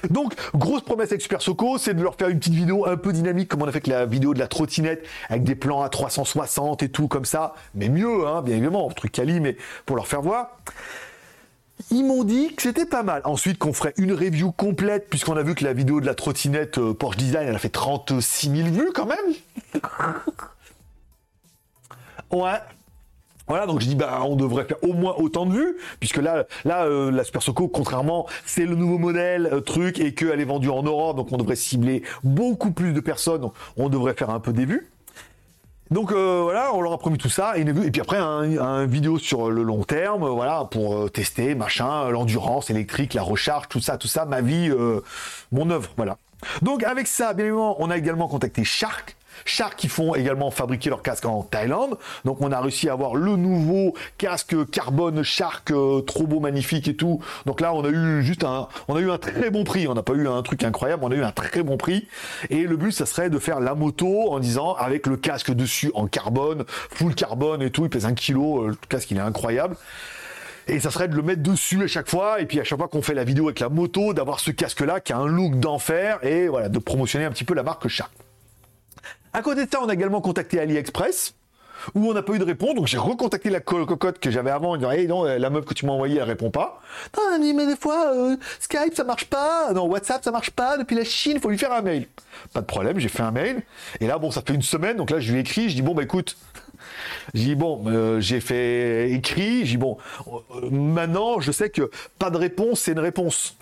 Donc, 0.10 0.34
grosse 0.54 0.82
promesse 0.82 1.12
avec 1.12 1.22
Super 1.22 1.42
Soco, 1.42 1.78
c'est 1.78 1.94
de 1.94 2.02
leur 2.02 2.16
faire 2.16 2.30
une 2.30 2.40
petite 2.40 2.54
vidéo 2.54 2.88
un 2.88 2.98
peu 2.98 3.14
dynamique, 3.14 3.50
comme 3.50 3.62
on 3.62 3.68
a 3.68 3.72
fait 3.72 3.78
avec 3.78 3.88
la 3.88 4.06
vidéo 4.06 4.34
de 4.34 4.40
la 4.40 4.48
trottinette, 4.48 5.06
avec 5.30 5.44
des 5.44 5.56
plans 5.56 5.82
à 5.82 5.90
360 5.90 6.84
et 6.84 6.90
tout 6.90 7.08
comme 7.08 7.26
ça, 7.26 7.54
mais 7.76 7.90
mieux, 7.90 8.28
hein, 8.28 8.42
bien 8.42 8.56
évidemment, 8.56 8.90
truc 8.90 9.12
quali, 9.12 9.40
mais 9.40 9.58
pour 9.86 9.96
leur 9.96 10.08
faire 10.08 10.22
voir. 10.22 10.58
Ils 11.92 12.04
m'ont 12.04 12.24
dit 12.24 12.56
que 12.56 12.64
c'était 12.64 12.88
pas 12.88 13.04
mal. 13.04 13.22
Ensuite, 13.24 13.60
qu'on 13.60 13.72
ferait 13.72 13.94
une 13.98 14.12
review 14.12 14.52
complète, 14.52 15.10
puisqu'on 15.10 15.38
a 15.38 15.44
vu 15.44 15.54
que 15.54 15.64
la 15.64 15.74
vidéo 15.74 16.02
de 16.02 16.06
la 16.08 16.16
trottinette 16.16 16.80
euh, 16.80 16.94
Porsche 16.94 17.18
Design, 17.18 17.48
elle 17.48 17.56
a 17.56 17.60
fait 17.60 17.70
36 17.70 18.50
000 18.50 18.70
vues 18.70 18.92
quand 18.94 19.06
même. 19.06 19.82
Ouais. 22.32 22.60
Voilà, 23.48 23.66
donc 23.66 23.80
je 23.80 23.86
dis 23.88 23.96
bah 23.96 24.20
on 24.26 24.36
devrait 24.36 24.66
faire 24.66 24.84
au 24.84 24.92
moins 24.92 25.16
autant 25.18 25.46
de 25.46 25.54
vues, 25.54 25.78
puisque 26.02 26.18
là, 26.18 26.46
là 26.66 26.84
euh, 26.84 27.12
la 27.12 27.24
Super 27.24 27.42
Soco, 27.42 27.70
contrairement, 27.70 28.28
c'est 28.46 28.66
le 28.66 28.76
nouveau 28.76 28.98
modèle 28.98 29.48
euh, 29.54 29.62
truc 29.62 30.00
et 30.02 30.14
qu'elle 30.14 30.42
est 30.42 30.46
vendue 30.46 30.70
en 30.70 30.84
Europe, 30.84 31.16
donc 31.16 31.32
on 31.32 31.38
devrait 31.38 31.56
cibler 31.56 32.04
beaucoup 32.26 32.72
plus 32.72 32.92
de 32.92 33.00
personnes, 33.00 33.40
donc 33.40 33.54
on 33.78 33.88
devrait 33.88 34.16
faire 34.16 34.32
un 34.32 34.42
peu 34.42 34.52
des 34.52 34.66
vues. 34.66 34.90
Donc 35.92 36.12
euh, 36.12 36.42
voilà, 36.44 36.74
on 36.74 36.82
leur 36.82 36.92
a 36.92 36.98
promis 36.98 37.18
tout 37.18 37.30
ça 37.30 37.58
et, 37.58 37.62
et 37.62 37.92
puis 37.92 38.02
après 38.02 38.18
un, 38.18 38.58
un 38.58 38.86
vidéo 38.86 39.18
sur 39.18 39.50
le 39.50 39.64
long 39.64 39.86
terme, 39.86 40.28
voilà, 40.28 40.68
pour 40.70 41.10
tester 41.10 41.56
machin, 41.56 42.10
l'endurance 42.10 42.70
électrique, 42.70 43.14
la 43.14 43.24
recharge, 43.24 43.70
tout 43.70 43.80
ça, 43.80 43.98
tout 43.98 44.10
ça, 44.10 44.26
ma 44.26 44.42
vie, 44.42 44.70
mon 45.54 45.70
œuvre, 45.70 45.92
voilà. 45.96 46.18
Donc 46.62 46.84
avec 46.84 47.08
ça, 47.08 47.34
bien 47.34 47.46
évidemment, 47.46 47.78
on 47.80 47.90
a 47.90 47.98
également 47.98 48.28
contacté 48.28 48.66
Shark. 48.66 49.17
Shark 49.46 49.76
qui 49.76 49.88
font 49.88 50.16
également 50.16 50.52
fabriquer 50.52 50.90
leurs 50.90 51.02
casques 51.02 51.26
en 51.26 51.44
Thaïlande. 51.44 51.98
Donc 52.26 52.42
on 52.42 52.52
a 52.52 52.60
réussi 52.60 52.90
à 52.90 52.94
avoir 52.94 53.16
le 53.16 53.36
nouveau 53.36 53.94
casque 54.18 54.56
carbone 54.72 55.24
Shark 55.24 55.72
euh, 55.72 56.02
magnifique 56.42 56.88
et 56.88 56.96
tout. 56.96 57.22
Donc 57.46 57.62
là 57.62 57.74
on 57.74 57.84
a 57.84 57.90
eu 57.90 58.22
juste 58.24 58.44
un, 58.44 58.68
on 58.88 58.96
a 58.96 59.00
eu 59.00 59.10
un 59.10 59.18
très 59.18 59.50
bon 59.50 59.64
prix. 59.64 59.88
On 59.88 59.94
n'a 59.94 60.04
pas 60.04 60.14
eu 60.14 60.28
un 60.28 60.42
truc 60.42 60.64
incroyable, 60.64 61.04
on 61.04 61.12
a 61.12 61.16
eu 61.16 61.24
un 61.24 61.32
très 61.32 61.64
bon 61.64 61.78
prix. 61.78 62.08
Et 62.50 62.64
le 62.64 62.78
but 62.78 62.92
ça 62.92 63.06
serait 63.06 63.30
de 63.30 63.40
faire 63.40 63.60
la 63.60 63.76
moto 63.76 64.32
en 64.32 64.40
disant 64.40 64.74
avec 64.74 65.08
le 65.08 65.18
casque 65.18 65.52
dessus 65.52 65.92
en 65.96 66.08
carbone, 66.08 66.66
full 66.68 67.16
carbone 67.16 67.62
et 67.62 67.72
tout. 67.72 67.86
Il 67.86 67.90
pèse 67.90 68.06
un 68.06 68.14
kilo. 68.14 68.64
euh, 68.64 68.68
Le 68.70 68.78
casque 68.90 69.12
il 69.12 69.18
est 69.18 69.22
incroyable. 69.22 69.76
Et 70.70 70.82
ça 70.82 70.92
serait 70.92 71.08
de 71.08 71.16
le 71.16 71.22
mettre 71.22 71.42
dessus 71.42 71.82
à 71.82 71.88
chaque 71.88 72.10
fois, 72.10 72.42
et 72.42 72.46
puis 72.46 72.60
à 72.60 72.66
chaque 72.66 72.78
fois 72.78 72.90
qu'on 72.90 73.02
fait 73.02 73.14
la 73.14 73.24
vidéo 73.24 73.46
avec 73.46 73.62
la 73.62 73.70
moto, 73.70 74.14
d'avoir 74.14 74.42
ce 74.42 74.52
casque-là 74.52 75.00
qui 75.00 75.14
a 75.14 75.18
un 75.18 75.26
look 75.26 75.58
d'enfer, 75.62 76.20
et 76.24 76.50
voilà, 76.50 76.68
de 76.68 76.78
promotionner 76.78 77.24
un 77.24 77.32
petit 77.32 77.46
peu 77.46 77.54
la 77.54 77.64
marque 77.64 77.88
Shark. 77.88 78.12
À 79.38 79.42
côté 79.44 79.66
de 79.66 79.70
ça, 79.72 79.80
on 79.84 79.88
a 79.90 79.94
également 79.94 80.20
contacté 80.20 80.60
AliExpress, 80.60 81.36
où 81.94 82.10
on 82.10 82.14
n'a 82.14 82.24
pas 82.24 82.34
eu 82.34 82.40
de 82.40 82.44
réponse, 82.44 82.74
donc 82.74 82.88
j'ai 82.88 82.98
recontacté 82.98 83.52
la 83.52 83.60
co- 83.60 83.86
cocotte 83.86 84.18
que 84.18 84.32
j'avais 84.32 84.50
avant, 84.50 84.72
en 84.72 84.78
disant, 84.78 84.90
hey, 84.92 85.06
non, 85.08 85.24
la 85.26 85.50
meuf 85.52 85.64
que 85.64 85.76
tu 85.76 85.86
m'as 85.86 85.92
envoyée, 85.92 86.18
elle 86.18 86.24
répond 86.24 86.50
pas. 86.50 86.82
Non, 87.16 87.38
mais 87.54 87.68
des 87.68 87.76
fois, 87.76 88.14
euh, 88.16 88.36
Skype, 88.60 88.96
ça 88.96 89.04
marche 89.04 89.26
pas, 89.26 89.72
non, 89.74 89.86
WhatsApp, 89.86 90.24
ça 90.24 90.32
marche 90.32 90.50
pas, 90.50 90.78
depuis 90.78 90.96
la 90.96 91.04
Chine, 91.04 91.34
il 91.36 91.40
faut 91.40 91.50
lui 91.52 91.58
faire 91.60 91.72
un 91.72 91.84
mail. 91.84 92.08
Pas 92.52 92.62
de 92.62 92.66
problème, 92.66 92.98
j'ai 93.00 93.10
fait 93.10 93.22
un 93.22 93.30
mail, 93.32 93.62
et 94.02 94.08
là, 94.08 94.18
bon, 94.18 94.32
ça 94.32 94.42
fait 94.46 94.56
une 94.56 94.64
semaine, 94.64 94.98
donc 94.98 95.12
là, 95.12 95.20
je 95.20 95.32
lui 95.32 95.38
ai 95.38 95.42
écrit, 95.42 95.70
je 95.70 95.76
dis, 95.76 95.84
bon, 95.84 95.94
bah 95.94 96.02
écoute, 96.02 96.36
j'ai 97.36 97.44
dit 97.44 97.56
bon, 97.56 97.84
euh, 97.88 98.20
j'ai 98.20 98.40
fait 98.40 99.12
écrit. 99.12 99.66
J'ai 99.66 99.72
dit 99.74 99.78
bon, 99.78 99.98
euh, 100.28 100.70
maintenant 100.72 101.40
je 101.40 101.52
sais 101.52 101.70
que 101.70 101.90
pas 102.20 102.30
de 102.30 102.38
réponse, 102.38 102.82
c'est 102.82 102.92
une 102.94 103.00
réponse. 103.00 103.58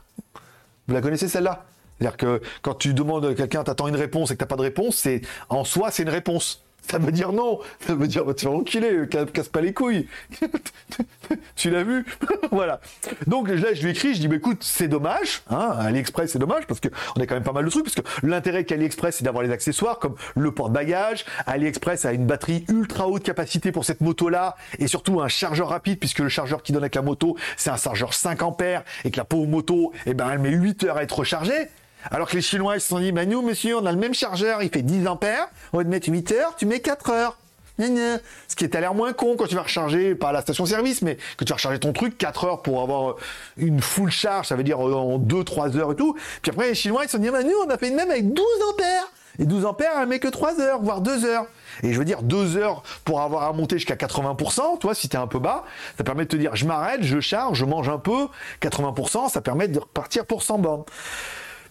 Vous 0.88 0.94
la 0.94 1.00
connaissez 1.00 1.28
celle-là? 1.28 1.64
C'est-à-dire 1.98 2.16
que 2.16 2.42
quand 2.62 2.74
tu 2.74 2.94
demandes 2.94 3.24
à 3.24 3.34
quelqu'un, 3.34 3.64
t'attends 3.64 3.88
une 3.88 3.96
réponse 3.96 4.30
et 4.30 4.34
que 4.34 4.40
t'as 4.40 4.46
pas 4.46 4.56
de 4.56 4.62
réponse, 4.62 4.96
c'est 4.96 5.22
en 5.48 5.64
soi 5.64 5.90
c'est 5.90 6.02
une 6.02 6.10
réponse. 6.10 6.62
Ça 6.88 6.98
veut 6.98 7.10
dire 7.10 7.32
non. 7.32 7.58
Ça 7.84 7.96
veut 7.96 8.06
dire, 8.06 8.24
bah, 8.24 8.32
tu 8.32 8.44
vas 8.44 8.52
enculer, 8.52 8.92
ca- 9.10 9.24
casse 9.26 9.48
pas 9.48 9.60
les 9.60 9.72
couilles. 9.72 10.06
tu 11.56 11.70
l'as 11.70 11.82
vu? 11.82 12.04
Voilà. 12.52 12.80
Donc 13.26 13.48
là, 13.48 13.74
je 13.74 13.82
lui 13.82 13.90
écris, 13.90 14.14
je 14.14 14.20
dis, 14.20 14.28
bah, 14.28 14.36
écoute, 14.36 14.58
c'est 14.60 14.86
dommage. 14.86 15.42
Hein, 15.50 15.74
AliExpress, 15.80 16.30
c'est 16.30 16.38
dommage 16.38 16.64
parce 16.68 16.78
que 16.78 16.88
on 17.16 17.20
a 17.20 17.26
quand 17.26 17.34
même 17.34 17.42
pas 17.42 17.52
mal 17.52 17.64
de 17.64 17.70
trucs. 17.70 17.84
Parce 17.84 17.96
que 17.96 18.26
l'intérêt 18.26 18.64
qu'AliExpress, 18.64 19.16
c'est 19.16 19.24
d'avoir 19.24 19.42
les 19.42 19.50
accessoires 19.50 19.98
comme 19.98 20.14
le 20.36 20.52
porte-bagages. 20.52 21.24
AliExpress 21.46 22.04
a 22.04 22.12
une 22.12 22.24
batterie 22.26 22.64
ultra 22.68 23.08
haute 23.08 23.24
capacité 23.24 23.72
pour 23.72 23.84
cette 23.84 24.00
moto-là 24.00 24.54
et 24.78 24.86
surtout 24.86 25.20
un 25.20 25.28
chargeur 25.28 25.68
rapide 25.70 25.98
puisque 25.98 26.20
le 26.20 26.28
chargeur 26.28 26.62
qui 26.62 26.70
donne 26.70 26.84
avec 26.84 26.94
la 26.94 27.02
moto, 27.02 27.36
c'est 27.56 27.70
un 27.70 27.76
chargeur 27.76 28.14
5 28.14 28.42
ampères 28.42 28.84
et 29.04 29.10
que 29.10 29.16
la 29.16 29.24
pauvre 29.24 29.48
moto, 29.48 29.92
eh 30.06 30.14
ben, 30.14 30.30
elle 30.30 30.38
met 30.38 30.50
8 30.50 30.84
heures 30.84 30.98
à 30.98 31.02
être 31.02 31.18
rechargée. 31.18 31.66
Alors 32.10 32.28
que 32.28 32.36
les 32.36 32.42
Chinois, 32.42 32.76
ils 32.76 32.80
se 32.80 32.88
sont 32.88 32.98
dit, 32.98 33.12
bah 33.12 33.26
nous, 33.26 33.42
monsieur, 33.42 33.76
on 33.76 33.86
a 33.86 33.92
le 33.92 33.98
même 33.98 34.14
chargeur, 34.14 34.62
il 34.62 34.70
fait 34.70 34.82
10 34.82 35.06
ampères, 35.06 35.48
on 35.72 35.78
va 35.78 35.84
te 35.84 35.88
mettre 35.88 36.08
8 36.08 36.32
heures, 36.32 36.54
tu 36.56 36.66
mets 36.66 36.80
4 36.80 37.10
heures. 37.10 37.36
Ce 37.78 38.56
qui 38.56 38.64
est 38.64 38.74
à 38.74 38.80
l'air 38.80 38.94
moins 38.94 39.12
con 39.12 39.36
quand 39.36 39.46
tu 39.46 39.54
vas 39.54 39.62
recharger, 39.62 40.14
pas 40.14 40.30
à 40.30 40.32
la 40.32 40.40
station-service, 40.40 41.02
mais 41.02 41.18
que 41.36 41.44
tu 41.44 41.50
vas 41.50 41.56
recharger 41.56 41.78
ton 41.78 41.92
truc 41.92 42.16
4 42.16 42.44
heures 42.44 42.62
pour 42.62 42.80
avoir 42.80 43.10
euh, 43.10 43.16
une 43.58 43.80
full 43.80 44.10
charge, 44.10 44.48
ça 44.48 44.56
veut 44.56 44.62
dire 44.62 44.78
euh, 44.86 44.94
en 44.94 45.18
2-3 45.18 45.76
heures 45.76 45.92
et 45.92 45.96
tout. 45.96 46.16
Puis 46.42 46.50
après, 46.50 46.68
les 46.68 46.74
Chinois, 46.74 47.02
ils 47.04 47.08
se 47.08 47.16
sont 47.16 47.22
dit, 47.22 47.28
bah 47.28 47.42
nous, 47.42 47.56
on 47.66 47.70
a 47.70 47.76
fait 47.76 47.88
une 47.88 47.96
même 47.96 48.10
avec 48.10 48.32
12 48.32 48.44
ampères. 48.70 49.12
Et 49.38 49.44
12 49.44 49.66
ampères, 49.66 49.92
elle 50.00 50.08
met 50.08 50.18
que 50.18 50.28
3 50.28 50.60
heures, 50.60 50.80
voire 50.80 51.02
2 51.02 51.26
heures. 51.26 51.46
Et 51.82 51.92
je 51.92 51.98
veux 51.98 52.06
dire, 52.06 52.22
2 52.22 52.56
heures 52.56 52.82
pour 53.04 53.20
avoir 53.20 53.42
à 53.42 53.52
monter 53.52 53.76
jusqu'à 53.76 53.96
80%, 53.96 54.78
toi, 54.78 54.94
si 54.94 55.10
t'es 55.10 55.18
un 55.18 55.26
peu 55.26 55.38
bas, 55.38 55.64
ça 55.98 56.04
permet 56.04 56.24
de 56.24 56.30
te 56.30 56.36
dire, 56.36 56.56
je 56.56 56.64
m'arrête, 56.64 57.02
je 57.02 57.20
charge, 57.20 57.58
je 57.58 57.66
mange 57.66 57.90
un 57.90 57.98
peu, 57.98 58.28
80%, 58.62 59.28
ça 59.28 59.42
permet 59.42 59.68
de 59.68 59.78
repartir 59.78 60.24
pour 60.24 60.42
100 60.42 60.58
bornes. 60.58 60.84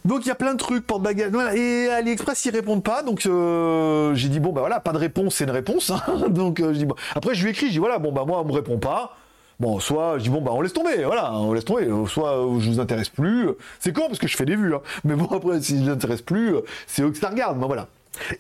Donc 0.05 0.25
il 0.25 0.27
y 0.27 0.31
a 0.31 0.35
plein 0.35 0.53
de 0.53 0.59
trucs, 0.59 0.85
porte-bagages. 0.85 1.31
Voilà. 1.31 1.55
Et 1.55 1.89
AliExpress, 1.89 2.45
ils 2.45 2.51
répondent 2.51 2.83
pas. 2.83 3.01
Donc 3.03 3.25
euh, 3.25 4.13
j'ai 4.15 4.29
dit, 4.29 4.39
bon, 4.39 4.51
bah 4.53 4.61
voilà, 4.61 4.79
pas 4.79 4.93
de 4.93 4.97
réponse, 4.97 5.35
c'est 5.35 5.43
une 5.45 5.51
réponse. 5.51 5.89
hein. 5.91 6.01
donc 6.29 6.59
euh, 6.59 6.73
je 6.73 6.77
dis, 6.77 6.85
bon. 6.85 6.95
après, 7.15 7.33
je 7.35 7.43
lui 7.43 7.51
écris, 7.51 7.67
je 7.67 7.71
dis, 7.73 7.79
voilà, 7.79 7.97
bon, 7.97 8.11
bah 8.11 8.23
moi, 8.25 8.39
on 8.41 8.45
me 8.45 8.53
répond 8.53 8.77
pas. 8.77 9.17
Bon, 9.59 9.79
soit 9.79 10.17
je 10.19 10.23
dis, 10.23 10.29
bon, 10.29 10.41
bah 10.41 10.51
on 10.53 10.61
laisse 10.61 10.73
tomber, 10.73 11.03
voilà, 11.05 11.33
on 11.33 11.53
laisse 11.53 11.65
tomber. 11.65 11.87
Soit 12.07 12.37
euh, 12.37 12.59
je 12.59 12.69
vous 12.69 12.79
intéresse 12.79 13.09
plus. 13.09 13.49
C'est 13.79 13.93
con 13.93 14.03
parce 14.07 14.19
que 14.19 14.27
je 14.27 14.37
fais 14.37 14.45
des 14.45 14.55
vues. 14.55 14.75
hein. 14.75 14.81
Mais 15.03 15.15
bon, 15.15 15.25
après, 15.25 15.61
si 15.61 15.77
je 15.79 15.83
vous 15.85 15.89
intéresse 15.89 16.21
plus, 16.21 16.55
euh, 16.55 16.61
c'est 16.87 17.01
eux 17.01 17.11
que 17.11 17.65
voilà. 17.65 17.87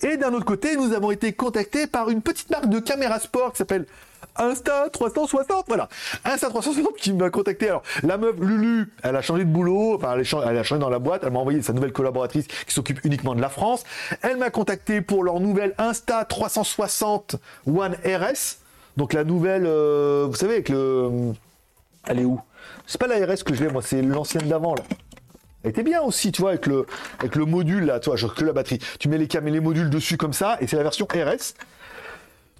Et 0.03 0.17
d'un 0.17 0.33
autre 0.33 0.45
côté, 0.45 0.75
nous 0.75 0.93
avons 0.93 1.11
été 1.11 1.33
contactés 1.33 1.87
par 1.87 2.09
une 2.09 2.21
petite 2.21 2.49
marque 2.49 2.69
de 2.69 2.79
caméra 2.79 3.19
sport 3.19 3.51
qui 3.51 3.57
s'appelle 3.57 3.85
Insta 4.37 4.89
360, 4.91 5.65
voilà. 5.67 5.87
Insta 6.25 6.49
360 6.49 6.95
qui 6.97 7.13
m'a 7.13 7.29
contacté. 7.29 7.67
Alors, 7.69 7.83
la 8.03 8.17
meuf 8.17 8.35
Lulu, 8.39 8.91
elle 9.03 9.15
a 9.15 9.21
changé 9.21 9.43
de 9.45 9.49
boulot, 9.49 9.95
enfin, 9.95 10.13
elle, 10.13 10.21
a 10.21 10.23
changé, 10.23 10.47
elle 10.49 10.57
a 10.57 10.63
changé 10.63 10.79
dans 10.79 10.89
la 10.89 10.99
boîte, 10.99 11.21
elle 11.25 11.31
m'a 11.31 11.39
envoyé 11.39 11.61
sa 11.61 11.73
nouvelle 11.73 11.93
collaboratrice 11.93 12.47
qui 12.47 12.73
s'occupe 12.73 12.99
uniquement 13.05 13.35
de 13.35 13.41
la 13.41 13.49
France. 13.49 13.83
Elle 14.21 14.37
m'a 14.37 14.49
contacté 14.49 15.01
pour 15.01 15.23
leur 15.23 15.39
nouvelle 15.39 15.73
Insta 15.77 16.25
360 16.25 17.37
One 17.67 17.95
RS. 18.05 18.57
Donc, 18.97 19.13
la 19.13 19.23
nouvelle, 19.23 19.65
euh, 19.65 20.25
vous 20.29 20.35
savez, 20.35 20.53
avec 20.53 20.69
le. 20.69 21.09
Elle 22.07 22.19
est 22.19 22.25
où? 22.25 22.39
C'est 22.87 22.99
pas 22.99 23.07
la 23.07 23.15
RS 23.25 23.43
que 23.43 23.53
je 23.53 23.63
l'ai, 23.63 23.71
moi, 23.71 23.81
c'est 23.81 24.01
l'ancienne 24.01 24.47
d'avant. 24.47 24.75
Elle 25.63 25.71
était 25.71 25.81
bien 25.83 26.01
aussi, 26.01 26.31
tu 26.31 26.41
vois, 26.43 26.51
avec 26.51 26.67
le, 26.67 26.85
avec 27.19 27.35
le 27.35 27.45
module 27.45 27.85
là, 27.85 27.99
genre 28.01 28.35
que 28.35 28.45
la 28.45 28.53
batterie. 28.53 28.79
Tu 28.99 29.09
mets 29.09 29.17
les, 29.17 29.27
cam- 29.27 29.47
les 29.47 29.59
modules 29.59 29.89
dessus 29.89 30.15
comme 30.17 30.33
ça, 30.33 30.57
et 30.61 30.67
c'est 30.67 30.75
la 30.77 30.83
version 30.83 31.07
RS. 31.11 31.55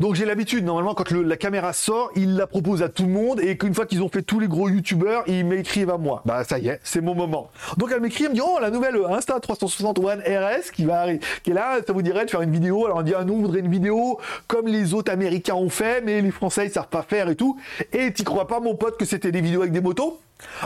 Donc 0.02 0.16
j'ai 0.16 0.26
l'habitude, 0.26 0.66
normalement, 0.66 0.94
quand 0.94 1.10
la 1.12 1.38
caméra 1.38 1.72
sort, 1.72 2.12
ils 2.18 2.36
la 2.36 2.48
proposent 2.48 2.84
à 2.84 2.90
tout 2.90 3.04
le 3.04 3.12
monde, 3.12 3.40
et 3.40 3.58
qu'une 3.58 3.74
fois 3.74 3.86
qu'ils 3.86 4.04
ont 4.04 4.10
fait 4.10 4.24
tous 4.24 4.42
les 4.42 4.50
gros 4.50 4.68
youtubeurs, 4.68 5.24
ils 5.26 5.46
m'écrivent 5.46 5.90
à 5.90 5.98
moi. 5.98 6.22
Bah 6.26 6.44
ça 6.44 6.60
y 6.60 6.68
est, 6.68 6.82
c'est 6.84 7.00
mon 7.00 7.16
moment. 7.16 7.50
Donc 7.78 7.92
elle 7.94 8.02
m'écrit, 8.02 8.26
elle 8.26 8.32
me 8.32 8.36
dit, 8.36 8.42
oh, 8.46 8.58
la 8.60 8.72
nouvelle 8.72 8.98
Insta 9.10 9.40
360 9.40 9.98
One 10.00 10.20
RS 10.20 10.72
qui 10.74 10.84
va 10.84 11.00
arriver, 11.00 11.22
qui 11.44 11.52
est 11.52 11.54
là, 11.54 11.78
ça 11.88 11.94
vous 11.94 12.02
dirait 12.02 12.26
de 12.26 12.30
faire 12.30 12.42
une 12.42 12.52
vidéo. 12.52 12.86
Alors 12.86 12.98
on 12.98 13.04
dit, 13.04 13.14
ah, 13.18 13.24
nous, 13.24 13.36
on 13.36 13.42
voudrait 13.42 13.62
une 13.62 13.72
vidéo 13.72 14.20
comme 14.48 14.68
les 14.68 14.94
autres 14.94 15.14
Américains 15.14 15.56
ont 15.56 15.70
fait, 15.70 16.02
mais 16.02 16.20
les 16.20 16.32
Français, 16.32 16.66
ils 16.66 16.72
savent 16.72 16.90
pas 16.90 17.04
faire 17.04 17.30
et 17.30 17.38
tout. 17.38 17.58
Et 17.94 18.12
t'y 18.12 18.26
crois 18.26 18.48
pas, 18.48 18.60
mon 18.60 18.76
pote, 18.76 18.98
que 18.98 19.06
c'était 19.06 19.32
des 19.32 19.40
vidéos 19.40 19.62
avec 19.62 19.72
des 19.72 19.82
motos? 19.82 20.20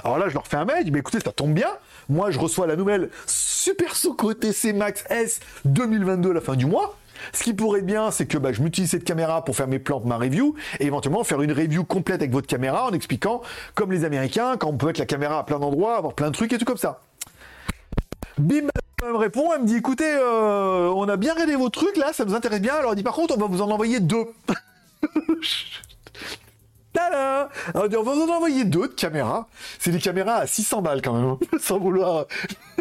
Alors 0.03 0.17
là, 0.17 0.27
je 0.27 0.33
leur 0.33 0.47
fais 0.47 0.57
un 0.57 0.65
mail, 0.65 0.79
je 0.79 0.83
dis, 0.85 0.91
bah, 0.91 0.99
écoutez, 0.99 1.19
ça 1.19 1.31
tombe 1.31 1.53
bien. 1.53 1.69
Moi, 2.09 2.31
je 2.31 2.39
reçois 2.39 2.65
la 2.65 2.75
nouvelle 2.75 3.11
Super 3.27 3.95
Soco 3.95 4.33
TC 4.33 4.73
Max 4.73 5.03
S 5.11 5.39
2022 5.65 6.31
à 6.31 6.33
la 6.33 6.41
fin 6.41 6.55
du 6.55 6.65
mois. 6.65 6.95
Ce 7.33 7.43
qui 7.43 7.53
pourrait 7.53 7.79
être 7.79 7.85
bien, 7.85 8.11
c'est 8.11 8.25
que 8.25 8.37
bah, 8.37 8.51
je 8.53 8.61
m'utilise 8.61 8.91
cette 8.91 9.03
caméra 9.03 9.43
pour 9.43 9.55
faire 9.55 9.67
mes 9.67 9.79
plans, 9.79 10.01
ma 10.05 10.17
review, 10.17 10.55
et 10.79 10.85
éventuellement 10.85 11.23
faire 11.23 11.41
une 11.41 11.51
review 11.51 11.83
complète 11.83 12.21
avec 12.21 12.31
votre 12.31 12.47
caméra 12.47 12.85
en 12.85 12.91
expliquant, 12.91 13.41
comme 13.75 13.91
les 13.91 14.05
Américains, 14.05 14.57
quand 14.57 14.69
on 14.69 14.77
peut 14.77 14.87
mettre 14.87 14.99
la 14.99 15.05
caméra 15.05 15.39
à 15.39 15.43
plein 15.43 15.59
d'endroits, 15.59 15.97
avoir 15.97 16.13
plein 16.13 16.29
de 16.29 16.35
trucs 16.35 16.53
et 16.53 16.57
tout 16.57 16.65
comme 16.65 16.77
ça. 16.77 17.01
Bim, 18.37 18.69
elle 19.03 19.11
me 19.11 19.17
répond, 19.17 19.51
elle 19.53 19.61
me 19.61 19.67
dit, 19.67 19.75
écoutez, 19.75 20.09
euh, 20.09 20.91
on 20.95 21.07
a 21.09 21.17
bien 21.17 21.33
regardé 21.33 21.55
vos 21.55 21.69
trucs 21.69 21.97
là, 21.97 22.13
ça 22.13 22.25
nous 22.25 22.35
intéresse 22.35 22.61
bien. 22.61 22.75
Alors 22.75 22.91
elle 22.91 22.97
dit, 22.97 23.03
par 23.03 23.13
contre, 23.13 23.35
on 23.35 23.39
va 23.39 23.47
vous 23.47 23.61
en 23.61 23.69
envoyer 23.69 23.99
deux. 23.99 24.25
Tada 26.93 27.49
Alors, 27.73 27.85
on 27.85 28.03
va 28.03 28.13
vous 28.13 28.21
en 28.23 28.35
envoyer 28.35 28.63
deux 28.63 28.87
de 28.87 28.93
caméras. 28.93 29.47
C'est 29.77 29.91
des 29.91 29.99
caméras 29.99 30.35
à 30.35 30.47
600 30.47 30.81
balles 30.81 31.01
quand 31.01 31.13
même, 31.13 31.37
sans 31.59 31.79
vouloir. 31.79 32.25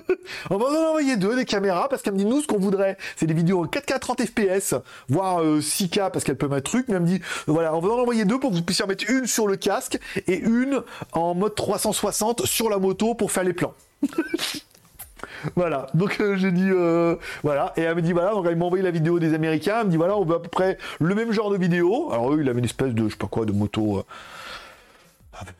on 0.50 0.56
va 0.56 0.66
en 0.66 0.88
envoyer 0.90 1.16
deux 1.16 1.36
des 1.36 1.44
caméras 1.44 1.88
parce 1.88 2.02
qu'elle 2.02 2.14
me 2.14 2.18
dit 2.18 2.24
nous 2.24 2.40
ce 2.40 2.46
qu'on 2.46 2.58
voudrait, 2.58 2.96
c'est 3.16 3.26
des 3.26 3.34
vidéos 3.34 3.62
en 3.62 3.66
4K 3.66 3.98
30 3.98 4.22
FPS, 4.24 4.74
voire 5.08 5.42
euh, 5.42 5.60
6K 5.60 6.10
parce 6.10 6.24
qu'elle 6.24 6.36
peut 6.36 6.48
mettre 6.48 6.70
truc. 6.70 6.86
Mais 6.88 6.94
elle 6.94 7.02
me 7.02 7.06
dit 7.06 7.20
voilà, 7.46 7.74
on 7.74 7.80
va 7.80 7.88
en 7.88 8.00
envoyer 8.00 8.24
deux 8.24 8.38
pour 8.38 8.50
que 8.50 8.56
vous 8.56 8.62
puissiez 8.62 8.84
en 8.84 8.88
mettre 8.88 9.04
une 9.08 9.26
sur 9.26 9.46
le 9.46 9.56
casque 9.56 9.98
et 10.26 10.38
une 10.38 10.82
en 11.12 11.34
mode 11.34 11.54
360 11.54 12.46
sur 12.46 12.68
la 12.70 12.78
moto 12.78 13.14
pour 13.14 13.32
faire 13.32 13.44
les 13.44 13.52
plans. 13.52 13.74
Voilà, 15.54 15.86
donc 15.94 16.20
euh, 16.20 16.36
j'ai 16.36 16.50
dit 16.50 16.68
euh, 16.68 17.16
voilà, 17.42 17.72
et 17.76 17.82
elle 17.82 17.94
me 17.94 18.02
dit 18.02 18.12
voilà, 18.12 18.32
donc 18.32 18.46
elle 18.48 18.56
m'a 18.56 18.64
envoyé 18.64 18.82
la 18.82 18.90
vidéo 18.90 19.18
des 19.18 19.34
Américains, 19.34 19.78
elle 19.80 19.86
me 19.86 19.90
dit 19.90 19.96
voilà, 19.96 20.16
on 20.16 20.24
veut 20.24 20.36
à 20.36 20.40
peu 20.40 20.48
près 20.48 20.78
le 21.00 21.14
même 21.14 21.32
genre 21.32 21.50
de 21.50 21.56
vidéo. 21.56 22.08
Alors 22.12 22.32
eux, 22.32 22.38
il 22.40 22.48
avait 22.48 22.58
une 22.58 22.64
espèce 22.64 22.94
de 22.94 23.04
je 23.04 23.10
sais 23.10 23.16
pas 23.16 23.26
quoi 23.26 23.44
de 23.44 23.52
moto 23.52 23.98
euh, 23.98 24.02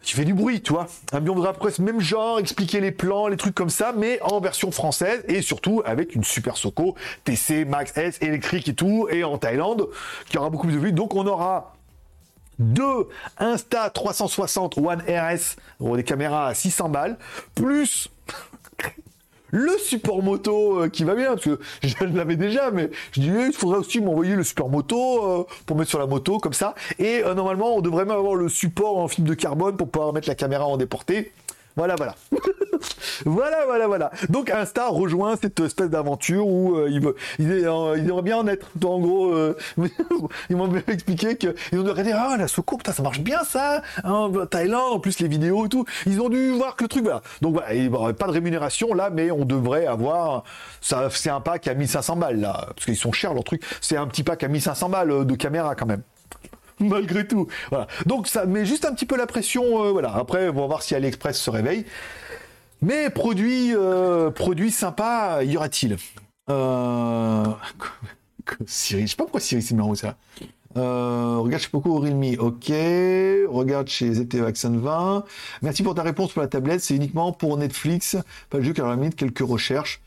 qui 0.03 0.15
fait 0.15 0.25
du 0.25 0.35
bruit, 0.35 0.63
tu 0.63 0.73
vois. 0.73 0.87
Elle 1.13 1.21
me 1.21 1.25
dit 1.25 1.31
on 1.31 1.35
voudrait 1.35 1.51
à 1.51 1.53
peu 1.53 1.61
près 1.61 1.71
ce 1.71 1.83
même 1.83 2.01
genre, 2.01 2.39
expliquer 2.39 2.81
les 2.81 2.93
plans, 2.93 3.29
les 3.29 3.37
trucs 3.37 3.55
comme 3.55 3.71
ça, 3.71 3.93
mais 3.97 4.21
en 4.23 4.41
version 4.41 4.71
française 4.71 5.25
et 5.29 5.43
surtout 5.43 5.83
avec 5.85 6.15
une 6.15 6.25
super 6.25 6.57
Soco 6.57 6.95
TC 7.25 7.65
Max 7.65 7.97
S 7.97 8.19
électrique 8.21 8.69
et 8.69 8.75
tout, 8.75 9.09
et 9.11 9.25
en 9.25 9.39
Thaïlande, 9.39 9.89
qui 10.29 10.39
aura 10.39 10.51
beaucoup 10.51 10.67
plus 10.67 10.77
de 10.77 10.81
vues. 10.81 10.93
Donc 10.93 11.15
on 11.15 11.27
aura 11.27 11.75
deux 12.59 13.09
Insta 13.39 13.91
360 13.91 14.79
One 14.79 15.03
RS, 15.09 15.57
des 15.97 16.05
caméras 16.05 16.49
à 16.49 16.55
600 16.55 16.89
balles, 16.89 17.19
plus 17.55 18.11
le 19.51 19.77
support 19.79 20.23
moto 20.23 20.83
euh, 20.83 20.89
qui 20.89 21.05
va 21.05 21.15
bien, 21.15 21.35
parce 21.35 21.45
que 21.45 21.59
je 21.83 22.05
l'avais 22.05 22.37
déjà, 22.37 22.71
mais 22.71 22.91
je 23.13 23.21
dis, 23.21 23.29
il 23.29 23.53
faudrait 23.53 23.79
aussi 23.79 24.01
m'envoyer 24.01 24.35
le 24.35 24.45
support 24.45 24.69
moto 24.69 25.25
euh, 25.25 25.45
pour 25.67 25.77
mettre 25.77 25.91
sur 25.91 25.99
la 25.99 26.07
moto, 26.07 26.39
comme 26.39 26.53
ça. 26.53 26.75
Et 26.99 27.23
euh, 27.25 27.35
normalement, 27.35 27.77
on 27.77 27.81
devrait 27.81 28.05
même 28.05 28.17
avoir 28.17 28.35
le 28.35 28.49
support 28.49 28.99
en 28.99 29.09
fibre 29.09 29.29
de 29.29 29.35
carbone 29.35 29.77
pour 29.77 29.89
pouvoir 29.91 30.13
mettre 30.13 30.29
la 30.29 30.35
caméra 30.35 30.67
en 30.67 30.77
déporté. 30.77 31.33
Voilà, 31.79 31.95
voilà. 31.95 32.17
voilà, 33.25 33.65
voilà, 33.67 33.87
voilà. 33.87 34.11
Donc 34.29 34.51
Insta 34.51 34.89
rejoint 34.89 35.37
cette 35.37 35.61
espèce 35.61 35.89
d'aventure 35.89 36.45
où 36.45 36.75
euh, 36.75 36.91
il, 36.91 37.01
veut, 37.01 38.23
bien 38.23 38.37
en 38.37 38.49
être. 38.49 38.67
En 38.85 38.99
gros, 38.99 39.33
euh, 39.33 39.57
ils 40.51 40.57
m'ont 40.57 40.75
expliqué 40.89 41.37
qu'ils 41.37 41.55
ont 41.79 41.85
dû 41.85 41.91
regarder, 41.91 42.11
ah, 42.11 42.37
la 42.37 42.47
putain, 42.47 42.91
ça 42.93 43.01
marche 43.05 43.21
bien 43.21 43.45
ça, 43.45 43.83
hein, 44.03 44.29
Thaïlande, 44.51 44.95
en 44.95 44.99
plus 44.99 45.21
les 45.21 45.29
vidéos 45.29 45.67
et 45.67 45.69
tout. 45.69 45.85
Ils 46.07 46.21
ont 46.21 46.29
dû 46.29 46.51
voir 46.51 46.75
que 46.75 46.83
le 46.83 46.89
truc, 46.89 47.05
voilà. 47.05 47.23
Donc 47.43 47.55
pas 48.17 48.27
de 48.27 48.33
rémunération 48.33 48.93
là, 48.93 49.09
mais 49.11 49.31
on 49.31 49.45
devrait 49.45 49.87
avoir, 49.87 50.43
ça, 50.81 51.11
c'est 51.13 51.31
un 51.31 51.41
pack 51.41 51.69
à 51.69 51.75
1500 51.75 52.17
balles 52.17 52.41
là, 52.41 52.67
parce 52.75 52.87
qu'ils 52.87 52.97
sont 52.97 53.13
chers 53.13 53.35
leurs 53.35 53.45
trucs. 53.45 53.63
C'est 53.81 53.97
un 53.97 54.09
petit 54.09 54.25
pack 54.25 54.43
à 54.43 54.49
1500 54.49 54.89
balles 54.89 55.13
euh, 55.13 55.25
de 55.25 55.37
caméra 55.37 55.77
quand 55.77 55.87
même 55.87 56.03
malgré 56.81 57.27
tout. 57.27 57.47
Voilà. 57.71 57.87
Donc 58.07 58.27
ça 58.29 58.47
met 58.47 58.65
juste 58.65 58.85
un 58.85 58.95
petit 58.95 59.07
peu 59.07 59.17
la 59.17 59.27
pression. 59.27 59.85
euh, 59.85 59.91
voilà. 59.93 60.15
Après, 60.15 60.49
on 60.49 60.53
va 60.53 60.67
voir 60.67 60.83
si 60.83 60.95
AliExpress 60.95 61.39
se 61.39 61.51
réveille. 61.51 61.85
Mais 62.81 63.11
produit, 63.11 63.75
euh, 63.75 64.31
sympa, 64.71 65.43
y 65.43 65.57
aura-t-il? 65.57 65.97
Euh... 66.51 67.45
Siri, 68.67 69.03
je 69.03 69.07
sais 69.09 69.17
pas 69.17 69.25
pourquoi 69.25 69.41
Siri 69.41 69.63
c'est 69.63 69.75
marrant 69.75 69.95
ça. 69.95 70.17
Euh, 70.77 71.39
regarde 71.39 71.63
chez 71.63 71.71
Poco 71.71 71.99
Realme, 71.99 72.37
ok. 72.39 72.73
Regarde 73.49 73.89
chez 73.89 74.15
ZTE 74.15 74.45
Accent 74.47 74.73
20. 74.73 75.25
Merci 75.63 75.83
pour 75.83 75.95
ta 75.95 76.03
réponse 76.03 76.33
pour 76.33 76.43
la 76.43 76.49
tablette. 76.49 76.81
C'est 76.81 76.95
uniquement 76.95 77.33
pour 77.33 77.57
Netflix. 77.57 78.17
Pas 78.51 78.59
le 78.59 78.65
jeu, 78.65 78.73
car 78.73 78.87
à 78.87 78.91
la 78.91 78.95
limite, 78.97 79.17
quelques 79.17 79.41
recherches. 79.41 80.01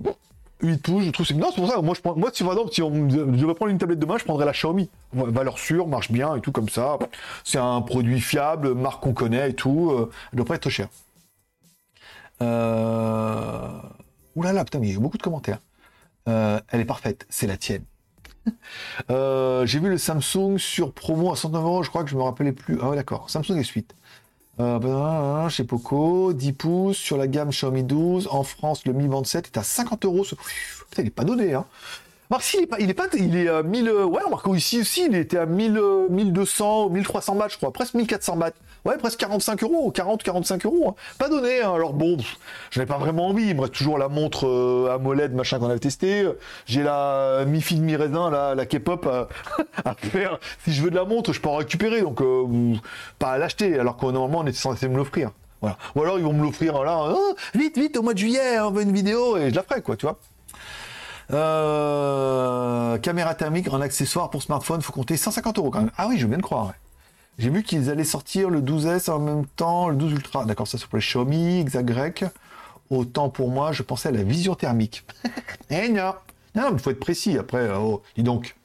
Bon, 0.00 0.14
8 0.60 0.82
pouces, 0.82 1.04
je 1.04 1.10
trouve 1.10 1.26
c'est 1.26 1.34
non, 1.34 1.50
c'est 1.50 1.60
pour 1.60 1.70
ça. 1.70 1.80
Moi, 1.80 1.94
je 1.94 2.00
prends, 2.00 2.16
moi, 2.16 2.30
si 2.32 2.44
si 2.72 2.82
on 2.82 3.08
je 3.08 3.16
devais 3.16 3.54
prendre 3.54 3.70
une 3.70 3.78
tablette 3.78 3.98
demain, 3.98 4.18
je 4.18 4.24
prendrais 4.24 4.44
la 4.44 4.52
Xiaomi. 4.52 4.90
Valeur 5.12 5.58
sûre, 5.58 5.86
marche 5.86 6.10
bien 6.10 6.34
et 6.36 6.40
tout 6.40 6.52
comme 6.52 6.68
ça. 6.68 6.98
C'est 7.44 7.58
un 7.58 7.80
produit 7.80 8.20
fiable, 8.20 8.74
marque 8.74 9.02
qu'on 9.02 9.12
connaît 9.12 9.50
et 9.50 9.54
tout. 9.54 9.90
Euh, 9.90 10.10
elle 10.32 10.36
doit 10.38 10.46
pas 10.46 10.56
être 10.56 10.68
cher. 10.68 10.88
Euh... 12.42 13.68
Ouh 14.36 14.42
là 14.42 14.52
là, 14.52 14.64
putain, 14.64 14.80
il 14.82 14.92
y 14.92 14.96
a 14.96 15.00
beaucoup 15.00 15.18
de 15.18 15.22
commentaires. 15.22 15.60
Euh, 16.28 16.60
elle 16.68 16.80
est 16.80 16.84
parfaite, 16.84 17.26
c'est 17.28 17.46
la 17.46 17.56
tienne. 17.56 17.84
Euh, 19.10 19.66
J'ai 19.66 19.78
vu 19.78 19.90
le 19.90 19.98
Samsung 19.98 20.56
sur 20.56 20.92
promo 20.92 21.30
à 21.30 21.36
109 21.36 21.62
euros, 21.62 21.82
je 21.82 21.90
crois 21.90 22.02
que 22.02 22.10
je 22.10 22.16
me 22.16 22.22
rappelais 22.22 22.52
plus. 22.52 22.78
Ah 22.80 22.88
ouais, 22.88 22.96
d'accord, 22.96 23.28
Samsung 23.28 23.60
S8. 23.60 23.84
Euh, 24.60 24.78
bah, 24.80 25.46
chez 25.50 25.62
Poco, 25.64 26.32
10 26.32 26.52
pouces 26.52 26.96
sur 26.96 27.16
la 27.16 27.28
gamme 27.28 27.50
Xiaomi 27.50 27.84
12. 27.84 28.28
En 28.30 28.42
France, 28.42 28.84
le 28.86 28.92
Mi 28.92 29.06
Band 29.06 29.22
7 29.24 29.46
est 29.46 29.58
à 29.58 29.62
50 29.62 30.04
euros. 30.04 30.24
Ce- 30.24 30.34
Putain, 30.90 31.02
il 31.04 31.10
pas 31.12 31.24
donné, 31.24 31.54
hein. 31.54 31.64
Marc, 32.30 32.42
si, 32.42 32.58
il 32.78 32.90
est 32.90 32.94
pas, 32.94 33.04
il 33.14 33.36
est 33.36 33.48
à 33.48 33.62
1000, 33.62 33.88
euh, 33.88 34.04
ouais, 34.04 34.20
Marco, 34.28 34.54
ici 34.54 34.80
aussi, 34.80 35.06
il 35.06 35.14
était 35.16 35.38
à 35.38 35.46
1000, 35.46 35.78
euh, 35.78 36.08
1200, 36.10 36.90
1300 36.90 37.34
bahts, 37.36 37.48
je 37.48 37.56
crois, 37.56 37.72
presque 37.72 37.94
1400 37.94 38.36
bahts. 38.36 38.50
Ouais, 38.84 38.96
presque 38.98 39.18
45 39.18 39.62
euros, 39.62 39.90
40, 39.90 40.22
45 40.22 40.66
euros. 40.66 40.90
hein. 40.90 40.94
Pas 41.18 41.28
donné, 41.30 41.62
hein. 41.62 41.72
alors 41.74 41.94
bon, 41.94 42.16
je 42.70 42.80
n'ai 42.80 42.86
pas 42.86 42.98
vraiment 42.98 43.28
envie. 43.28 43.48
Il 43.48 43.56
me 43.56 43.62
reste 43.62 43.74
toujours 43.74 43.96
la 43.98 44.08
montre 44.08 44.46
euh, 44.46 44.94
AMOLED, 44.94 45.34
machin 45.34 45.58
qu'on 45.58 45.70
avait 45.70 45.78
testé. 45.78 46.28
J'ai 46.66 46.82
la 46.82 47.44
Mi 47.46 47.60
Fit 47.62 47.80
Mi 47.80 47.96
Raisin, 47.96 48.30
la, 48.30 48.54
la 48.54 48.66
K-pop 48.66 49.06
à, 49.06 49.28
à 49.90 49.94
faire. 49.94 50.38
Si 50.64 50.72
je 50.72 50.82
veux 50.82 50.90
de 50.90 50.96
la 50.96 51.04
montre, 51.04 51.32
je 51.32 51.40
peux 51.40 51.48
en 51.48 51.56
récupérer, 51.56 52.02
donc 52.02 52.20
euh, 52.20 52.74
pas 53.18 53.30
à 53.32 53.38
l'acheter, 53.38 53.78
alors 53.78 53.96
que 53.96 54.04
normalement 54.06 54.40
on 54.40 54.46
était 54.46 54.56
censé 54.56 54.86
me 54.88 54.96
l'offrir. 54.96 55.30
Voilà. 55.60 55.76
Ou 55.96 56.02
alors 56.02 56.18
ils 56.18 56.24
vont 56.24 56.32
me 56.34 56.42
l'offrir 56.42 56.82
là, 56.84 57.04
Oh, 57.10 57.34
vite, 57.54 57.76
vite, 57.76 57.96
au 57.96 58.02
mois 58.02 58.12
de 58.14 58.18
juillet, 58.18 58.60
on 58.60 58.70
veut 58.70 58.82
une 58.82 58.92
vidéo, 58.92 59.36
et 59.38 59.50
je 59.50 59.54
la 59.56 59.62
ferai, 59.64 59.82
quoi, 59.82 59.96
tu 59.96 60.06
vois. 60.06 60.18
Euh, 61.30 62.98
caméra 62.98 63.34
thermique 63.34 63.72
en 63.72 63.80
accessoire 63.80 64.30
pour 64.30 64.42
smartphone, 64.42 64.80
faut 64.80 64.92
compter 64.92 65.16
150 65.16 65.58
euros 65.58 65.70
quand 65.70 65.80
même. 65.80 65.90
Ah 65.96 66.06
oui, 66.08 66.18
je 66.18 66.26
bien 66.26 66.36
le 66.36 66.42
croire. 66.42 66.66
ouais. 66.66 66.72
J'ai 67.38 67.50
vu 67.50 67.62
qu'ils 67.62 67.88
allaient 67.88 68.04
sortir 68.04 68.50
le 68.50 68.60
12S 68.60 69.10
en 69.10 69.20
même 69.20 69.46
temps, 69.46 69.88
le 69.88 69.96
12 69.96 70.12
Ultra. 70.12 70.44
D'accord, 70.44 70.66
ça 70.66 70.76
les 70.92 70.98
Xiaomi, 70.98 71.60
Exagrec. 71.60 72.24
Autant 72.90 73.28
pour 73.28 73.48
moi, 73.50 73.70
je 73.72 73.82
pensais 73.82 74.08
à 74.08 74.12
la 74.12 74.22
vision 74.22 74.54
thermique. 74.54 75.04
eh 75.70 75.88
non, 75.88 76.14
non, 76.54 76.70
mais 76.72 76.78
faut 76.78 76.90
être 76.90 76.98
précis 76.98 77.38
après. 77.38 77.68
oh, 77.76 78.02
dis 78.16 78.22
donc. 78.22 78.56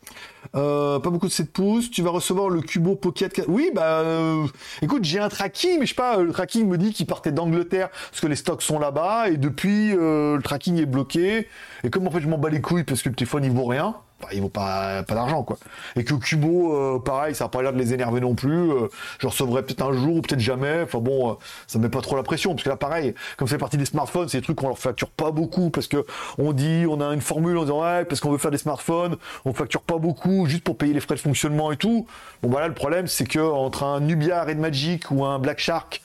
Euh, 0.56 1.00
pas 1.00 1.10
beaucoup 1.10 1.28
de 1.28 1.32
7 1.32 1.52
pouces. 1.52 1.90
Tu 1.90 2.02
vas 2.02 2.12
recevoir 2.12 2.50
le 2.50 2.62
Cubo 2.62 2.96
Pocket. 2.96 3.44
Oui, 3.48 3.72
bah, 3.74 4.00
euh, 4.02 4.46
écoute, 4.82 5.04
j'ai 5.04 5.20
un 5.20 5.30
tracking, 5.30 5.80
mais 5.80 5.86
je 5.86 5.92
sais 5.92 5.96
pas, 5.96 6.18
le 6.18 6.32
tracking 6.32 6.68
me 6.68 6.78
dit 6.78 6.94
qu'il 6.94 7.08
partait 7.08 7.32
d'Angleterre 7.32 7.90
parce 7.90 8.22
que 8.22 8.28
les 8.28 8.36
stocks 8.36 8.62
sont 8.62 8.80
là-bas 8.80 9.30
et 9.30 9.38
depuis, 9.38 9.96
euh, 9.96 10.36
le 10.36 10.44
tracking 10.44 10.80
est 10.80 10.86
bloqué. 10.86 11.48
Et 11.84 11.90
comme 11.90 12.08
en 12.08 12.12
fait, 12.12 12.22
je 12.22 12.28
m'en 12.28 12.38
bats 12.38 12.50
les 12.50 12.62
couilles 12.62 12.84
parce 12.84 13.02
que 13.02 13.10
le 13.10 13.16
téléphone 13.16 13.44
il 13.44 13.52
vaut 13.52 13.66
rien. 13.66 13.96
Bah, 14.24 14.30
il 14.34 14.42
vaut 14.42 14.50
pas, 14.50 15.04
d'argent, 15.10 15.44
quoi. 15.44 15.58
Et 15.98 16.04
que 16.06 16.14
Cubo, 16.14 16.74
euh, 16.76 17.00
pareil, 17.00 17.36
ça 17.36 17.46
a 17.46 17.50
pas 17.50 17.62
l'air 17.62 17.74
de 17.74 17.78
les 17.78 17.94
énerver 17.94 18.22
non 18.22 18.36
plus. 18.36 18.72
Euh, 18.72 18.88
je 19.20 19.28
recevrai 19.28 19.64
peut-être 19.64 19.82
un 19.82 19.92
jour, 19.92 20.22
peut-être 20.22 20.40
jamais. 20.40 20.82
Enfin 20.84 21.00
bon, 21.00 21.32
euh, 21.32 21.34
ça 21.68 21.78
met 21.78 21.90
pas 21.90 22.00
trop 22.02 22.16
la 22.16 22.24
pression. 22.24 22.52
Parce 22.52 22.64
que 22.64 22.70
là, 22.70 22.78
pareil, 22.78 23.14
comme 23.38 23.50
c'est 23.50 23.58
partie 23.58 23.78
des 23.78 23.86
smartphones, 23.86 24.30
c'est 24.30 24.38
des 24.38 24.44
trucs 24.44 24.58
qu'on 24.58 24.70
leur 24.70 24.80
facture 24.80 25.10
pas 25.10 25.32
beaucoup. 25.32 25.70
Parce 25.70 25.88
que 25.88 26.06
on 26.38 26.54
dit, 26.54 26.86
on 26.90 27.02
a 27.02 27.14
une 27.14 27.22
formule 27.22 27.58
en 27.58 27.64
disant, 27.64 27.82
ouais, 27.82 28.06
parce 28.06 28.22
qu'on 28.22 28.32
veut 28.32 28.38
faire 28.38 28.52
des 28.52 28.58
smartphones, 28.58 29.18
on 29.44 29.54
facture 29.54 29.82
pas 29.82 29.98
beaucoup, 29.98 30.46
juste 30.46 30.64
pour 30.64 30.78
payer 30.78 30.94
les 30.94 31.02
frais 31.02 31.16
de 31.16 31.20
fonctionnement 31.20 31.72
et 31.74 31.78
tout. 31.78 32.08
Bon, 32.42 32.50
voilà, 32.50 32.70
le 32.70 32.74
problème, 32.74 33.08
c'est 33.08 33.26
que 33.26 33.40
entre 33.40 33.84
un 33.84 34.00
Nubia 34.00 34.44
Red 34.44 34.60
Magic 34.60 35.12
ou 35.12 35.26
un 35.26 35.38
Black 35.40 35.60
Shark, 35.60 36.02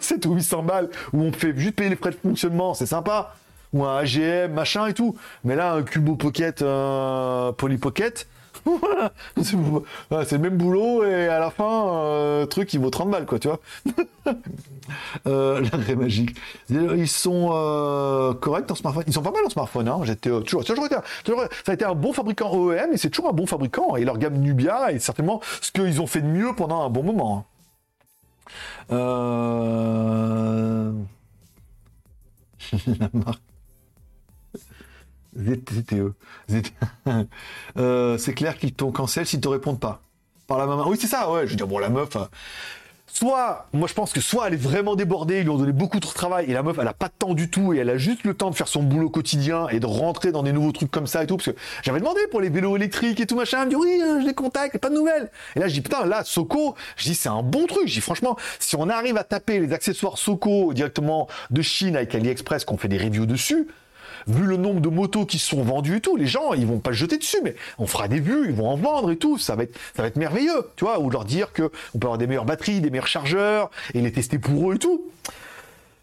7 0.00 0.24
ou 0.24 0.34
800 0.34 0.62
balles, 0.62 0.88
où 1.12 1.20
on 1.20 1.32
fait 1.32 1.52
juste 1.54 1.76
payer 1.76 1.90
les 1.90 1.96
frais 1.96 2.12
de 2.12 2.16
fonctionnement, 2.16 2.72
c'est 2.72 2.86
sympa 2.86 3.34
ou 3.72 3.84
un 3.84 3.98
AGM, 3.98 4.52
machin 4.52 4.86
et 4.86 4.94
tout. 4.94 5.16
Mais 5.44 5.56
là, 5.56 5.72
un 5.74 5.82
Cubo 5.82 6.16
Pocket, 6.16 6.62
un 6.62 7.54
Poly 7.56 7.78
Pocket, 7.78 8.26
c'est 9.42 10.32
le 10.32 10.38
même 10.38 10.56
boulot 10.56 11.04
et 11.04 11.26
à 11.28 11.40
la 11.40 11.50
fin, 11.50 11.88
euh, 11.88 12.46
truc 12.46 12.72
il 12.74 12.80
vaut 12.80 12.90
30 12.90 13.10
balles, 13.10 13.26
quoi, 13.26 13.38
tu 13.38 13.48
vois. 13.48 13.60
euh, 15.26 15.60
L'arrêt 15.72 15.96
magique. 15.96 16.36
Ils 16.70 17.08
sont 17.08 17.50
euh, 17.52 18.34
corrects 18.34 18.70
en 18.70 18.74
smartphone? 18.74 19.04
Ils 19.06 19.12
sont 19.12 19.22
pas 19.22 19.32
mal 19.32 19.44
en 19.44 19.50
smartphone. 19.50 19.88
Hein. 19.88 20.00
J'étais 20.04 20.30
euh, 20.30 20.40
toujours, 20.40 20.64
ça 20.64 20.74
a 21.68 21.72
été 21.72 21.84
un 21.84 21.94
bon 21.94 22.12
fabricant 22.12 22.52
OEM 22.52 22.92
et 22.92 22.96
c'est 22.98 23.10
toujours 23.10 23.30
un 23.30 23.34
bon 23.34 23.46
fabricant. 23.46 23.96
Et 23.96 24.04
leur 24.04 24.18
gamme 24.18 24.34
Nubia 24.38 24.92
est 24.92 24.98
certainement 25.00 25.40
ce 25.60 25.72
qu'ils 25.72 26.00
ont 26.00 26.06
fait 26.06 26.20
de 26.22 26.28
mieux 26.28 26.54
pendant 26.54 26.82
un 26.84 26.90
bon 26.90 27.02
moment. 27.02 27.46
hein. 28.90 28.94
Euh... 28.94 30.92
La 32.98 33.08
marque. 33.12 33.42
ZTE. 35.38 36.12
ZTE. 36.50 36.72
Euh, 37.78 38.18
c'est 38.18 38.34
clair 38.34 38.58
qu'ils 38.58 38.74
t'ont 38.74 38.92
cancel 38.92 39.26
s'ils 39.26 39.40
te 39.40 39.48
répondent 39.48 39.80
pas. 39.80 40.02
Par 40.46 40.58
la 40.58 40.66
main. 40.66 40.84
Oui, 40.86 40.96
c'est 41.00 41.06
ça, 41.06 41.30
ouais. 41.30 41.46
Je 41.46 41.52
veux 41.52 41.56
dire, 41.56 41.66
bon, 41.66 41.78
la 41.78 41.88
meuf. 41.88 42.14
euh, 42.16 42.24
Soit, 43.14 43.66
moi 43.74 43.86
je 43.88 43.92
pense 43.92 44.10
que 44.14 44.22
soit 44.22 44.46
elle 44.46 44.54
est 44.54 44.56
vraiment 44.56 44.96
débordée, 44.96 45.40
ils 45.40 45.42
lui 45.42 45.50
ont 45.50 45.58
donné 45.58 45.72
beaucoup 45.72 46.00
trop 46.00 46.12
de 46.12 46.16
travail, 46.16 46.46
et 46.50 46.54
la 46.54 46.62
meuf 46.62 46.78
elle 46.80 46.88
a 46.88 46.94
pas 46.94 47.08
de 47.08 47.12
temps 47.18 47.34
du 47.34 47.50
tout, 47.50 47.74
et 47.74 47.76
elle 47.76 47.90
a 47.90 47.98
juste 47.98 48.24
le 48.24 48.32
temps 48.32 48.48
de 48.48 48.54
faire 48.54 48.68
son 48.68 48.82
boulot 48.82 49.10
quotidien 49.10 49.68
et 49.68 49.80
de 49.80 49.86
rentrer 49.86 50.32
dans 50.32 50.42
des 50.42 50.52
nouveaux 50.52 50.72
trucs 50.72 50.90
comme 50.90 51.06
ça 51.06 51.22
et 51.22 51.26
tout, 51.26 51.36
parce 51.36 51.50
que 51.52 51.56
j'avais 51.82 51.98
demandé 51.98 52.20
pour 52.30 52.40
les 52.40 52.48
vélos 52.48 52.74
électriques 52.74 53.20
et 53.20 53.26
tout 53.26 53.36
machin, 53.36 53.58
elle 53.60 53.64
me 53.66 53.70
dit 53.70 53.76
oui, 53.76 54.00
euh, 54.02 54.22
je 54.22 54.26
les 54.26 54.32
contacte, 54.32 54.78
pas 54.78 54.88
de 54.88 54.94
nouvelles. 54.94 55.30
Et 55.56 55.60
là 55.60 55.68
je 55.68 55.74
dis 55.74 55.82
putain, 55.82 56.06
là 56.06 56.24
Soco, 56.24 56.74
je 56.96 57.04
dis 57.04 57.14
c'est 57.14 57.28
un 57.28 57.42
bon 57.42 57.66
truc, 57.66 57.86
je 57.86 57.92
dis 57.92 58.00
franchement, 58.00 58.38
si 58.58 58.76
on 58.76 58.88
arrive 58.88 59.18
à 59.18 59.24
taper 59.24 59.58
les 59.58 59.74
accessoires 59.74 60.16
Soco 60.16 60.72
directement 60.72 61.28
de 61.50 61.60
Chine 61.60 61.96
avec 61.96 62.14
AliExpress, 62.14 62.64
qu'on 62.64 62.78
fait 62.78 62.88
des 62.88 62.96
reviews 62.98 63.26
dessus, 63.26 63.68
vu 64.26 64.44
le 64.44 64.56
nombre 64.56 64.80
de 64.80 64.88
motos 64.88 65.26
qui 65.26 65.38
sont 65.38 65.62
vendues 65.62 65.96
et 65.96 66.00
tout, 66.00 66.16
les 66.16 66.26
gens, 66.26 66.52
ils 66.54 66.66
vont 66.66 66.78
pas 66.78 66.90
se 66.90 66.96
jeter 66.96 67.18
dessus, 67.18 67.38
mais 67.42 67.54
on 67.78 67.86
fera 67.86 68.08
des 68.08 68.20
vues, 68.20 68.46
ils 68.46 68.54
vont 68.54 68.68
en 68.68 68.76
vendre 68.76 69.10
et 69.10 69.16
tout, 69.16 69.38
ça 69.38 69.56
va 69.56 69.64
être, 69.64 69.78
ça 69.94 70.02
va 70.02 70.08
être 70.08 70.16
merveilleux, 70.16 70.70
tu 70.76 70.84
vois, 70.84 71.00
ou 71.00 71.10
leur 71.10 71.24
dire 71.24 71.52
que 71.52 71.70
on 71.94 71.98
peut 71.98 72.06
avoir 72.06 72.18
des 72.18 72.26
meilleures 72.26 72.44
batteries, 72.44 72.80
des 72.80 72.90
meilleurs 72.90 73.06
chargeurs, 73.06 73.70
et 73.94 74.00
les 74.00 74.12
tester 74.12 74.38
pour 74.38 74.70
eux 74.70 74.76
et 74.76 74.78
tout. 74.78 75.02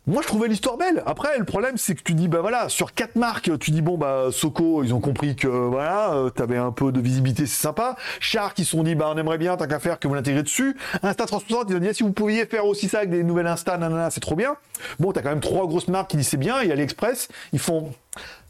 Moi, 0.10 0.24
je 0.24 0.28
trouvais 0.28 0.48
l'histoire 0.48 0.76
belle. 0.76 1.04
Après, 1.06 1.38
le 1.38 1.46
problème, 1.46 1.78
c'est 1.78 1.94
que 1.94 2.02
tu 2.02 2.16
dis, 2.16 2.28
bah 2.28 2.42
voilà, 2.42 2.68
sur 2.68 2.94
quatre 2.94 3.16
marques, 3.16 3.52
tu 3.60 3.70
dis, 3.70 3.84
bon, 3.84 3.96
bah, 3.96 4.30
Soco, 4.32 4.84
ils 4.84 4.92
ont 4.92 5.00
compris 5.00 5.36
que, 5.36 5.48
voilà, 5.48 6.14
euh, 6.14 6.30
t'avais 6.32 6.58
un 6.58 6.72
peu 6.72 6.92
de 6.92 7.00
visibilité, 7.00 7.46
c'est 7.46 7.62
sympa. 7.62 7.96
Shark, 8.20 8.58
ils 8.58 8.66
se 8.66 8.72
sont 8.72 8.82
dit, 8.82 8.96
bah, 8.96 9.12
on 9.14 9.18
aimerait 9.20 9.38
bien, 9.38 9.56
tant 9.56 9.68
qu'à 9.68 9.78
faire, 9.80 10.00
que 10.00 10.08
vous 10.08 10.16
l'intégrez 10.16 10.42
dessus. 10.42 10.76
Insta360, 11.04 11.66
ils 11.70 11.76
ont 11.76 11.80
dit, 11.80 11.88
ah, 11.90 11.94
si 11.94 12.02
vous 12.02 12.12
pouviez 12.12 12.48
faire 12.48 12.66
aussi 12.66 12.90
ça 12.90 12.98
avec 13.00 13.12
des 13.12 13.24
nouvelles 13.24 13.46
Insta, 13.46 13.78
nanana, 13.78 14.10
c'est 14.10 14.20
trop 14.20 14.36
bien. 14.36 14.56
Bon, 15.00 15.12
t'as 15.12 15.22
quand 15.22 15.30
même 15.30 15.42
trois 15.42 15.68
grosses 15.68 15.88
marques 15.88 16.10
qui 16.10 16.18
disent 16.18 16.30
c'est 16.30 16.38
bien, 16.38 16.60
et 16.62 16.72
AliExpress, 16.72 17.28
ils 17.54 17.60
font, 17.60 17.94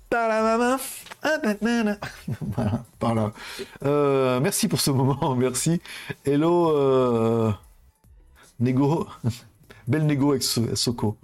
ta 0.09 0.29
la 0.29 0.41
maman. 0.41 0.77
Voilà, 2.55 2.83
par 2.99 3.15
là. 3.15 3.33
Euh, 3.83 4.39
merci 4.39 4.69
pour 4.69 4.79
ce 4.79 4.91
moment, 4.91 5.35
merci. 5.37 5.81
Hello, 6.25 6.71
euh... 6.71 7.51
Nego. 8.61 9.07
Belle 9.89 10.05
négo 10.05 10.31
avec 10.31 10.43
So- 10.43 10.75
Soko. 10.75 11.17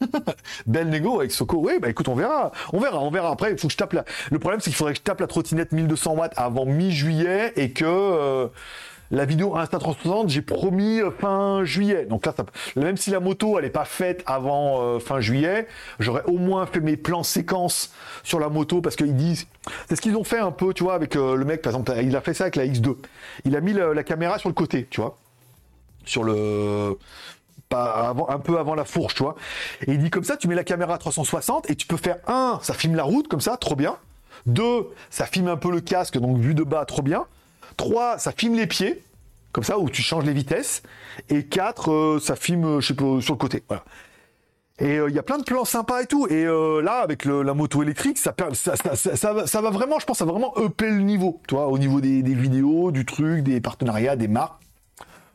Belle 0.66 0.88
négo 0.88 1.20
avec 1.20 1.32
Soko. 1.32 1.58
Oui, 1.58 1.74
bah 1.80 1.88
écoute, 1.88 2.08
on 2.08 2.14
verra. 2.14 2.52
On 2.72 2.80
verra, 2.80 3.00
on 3.00 3.10
verra. 3.10 3.30
Après, 3.30 3.52
il 3.52 3.58
faut 3.58 3.68
que 3.68 3.72
je 3.72 3.78
tape 3.78 3.92
la. 3.92 4.04
Le 4.30 4.38
problème, 4.38 4.60
c'est 4.60 4.70
qu'il 4.70 4.76
faudrait 4.76 4.92
que 4.92 4.98
je 4.98 5.02
tape 5.04 5.20
la 5.20 5.26
trottinette 5.26 5.72
1200 5.72 6.14
watts 6.14 6.32
avant 6.36 6.66
mi-juillet 6.66 7.52
et 7.56 7.70
que 7.72 7.84
euh, 7.86 8.48
la 9.10 9.24
vidéo 9.24 9.56
Insta360, 9.56 10.28
j'ai 10.28 10.42
promis 10.42 11.00
euh, 11.00 11.10
fin 11.10 11.64
juillet. 11.64 12.04
Donc 12.06 12.26
là, 12.26 12.34
ça- 12.36 12.44
même 12.76 12.96
si 12.96 13.10
la 13.10 13.20
moto, 13.20 13.58
elle 13.58 13.64
est 13.64 13.70
pas 13.70 13.84
faite 13.84 14.22
avant 14.26 14.82
euh, 14.82 14.98
fin 14.98 15.20
juillet, 15.20 15.66
j'aurais 15.98 16.24
au 16.26 16.38
moins 16.38 16.66
fait 16.66 16.80
mes 16.80 16.96
plans 16.96 17.22
séquences 17.22 17.92
sur 18.22 18.38
la 18.40 18.48
moto 18.48 18.80
parce 18.80 18.96
qu'ils 18.96 19.16
disent. 19.16 19.46
C'est 19.88 19.96
ce 19.96 20.00
qu'ils 20.00 20.16
ont 20.16 20.24
fait 20.24 20.38
un 20.38 20.50
peu, 20.52 20.74
tu 20.74 20.84
vois, 20.84 20.94
avec 20.94 21.14
le 21.14 21.44
mec, 21.44 21.62
par 21.62 21.72
exemple, 21.72 21.92
il 22.02 22.14
a 22.14 22.20
fait 22.20 22.34
ça 22.34 22.44
avec 22.44 22.56
la 22.56 22.66
X2. 22.66 22.96
Il 23.44 23.56
a 23.56 23.60
mis 23.60 23.72
la 23.72 24.04
caméra 24.04 24.38
sur 24.38 24.48
le 24.48 24.54
côté, 24.54 24.86
tu 24.90 25.00
vois 25.00 25.16
sur 26.04 26.22
le 26.22 26.96
pas 27.68 28.08
avant, 28.08 28.28
un 28.28 28.38
peu 28.38 28.58
avant 28.58 28.74
la 28.74 28.84
fourche, 28.84 29.14
tu 29.14 29.22
vois. 29.22 29.34
Et 29.86 29.92
il 29.92 29.98
dit 29.98 30.10
comme 30.10 30.24
ça, 30.24 30.36
tu 30.36 30.48
mets 30.48 30.54
la 30.54 30.64
caméra 30.64 30.94
à 30.94 30.98
360 30.98 31.68
et 31.70 31.76
tu 31.76 31.86
peux 31.86 31.96
faire 31.96 32.18
un, 32.26 32.58
ça 32.62 32.74
filme 32.74 32.94
la 32.94 33.02
route 33.02 33.28
comme 33.28 33.40
ça, 33.40 33.56
trop 33.56 33.74
bien. 33.76 33.96
Deux, 34.46 34.88
ça 35.10 35.26
filme 35.26 35.48
un 35.48 35.56
peu 35.56 35.70
le 35.70 35.80
casque, 35.80 36.18
donc 36.18 36.38
vue 36.38 36.54
de 36.54 36.62
bas, 36.62 36.84
trop 36.84 37.02
bien. 37.02 37.24
Trois, 37.76 38.18
ça 38.18 38.30
filme 38.32 38.54
les 38.54 38.66
pieds, 38.66 39.02
comme 39.52 39.64
ça, 39.64 39.78
où 39.78 39.90
tu 39.90 40.02
changes 40.02 40.24
les 40.24 40.32
vitesses. 40.32 40.82
Et 41.28 41.44
quatre, 41.46 41.90
euh, 41.90 42.20
ça 42.20 42.36
filme, 42.36 42.64
euh, 42.64 42.80
je 42.80 42.88
sais 42.88 42.94
pas, 42.94 43.20
sur 43.20 43.34
le 43.34 43.38
côté. 43.38 43.64
Et 44.78 44.98
euh, 44.98 45.08
il 45.08 45.14
y 45.16 45.18
a 45.18 45.22
plein 45.22 45.38
de 45.38 45.42
plans 45.42 45.64
sympas 45.64 46.02
et 46.02 46.06
tout. 46.06 46.26
Et 46.28 46.44
là, 46.44 46.98
avec 47.02 47.24
le- 47.24 47.42
la 47.42 47.54
moto 47.54 47.82
électrique, 47.82 48.18
ça, 48.18 48.34
ça, 48.52 48.76
ça- 48.76 49.16
ça 49.16 49.32
va, 49.32 49.46
ça 49.46 49.60
va 49.62 49.70
vraiment, 49.70 49.98
je 49.98 50.04
pense, 50.06 50.18
ça 50.18 50.24
va 50.26 50.32
vraiment 50.32 50.52
upper 50.58 50.90
le 50.90 51.00
niveau, 51.00 51.40
tu 51.48 51.54
vois, 51.54 51.66
au 51.68 51.78
niveau 51.78 52.00
des, 52.00 52.22
des 52.22 52.34
vidéos, 52.34 52.92
du 52.92 53.04
truc, 53.06 53.42
des 53.42 53.60
partenariats, 53.60 54.16
des 54.16 54.28
marques. 54.28 54.60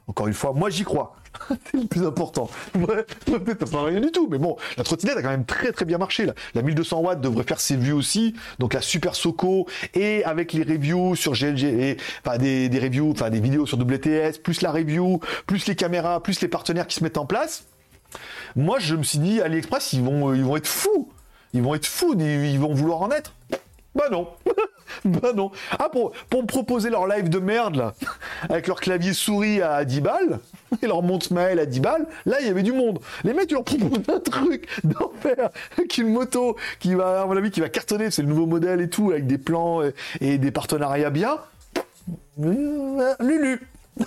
Encore 0.08 0.28
une 0.28 0.34
fois, 0.36 0.54
moi 0.54 0.70
j'y 0.70 0.84
crois. 0.84 1.16
c'est 1.50 1.78
le 1.78 1.88
plus 1.88 2.06
important. 2.06 2.50
Ouais, 2.76 3.06
peut-être 3.26 3.70
pas 3.70 3.84
rien 3.84 4.00
du 4.00 4.12
tout, 4.12 4.28
mais 4.30 4.38
bon, 4.38 4.58
la 4.78 4.84
trottinette 4.84 5.18
a 5.18 5.22
quand 5.22 5.30
même 5.30 5.46
très 5.46 5.72
très 5.72 5.86
bien 5.86 5.98
marché. 5.98 6.26
Là. 6.26 6.34
La 6.56 6.62
1200 6.62 7.00
watts 7.00 7.22
devrait 7.22 7.44
faire 7.44 7.60
ses 7.60 7.78
vues 7.78 7.94
aussi. 7.94 8.36
Donc 8.60 8.74
la 8.74 8.82
Super 8.82 9.16
Soco 9.16 9.68
et 9.94 10.24
avec 10.24 10.54
les 10.54 10.64
reviews 10.64 11.16
sur 11.16 11.34
GLG, 11.34 11.98
enfin 12.26 12.38
des, 12.38 12.70
des 12.70 12.80
reviews, 12.80 13.12
enfin 13.12 13.30
des 13.30 13.40
vidéos 13.40 13.66
sur 13.66 13.78
WTS, 13.80 14.40
plus 14.44 14.62
la 14.62 14.72
review, 14.72 15.20
plus 15.48 15.68
les 15.68 15.76
caméras, 15.76 16.22
plus 16.22 16.42
les 16.42 16.48
partenaires 16.48 16.88
qui 16.88 16.96
se 16.96 17.04
mettent 17.04 17.18
en 17.18 17.26
place. 17.26 17.66
Moi, 18.56 18.80
je 18.80 18.96
me 18.96 19.04
suis 19.04 19.20
dit, 19.20 19.42
AliExpress, 19.42 19.94
ils 19.94 20.02
vont, 20.02 20.34
ils 20.34 20.44
vont 20.44 20.58
être 20.58 20.68
fous. 20.68 21.10
Ils 21.54 21.62
vont 21.62 21.76
être 21.76 21.86
fous, 21.86 22.16
ils, 22.18 22.46
ils 22.46 22.60
vont 22.60 22.74
vouloir 22.74 23.02
en 23.02 23.12
être. 23.12 23.34
Bah 23.96 24.10
non. 24.12 24.28
bah 25.06 25.34
non. 25.34 25.52
Ah, 25.78 25.90
pour, 25.90 26.12
pour 26.30 26.42
me 26.42 26.48
proposer 26.48 26.90
leur 26.90 27.08
live 27.08 27.30
de 27.30 27.40
merde, 27.40 27.76
là, 27.76 27.94
avec 28.50 28.68
leur 28.68 28.80
clavier 28.80 29.14
souris 29.14 29.62
à 29.62 29.84
10 29.86 30.02
balles, 30.02 30.40
et 30.82 30.88
leur 30.88 31.02
montre 31.02 31.34
mail 31.34 31.60
à 31.60 31.66
10 31.66 31.80
balles, 31.80 32.08
là, 32.26 32.38
il 32.42 32.48
y 32.48 32.50
avait 32.50 32.64
du 32.64 32.72
monde. 32.72 33.00
Les 33.24 33.34
mecs, 33.34 33.48
tu 33.48 33.56
leur 33.56 33.64
proposes 33.64 34.04
un 34.08 34.20
truc 34.20 34.68
d'enfer, 34.84 35.50
avec 35.78 35.98
une 35.98 36.12
moto 36.12 36.56
qui 36.80 36.96
va, 36.96 37.22
à 37.22 37.26
mon 37.26 37.38
avis, 37.38 37.52
qui 37.52 37.62
va 37.62 37.70
cartonner, 37.70 38.12
c'est 38.12 38.22
le 38.22 38.28
nouveau 38.28 38.46
modèle 38.46 38.82
et 38.82 38.90
tout, 38.90 39.12
avec 39.12 39.28
des 39.28 39.38
plans 39.38 39.84
et, 39.84 39.94
et 40.22 40.38
des 40.38 40.52
partenariats 40.52 41.10
bien. 41.10 41.38
Euh, 42.40 43.14
Lulu. 43.20 43.62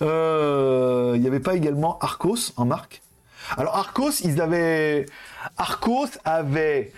Euh, 0.00 1.12
Il 1.14 1.20
n'y 1.20 1.26
avait 1.26 1.40
pas 1.40 1.54
également 1.54 1.98
Arcos 2.00 2.52
en 2.56 2.64
marque? 2.64 3.02
Alors 3.56 3.76
Arcos, 3.76 4.20
ils 4.24 4.40
avaient... 4.40 5.06
Arcos 5.56 6.08
avait... 6.24 6.92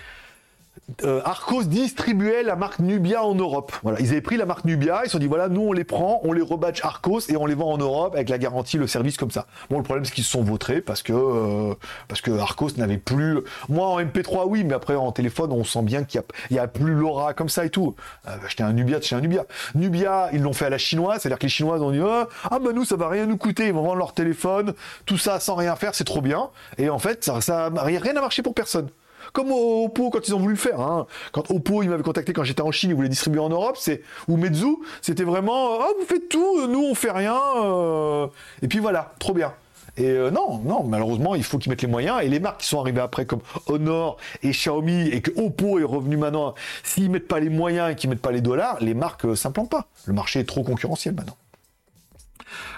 euh, 1.02 1.22
Arcos 1.24 1.64
distribuait 1.64 2.42
la 2.42 2.56
marque 2.56 2.78
Nubia 2.78 3.24
en 3.24 3.34
Europe. 3.34 3.72
Voilà, 3.82 4.00
ils 4.00 4.10
avaient 4.10 4.20
pris 4.20 4.36
la 4.36 4.44
marque 4.44 4.66
Nubia, 4.66 5.00
ils 5.02 5.06
se 5.06 5.12
sont 5.12 5.18
dit 5.18 5.26
voilà, 5.26 5.48
nous 5.48 5.62
on 5.62 5.72
les 5.72 5.84
prend, 5.84 6.20
on 6.24 6.32
les 6.32 6.42
rebadge 6.42 6.80
Arcos 6.82 7.20
et 7.30 7.36
on 7.36 7.46
les 7.46 7.54
vend 7.54 7.72
en 7.72 7.78
Europe 7.78 8.14
avec 8.14 8.28
la 8.28 8.36
garantie, 8.36 8.76
le 8.76 8.86
service 8.86 9.16
comme 9.16 9.30
ça. 9.30 9.46
Bon, 9.70 9.78
le 9.78 9.82
problème 9.82 10.04
c'est 10.04 10.12
qu'ils 10.12 10.24
se 10.24 10.30
sont 10.30 10.42
vautrés 10.42 10.82
parce 10.82 11.02
que 11.02 11.12
euh, 11.14 11.74
parce 12.06 12.20
que 12.20 12.30
Arcos 12.30 12.70
n'avait 12.76 12.98
plus. 12.98 13.38
Moi 13.70 13.86
en 13.86 14.00
MP3 14.00 14.44
oui, 14.46 14.62
mais 14.64 14.74
après 14.74 14.94
en 14.94 15.10
téléphone 15.10 15.52
on 15.52 15.64
sent 15.64 15.82
bien 15.82 16.04
qu'il 16.04 16.20
y 16.50 16.54
y 16.54 16.58
a 16.58 16.68
plus 16.68 16.92
l'aura 16.92 17.32
comme 17.32 17.48
ça 17.48 17.64
et 17.64 17.70
tout. 17.70 17.94
Euh, 18.28 18.36
acheter 18.44 18.62
un 18.62 18.74
Nubia, 18.74 18.98
acheter 18.98 19.14
un 19.16 19.20
Nubia. 19.22 19.46
Nubia, 19.74 20.28
ils 20.34 20.42
l'ont 20.42 20.52
fait 20.52 20.66
à 20.66 20.70
la 20.70 20.78
chinoise, 20.78 21.22
c'est-à-dire 21.22 21.38
que 21.38 21.44
les 21.44 21.50
Chinoises 21.50 21.80
ont 21.80 21.92
dit 21.92 22.02
ah, 22.04 22.28
ah 22.50 22.58
bah 22.58 22.72
nous 22.74 22.84
ça 22.84 22.96
va 22.96 23.08
rien 23.08 23.24
nous 23.24 23.38
coûter, 23.38 23.68
ils 23.68 23.72
vont 23.72 23.82
vendre 23.82 23.96
leur 23.96 24.12
téléphone, 24.12 24.74
tout 25.06 25.18
ça 25.18 25.40
sans 25.40 25.54
rien 25.54 25.76
faire, 25.76 25.94
c'est 25.94 26.04
trop 26.04 26.20
bien. 26.20 26.50
Et 26.76 26.90
en 26.90 26.98
fait 26.98 27.24
ça 27.24 27.40
ça 27.40 27.70
rien 27.74 28.12
n'a 28.12 28.20
marché 28.20 28.42
pour 28.42 28.54
personne. 28.54 28.90
Comme 29.34 29.50
au 29.52 29.84
Oppo 29.84 30.08
quand 30.10 30.26
ils 30.26 30.34
ont 30.34 30.38
voulu 30.38 30.54
le 30.54 30.58
faire. 30.58 30.80
hein. 30.80 31.06
Quand 31.32 31.50
Oppo 31.50 31.82
il 31.82 31.90
m'avait 31.90 32.02
contacté 32.02 32.32
quand 32.32 32.44
j'étais 32.44 32.62
en 32.62 32.70
Chine, 32.70 32.90
ils 32.90 32.96
voulaient 32.96 33.08
distribuer 33.10 33.40
en 33.40 33.50
Europe, 33.50 33.76
c'est 33.78 34.00
ou 34.28 34.36
Meizu, 34.38 34.76
c'était 35.02 35.24
vraiment 35.24 35.80
ah 35.82 35.88
vous 36.00 36.06
faites 36.06 36.28
tout, 36.30 36.66
nous 36.68 36.84
on 36.84 36.94
fait 36.94 37.10
rien. 37.10 37.36
euh, 37.56 38.26
Et 38.62 38.68
puis 38.68 38.78
voilà, 38.78 39.12
trop 39.18 39.34
bien. 39.34 39.52
Et 39.96 40.08
euh, 40.08 40.30
non, 40.30 40.58
non, 40.64 40.82
malheureusement, 40.82 41.34
il 41.36 41.44
faut 41.44 41.58
qu'ils 41.58 41.70
mettent 41.70 41.82
les 41.82 41.88
moyens. 41.88 42.20
Et 42.22 42.28
les 42.28 42.40
marques 42.40 42.60
qui 42.62 42.66
sont 42.68 42.80
arrivées 42.80 43.00
après, 43.00 43.26
comme 43.26 43.38
Honor 43.66 44.16
et 44.42 44.50
Xiaomi, 44.50 45.08
et 45.08 45.20
que 45.20 45.30
Oppo 45.40 45.78
est 45.78 45.84
revenu 45.84 46.16
maintenant, 46.16 46.54
s'ils 46.82 47.10
mettent 47.10 47.28
pas 47.28 47.38
les 47.38 47.48
moyens 47.48 47.92
et 47.92 47.94
qu'ils 47.94 48.10
mettent 48.10 48.20
pas 48.22 48.32
les 48.32 48.40
dollars, 48.40 48.78
les 48.80 48.94
marques 48.94 49.24
euh, 49.24 49.36
s'implantent 49.36 49.70
pas. 49.70 49.86
Le 50.06 50.12
marché 50.12 50.40
est 50.40 50.48
trop 50.48 50.64
concurrentiel 50.64 51.14
maintenant. 51.14 51.36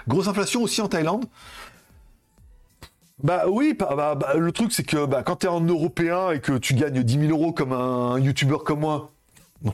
Grosse 0.07 0.27
inflation 0.27 0.61
aussi 0.63 0.79
en 0.81 0.87
Thaïlande. 0.87 1.25
Bah 3.23 3.45
oui, 3.47 3.73
bah, 3.77 3.93
bah, 3.95 4.15
bah, 4.15 4.35
le 4.35 4.51
truc 4.51 4.71
c'est 4.71 4.83
que 4.83 5.05
bah, 5.05 5.23
quand 5.23 5.37
tu 5.37 5.47
es 5.47 5.49
en 5.49 5.61
européen 5.61 6.31
et 6.31 6.39
que 6.39 6.57
tu 6.57 6.75
gagnes 6.75 7.01
10 7.01 7.19
000 7.27 7.31
euros 7.31 7.51
comme 7.51 7.73
un 7.73 8.19
youtubeur 8.19 8.63
comme 8.63 8.81
moi, 8.81 9.11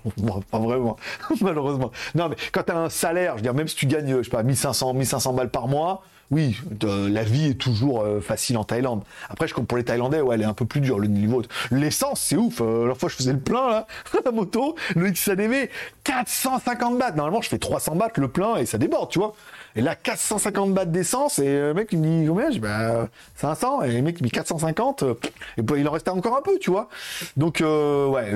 pas 0.52 0.60
vraiment, 0.60 0.96
malheureusement. 1.42 1.92
Non, 2.16 2.30
mais 2.30 2.38
quand 2.54 2.64
tu 2.64 2.72
as 2.72 2.78
un 2.78 2.90
salaire, 2.90 3.34
je 3.34 3.38
veux 3.38 3.42
dire, 3.42 3.54
même 3.54 3.68
si 3.68 3.76
tu 3.76 3.86
gagnes, 3.86 4.18
je 4.20 4.24
sais 4.24 4.30
pas, 4.30 4.44
1500, 4.44 4.94
1500 4.94 5.34
balles 5.34 5.50
par 5.50 5.68
mois, 5.68 6.04
oui, 6.32 6.58
la 6.82 7.24
vie 7.24 7.50
est 7.50 7.60
toujours 7.60 8.02
euh, 8.02 8.22
facile 8.22 8.58
en 8.58 8.64
Thaïlande. 8.64 9.04
Après, 9.30 9.48
je 9.48 9.54
compte 9.54 9.68
pour 9.68 9.78
les 9.78 9.84
Thaïlandais, 9.84 10.22
ouais, 10.22 10.36
elle 10.36 10.42
est 10.42 10.46
un 10.46 10.54
peu 10.54 10.66
plus 10.66 10.80
dure, 10.80 10.98
le 10.98 11.08
niveau. 11.08 11.44
L'essence, 11.70 12.22
c'est 12.22 12.38
ouf. 12.38 12.62
Euh, 12.62 12.88
la 12.88 12.96
fois, 12.96 13.10
je 13.10 13.16
faisais 13.16 13.34
le 13.34 13.40
plein, 13.40 13.70
là, 13.70 13.88
la 14.26 14.32
moto, 14.32 14.76
le 14.96 15.10
XADV, 15.12 15.70
450 16.06 16.98
bahts. 16.98 17.12
Normalement, 17.12 17.42
je 17.42 17.50
fais 17.50 17.60
300 17.60 17.98
bahts 17.98 18.14
le 18.16 18.30
plein 18.30 18.56
et 18.56 18.66
ça 18.66 18.78
déborde, 18.78 19.12
tu 19.12 19.20
vois. 19.20 19.36
Et 19.76 19.82
là, 19.82 19.96
450 19.96 20.74
bahts 20.74 20.86
d'essence, 20.86 21.40
et 21.40 21.58
le 21.58 21.74
mec, 21.74 21.90
il 21.92 22.00
me 22.00 22.22
dit 22.22 22.28
combien? 22.28 22.48
Je 22.48 22.54
dis, 22.54 22.60
bah, 22.60 23.08
500, 23.36 23.84
et 23.84 23.92
le 23.94 24.02
mec, 24.02 24.18
il 24.20 24.24
me 24.24 24.28
dit 24.28 24.32
450, 24.32 25.04
euh, 25.04 25.16
et 25.58 25.64
puis 25.64 25.82
il 25.82 25.88
en 25.88 25.92
restait 25.92 26.12
encore 26.12 26.38
un 26.38 26.42
peu, 26.42 26.60
tu 26.60 26.70
vois. 26.70 26.90
Donc, 27.38 27.62
euh, 27.62 28.08
ouais, 28.08 28.32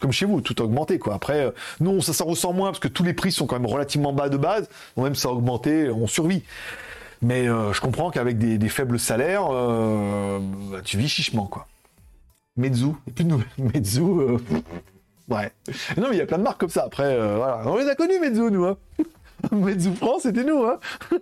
comme 0.00 0.12
chez 0.12 0.26
vous, 0.26 0.40
tout 0.40 0.54
a 0.60 0.64
augmenté, 0.64 0.98
quoi. 0.98 1.14
Après, 1.14 1.52
nous, 1.80 2.00
ça, 2.00 2.12
ça 2.12 2.24
ressent 2.24 2.52
moins, 2.52 2.68
parce 2.68 2.80
que 2.80 2.88
tous 2.88 3.04
les 3.04 3.12
prix 3.12 3.32
sont 3.32 3.46
quand 3.46 3.56
même 3.56 3.70
relativement 3.70 4.12
bas 4.12 4.28
de 4.28 4.36
base, 4.36 4.68
donc 4.96 5.04
même 5.04 5.14
ça 5.14 5.28
a 5.28 5.32
augmenté, 5.32 5.90
on 5.90 6.06
survit. 6.06 6.42
Mais 7.22 7.48
euh, 7.48 7.72
je 7.72 7.80
comprends 7.80 8.10
qu'avec 8.10 8.38
des, 8.38 8.68
faibles 8.68 8.98
salaires, 8.98 9.48
euh, 9.50 10.38
bah, 10.70 10.78
tu 10.84 10.98
vis 10.98 11.08
chichement, 11.08 11.46
quoi. 11.46 11.66
Mezzu, 12.56 12.92
et. 13.18 13.24
Mezzu, 13.58 14.02
euh, 14.02 14.38
ouais. 15.28 15.50
Non, 15.96 16.08
mais 16.08 16.16
il 16.16 16.18
y 16.18 16.22
a 16.22 16.26
plein 16.26 16.38
de 16.38 16.42
marques 16.42 16.60
comme 16.60 16.70
ça. 16.70 16.84
Après, 16.84 17.16
voilà. 17.36 17.62
On 17.66 17.76
les 17.76 17.88
a 17.88 17.94
connus, 17.94 18.18
Mezzu, 18.20 18.50
nous, 18.50 18.64
hein. 18.64 18.76
Mezzu 19.52 19.94
France, 19.94 20.22
c'était 20.22 20.44
nous, 20.44 20.64
hein. 20.64 20.78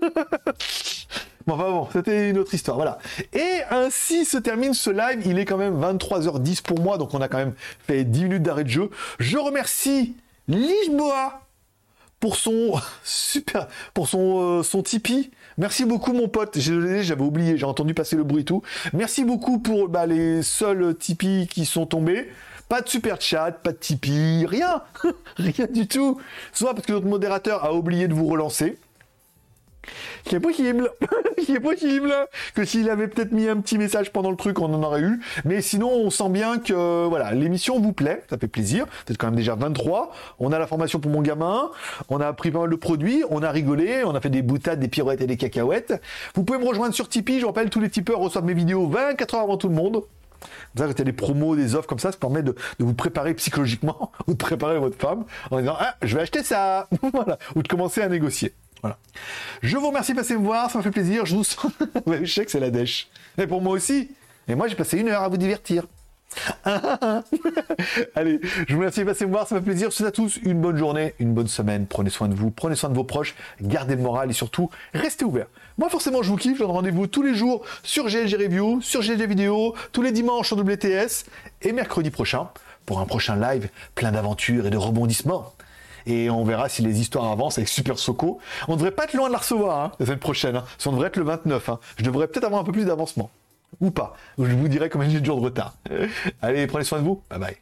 Bon, 1.46 1.54
enfin 1.54 1.70
bon, 1.70 1.88
c'était 1.92 2.30
une 2.30 2.38
autre 2.38 2.54
histoire, 2.54 2.76
voilà. 2.76 2.98
Et 3.34 3.60
ainsi 3.70 4.24
se 4.24 4.38
termine 4.38 4.72
ce 4.72 4.88
live. 4.88 5.20
Il 5.26 5.38
est 5.38 5.44
quand 5.44 5.58
même 5.58 5.78
23h10 5.78 6.62
pour 6.62 6.80
moi, 6.80 6.96
donc 6.96 7.12
on 7.12 7.20
a 7.20 7.28
quand 7.28 7.36
même 7.36 7.52
fait 7.86 8.04
10 8.04 8.24
minutes 8.24 8.42
d'arrêt 8.42 8.64
de 8.64 8.70
jeu. 8.70 8.88
Je 9.18 9.36
remercie 9.36 10.16
Lisboa 10.48 11.42
pour 12.18 12.36
son 12.36 12.80
super, 13.04 13.68
pour 13.92 14.08
son, 14.08 14.62
son 14.62 14.82
Tipeee. 14.82 15.32
Merci 15.58 15.84
beaucoup 15.84 16.14
mon 16.14 16.28
pote, 16.28 16.58
j'avais 16.58 17.22
oublié, 17.22 17.58
j'ai 17.58 17.66
entendu 17.66 17.92
passer 17.92 18.16
le 18.16 18.24
bruit 18.24 18.40
et 18.40 18.44
tout. 18.44 18.62
Merci 18.94 19.24
beaucoup 19.24 19.58
pour 19.58 19.88
bah, 19.88 20.06
les 20.06 20.42
seuls 20.42 20.96
Tipeee 20.96 21.46
qui 21.46 21.66
sont 21.66 21.84
tombés. 21.84 22.30
Pas 22.68 22.80
de 22.80 22.88
super 22.88 23.20
chat, 23.20 23.52
pas 23.52 23.72
de 23.72 23.76
Tipeee, 23.76 24.46
rien, 24.46 24.82
rien 25.36 25.66
du 25.70 25.86
tout. 25.86 26.20
Soit 26.52 26.74
parce 26.74 26.86
que 26.86 26.92
notre 26.92 27.06
modérateur 27.06 27.64
a 27.64 27.74
oublié 27.74 28.08
de 28.08 28.14
vous 28.14 28.26
relancer, 28.26 28.78
qui 30.24 30.36
est 30.36 30.40
possible, 30.40 30.90
qui 31.44 31.52
est 31.52 31.60
possible 31.60 32.12
que 32.54 32.64
s'il 32.64 32.88
avait 32.90 33.08
peut-être 33.08 33.32
mis 33.32 33.48
un 33.48 33.60
petit 33.60 33.78
message 33.78 34.12
pendant 34.12 34.30
le 34.30 34.36
truc, 34.36 34.58
on 34.60 34.72
en 34.72 34.82
aurait 34.82 35.02
eu. 35.02 35.20
Mais 35.44 35.60
sinon, 35.60 35.90
on 35.90 36.10
sent 36.10 36.28
bien 36.30 36.58
que 36.58 37.06
voilà, 37.06 37.32
l'émission 37.32 37.78
vous 37.80 37.92
plaît, 37.92 38.22
ça 38.30 38.38
fait 38.38 38.48
plaisir. 38.48 38.86
C'est 39.06 39.16
quand 39.16 39.26
même 39.26 39.36
déjà 39.36 39.54
23. 39.54 40.12
On 40.38 40.52
a 40.52 40.58
la 40.58 40.66
formation 40.66 41.00
pour 41.00 41.10
mon 41.10 41.22
gamin, 41.22 41.70
on 42.08 42.20
a 42.20 42.26
appris 42.26 42.50
pas 42.50 42.60
mal 42.60 42.70
de 42.70 42.78
on 43.30 43.42
a 43.42 43.50
rigolé, 43.50 44.04
on 44.04 44.14
a 44.14 44.20
fait 44.20 44.30
des 44.30 44.42
boutades, 44.42 44.80
des 44.80 44.88
pirouettes 44.88 45.20
et 45.20 45.26
des 45.26 45.36
cacahuètes. 45.36 46.00
Vous 46.34 46.44
pouvez 46.44 46.58
me 46.58 46.66
rejoindre 46.66 46.94
sur 46.94 47.08
Tipeee. 47.08 47.40
Je 47.40 47.46
rappelle, 47.46 47.70
tous 47.70 47.80
les 47.80 47.90
tipeurs 47.90 48.18
reçoivent 48.18 48.44
mes 48.44 48.54
vidéos 48.54 48.86
24 48.86 49.34
heures 49.34 49.42
avant 49.42 49.56
tout 49.56 49.68
le 49.68 49.74
monde. 49.74 50.02
Vous 50.74 50.82
savez, 50.82 50.94
des 50.94 51.12
promos, 51.12 51.56
des 51.56 51.74
offres 51.74 51.88
comme 51.88 51.98
ça, 51.98 52.12
ça 52.12 52.18
permet 52.18 52.42
de, 52.42 52.54
de, 52.78 52.84
vous 52.84 52.94
préparer 52.94 53.34
psychologiquement 53.34 54.12
ou 54.26 54.32
de 54.32 54.38
préparer 54.38 54.78
votre 54.78 54.98
femme 54.98 55.24
en 55.50 55.60
disant 55.60 55.76
ah 55.78 55.96
je 56.02 56.16
vais 56.16 56.22
acheter 56.22 56.42
ça, 56.42 56.88
voilà, 57.12 57.38
ou 57.54 57.62
de 57.62 57.68
commencer 57.68 58.02
à 58.02 58.08
négocier. 58.08 58.52
Voilà. 58.82 58.98
Je 59.62 59.78
vous 59.78 59.88
remercie 59.88 60.12
de 60.12 60.18
passer 60.18 60.36
me 60.36 60.44
voir, 60.44 60.70
ça 60.70 60.78
m'a 60.78 60.84
fait 60.84 60.90
plaisir. 60.90 61.24
Je 61.24 61.36
vous 61.36 61.44
sens... 61.44 61.72
je 62.22 62.30
sais 62.30 62.44
que 62.44 62.50
c'est 62.50 62.60
la 62.60 62.70
dèche. 62.70 63.08
Mais 63.38 63.46
pour 63.46 63.62
moi 63.62 63.72
aussi. 63.72 64.10
Et 64.46 64.54
moi, 64.54 64.68
j'ai 64.68 64.74
passé 64.74 64.98
une 64.98 65.08
heure 65.08 65.22
à 65.22 65.28
vous 65.30 65.38
divertir. 65.38 65.84
Allez, 68.14 68.40
je 68.42 68.74
vous 68.74 68.80
remercie 68.80 69.00
de 69.00 69.06
passer 69.06 69.24
me 69.24 69.30
voir, 69.30 69.48
ça 69.48 69.54
m'a 69.54 69.60
fait 69.62 69.66
plaisir. 69.66 69.90
Je 69.90 69.94
vous 69.94 69.96
souhaite 69.96 70.08
à 70.08 70.12
tous 70.12 70.38
une 70.42 70.60
bonne 70.60 70.76
journée, 70.76 71.14
une 71.18 71.32
bonne 71.32 71.48
semaine. 71.48 71.86
Prenez 71.86 72.10
soin 72.10 72.28
de 72.28 72.34
vous, 72.34 72.50
prenez 72.50 72.74
soin 72.74 72.90
de 72.90 72.94
vos 72.94 73.04
proches, 73.04 73.34
gardez 73.60 73.96
le 73.96 74.02
moral 74.02 74.30
et 74.30 74.34
surtout, 74.34 74.68
restez 74.92 75.24
ouverts. 75.24 75.46
Moi, 75.76 75.88
forcément, 75.88 76.22
je 76.22 76.30
vous 76.30 76.36
kiffe. 76.36 76.54
Je 76.54 76.62
donne 76.62 76.70
rendez-vous 76.70 77.06
tous 77.06 77.22
les 77.22 77.34
jours 77.34 77.62
sur 77.82 78.06
GLG 78.06 78.36
Review, 78.36 78.80
sur 78.80 79.00
GLG 79.00 79.26
Vidéo, 79.26 79.74
tous 79.92 80.02
les 80.02 80.12
dimanches 80.12 80.52
en 80.52 80.56
WTS 80.56 81.24
et 81.62 81.72
mercredi 81.72 82.10
prochain 82.10 82.48
pour 82.86 83.00
un 83.00 83.06
prochain 83.06 83.36
live 83.36 83.68
plein 83.94 84.12
d'aventures 84.12 84.66
et 84.66 84.70
de 84.70 84.76
rebondissements. 84.76 85.52
Et 86.06 86.30
on 86.30 86.44
verra 86.44 86.68
si 86.68 86.82
les 86.82 87.00
histoires 87.00 87.30
avancent 87.30 87.58
avec 87.58 87.68
Super 87.68 87.98
Soko. 87.98 88.38
On 88.68 88.76
devrait 88.76 88.90
pas 88.90 89.04
être 89.04 89.14
loin 89.14 89.28
de 89.28 89.32
la 89.32 89.38
recevoir 89.38 89.80
hein, 89.80 89.92
la 89.98 90.06
semaine 90.06 90.18
prochaine. 90.18 90.56
Hein. 90.56 90.64
Si 90.78 90.86
on 90.86 90.92
devrait 90.92 91.08
être 91.08 91.16
le 91.16 91.24
29, 91.24 91.68
hein. 91.68 91.80
je 91.96 92.04
devrais 92.04 92.28
peut-être 92.28 92.44
avoir 92.44 92.60
un 92.60 92.64
peu 92.64 92.72
plus 92.72 92.84
d'avancement. 92.84 93.30
Ou 93.80 93.90
pas. 93.90 94.14
Je 94.38 94.44
vous 94.44 94.68
dirai 94.68 94.88
combien 94.88 95.08
j'ai 95.08 95.20
de 95.20 95.26
jours 95.26 95.40
de 95.40 95.46
retard. 95.46 95.74
Allez, 96.42 96.66
prenez 96.66 96.84
soin 96.84 97.00
de 97.00 97.04
vous. 97.04 97.22
Bye 97.30 97.40
bye. 97.40 97.56